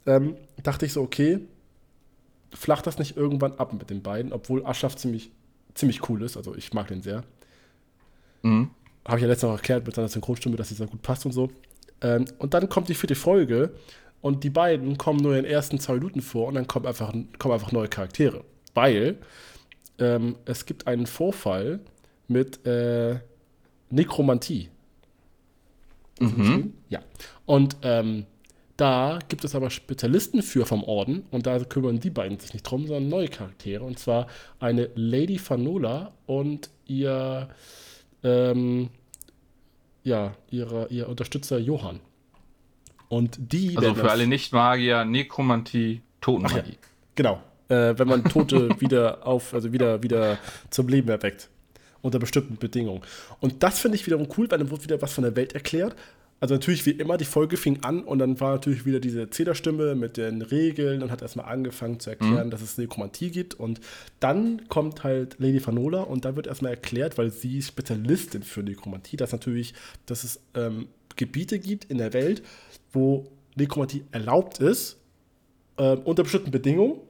[0.07, 1.41] ähm, dachte ich so, okay,
[2.53, 5.31] flacht das nicht irgendwann ab mit den beiden, obwohl Aschaf ziemlich
[5.75, 6.37] ziemlich cool ist.
[6.37, 7.25] Also ich mag den sehr.
[8.43, 8.71] Mhm.
[9.07, 11.51] Habe ich ja letztes Mal erklärt mit seiner Synchronstimme, dass dieser gut passt und so.
[12.01, 13.75] Ähm, und dann kommt die vierte Folge
[14.21, 17.13] und die beiden kommen nur in den ersten zwei Minuten vor und dann kommen einfach,
[17.39, 18.45] kommen einfach neue Charaktere.
[18.73, 19.19] Weil
[19.99, 21.81] ähm, es gibt einen Vorfall
[22.29, 23.19] mit äh,
[23.91, 24.71] Nekromantie.
[26.21, 26.73] Mhm.
[26.89, 27.01] Ja.
[27.47, 28.27] Und ähm,
[28.77, 32.65] da gibt es aber Spezialisten für vom Orden und da kümmern die beiden sich nicht
[32.65, 33.85] drum, sondern neue Charaktere.
[33.85, 34.27] Und zwar
[34.59, 37.49] eine Lady Fanola und ihr,
[38.25, 38.91] ähm,
[40.03, 42.01] ja, ihre, ihr Unterstützer Johann.
[43.09, 43.77] Und die.
[43.77, 46.73] Also für alle Nicht-Magier, Nekromantie, Totenmagie.
[46.73, 46.79] Ja,
[47.15, 47.43] genau.
[47.69, 50.39] Äh, wenn man Tote wieder auf, also wieder, wieder
[50.71, 51.49] zum Leben erweckt.
[52.03, 53.03] Unter bestimmten Bedingungen.
[53.41, 55.97] Und das finde ich wiederum cool, weil dann wird wieder was von der Welt erklärt.
[56.45, 59.95] Also natürlich wie immer, die Folge fing an und dann war natürlich wieder diese Zählerstimme
[59.95, 62.51] mit den Regeln und hat erstmal angefangen zu erklären, mhm.
[62.51, 63.55] dass es Nekromantie gibt.
[63.55, 63.81] Und
[64.21, 69.17] dann kommt halt Lady Fanola und da wird erstmal erklärt, weil sie Spezialistin für Nekromantie,
[69.17, 69.73] dass natürlich,
[70.05, 72.43] dass es ähm, Gebiete gibt in der Welt,
[72.93, 74.99] wo Nekromantie erlaubt ist,
[75.79, 77.01] äh, unter bestimmten Bedingungen.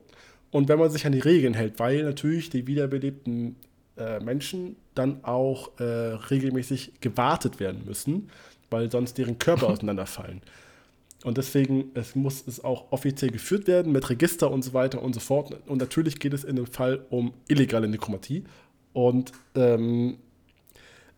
[0.49, 3.57] Und wenn man sich an die Regeln hält, weil natürlich die wiederbelebten
[3.97, 8.29] äh, Menschen dann auch äh, regelmäßig gewartet werden müssen,
[8.69, 10.41] weil sonst deren Körper auseinanderfallen.
[11.23, 15.13] Und deswegen es muss es auch offiziell geführt werden mit Register und so weiter und
[15.13, 15.55] so fort.
[15.67, 18.43] Und natürlich geht es in dem Fall um illegale Nekromatie.
[18.93, 20.17] Und ähm,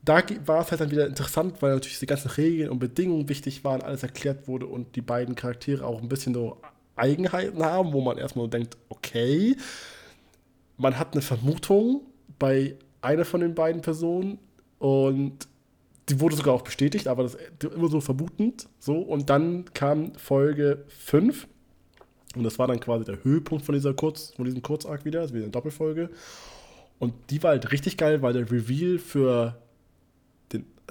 [0.04, 3.66] da war es halt dann wieder interessant, weil natürlich die ganzen Regeln und Bedingungen wichtig
[3.66, 6.62] waren, alles erklärt wurde und die beiden Charaktere auch ein bisschen so
[6.96, 9.58] Eigenheiten haben, wo man erstmal denkt, okay,
[10.78, 12.02] man hat eine Vermutung
[12.40, 14.40] bei einer von den beiden Personen
[14.80, 15.48] und
[16.10, 18.68] die wurde sogar auch bestätigt, aber das immer so vermutend.
[18.80, 21.48] So, und dann kam Folge 5.
[22.36, 25.34] Und das war dann quasi der Höhepunkt von, dieser Kurz, von diesem Kurzarg wieder, also
[25.34, 26.10] wieder eine Doppelfolge.
[27.00, 29.58] Und die war halt richtig geil, weil der Reveal für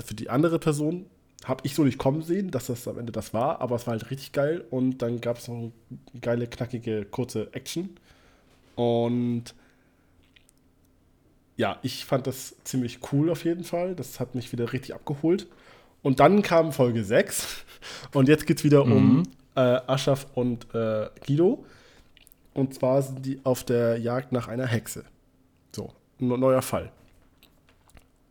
[0.04, 1.06] für die andere Person
[1.44, 3.92] habe ich so nicht kommen sehen, dass das am Ende das war, aber es war
[3.92, 5.72] halt richtig geil und dann gab es noch eine
[6.20, 7.90] geile, knackige, kurze Action.
[8.74, 9.54] Und
[11.56, 13.94] ja, ich fand das ziemlich cool auf jeden Fall.
[13.94, 15.46] Das hat mich wieder richtig abgeholt.
[16.02, 17.64] Und dann kam Folge 6
[18.14, 18.92] und jetzt geht es wieder mhm.
[18.92, 19.22] um
[19.56, 21.64] äh, Aschaf und äh, Guido.
[22.54, 25.04] Und zwar sind die auf der Jagd nach einer Hexe.
[25.74, 26.92] So, ein neuer Fall.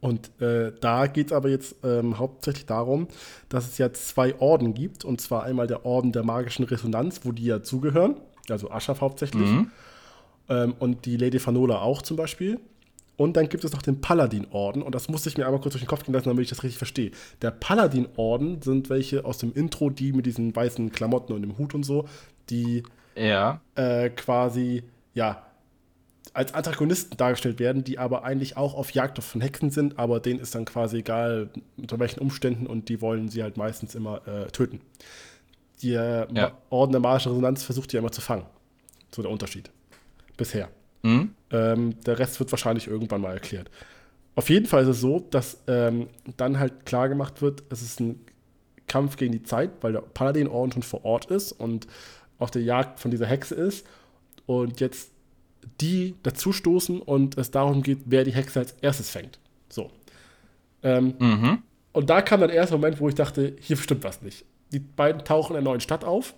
[0.02, 3.08] Und äh, da geht es aber jetzt ähm, hauptsächlich darum,
[3.50, 5.04] dass es ja zwei Orden gibt.
[5.04, 8.16] Und zwar einmal der Orden der magischen Resonanz, wo die ja zugehören,
[8.50, 9.50] also Aschaf hauptsächlich.
[9.50, 9.72] Mhm.
[10.48, 12.60] Ähm, und die Lady Fanola auch zum Beispiel.
[13.18, 14.82] Und dann gibt es noch den Paladin-Orden.
[14.82, 16.64] Und das musste ich mir einmal kurz durch den Kopf gehen lassen, damit ich das
[16.64, 17.12] richtig verstehe.
[17.42, 21.74] Der Paladin-Orden sind welche aus dem Intro, die mit diesen weißen Klamotten und dem Hut
[21.74, 22.08] und so,
[22.50, 22.84] die
[23.16, 23.62] ja.
[23.76, 24.84] äh, quasi,
[25.14, 25.46] ja,
[26.34, 30.42] als Antagonisten dargestellt werden, die aber eigentlich auch auf Jagd von Hexen sind, aber denen
[30.42, 34.48] ist dann quasi egal, unter welchen Umständen und die wollen sie halt meistens immer äh,
[34.48, 34.82] töten.
[35.82, 36.52] Der ja.
[36.70, 38.46] Orden der magischen Resonanz versucht die immer zu fangen.
[39.14, 39.70] So der Unterschied.
[40.36, 40.70] Bisher.
[41.04, 41.34] Mhm.
[41.52, 43.70] Ähm, der Rest wird wahrscheinlich irgendwann mal erklärt.
[44.36, 46.08] Auf jeden Fall ist es so, dass ähm,
[46.38, 48.20] dann halt klar gemacht wird, es ist ein
[48.88, 51.88] Kampf gegen die Zeit, weil der Paladin-Orden schon vor Ort ist und
[52.38, 53.88] auf der Jagd von dieser Hexe ist.
[54.46, 55.12] Und jetzt
[55.82, 59.40] die dazustoßen und es darum geht, wer die Hexe als erstes fängt.
[59.70, 59.90] So.
[60.84, 61.64] Ähm, mhm.
[61.94, 64.46] Und da kam dann der erste Moment, wo ich dachte, hier stimmt was nicht.
[64.72, 66.36] Die beiden tauchen in einer neuen Stadt auf.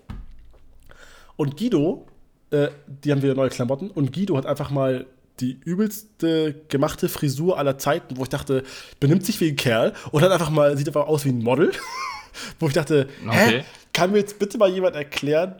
[1.36, 2.08] Und Guido,
[2.52, 3.90] äh, die haben wieder neue Klamotten.
[3.90, 5.06] Und Guido hat einfach mal
[5.40, 8.64] die übelste gemachte Frisur aller Zeiten, wo ich dachte,
[8.99, 11.72] benimmt sich wie ein Kerl und hat einfach mal, sieht einfach aus wie ein Model.
[12.60, 13.60] wo ich dachte, okay.
[13.60, 15.56] hä, kann mir jetzt bitte mal jemand erklären,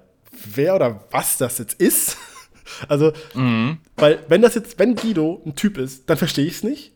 [0.46, 2.18] wer oder was das jetzt ist?
[2.90, 3.78] Also, mhm.
[3.96, 6.92] weil, wenn das jetzt, wenn Guido ein Typ ist, dann verstehe ich es nicht.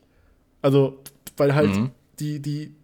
[0.61, 1.01] Also,
[1.37, 1.91] weil halt mhm.
[2.19, 2.75] die, die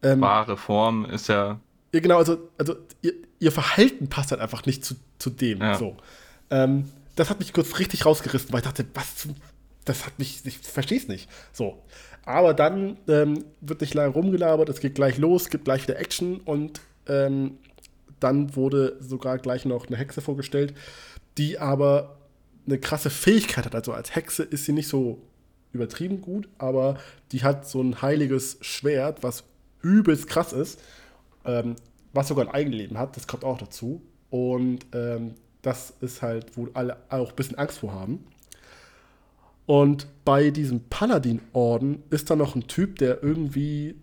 [0.00, 1.58] ähm, wahre Form ist ja.
[1.92, 4.94] Ja, genau, also, also ihr, ihr Verhalten passt halt einfach nicht zu,
[5.24, 5.60] zu dem.
[5.60, 5.74] Ja.
[5.76, 5.96] So.
[6.50, 9.34] Ähm, das hat mich kurz richtig rausgerissen, weil ich dachte, was zum,
[9.84, 11.28] das hat mich, ich verstehe es nicht.
[11.52, 11.82] So.
[12.26, 16.40] Aber dann ähm, wird nicht lange rumgelabert, es geht gleich los, gibt gleich wieder Action
[16.40, 17.58] und ähm,
[18.20, 20.74] dann wurde sogar gleich noch eine Hexe vorgestellt,
[21.36, 22.16] die aber
[22.66, 23.74] eine krasse Fähigkeit hat.
[23.74, 25.20] Also als Hexe ist sie nicht so
[25.72, 26.98] übertrieben gut, aber
[27.32, 29.44] die hat so ein heiliges Schwert, was
[29.82, 30.80] übelst krass ist,
[31.44, 31.76] ähm,
[32.14, 34.00] was sogar ein Eigenleben hat, das kommt auch dazu.
[34.34, 38.26] Und ähm, das ist halt, wo alle auch ein bisschen Angst vor haben.
[39.64, 43.94] Und bei diesem Paladin-Orden ist da noch ein Typ, der irgendwie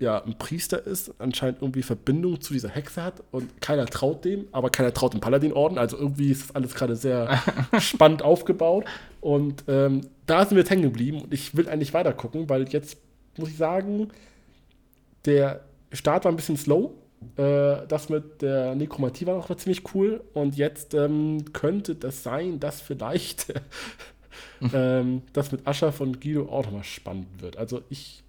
[0.00, 4.48] ja ein Priester ist, anscheinend irgendwie Verbindung zu dieser Hexe hat und keiner traut dem,
[4.50, 5.78] aber keiner traut dem Paladin-Orden.
[5.78, 7.40] Also irgendwie ist das alles gerade sehr
[7.78, 8.84] spannend aufgebaut.
[9.20, 12.68] Und ähm, da sind wir jetzt hängen geblieben und ich will eigentlich weiter gucken, weil
[12.68, 12.96] jetzt
[13.38, 14.08] muss ich sagen,
[15.24, 15.60] der
[15.92, 16.94] Start war ein bisschen slow.
[17.36, 20.22] Äh, das mit der Nekromatie war noch ziemlich cool.
[20.34, 23.52] Und jetzt ähm, könnte das sein, dass vielleicht
[24.72, 27.56] ähm, das mit Ascha von Guido auch nochmal spannend wird.
[27.56, 28.22] Also ich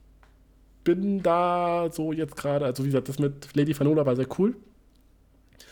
[0.84, 4.56] bin da so jetzt gerade, also wie gesagt, das mit Lady Fanola war sehr cool.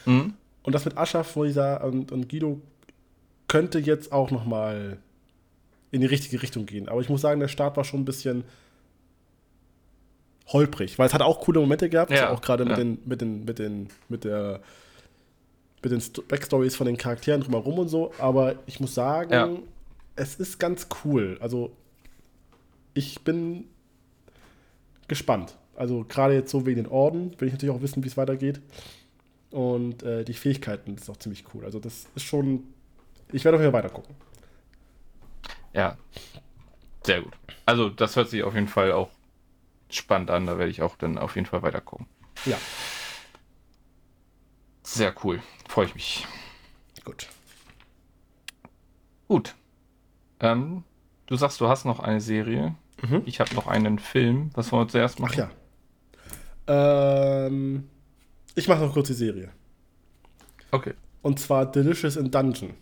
[0.06, 0.34] Mhm.
[0.64, 1.22] Und das mit Ascha
[1.84, 2.62] und, und Guido
[3.48, 4.98] könnte jetzt auch nochmal
[5.92, 6.88] in die richtige Richtung gehen.
[6.88, 8.44] Aber ich muss sagen, der Start war schon ein bisschen
[10.54, 12.70] holprig, weil es hat auch coole Momente gehabt, ja, auch gerade ja.
[12.70, 14.62] mit den, mit den, mit den, mit der,
[15.84, 19.50] mit den Backstories von den Charakteren drumherum und so, aber ich muss sagen, ja.
[20.16, 21.38] es ist ganz cool.
[21.42, 21.72] Also
[22.94, 23.66] ich bin
[25.08, 25.58] gespannt.
[25.76, 28.62] Also gerade jetzt so wegen den Orden, will ich natürlich auch wissen, wie es weitergeht.
[29.50, 31.66] Und äh, die Fähigkeiten ist auch ziemlich cool.
[31.66, 32.64] Also das ist schon.
[33.32, 34.16] Ich werde auf jeden Fall weiter gucken.
[35.74, 35.98] Ja.
[37.04, 37.34] Sehr gut.
[37.66, 39.10] Also das hört sich auf jeden Fall auch
[39.96, 40.46] spannend an.
[40.46, 42.08] Da werde ich auch dann auf jeden Fall weiter gucken.
[42.46, 42.58] Ja.
[44.84, 45.42] Sehr cool.
[45.68, 46.28] Freue ich mich.
[47.06, 47.28] Gut.
[49.28, 49.56] Gut.
[50.40, 50.84] Ähm,
[51.28, 52.76] du sagst, du hast noch eine Serie.
[53.02, 53.24] Mhm.
[53.26, 54.50] Ich habe noch einen Film.
[54.54, 55.48] Was wollen wir zuerst machen?
[55.48, 55.52] Ach
[56.68, 57.48] ja.
[57.48, 57.90] Ähm,
[58.56, 59.52] ich mache noch kurz die Serie.
[60.72, 60.94] Okay.
[61.22, 62.74] Und zwar Delicious in Dungeon.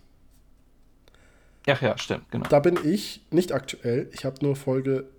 [1.68, 2.48] Ach ja, stimmt, genau.
[2.48, 4.10] Da bin ich nicht aktuell.
[4.14, 5.10] Ich habe nur Folge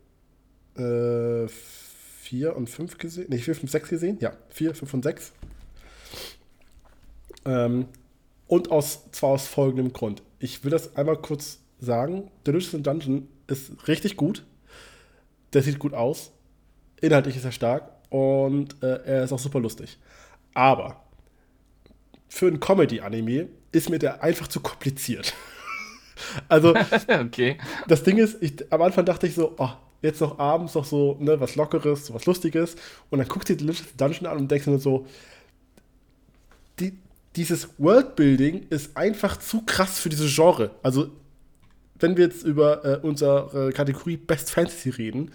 [0.76, 1.46] äh,
[2.30, 3.26] 4 und 5 gesehen.
[3.28, 4.18] Ne, 4, 5, 6 gesehen.
[4.20, 5.32] Ja, 4, 5 und 6.
[7.44, 7.86] Ähm,
[8.46, 10.22] und aus, zwar aus folgendem Grund.
[10.38, 12.30] Ich will das einmal kurz sagen.
[12.46, 14.44] Delicious Dungeon ist richtig gut.
[15.52, 16.30] Der sieht gut aus.
[17.00, 17.90] Inhaltlich ist er stark.
[18.10, 19.98] Und äh, er ist auch super lustig.
[20.54, 21.02] Aber
[22.28, 25.34] für ein Comedy-Anime ist mir der einfach zu kompliziert.
[26.48, 26.76] also,
[27.08, 27.58] okay.
[27.88, 29.70] das Ding ist, ich, am Anfang dachte ich so, oh,
[30.02, 32.76] jetzt noch abends noch so, ne, was Lockeres, was Lustiges.
[33.10, 35.06] Und dann guckst du dir Delicious Dungeon an und denkst nur so,
[36.78, 36.98] die,
[37.36, 40.70] dieses Worldbuilding ist einfach zu krass für dieses Genre.
[40.82, 41.10] Also,
[41.98, 45.30] wenn wir jetzt über äh, unsere Kategorie Best Fantasy reden,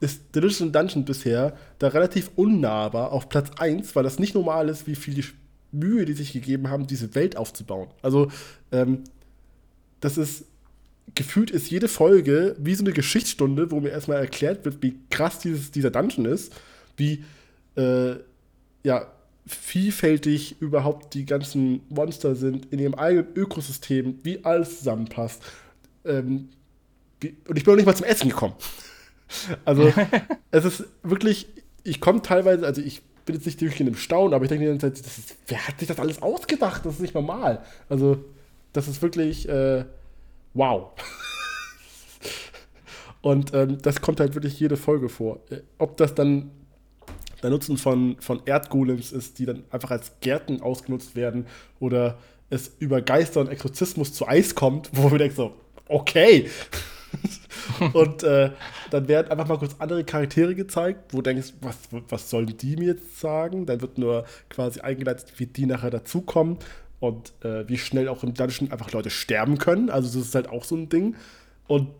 [0.00, 4.86] ist Delicious Dungeon bisher da relativ unnahbar auf Platz 1, weil das nicht normal ist,
[4.86, 5.24] wie viel
[5.70, 7.88] Mühe die sich gegeben haben, diese Welt aufzubauen.
[8.02, 8.28] Also,
[8.72, 9.04] ähm,
[10.00, 10.44] das ist
[11.14, 15.38] gefühlt ist jede Folge wie so eine Geschichtsstunde, wo mir erstmal erklärt wird, wie krass
[15.38, 16.54] dieses, dieser Dungeon ist,
[16.96, 17.24] wie
[17.76, 18.16] äh,
[18.82, 19.06] ja,
[19.46, 25.42] vielfältig überhaupt die ganzen Monster sind in ihrem eigenen Ökosystem, wie alles zusammenpasst.
[26.04, 26.50] Ähm,
[27.20, 28.54] wie, und ich bin noch nicht mal zum Essen gekommen.
[29.66, 29.92] Also,
[30.52, 31.48] es ist wirklich,
[31.84, 34.64] ich komme teilweise, also ich bin jetzt nicht durch in einem Staunen, aber ich denke
[34.64, 36.86] die ganze Zeit, ist, wer hat sich das alles ausgedacht?
[36.86, 37.62] Das ist nicht normal.
[37.90, 38.24] Also,
[38.72, 39.84] das ist wirklich, äh,
[40.58, 40.90] wow.
[43.20, 45.40] Und ähm, das kommt halt wirklich jede Folge vor.
[45.50, 46.50] Äh, ob das dann
[47.42, 51.46] der Nutzen von, von Erdgolems ist, die dann einfach als Gärten ausgenutzt werden,
[51.78, 52.18] oder
[52.50, 55.54] es über Geister und Exorzismus zu Eis kommt, wo wir denken so,
[55.86, 56.48] okay.
[57.92, 58.50] und äh,
[58.90, 61.76] dann werden einfach mal kurz andere Charaktere gezeigt, wo du denkst, was,
[62.08, 63.66] was sollen die mir jetzt sagen?
[63.66, 66.58] Dann wird nur quasi eingeleitet, wie die nachher dazukommen
[67.00, 69.90] und äh, wie schnell auch im Dungeon einfach Leute sterben können.
[69.90, 71.16] Also das ist halt auch so ein Ding.
[71.66, 71.90] Und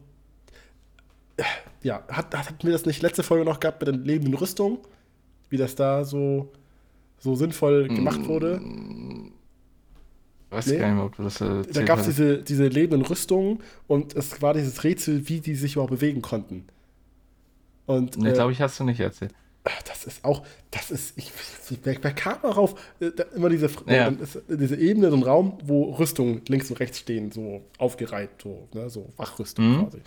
[1.36, 1.44] äh,
[1.82, 4.78] ja, hat, hatten wir das nicht letzte Folge noch gehabt mit den lebenden Rüstungen?
[5.50, 6.52] Wie das da so,
[7.18, 8.60] so sinnvoll gemacht wurde?
[10.50, 10.78] Weiß nee.
[10.78, 14.42] gar nicht mehr, ob du das Da gab es diese, diese lebenden Rüstungen und es
[14.42, 16.64] war dieses Rätsel, wie die sich überhaupt bewegen konnten.
[17.86, 19.32] Und, nee, äh, glaube ich, hast du nicht erzählt
[19.86, 21.32] das ist auch, das ist, ich,
[21.82, 22.74] wer, wer kam darauf?
[23.00, 24.12] Äh, immer diese, ja.
[24.48, 28.88] diese Ebene, so ein Raum, wo Rüstungen links und rechts stehen, so aufgereiht, so, ne,
[28.90, 29.82] so Wachrüstung mhm.
[29.84, 29.98] quasi.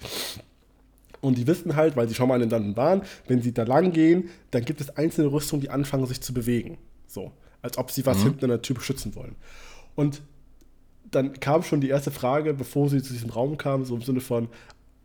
[1.22, 3.64] Und die wissen halt, weil sie schon mal in den Landen waren, wenn sie da
[3.64, 6.78] lang gehen, dann gibt es einzelne Rüstungen, die anfangen, sich zu bewegen.
[7.06, 7.32] So,
[7.62, 8.24] als ob sie was mhm.
[8.24, 9.36] hinten in der Tür beschützen wollen.
[9.96, 10.22] Und
[11.12, 14.22] dann kam schon die erste Frage, bevor sie zu diesem Raum kamen, so im Sinne
[14.22, 14.48] von,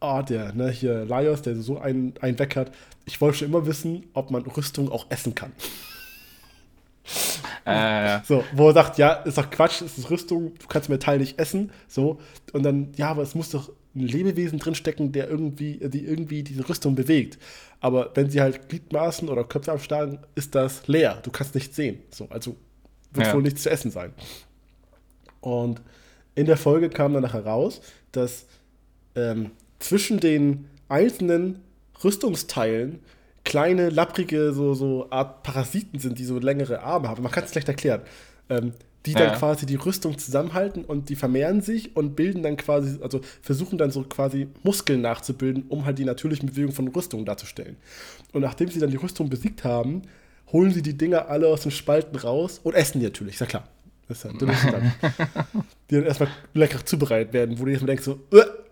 [0.00, 2.72] ah, der, ne, hier Laios, der so einen, einen weg hat.
[3.04, 5.52] Ich wollte schon immer wissen, ob man Rüstung auch essen kann.
[7.64, 8.20] Äh.
[8.24, 11.38] So, wo er sagt, ja, ist doch Quatsch, es ist Rüstung, du kannst Metall nicht
[11.38, 11.72] essen.
[11.88, 12.20] So,
[12.52, 16.68] und dann, ja, aber es muss doch ein Lebewesen drinstecken, der irgendwie, die irgendwie diese
[16.68, 17.38] Rüstung bewegt.
[17.80, 21.18] Aber wenn sie halt Gliedmaßen oder Köpfe abschlagen, ist das leer.
[21.22, 22.00] Du kannst nichts sehen.
[22.10, 22.56] So, also
[23.12, 23.34] wird ja.
[23.34, 24.12] wohl nichts zu essen sein.
[25.40, 25.80] Und
[26.34, 27.80] in der Folge kam dann nachher raus,
[28.12, 28.46] dass
[29.14, 31.60] ähm, zwischen den einzelnen
[32.02, 33.00] Rüstungsteilen
[33.44, 37.22] kleine, lapprige, so, so Art Parasiten sind, die so längere Arme haben.
[37.22, 38.02] Man kann es schlecht erklären.
[38.48, 38.72] ähm,
[39.06, 39.36] die dann ja.
[39.36, 43.92] quasi die Rüstung zusammenhalten und die vermehren sich und bilden dann quasi, also versuchen dann
[43.92, 47.76] so quasi Muskeln nachzubilden, um halt die natürlichen Bewegungen von Rüstung darzustellen.
[48.32, 50.02] Und nachdem sie dann die Rüstung besiegt haben,
[50.52, 53.46] holen sie die Dinger alle aus den Spalten raus und essen die natürlich, ist ja
[53.46, 53.68] klar.
[54.08, 54.92] Das ist ja dann,
[55.90, 58.65] die dann erstmal lecker zubereitet werden, wo du erstmal denkst so, Uah!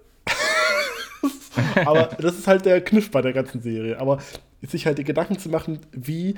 [1.84, 3.98] aber das ist halt der Kniff bei der ganzen Serie.
[3.98, 4.18] Aber
[4.62, 6.34] sich halt die Gedanken zu machen, wie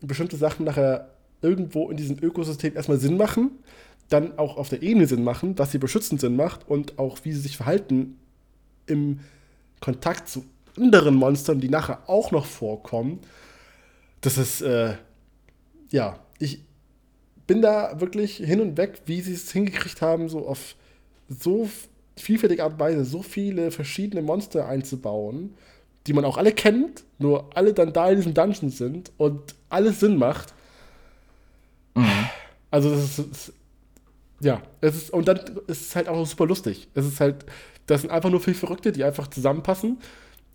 [0.00, 1.10] bestimmte Sachen nachher
[1.40, 3.50] irgendwo in diesem Ökosystem erstmal Sinn machen,
[4.08, 7.32] dann auch auf der Ebene Sinn machen, dass sie beschützend Sinn macht und auch wie
[7.32, 8.18] sie sich verhalten
[8.86, 9.20] im
[9.80, 10.44] Kontakt zu
[10.76, 13.20] anderen Monstern, die nachher auch noch vorkommen.
[14.20, 14.94] Das ist, äh,
[15.90, 16.62] ja, ich
[17.46, 20.76] bin da wirklich hin und weg, wie sie es hingekriegt haben, so auf
[21.28, 21.68] so
[22.16, 25.54] vielfältige Art und Weise so viele verschiedene Monster einzubauen,
[26.06, 30.00] die man auch alle kennt, nur alle dann da in diesem Dungeon sind und alles
[30.00, 30.52] Sinn macht.
[31.94, 32.26] Mhm.
[32.70, 33.52] Also das ist, ist,
[34.40, 36.88] ja, es ist und dann ist es halt auch super lustig.
[36.94, 37.46] Es ist halt,
[37.86, 39.98] das sind einfach nur viel Verrückte, die einfach zusammenpassen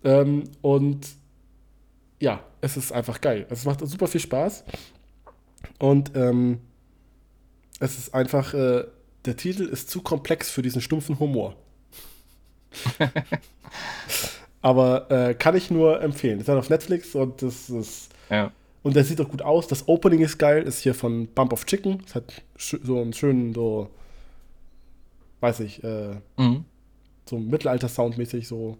[0.04, 1.06] ähm, und
[2.20, 3.46] ja, es ist einfach geil.
[3.48, 4.64] Es macht super viel Spaß
[5.78, 6.60] und ähm,
[7.80, 8.84] es ist einfach, äh,
[9.28, 11.54] der Titel ist zu komplex für diesen stumpfen Humor.
[14.62, 16.40] Aber äh, kann ich nur empfehlen.
[16.40, 18.52] Ist halt auf Netflix und das ist ja.
[18.82, 19.66] Und der sieht auch gut aus.
[19.66, 22.02] Das Opening ist geil, ist hier von Bump of Chicken.
[22.06, 23.90] Es hat so einen schönen, so,
[25.40, 26.64] weiß ich, äh, mhm.
[27.28, 28.78] so Mittelalter-Sound-mäßig, so.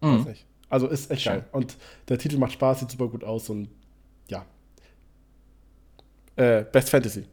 [0.00, 0.20] Mhm.
[0.20, 0.46] Weiß nicht.
[0.70, 1.32] Also ist echt Schön.
[1.32, 1.44] geil.
[1.52, 1.76] Und
[2.08, 3.68] der Titel macht Spaß, sieht super gut aus und
[4.28, 4.46] ja.
[6.36, 7.26] Äh, Best Fantasy.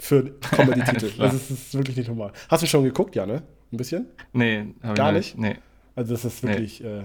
[0.00, 1.12] Für Comedy-Titel.
[1.18, 2.32] das ist, ist, wirklich nicht normal.
[2.48, 3.42] Hast du schon geguckt, ja, ne?
[3.72, 4.06] Ein bisschen?
[4.32, 5.38] Nee, gar nicht.
[5.38, 5.56] Nee.
[5.94, 6.80] Also das ist wirklich.
[6.80, 6.88] Nee.
[6.88, 7.04] Äh,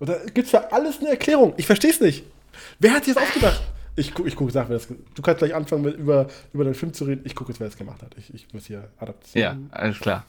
[0.00, 1.54] oder gibt es für alles eine Erklärung?
[1.56, 2.24] Ich verstehe es nicht.
[2.78, 3.60] Wer hat sich das ausgedacht?
[3.96, 4.86] Ich, ich gucke, sag, wer das.
[4.86, 7.22] Du kannst gleich anfangen, mit, über, über den Film zu reden.
[7.24, 8.14] Ich gucke jetzt, wer das gemacht hat.
[8.16, 9.70] Ich, ich muss hier adaptieren.
[9.72, 10.24] Ja, alles klar.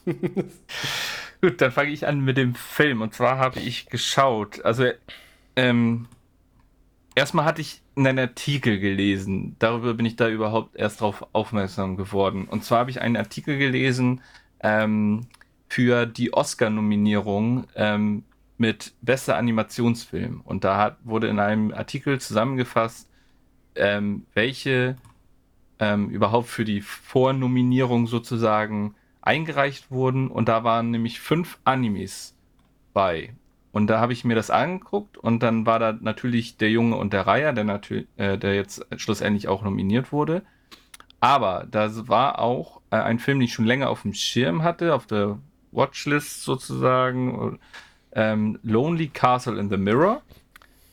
[1.41, 3.01] Gut, dann fange ich an mit dem Film.
[3.01, 4.65] Und zwar habe ich geschaut.
[4.65, 4.85] Also,
[5.55, 6.07] ähm,
[7.15, 9.55] erstmal hatte ich einen Artikel gelesen.
[9.59, 12.45] Darüber bin ich da überhaupt erst drauf aufmerksam geworden.
[12.45, 14.21] Und zwar habe ich einen Artikel gelesen
[14.61, 15.27] ähm,
[15.67, 18.23] für die Oscar-Nominierung ähm,
[18.57, 20.41] mit bester Animationsfilm.
[20.41, 23.09] Und da hat, wurde in einem Artikel zusammengefasst,
[23.75, 24.97] ähm, welche
[25.79, 30.29] ähm, überhaupt für die Vornominierung sozusagen eingereicht wurden.
[30.29, 32.35] Und da waren nämlich fünf Animes
[32.93, 33.33] bei.
[33.71, 37.13] Und da habe ich mir das angeguckt und dann war da natürlich der Junge und
[37.13, 37.81] der Reiher, der,
[38.17, 40.41] äh, der jetzt schlussendlich auch nominiert wurde.
[41.19, 44.95] Aber da war auch äh, ein Film, den ich schon länger auf dem Schirm hatte,
[44.95, 45.37] auf der
[45.71, 47.59] Watchlist sozusagen
[48.13, 50.21] ähm, Lonely Castle in the Mirror,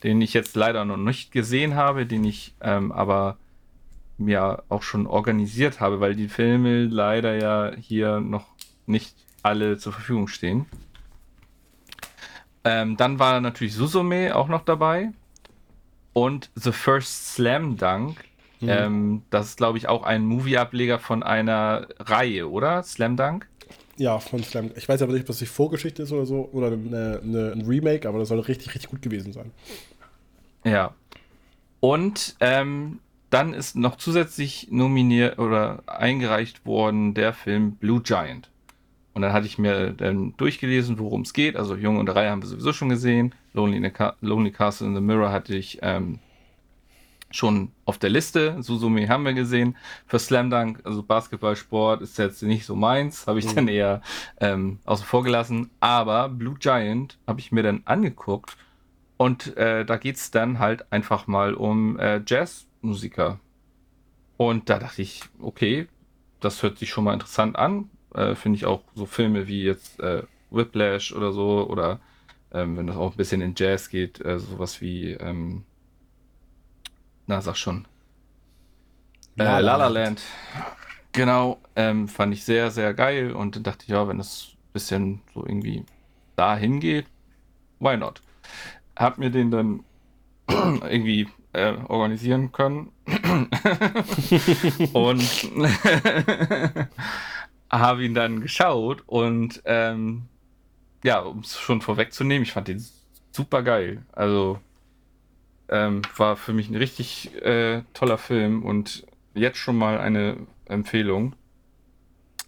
[0.03, 3.39] den ich jetzt leider noch nicht gesehen habe, den ich ähm, aber
[4.19, 8.47] mir auch schon organisiert habe, weil die Filme leider ja hier noch
[8.87, 10.67] nicht alle zur Verfügung stehen.
[12.67, 15.13] Ähm, dann war natürlich Susume auch noch dabei
[16.13, 18.17] und The First Slam Dunk.
[18.61, 18.69] Mhm.
[18.69, 22.83] Ähm, das ist, glaube ich, auch ein Movie-Ableger von einer Reihe, oder?
[22.83, 23.49] Slam Dunk?
[23.99, 24.71] Ja, von Slam.
[24.77, 27.63] Ich weiß aber nicht, ob das die Vorgeschichte ist oder so, oder eine, eine, ein
[27.67, 29.53] Remake, aber das soll richtig, richtig gut gewesen sein.
[30.65, 30.95] Ja.
[31.81, 32.99] Und ähm,
[33.31, 38.51] dann ist noch zusätzlich nominiert oder eingereicht worden der Film Blue Giant.
[39.17, 41.57] Und dann hatte ich mir dann durchgelesen, worum es geht.
[41.57, 43.35] Also Junge und Reihe haben wir sowieso schon gesehen.
[43.55, 46.19] Lonely, Lonely Castle in the Mirror hatte ich ähm,
[47.31, 48.63] schon auf der Liste.
[48.63, 49.75] Suzume haben wir gesehen.
[50.07, 53.27] Für Slam Dunk, also Basketballsport, ist jetzt nicht so meins.
[53.27, 53.55] Habe ich mhm.
[53.55, 54.03] dann eher
[54.39, 55.71] ähm, außen vor gelassen.
[55.81, 58.59] Aber Blue Giant habe ich mir dann angeguckt.
[59.17, 63.41] Und äh, da geht es dann halt einfach mal um äh, Jazzmusiker.
[64.37, 65.89] Und da dachte ich, okay,
[66.41, 67.89] das hört sich schon mal interessant an.
[68.17, 71.69] Äh, Finde ich auch so Filme wie jetzt äh, Whiplash oder so.
[71.69, 72.01] Oder
[72.53, 75.13] ähm, wenn das auch ein bisschen in Jazz geht, äh, sowas wie.
[75.13, 75.65] Ähm,
[77.27, 77.87] na, sag schon.
[79.39, 80.23] Äh, La La Land.
[81.13, 84.73] Genau, ähm, fand ich sehr, sehr geil und dann dachte ich, ja, wenn es ein
[84.73, 85.85] bisschen so irgendwie
[86.37, 87.07] dahin geht,
[87.81, 88.21] why not?
[88.97, 89.85] Hab mir den dann
[90.49, 92.93] irgendwie äh, organisieren können
[94.93, 95.51] und
[97.71, 100.23] habe ihn dann geschaut und ähm,
[101.05, 102.85] ja, um es schon vorwegzunehmen, ich fand den
[103.33, 104.05] super geil.
[104.13, 104.59] Also
[105.69, 111.35] ähm, war für mich ein richtig äh, toller Film und jetzt schon mal eine Empfehlung.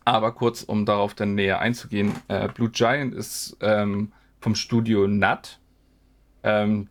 [0.04, 5.58] Aber kurz, um darauf dann näher einzugehen, äh, Blue Giant ist ähm, vom Studio Nut.
[6.42, 6.88] Ähm,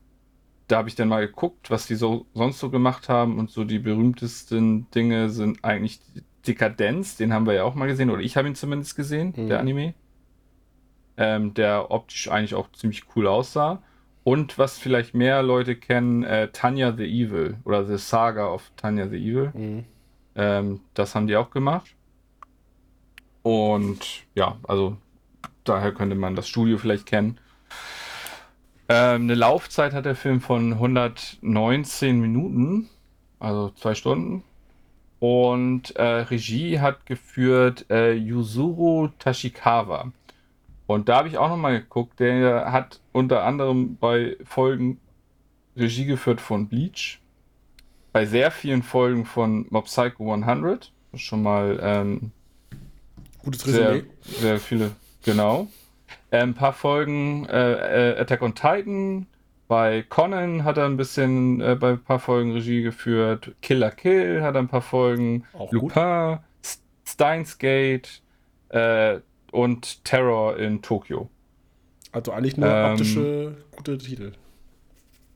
[0.68, 3.64] da habe ich dann mal geguckt, was die so sonst so gemacht haben und so
[3.64, 6.00] die berühmtesten Dinge sind eigentlich
[6.48, 9.50] Dekadenz, den haben wir ja auch mal gesehen, oder ich habe ihn zumindest gesehen, mhm.
[9.50, 9.94] der Anime.
[11.18, 13.82] Ähm, der optisch eigentlich auch ziemlich cool aussah.
[14.24, 19.08] Und was vielleicht mehr Leute kennen, äh, Tanya the Evil oder The Saga of Tanya
[19.08, 19.52] the Evil.
[19.54, 19.86] Mhm.
[20.36, 21.96] Ähm, das haben die auch gemacht.
[23.42, 24.98] Und ja, also
[25.64, 27.40] daher könnte man das Studio vielleicht kennen.
[28.90, 32.90] Ähm, eine Laufzeit hat der Film von 119 Minuten,
[33.40, 34.44] also zwei Stunden.
[35.20, 40.12] Und äh, Regie hat geführt äh, Yuzuru Tashikawa.
[40.86, 45.00] Und da habe ich auch nochmal geguckt, der hat unter anderem bei Folgen
[45.76, 47.20] Regie geführt von Bleach,
[48.14, 52.32] bei sehr vielen Folgen von Mob Psycho 100, schon mal ähm,
[53.44, 54.04] gutes Resümee.
[54.22, 54.92] Sehr, sehr viele,
[55.24, 55.68] genau.
[56.32, 59.28] Äh, ein paar Folgen äh, äh, Attack on Titan.
[59.68, 63.54] Bei Conan hat er ein bisschen äh, bei ein paar Folgen Regie geführt.
[63.62, 65.44] Killer Kill hat er ein paar Folgen.
[65.54, 66.40] Auch Lupin, gut.
[67.06, 68.22] Steins Gate
[68.70, 69.20] äh,
[69.52, 71.30] und Terror in Tokio.
[72.12, 74.34] Also eigentlich nur ähm, optische gute Titel.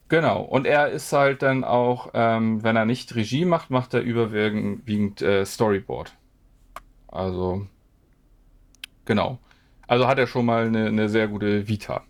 [0.07, 4.01] Genau, und er ist halt dann auch, ähm, wenn er nicht Regie macht, macht er
[4.01, 6.13] überwiegend äh, Storyboard.
[7.07, 7.65] Also,
[9.05, 9.39] genau.
[9.87, 12.03] Also hat er schon mal eine, eine sehr gute Vita.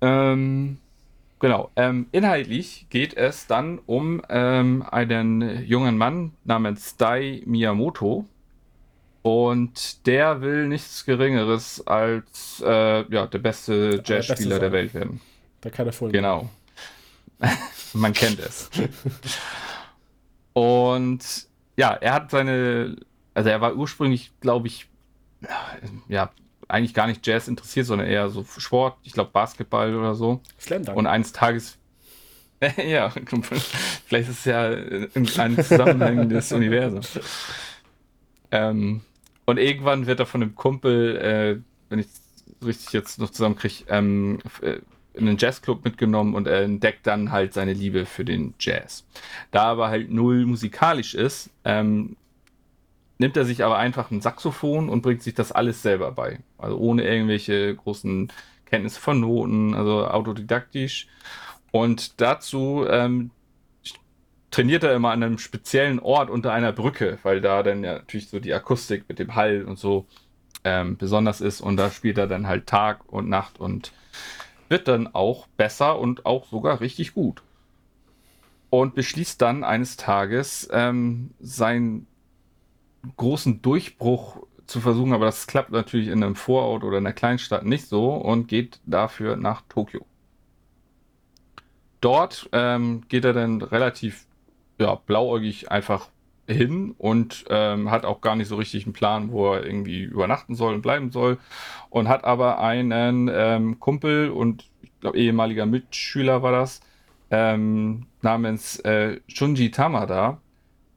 [0.00, 0.78] Ähm,
[1.38, 1.70] genau.
[1.76, 8.26] Ähm, inhaltlich geht es dann um ähm, einen jungen Mann namens Dai Miyamoto.
[9.22, 15.20] Und der will nichts Geringeres als äh, ja, der beste Jazzspieler der Welt werden.
[15.62, 16.12] Da kann er voll.
[16.12, 16.48] Genau.
[17.92, 18.70] Man kennt es.
[20.52, 22.96] Und ja, er hat seine,
[23.34, 24.88] also er war ursprünglich, glaube ich,
[26.08, 26.30] ja,
[26.68, 30.40] eigentlich gar nicht Jazz interessiert, sondern eher so Sport, ich glaube Basketball oder so.
[30.58, 30.98] Slam Dunk.
[30.98, 31.78] Und eines Tages,
[32.76, 33.10] ja,
[34.06, 37.02] vielleicht ist es ja ein kleines zusammenhängendes Universum.
[38.50, 39.02] Ähm,
[39.44, 43.84] und irgendwann wird er von einem Kumpel, äh, wenn ich es richtig jetzt noch zusammenkriege,
[43.88, 44.78] ähm, äh,
[45.14, 49.04] in einen Jazzclub mitgenommen und er entdeckt dann halt seine Liebe für den Jazz.
[49.50, 52.16] Da aber halt null musikalisch ist, ähm,
[53.18, 56.40] nimmt er sich aber einfach ein Saxophon und bringt sich das alles selber bei.
[56.58, 58.32] Also ohne irgendwelche großen
[58.66, 61.06] Kenntnisse von Noten, also autodidaktisch.
[61.70, 63.30] Und dazu ähm,
[64.50, 68.28] trainiert er immer an einem speziellen Ort unter einer Brücke, weil da dann ja natürlich
[68.28, 70.06] so die Akustik mit dem Hall und so
[70.64, 71.60] ähm, besonders ist.
[71.60, 73.92] Und da spielt er dann halt Tag und Nacht und
[74.68, 77.42] wird dann auch besser und auch sogar richtig gut.
[78.68, 82.06] Und beschließt dann eines Tages ähm, sein
[83.16, 87.64] großen Durchbruch zu versuchen, aber das klappt natürlich in einem Vorort oder in einer Kleinstadt
[87.64, 90.04] nicht so und geht dafür nach Tokio.
[92.00, 94.26] Dort ähm, geht er dann relativ
[94.78, 96.08] ja, blauäugig einfach
[96.46, 100.54] hin und ähm, hat auch gar nicht so richtig einen Plan, wo er irgendwie übernachten
[100.54, 101.38] soll und bleiben soll.
[101.90, 106.80] Und hat aber einen ähm, Kumpel und ich glaube ehemaliger Mitschüler war das,
[107.30, 110.40] ähm, namens äh, Shunji Tamada,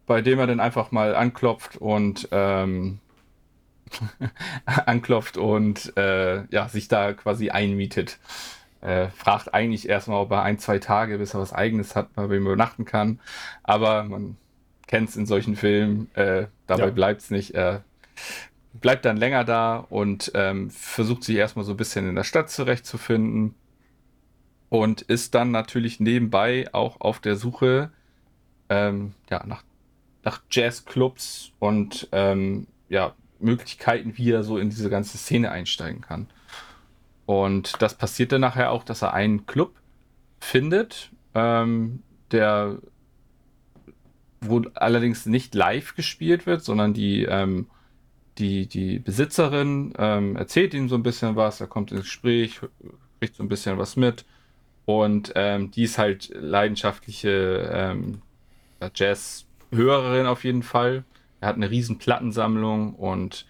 [0.09, 2.97] bei dem er dann einfach mal anklopft und ähm,
[4.65, 8.17] anklopft und äh, ja, sich da quasi einmietet.
[8.81, 12.23] Äh, fragt eigentlich erstmal, ob er ein, zwei Tage, bis er was eigenes hat, bei
[12.23, 13.19] wem er übernachten kann.
[13.61, 14.35] Aber man
[14.87, 16.89] kennt es in solchen Filmen, äh, dabei ja.
[16.89, 17.53] bleibt es nicht.
[17.53, 17.83] Er
[18.73, 22.49] bleibt dann länger da und ähm, versucht sich erstmal so ein bisschen in der Stadt
[22.49, 23.53] zurechtzufinden.
[24.69, 27.91] Und ist dann natürlich nebenbei auch auf der Suche
[28.69, 29.63] ähm, ja, nach
[30.29, 36.27] nach Jazzclubs und ähm, ja, Möglichkeiten, wie er so in diese ganze Szene einsteigen kann.
[37.25, 39.73] Und das passiert dann nachher auch, dass er einen Club
[40.39, 42.77] findet, ähm, der
[44.41, 47.67] wo allerdings nicht live gespielt wird, sondern die, ähm,
[48.37, 52.61] die, die Besitzerin ähm, erzählt ihm so ein bisschen was, er kommt ins Gespräch,
[53.19, 54.25] kriegt so ein bisschen was mit
[54.85, 58.21] und ähm, die ist halt leidenschaftliche ähm,
[58.95, 61.03] Jazz- Hörerin auf jeden Fall.
[61.41, 63.45] Er hat eine riesen Plattensammlung und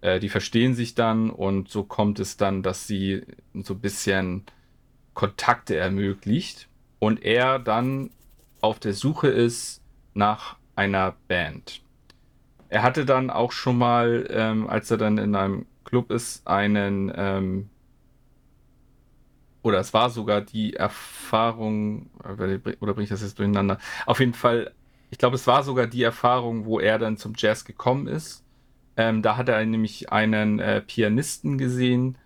[0.00, 3.22] äh, die verstehen sich dann und so kommt es dann, dass sie
[3.54, 4.44] so ein bisschen
[5.14, 8.10] Kontakte ermöglicht und er dann
[8.60, 9.82] auf der Suche ist
[10.14, 11.82] nach einer Band.
[12.68, 17.12] Er hatte dann auch schon mal, ähm, als er dann in einem Club ist, einen
[17.14, 17.68] ähm,
[19.62, 23.78] oder es war sogar die Erfahrung, oder bringe ich das jetzt durcheinander?
[24.04, 24.72] Auf jeden Fall
[25.14, 28.44] ich glaube, es war sogar die Erfahrung, wo er dann zum Jazz gekommen ist.
[28.96, 32.18] Ähm, da hat er nämlich einen äh, Pianisten gesehen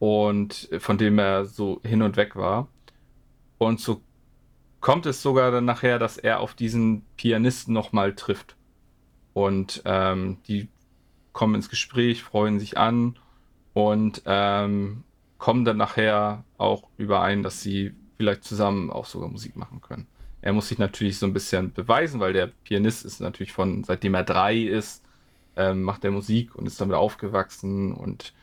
[0.00, 2.66] und von dem er so hin und weg war.
[3.58, 4.02] Und so
[4.80, 8.56] kommt es sogar dann nachher, dass er auf diesen Pianisten nochmal trifft.
[9.32, 10.66] Und ähm, die
[11.32, 13.16] kommen ins Gespräch, freuen sich an
[13.74, 15.04] und ähm,
[15.38, 20.08] kommen dann nachher auch überein, dass sie vielleicht zusammen auch sogar Musik machen können.
[20.44, 24.12] Er muss sich natürlich so ein bisschen beweisen, weil der Pianist ist natürlich von, seitdem
[24.12, 25.02] er drei ist,
[25.56, 28.34] ähm, macht er Musik und ist damit aufgewachsen und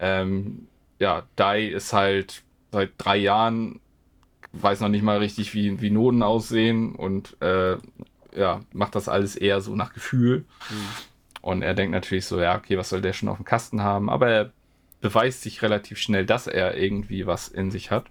[0.00, 0.66] ähm,
[0.98, 2.42] ja, Dai ist halt
[2.72, 3.78] seit drei Jahren,
[4.50, 7.76] weiß noch nicht mal richtig, wie, wie Noten aussehen und äh,
[8.34, 10.44] ja, macht das alles eher so nach Gefühl.
[10.70, 10.88] Mhm.
[11.40, 14.10] Und er denkt natürlich so, ja, okay, was soll der schon auf dem Kasten haben?
[14.10, 14.52] Aber er
[15.00, 18.06] beweist sich relativ schnell, dass er irgendwie was in sich hat.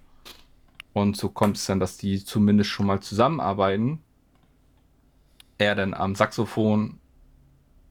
[0.94, 3.98] Und so kommt es dann, dass die zumindest schon mal zusammenarbeiten.
[5.58, 6.98] Er dann am Saxophon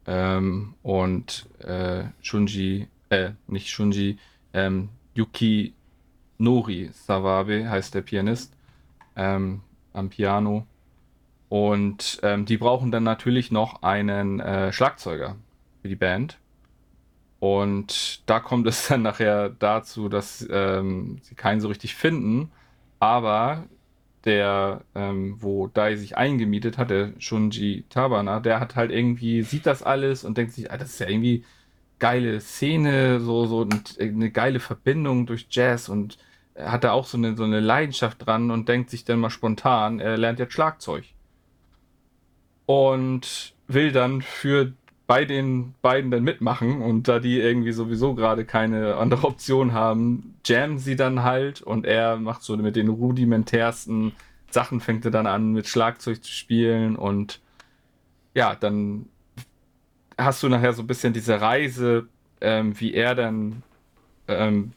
[0.08, 4.18] ähm, und äh, Shunji, äh, nicht Shunji,
[4.54, 5.74] ähm, Yuki
[6.38, 8.54] Nori Sawabe heißt der Pianist
[9.16, 10.66] ähm, am Piano.
[11.50, 15.36] Und ähm, die brauchen dann natürlich noch einen äh, Schlagzeuger
[15.82, 16.40] für die Band.
[17.40, 22.50] Und da kommt es dann nachher dazu, dass ähm, sie keinen so richtig finden.
[23.04, 23.66] Aber
[24.24, 29.66] der, ähm, wo Dai sich eingemietet hat, der Shunji Tabana, der hat halt irgendwie, sieht
[29.66, 31.44] das alles und denkt sich, ah, das ist ja irgendwie
[32.00, 33.68] geile Szene, so, so
[34.00, 36.18] eine geile Verbindung durch Jazz und
[36.58, 40.00] hat da auch so eine, so eine Leidenschaft dran und denkt sich dann mal spontan,
[40.00, 41.04] er lernt jetzt Schlagzeug.
[42.66, 44.72] Und will dann für
[45.06, 50.36] bei den beiden dann mitmachen und da die irgendwie sowieso gerade keine andere Option haben,
[50.46, 54.14] jammen sie dann halt und er macht so mit den rudimentärsten
[54.50, 57.42] Sachen, fängt er dann an mit Schlagzeug zu spielen und
[58.34, 59.08] ja, dann
[60.18, 62.08] hast du nachher so ein bisschen diese Reise,
[62.40, 63.64] ähm, wie er dann
[64.28, 64.74] ähm,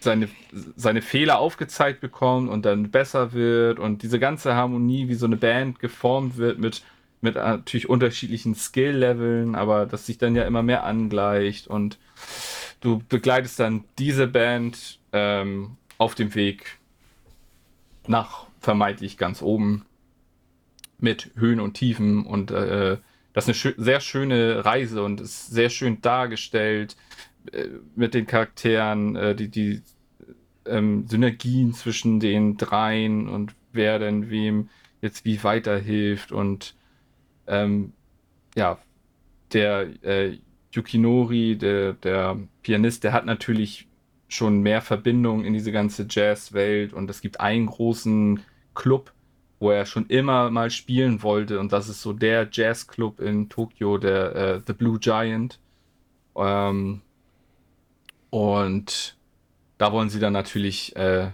[0.00, 0.28] seine,
[0.76, 5.36] seine Fehler aufgezeigt bekommt und dann besser wird und diese ganze Harmonie, wie so eine
[5.36, 6.82] Band geformt wird mit,
[7.20, 11.98] mit natürlich unterschiedlichen Skill-Leveln, aber das sich dann ja immer mehr angleicht und
[12.80, 16.78] du begleitest dann diese Band ähm, auf dem Weg
[18.06, 19.84] nach vermeintlich ganz oben
[20.98, 22.98] mit Höhen und Tiefen und äh,
[23.32, 26.96] das ist eine sehr schöne Reise und ist sehr schön dargestellt
[27.52, 29.82] äh, mit den Charakteren, äh, die, die
[30.66, 34.68] ähm, Synergien zwischen den dreien und wer denn wem
[35.00, 36.74] jetzt wie weiterhilft und
[37.50, 37.92] ähm,
[38.56, 38.78] ja,
[39.52, 40.38] der äh,
[40.72, 43.88] Yukinori, der, der Pianist, der hat natürlich
[44.28, 48.40] schon mehr Verbindung in diese ganze Jazzwelt und es gibt einen großen
[48.74, 49.12] Club,
[49.58, 53.98] wo er schon immer mal spielen wollte und das ist so der Jazzclub in Tokio,
[53.98, 55.58] der äh, The Blue Giant.
[56.36, 57.02] Ähm,
[58.30, 59.18] und
[59.78, 61.30] da wollen sie dann natürlich äh,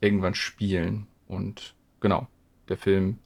[0.00, 1.08] irgendwann spielen.
[1.26, 2.28] Und genau,
[2.68, 3.18] der Film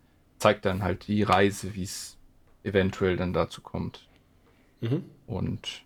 [0.45, 2.19] zeigt dann halt die Reise, wie es
[2.65, 4.07] eventuell dann dazu kommt.
[4.83, 5.03] Mhm.
[5.27, 5.85] Und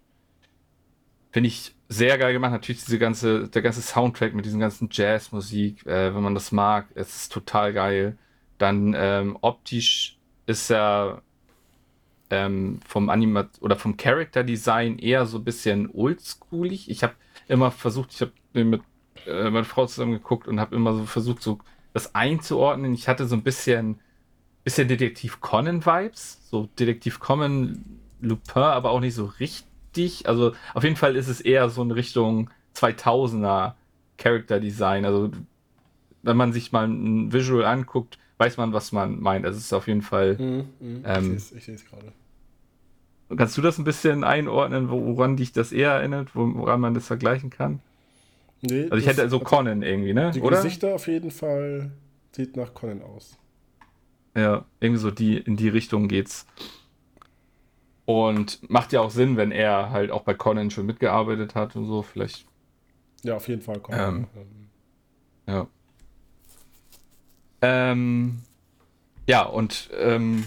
[1.30, 2.50] finde ich sehr geil gemacht.
[2.50, 6.88] Natürlich diese ganze, der ganze Soundtrack mit diesen ganzen Jazzmusik, äh, wenn man das mag,
[6.96, 8.18] es ist total geil.
[8.58, 11.22] Dann ähm, optisch ist er
[12.30, 16.90] ähm, vom Animat oder vom Character Design eher so ein bisschen oldschoolig.
[16.90, 17.14] Ich habe
[17.46, 18.32] immer versucht, ich habe
[18.64, 18.82] mit
[19.24, 21.60] äh, meiner Frau zusammen geguckt und habe immer so versucht, so
[21.92, 22.92] das einzuordnen.
[22.92, 24.00] Ich hatte so ein bisschen,
[24.68, 27.82] bisschen Detektiv Conan Vibes, so Detektiv Conan
[28.20, 30.28] Lupin, aber auch nicht so richtig.
[30.28, 33.72] Also auf jeden Fall ist es eher so in Richtung 2000er
[34.18, 35.06] Character Design.
[35.06, 35.30] Also
[36.22, 39.47] wenn man sich mal ein Visual anguckt, weiß man, was man meint.
[39.47, 40.34] Also es ist auf jeden Fall.
[40.34, 42.12] Mm, mm, ähm, ich sehe es gerade.
[43.34, 47.48] Kannst du das ein bisschen einordnen, woran dich das eher erinnert, woran man das vergleichen
[47.48, 47.80] kann?
[48.60, 50.30] Nee, also ich hätte so Conan irgendwie, ne?
[50.34, 50.62] Die Oder?
[50.62, 51.90] Gesichter auf jeden Fall
[52.32, 53.38] sieht nach Conan aus.
[54.34, 56.47] Ja, irgendwie so die, in die Richtung geht's.
[58.05, 61.86] Und macht ja auch Sinn, wenn er halt auch bei Conan schon mitgearbeitet hat und
[61.86, 62.47] so, vielleicht.
[63.23, 64.26] Ja, auf jeden Fall Conan.
[64.34, 64.68] Ähm,
[65.47, 65.66] ja.
[67.60, 68.39] Ähm,
[69.26, 70.44] ja, und ähm,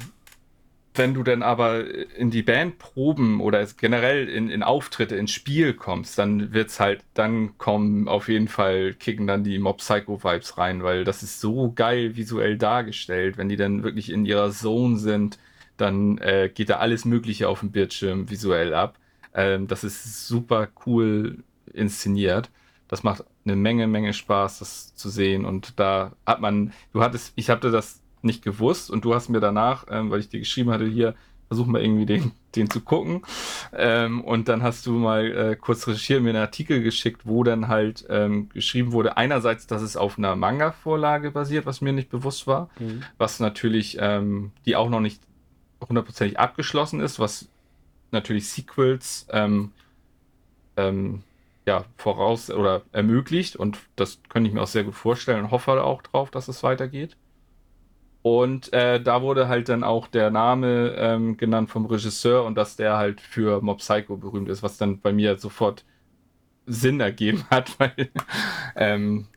[0.93, 6.17] wenn du dann aber in die Bandproben oder generell in, in Auftritte, ins Spiel kommst,
[6.17, 10.83] dann wird's halt, dann kommen auf jeden Fall, kicken dann die Mob Psycho Vibes rein,
[10.83, 13.37] weil das ist so geil visuell dargestellt.
[13.37, 15.39] Wenn die dann wirklich in ihrer Zone sind,
[15.77, 18.97] dann äh, geht da alles Mögliche auf dem Bildschirm visuell ab.
[19.33, 22.49] Ähm, das ist super cool inszeniert.
[22.89, 25.45] Das macht eine Menge, Menge Spaß, das zu sehen.
[25.45, 29.39] Und da hat man, du hattest, ich hatte das nicht gewusst und du hast mir
[29.39, 31.15] danach, ähm, weil ich dir geschrieben hatte, hier,
[31.47, 33.23] versuch mal irgendwie den den zu gucken.
[33.73, 37.67] Ähm, und dann hast du mal äh, kurz recherchiert, mir einen Artikel geschickt, wo dann
[37.67, 42.47] halt ähm, geschrieben wurde, einerseits, dass es auf einer Manga-Vorlage basiert, was mir nicht bewusst
[42.47, 43.03] war, mhm.
[43.17, 45.21] was natürlich, ähm, die auch noch nicht
[45.87, 47.49] hundertprozentig abgeschlossen ist, was
[48.11, 49.71] natürlich Sequels ähm,
[50.77, 51.23] ähm,
[51.65, 55.83] ja, voraus oder ermöglicht und das könnte ich mir auch sehr gut vorstellen und hoffe
[55.83, 57.15] auch drauf, dass es weitergeht.
[58.23, 62.75] Und äh, da wurde halt dann auch der Name ähm, genannt vom Regisseur und dass
[62.75, 65.83] der halt für Mob Psycho berühmt ist, was dann bei mir sofort
[66.67, 68.09] Sinn ergeben hat, weil,
[68.75, 69.27] ähm,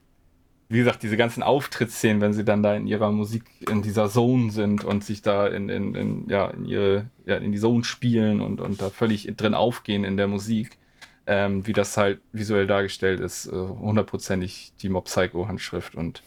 [0.69, 4.51] wie gesagt, diese ganzen Auftrittsszenen, wenn sie dann da in ihrer Musik in dieser Zone
[4.51, 8.41] sind und sich da in, in, in ja, in ihre, ja, in die Zone spielen
[8.41, 10.77] und, und da völlig drin aufgehen in der Musik,
[11.27, 16.23] ähm, wie das halt visuell dargestellt ist, äh, hundertprozentig die Mob Psycho Handschrift und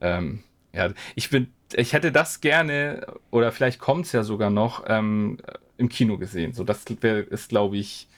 [0.00, 0.44] ähm,
[0.76, 5.38] ja, ich bin ich hätte das gerne, oder vielleicht kommt es ja sogar noch, ähm,
[5.78, 6.52] im Kino gesehen.
[6.52, 8.08] So, das wär, ist, glaube ich,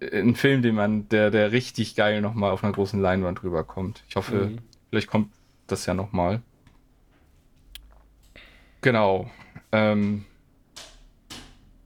[0.00, 4.04] ein Film, den man, der, der richtig geil nochmal auf einer großen Leinwand rüberkommt.
[4.08, 4.58] Ich hoffe, mhm.
[4.90, 5.32] vielleicht kommt
[5.66, 6.40] das ja nochmal.
[8.80, 9.28] Genau.
[9.72, 10.24] Ähm,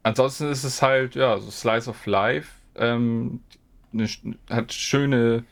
[0.03, 2.51] ansonsten ist es halt, ja, so Slice of Life.
[2.75, 3.41] Ähm,
[3.93, 4.07] ne,
[4.51, 5.45] hat schöne,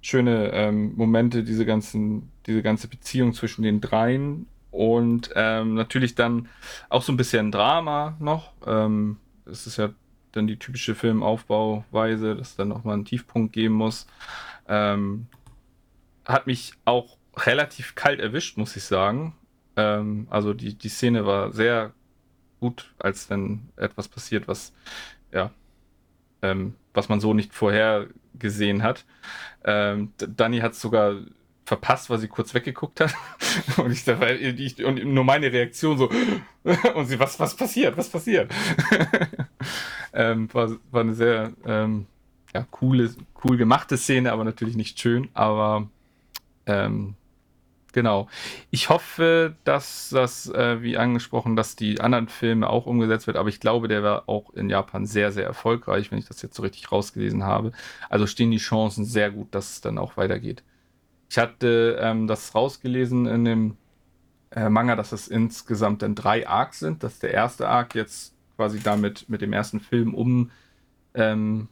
[0.00, 6.48] schöne ähm, Momente, diese ganzen diese ganze Beziehung zwischen den dreien und ähm, natürlich dann
[6.88, 8.52] auch so ein bisschen Drama noch.
[8.66, 9.90] Ähm, es ist ja
[10.32, 14.06] dann die typische Filmaufbauweise, dass dann nochmal einen Tiefpunkt geben muss.
[14.66, 15.26] Ähm,
[16.24, 19.36] hat mich auch relativ kalt erwischt, muss ich sagen.
[19.76, 21.92] Ähm, also die, die Szene war sehr
[22.60, 24.72] gut, als dann etwas passiert, was
[25.32, 25.50] ja,
[26.42, 28.08] ähm, was man so nicht vorher
[28.38, 29.04] gesehen hat.
[29.64, 31.16] Ähm, Danny hat sogar
[31.64, 33.14] verpasst, weil sie kurz weggeguckt hat.
[33.78, 36.10] und ich, ich und nur meine Reaktion so,
[36.94, 38.52] und sie, was, was passiert, was passiert?
[40.12, 42.06] ähm, war, war eine sehr ähm,
[42.54, 43.10] ja, coole,
[43.44, 45.88] cool gemachte Szene, aber natürlich nicht schön, aber
[46.66, 47.14] ähm,
[47.92, 48.28] genau.
[48.70, 53.48] Ich hoffe, dass das, äh, wie angesprochen, dass die anderen Filme auch umgesetzt wird, aber
[53.48, 56.62] ich glaube, der war auch in Japan sehr, sehr erfolgreich, wenn ich das jetzt so
[56.62, 57.72] richtig rausgelesen habe.
[58.10, 60.62] Also stehen die Chancen sehr gut, dass es dann auch weitergeht.
[61.34, 63.76] Ich hatte ähm, das rausgelesen in dem
[64.52, 68.78] äh, Manga, dass es insgesamt dann drei Arcs sind, dass der erste Arc jetzt quasi
[68.78, 70.52] damit mit dem ersten Film umgesetzt
[71.16, 71.68] ähm,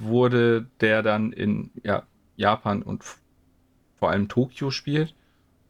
[0.00, 2.02] wurde, der dann in ja,
[2.36, 3.02] Japan und
[3.98, 5.14] vor allem Tokio spielt.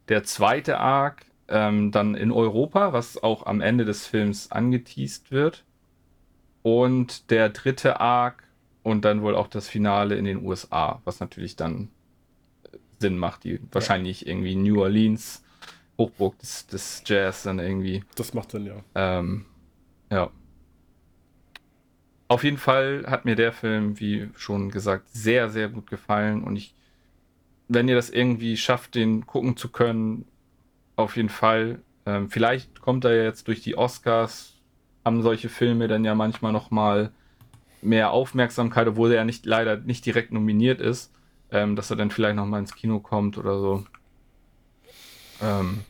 [0.09, 5.65] Der zweite Arc ähm, dann in Europa, was auch am Ende des Films angeteased wird.
[6.63, 8.43] Und der dritte Arc
[8.83, 11.93] und dann wohl auch das Finale in den USA, was natürlich dann
[13.03, 15.45] Sinn macht, die wahrscheinlich irgendwie New Orleans,
[15.99, 18.05] Hochburg des, des Jazz dann irgendwie.
[18.15, 18.83] Das macht Sinn, ja.
[18.95, 19.45] Ähm,
[20.11, 20.31] ja.
[22.29, 26.57] Auf jeden Fall hat mir der Film, wie schon gesagt, sehr, sehr gut gefallen und
[26.57, 26.75] ich,
[27.69, 30.25] wenn ihr das irgendwie schafft, den gucken zu können,
[30.97, 31.83] auf jeden Fall.
[32.07, 34.55] Ähm, vielleicht kommt er jetzt durch die Oscars,
[35.05, 37.13] haben solche Filme dann ja manchmal noch mal
[37.83, 41.13] mehr Aufmerksamkeit, obwohl er ja nicht leider nicht direkt nominiert ist
[41.53, 43.85] ähm, dass er dann vielleicht noch mal ins Kino kommt oder so.
[45.41, 45.85] Ähm,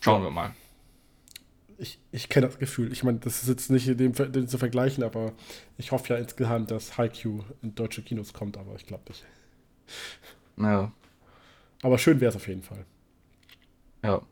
[0.00, 0.54] schauen wir mal.
[1.78, 2.92] Ich, ich kenne das Gefühl.
[2.92, 5.32] Ich meine, das ist jetzt nicht dem, dem zu vergleichen, aber
[5.78, 9.24] ich hoffe ja insgeheim, dass Haikyuu in deutsche Kinos kommt, aber ich glaube nicht.
[10.56, 10.92] Ja.
[11.82, 12.84] Aber schön wäre es auf jeden Fall.
[14.04, 14.22] Ja.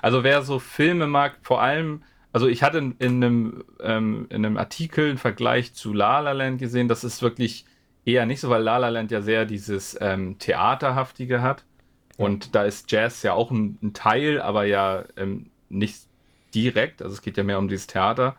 [0.00, 4.44] Also wer so Filme mag, vor allem, also ich hatte in, in einem, ähm, in
[4.44, 7.64] einem Artikel einen Vergleich zu La La Land gesehen, das ist wirklich
[8.04, 11.64] eher nicht so, weil La La Land ja sehr dieses ähm, Theaterhaftige hat.
[12.16, 16.06] Und da ist Jazz ja auch ein, ein Teil, aber ja ähm, nicht
[16.54, 17.02] direkt.
[17.02, 18.36] Also es geht ja mehr um dieses Theater.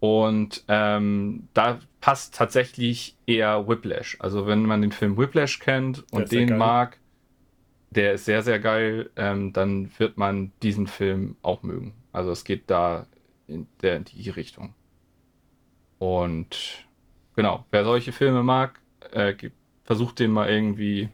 [0.00, 4.16] Und ähm, da passt tatsächlich eher Whiplash.
[4.20, 6.98] Also wenn man den Film Whiplash kennt und den mag,
[7.90, 11.94] der ist sehr, sehr geil, ähm, dann wird man diesen Film auch mögen.
[12.12, 13.06] Also es geht da
[13.46, 14.74] in, der, in die Richtung.
[15.98, 16.86] Und
[17.36, 18.80] genau, wer solche Filme mag,
[19.14, 19.34] äh,
[19.84, 21.08] versucht den mal irgendwie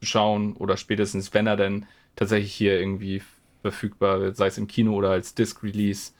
[0.00, 1.86] zu schauen oder spätestens, wenn er denn
[2.16, 3.22] tatsächlich hier irgendwie
[3.62, 6.12] verfügbar wird, sei es im Kino oder als Disc-Release.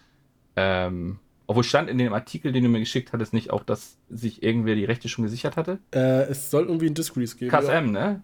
[0.57, 4.43] Ähm, obwohl stand in dem Artikel, den du mir geschickt hattest, nicht auch, dass sich
[4.43, 5.79] irgendwer die Rechte schon gesichert hatte?
[5.95, 7.51] Äh, es soll irgendwie ein Disc-Release geben.
[7.51, 7.83] KSM, ja.
[7.83, 8.23] ne?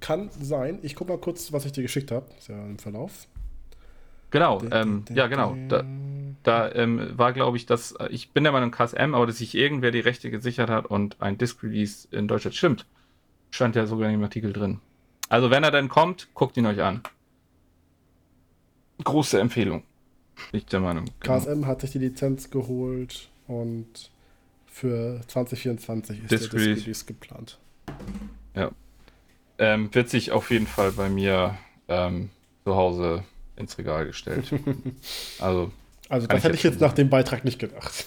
[0.00, 0.80] Kann sein.
[0.82, 2.26] Ich guck mal kurz, was ich dir geschickt habe.
[2.38, 3.26] Ist ja im Verlauf.
[4.36, 5.56] Genau, ähm, ja, genau.
[5.68, 5.82] Da,
[6.42, 9.54] da ähm, war, glaube ich, dass äh, ich bin der Meinung KSM, aber dass sich
[9.54, 12.84] irgendwer die Rechte gesichert hat und ein Disc-Release in Deutschland stimmt.
[13.50, 14.80] Stand ja sogar in dem Artikel drin.
[15.30, 17.00] Also, wenn er dann kommt, guckt ihn euch an.
[19.02, 19.84] Große Empfehlung.
[20.52, 21.06] Ich der Meinung.
[21.20, 21.38] Genau.
[21.38, 24.10] KSM hat sich die Lizenz geholt und
[24.66, 27.58] für 2024 ist Disc der Disc Release geplant.
[28.54, 28.70] Ja.
[29.56, 31.56] Ähm, wird sich auf jeden Fall bei mir
[31.88, 32.28] ähm,
[32.64, 33.24] zu Hause
[33.56, 34.52] ins Regal gestellt.
[35.38, 35.72] also,
[36.08, 38.06] also das hätte ich jetzt nach dem Beitrag nicht gedacht.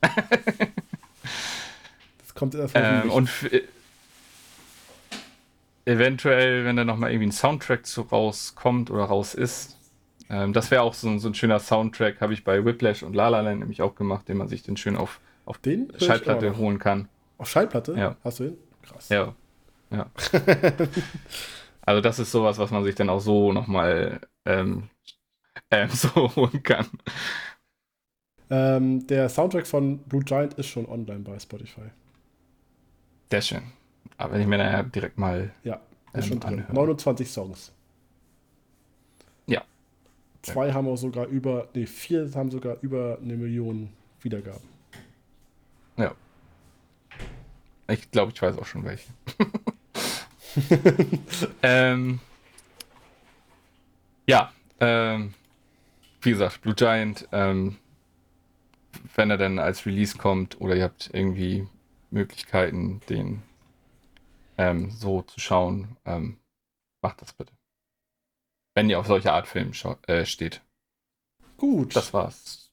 [0.00, 0.10] das
[2.34, 3.04] kommt erstmal.
[3.04, 3.30] Ähm, und
[5.84, 9.76] eventuell, wenn da nochmal irgendwie ein Soundtrack zu rauskommt oder raus ist,
[10.30, 13.28] ähm, das wäre auch so, so, ein schöner Soundtrack, habe ich bei Whiplash und La
[13.28, 16.78] La Land nämlich auch gemacht, den man sich dann schön auf, auf den Schallplatte holen
[16.78, 17.08] kann.
[17.38, 17.94] Auf Schallplatte?
[17.96, 18.16] Ja.
[18.24, 18.56] Hast du den?
[18.82, 19.08] Krass.
[19.08, 19.34] Ja.
[19.90, 20.06] ja.
[21.86, 24.88] also das ist sowas, was man sich dann auch so nochmal ähm,
[25.70, 26.86] ähm, so holen kann.
[28.50, 31.90] Ähm, der Soundtrack von Blue Giant ist schon online bei Spotify.
[33.30, 33.62] Sehr schön.
[34.16, 35.50] Aber wenn ich mir da direkt mal.
[35.64, 35.80] Ja,
[36.12, 36.54] ist ähm, schon drin.
[36.60, 36.72] Anhöre.
[36.74, 37.72] 29 Songs.
[39.46, 39.62] Ja.
[40.42, 43.90] Zwei haben auch sogar über, nee, vier haben sogar über eine Million
[44.20, 44.68] Wiedergaben.
[45.96, 46.14] Ja.
[47.88, 49.10] Ich glaube, ich weiß auch schon welche.
[51.62, 52.20] ähm,
[54.26, 55.34] ja, ähm,
[56.20, 57.76] wie gesagt, Blue Giant, ähm,
[59.14, 61.66] wenn er dann als Release kommt oder ihr habt irgendwie
[62.10, 63.42] Möglichkeiten, den
[64.56, 66.38] ähm, so zu schauen, ähm,
[67.02, 67.52] macht das bitte.
[68.74, 69.72] Wenn ihr auf solche Art Film
[70.06, 70.62] äh, steht.
[71.56, 71.94] Gut.
[71.94, 72.72] Das war's.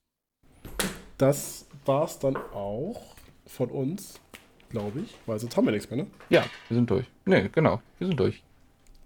[1.17, 4.19] Das war's dann auch von uns,
[4.71, 6.07] glaube ich, weil sonst haben wir nichts mehr, ne?
[6.29, 7.05] Ja, wir sind durch.
[7.25, 8.43] Ne, genau, wir sind durch.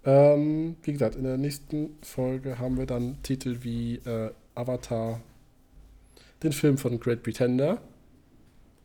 [0.04, 5.20] Ähm, wie gesagt, in der nächsten Folge haben wir dann Titel wie äh, Avatar,
[6.42, 7.80] den Film von Great Pretender,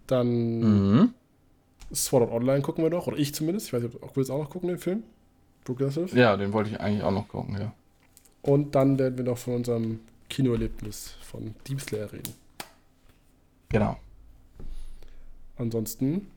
[0.08, 1.14] dann mhm.
[1.94, 3.68] Sword Art Online gucken wir noch, oder ich zumindest.
[3.68, 5.04] Ich weiß nicht, ob du auch noch gucken, den Film?
[5.64, 6.18] Progressive?
[6.18, 7.74] Ja, den wollte ich eigentlich auch noch gucken, ja.
[8.42, 12.34] Und dann werden wir noch von unserem Kinoerlebnis von Deep Slayer reden.
[13.70, 13.98] Genau.
[15.58, 16.28] Ansonsten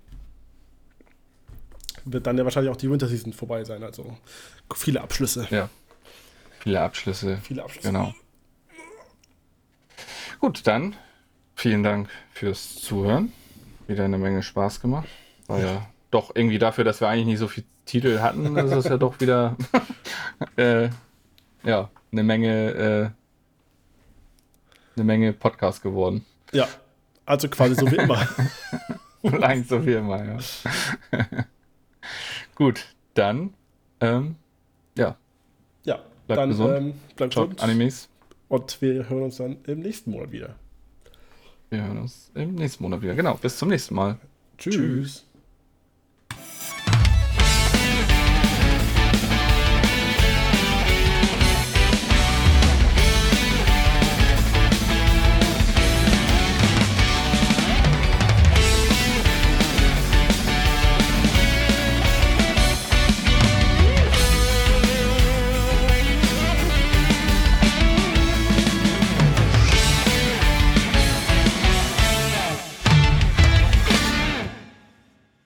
[2.05, 3.83] wird dann ja wahrscheinlich auch die Winterseason vorbei sein.
[3.83, 4.16] Also
[4.74, 5.47] viele Abschlüsse.
[5.50, 5.68] Ja.
[6.60, 7.39] Viele Abschlüsse.
[7.42, 7.89] Viele Abschlüsse.
[7.89, 8.15] Genau.
[10.41, 10.97] Gut, dann
[11.55, 13.33] vielen Dank fürs Zuhören.
[13.86, 15.08] Wieder eine Menge Spaß gemacht.
[15.47, 18.84] War ja doch irgendwie dafür, dass wir eigentlich nicht so viel Titel hatten, ist es
[18.84, 19.57] ja doch wieder
[20.57, 20.89] äh,
[21.65, 23.10] ja, eine Menge äh,
[24.97, 26.24] eine Menge Podcast geworden.
[26.52, 26.68] Ja,
[27.26, 28.26] also quasi so wie immer.
[29.23, 30.39] Eigentlich so wie immer, ja.
[32.55, 33.55] Gut, dann
[34.00, 34.36] ähm,
[34.97, 35.16] ja.
[35.84, 36.76] Ja, bleibt dann gesund.
[36.76, 37.62] Ähm, bleibt gesund.
[37.62, 38.08] Animes.
[38.49, 40.55] Und wir hören uns dann im nächsten Monat wieder.
[41.70, 43.15] Wir hören uns im nächsten Monat wieder.
[43.15, 44.18] Genau, bis zum nächsten Mal.
[44.58, 44.74] Tschüss.
[44.74, 45.26] Tschüss.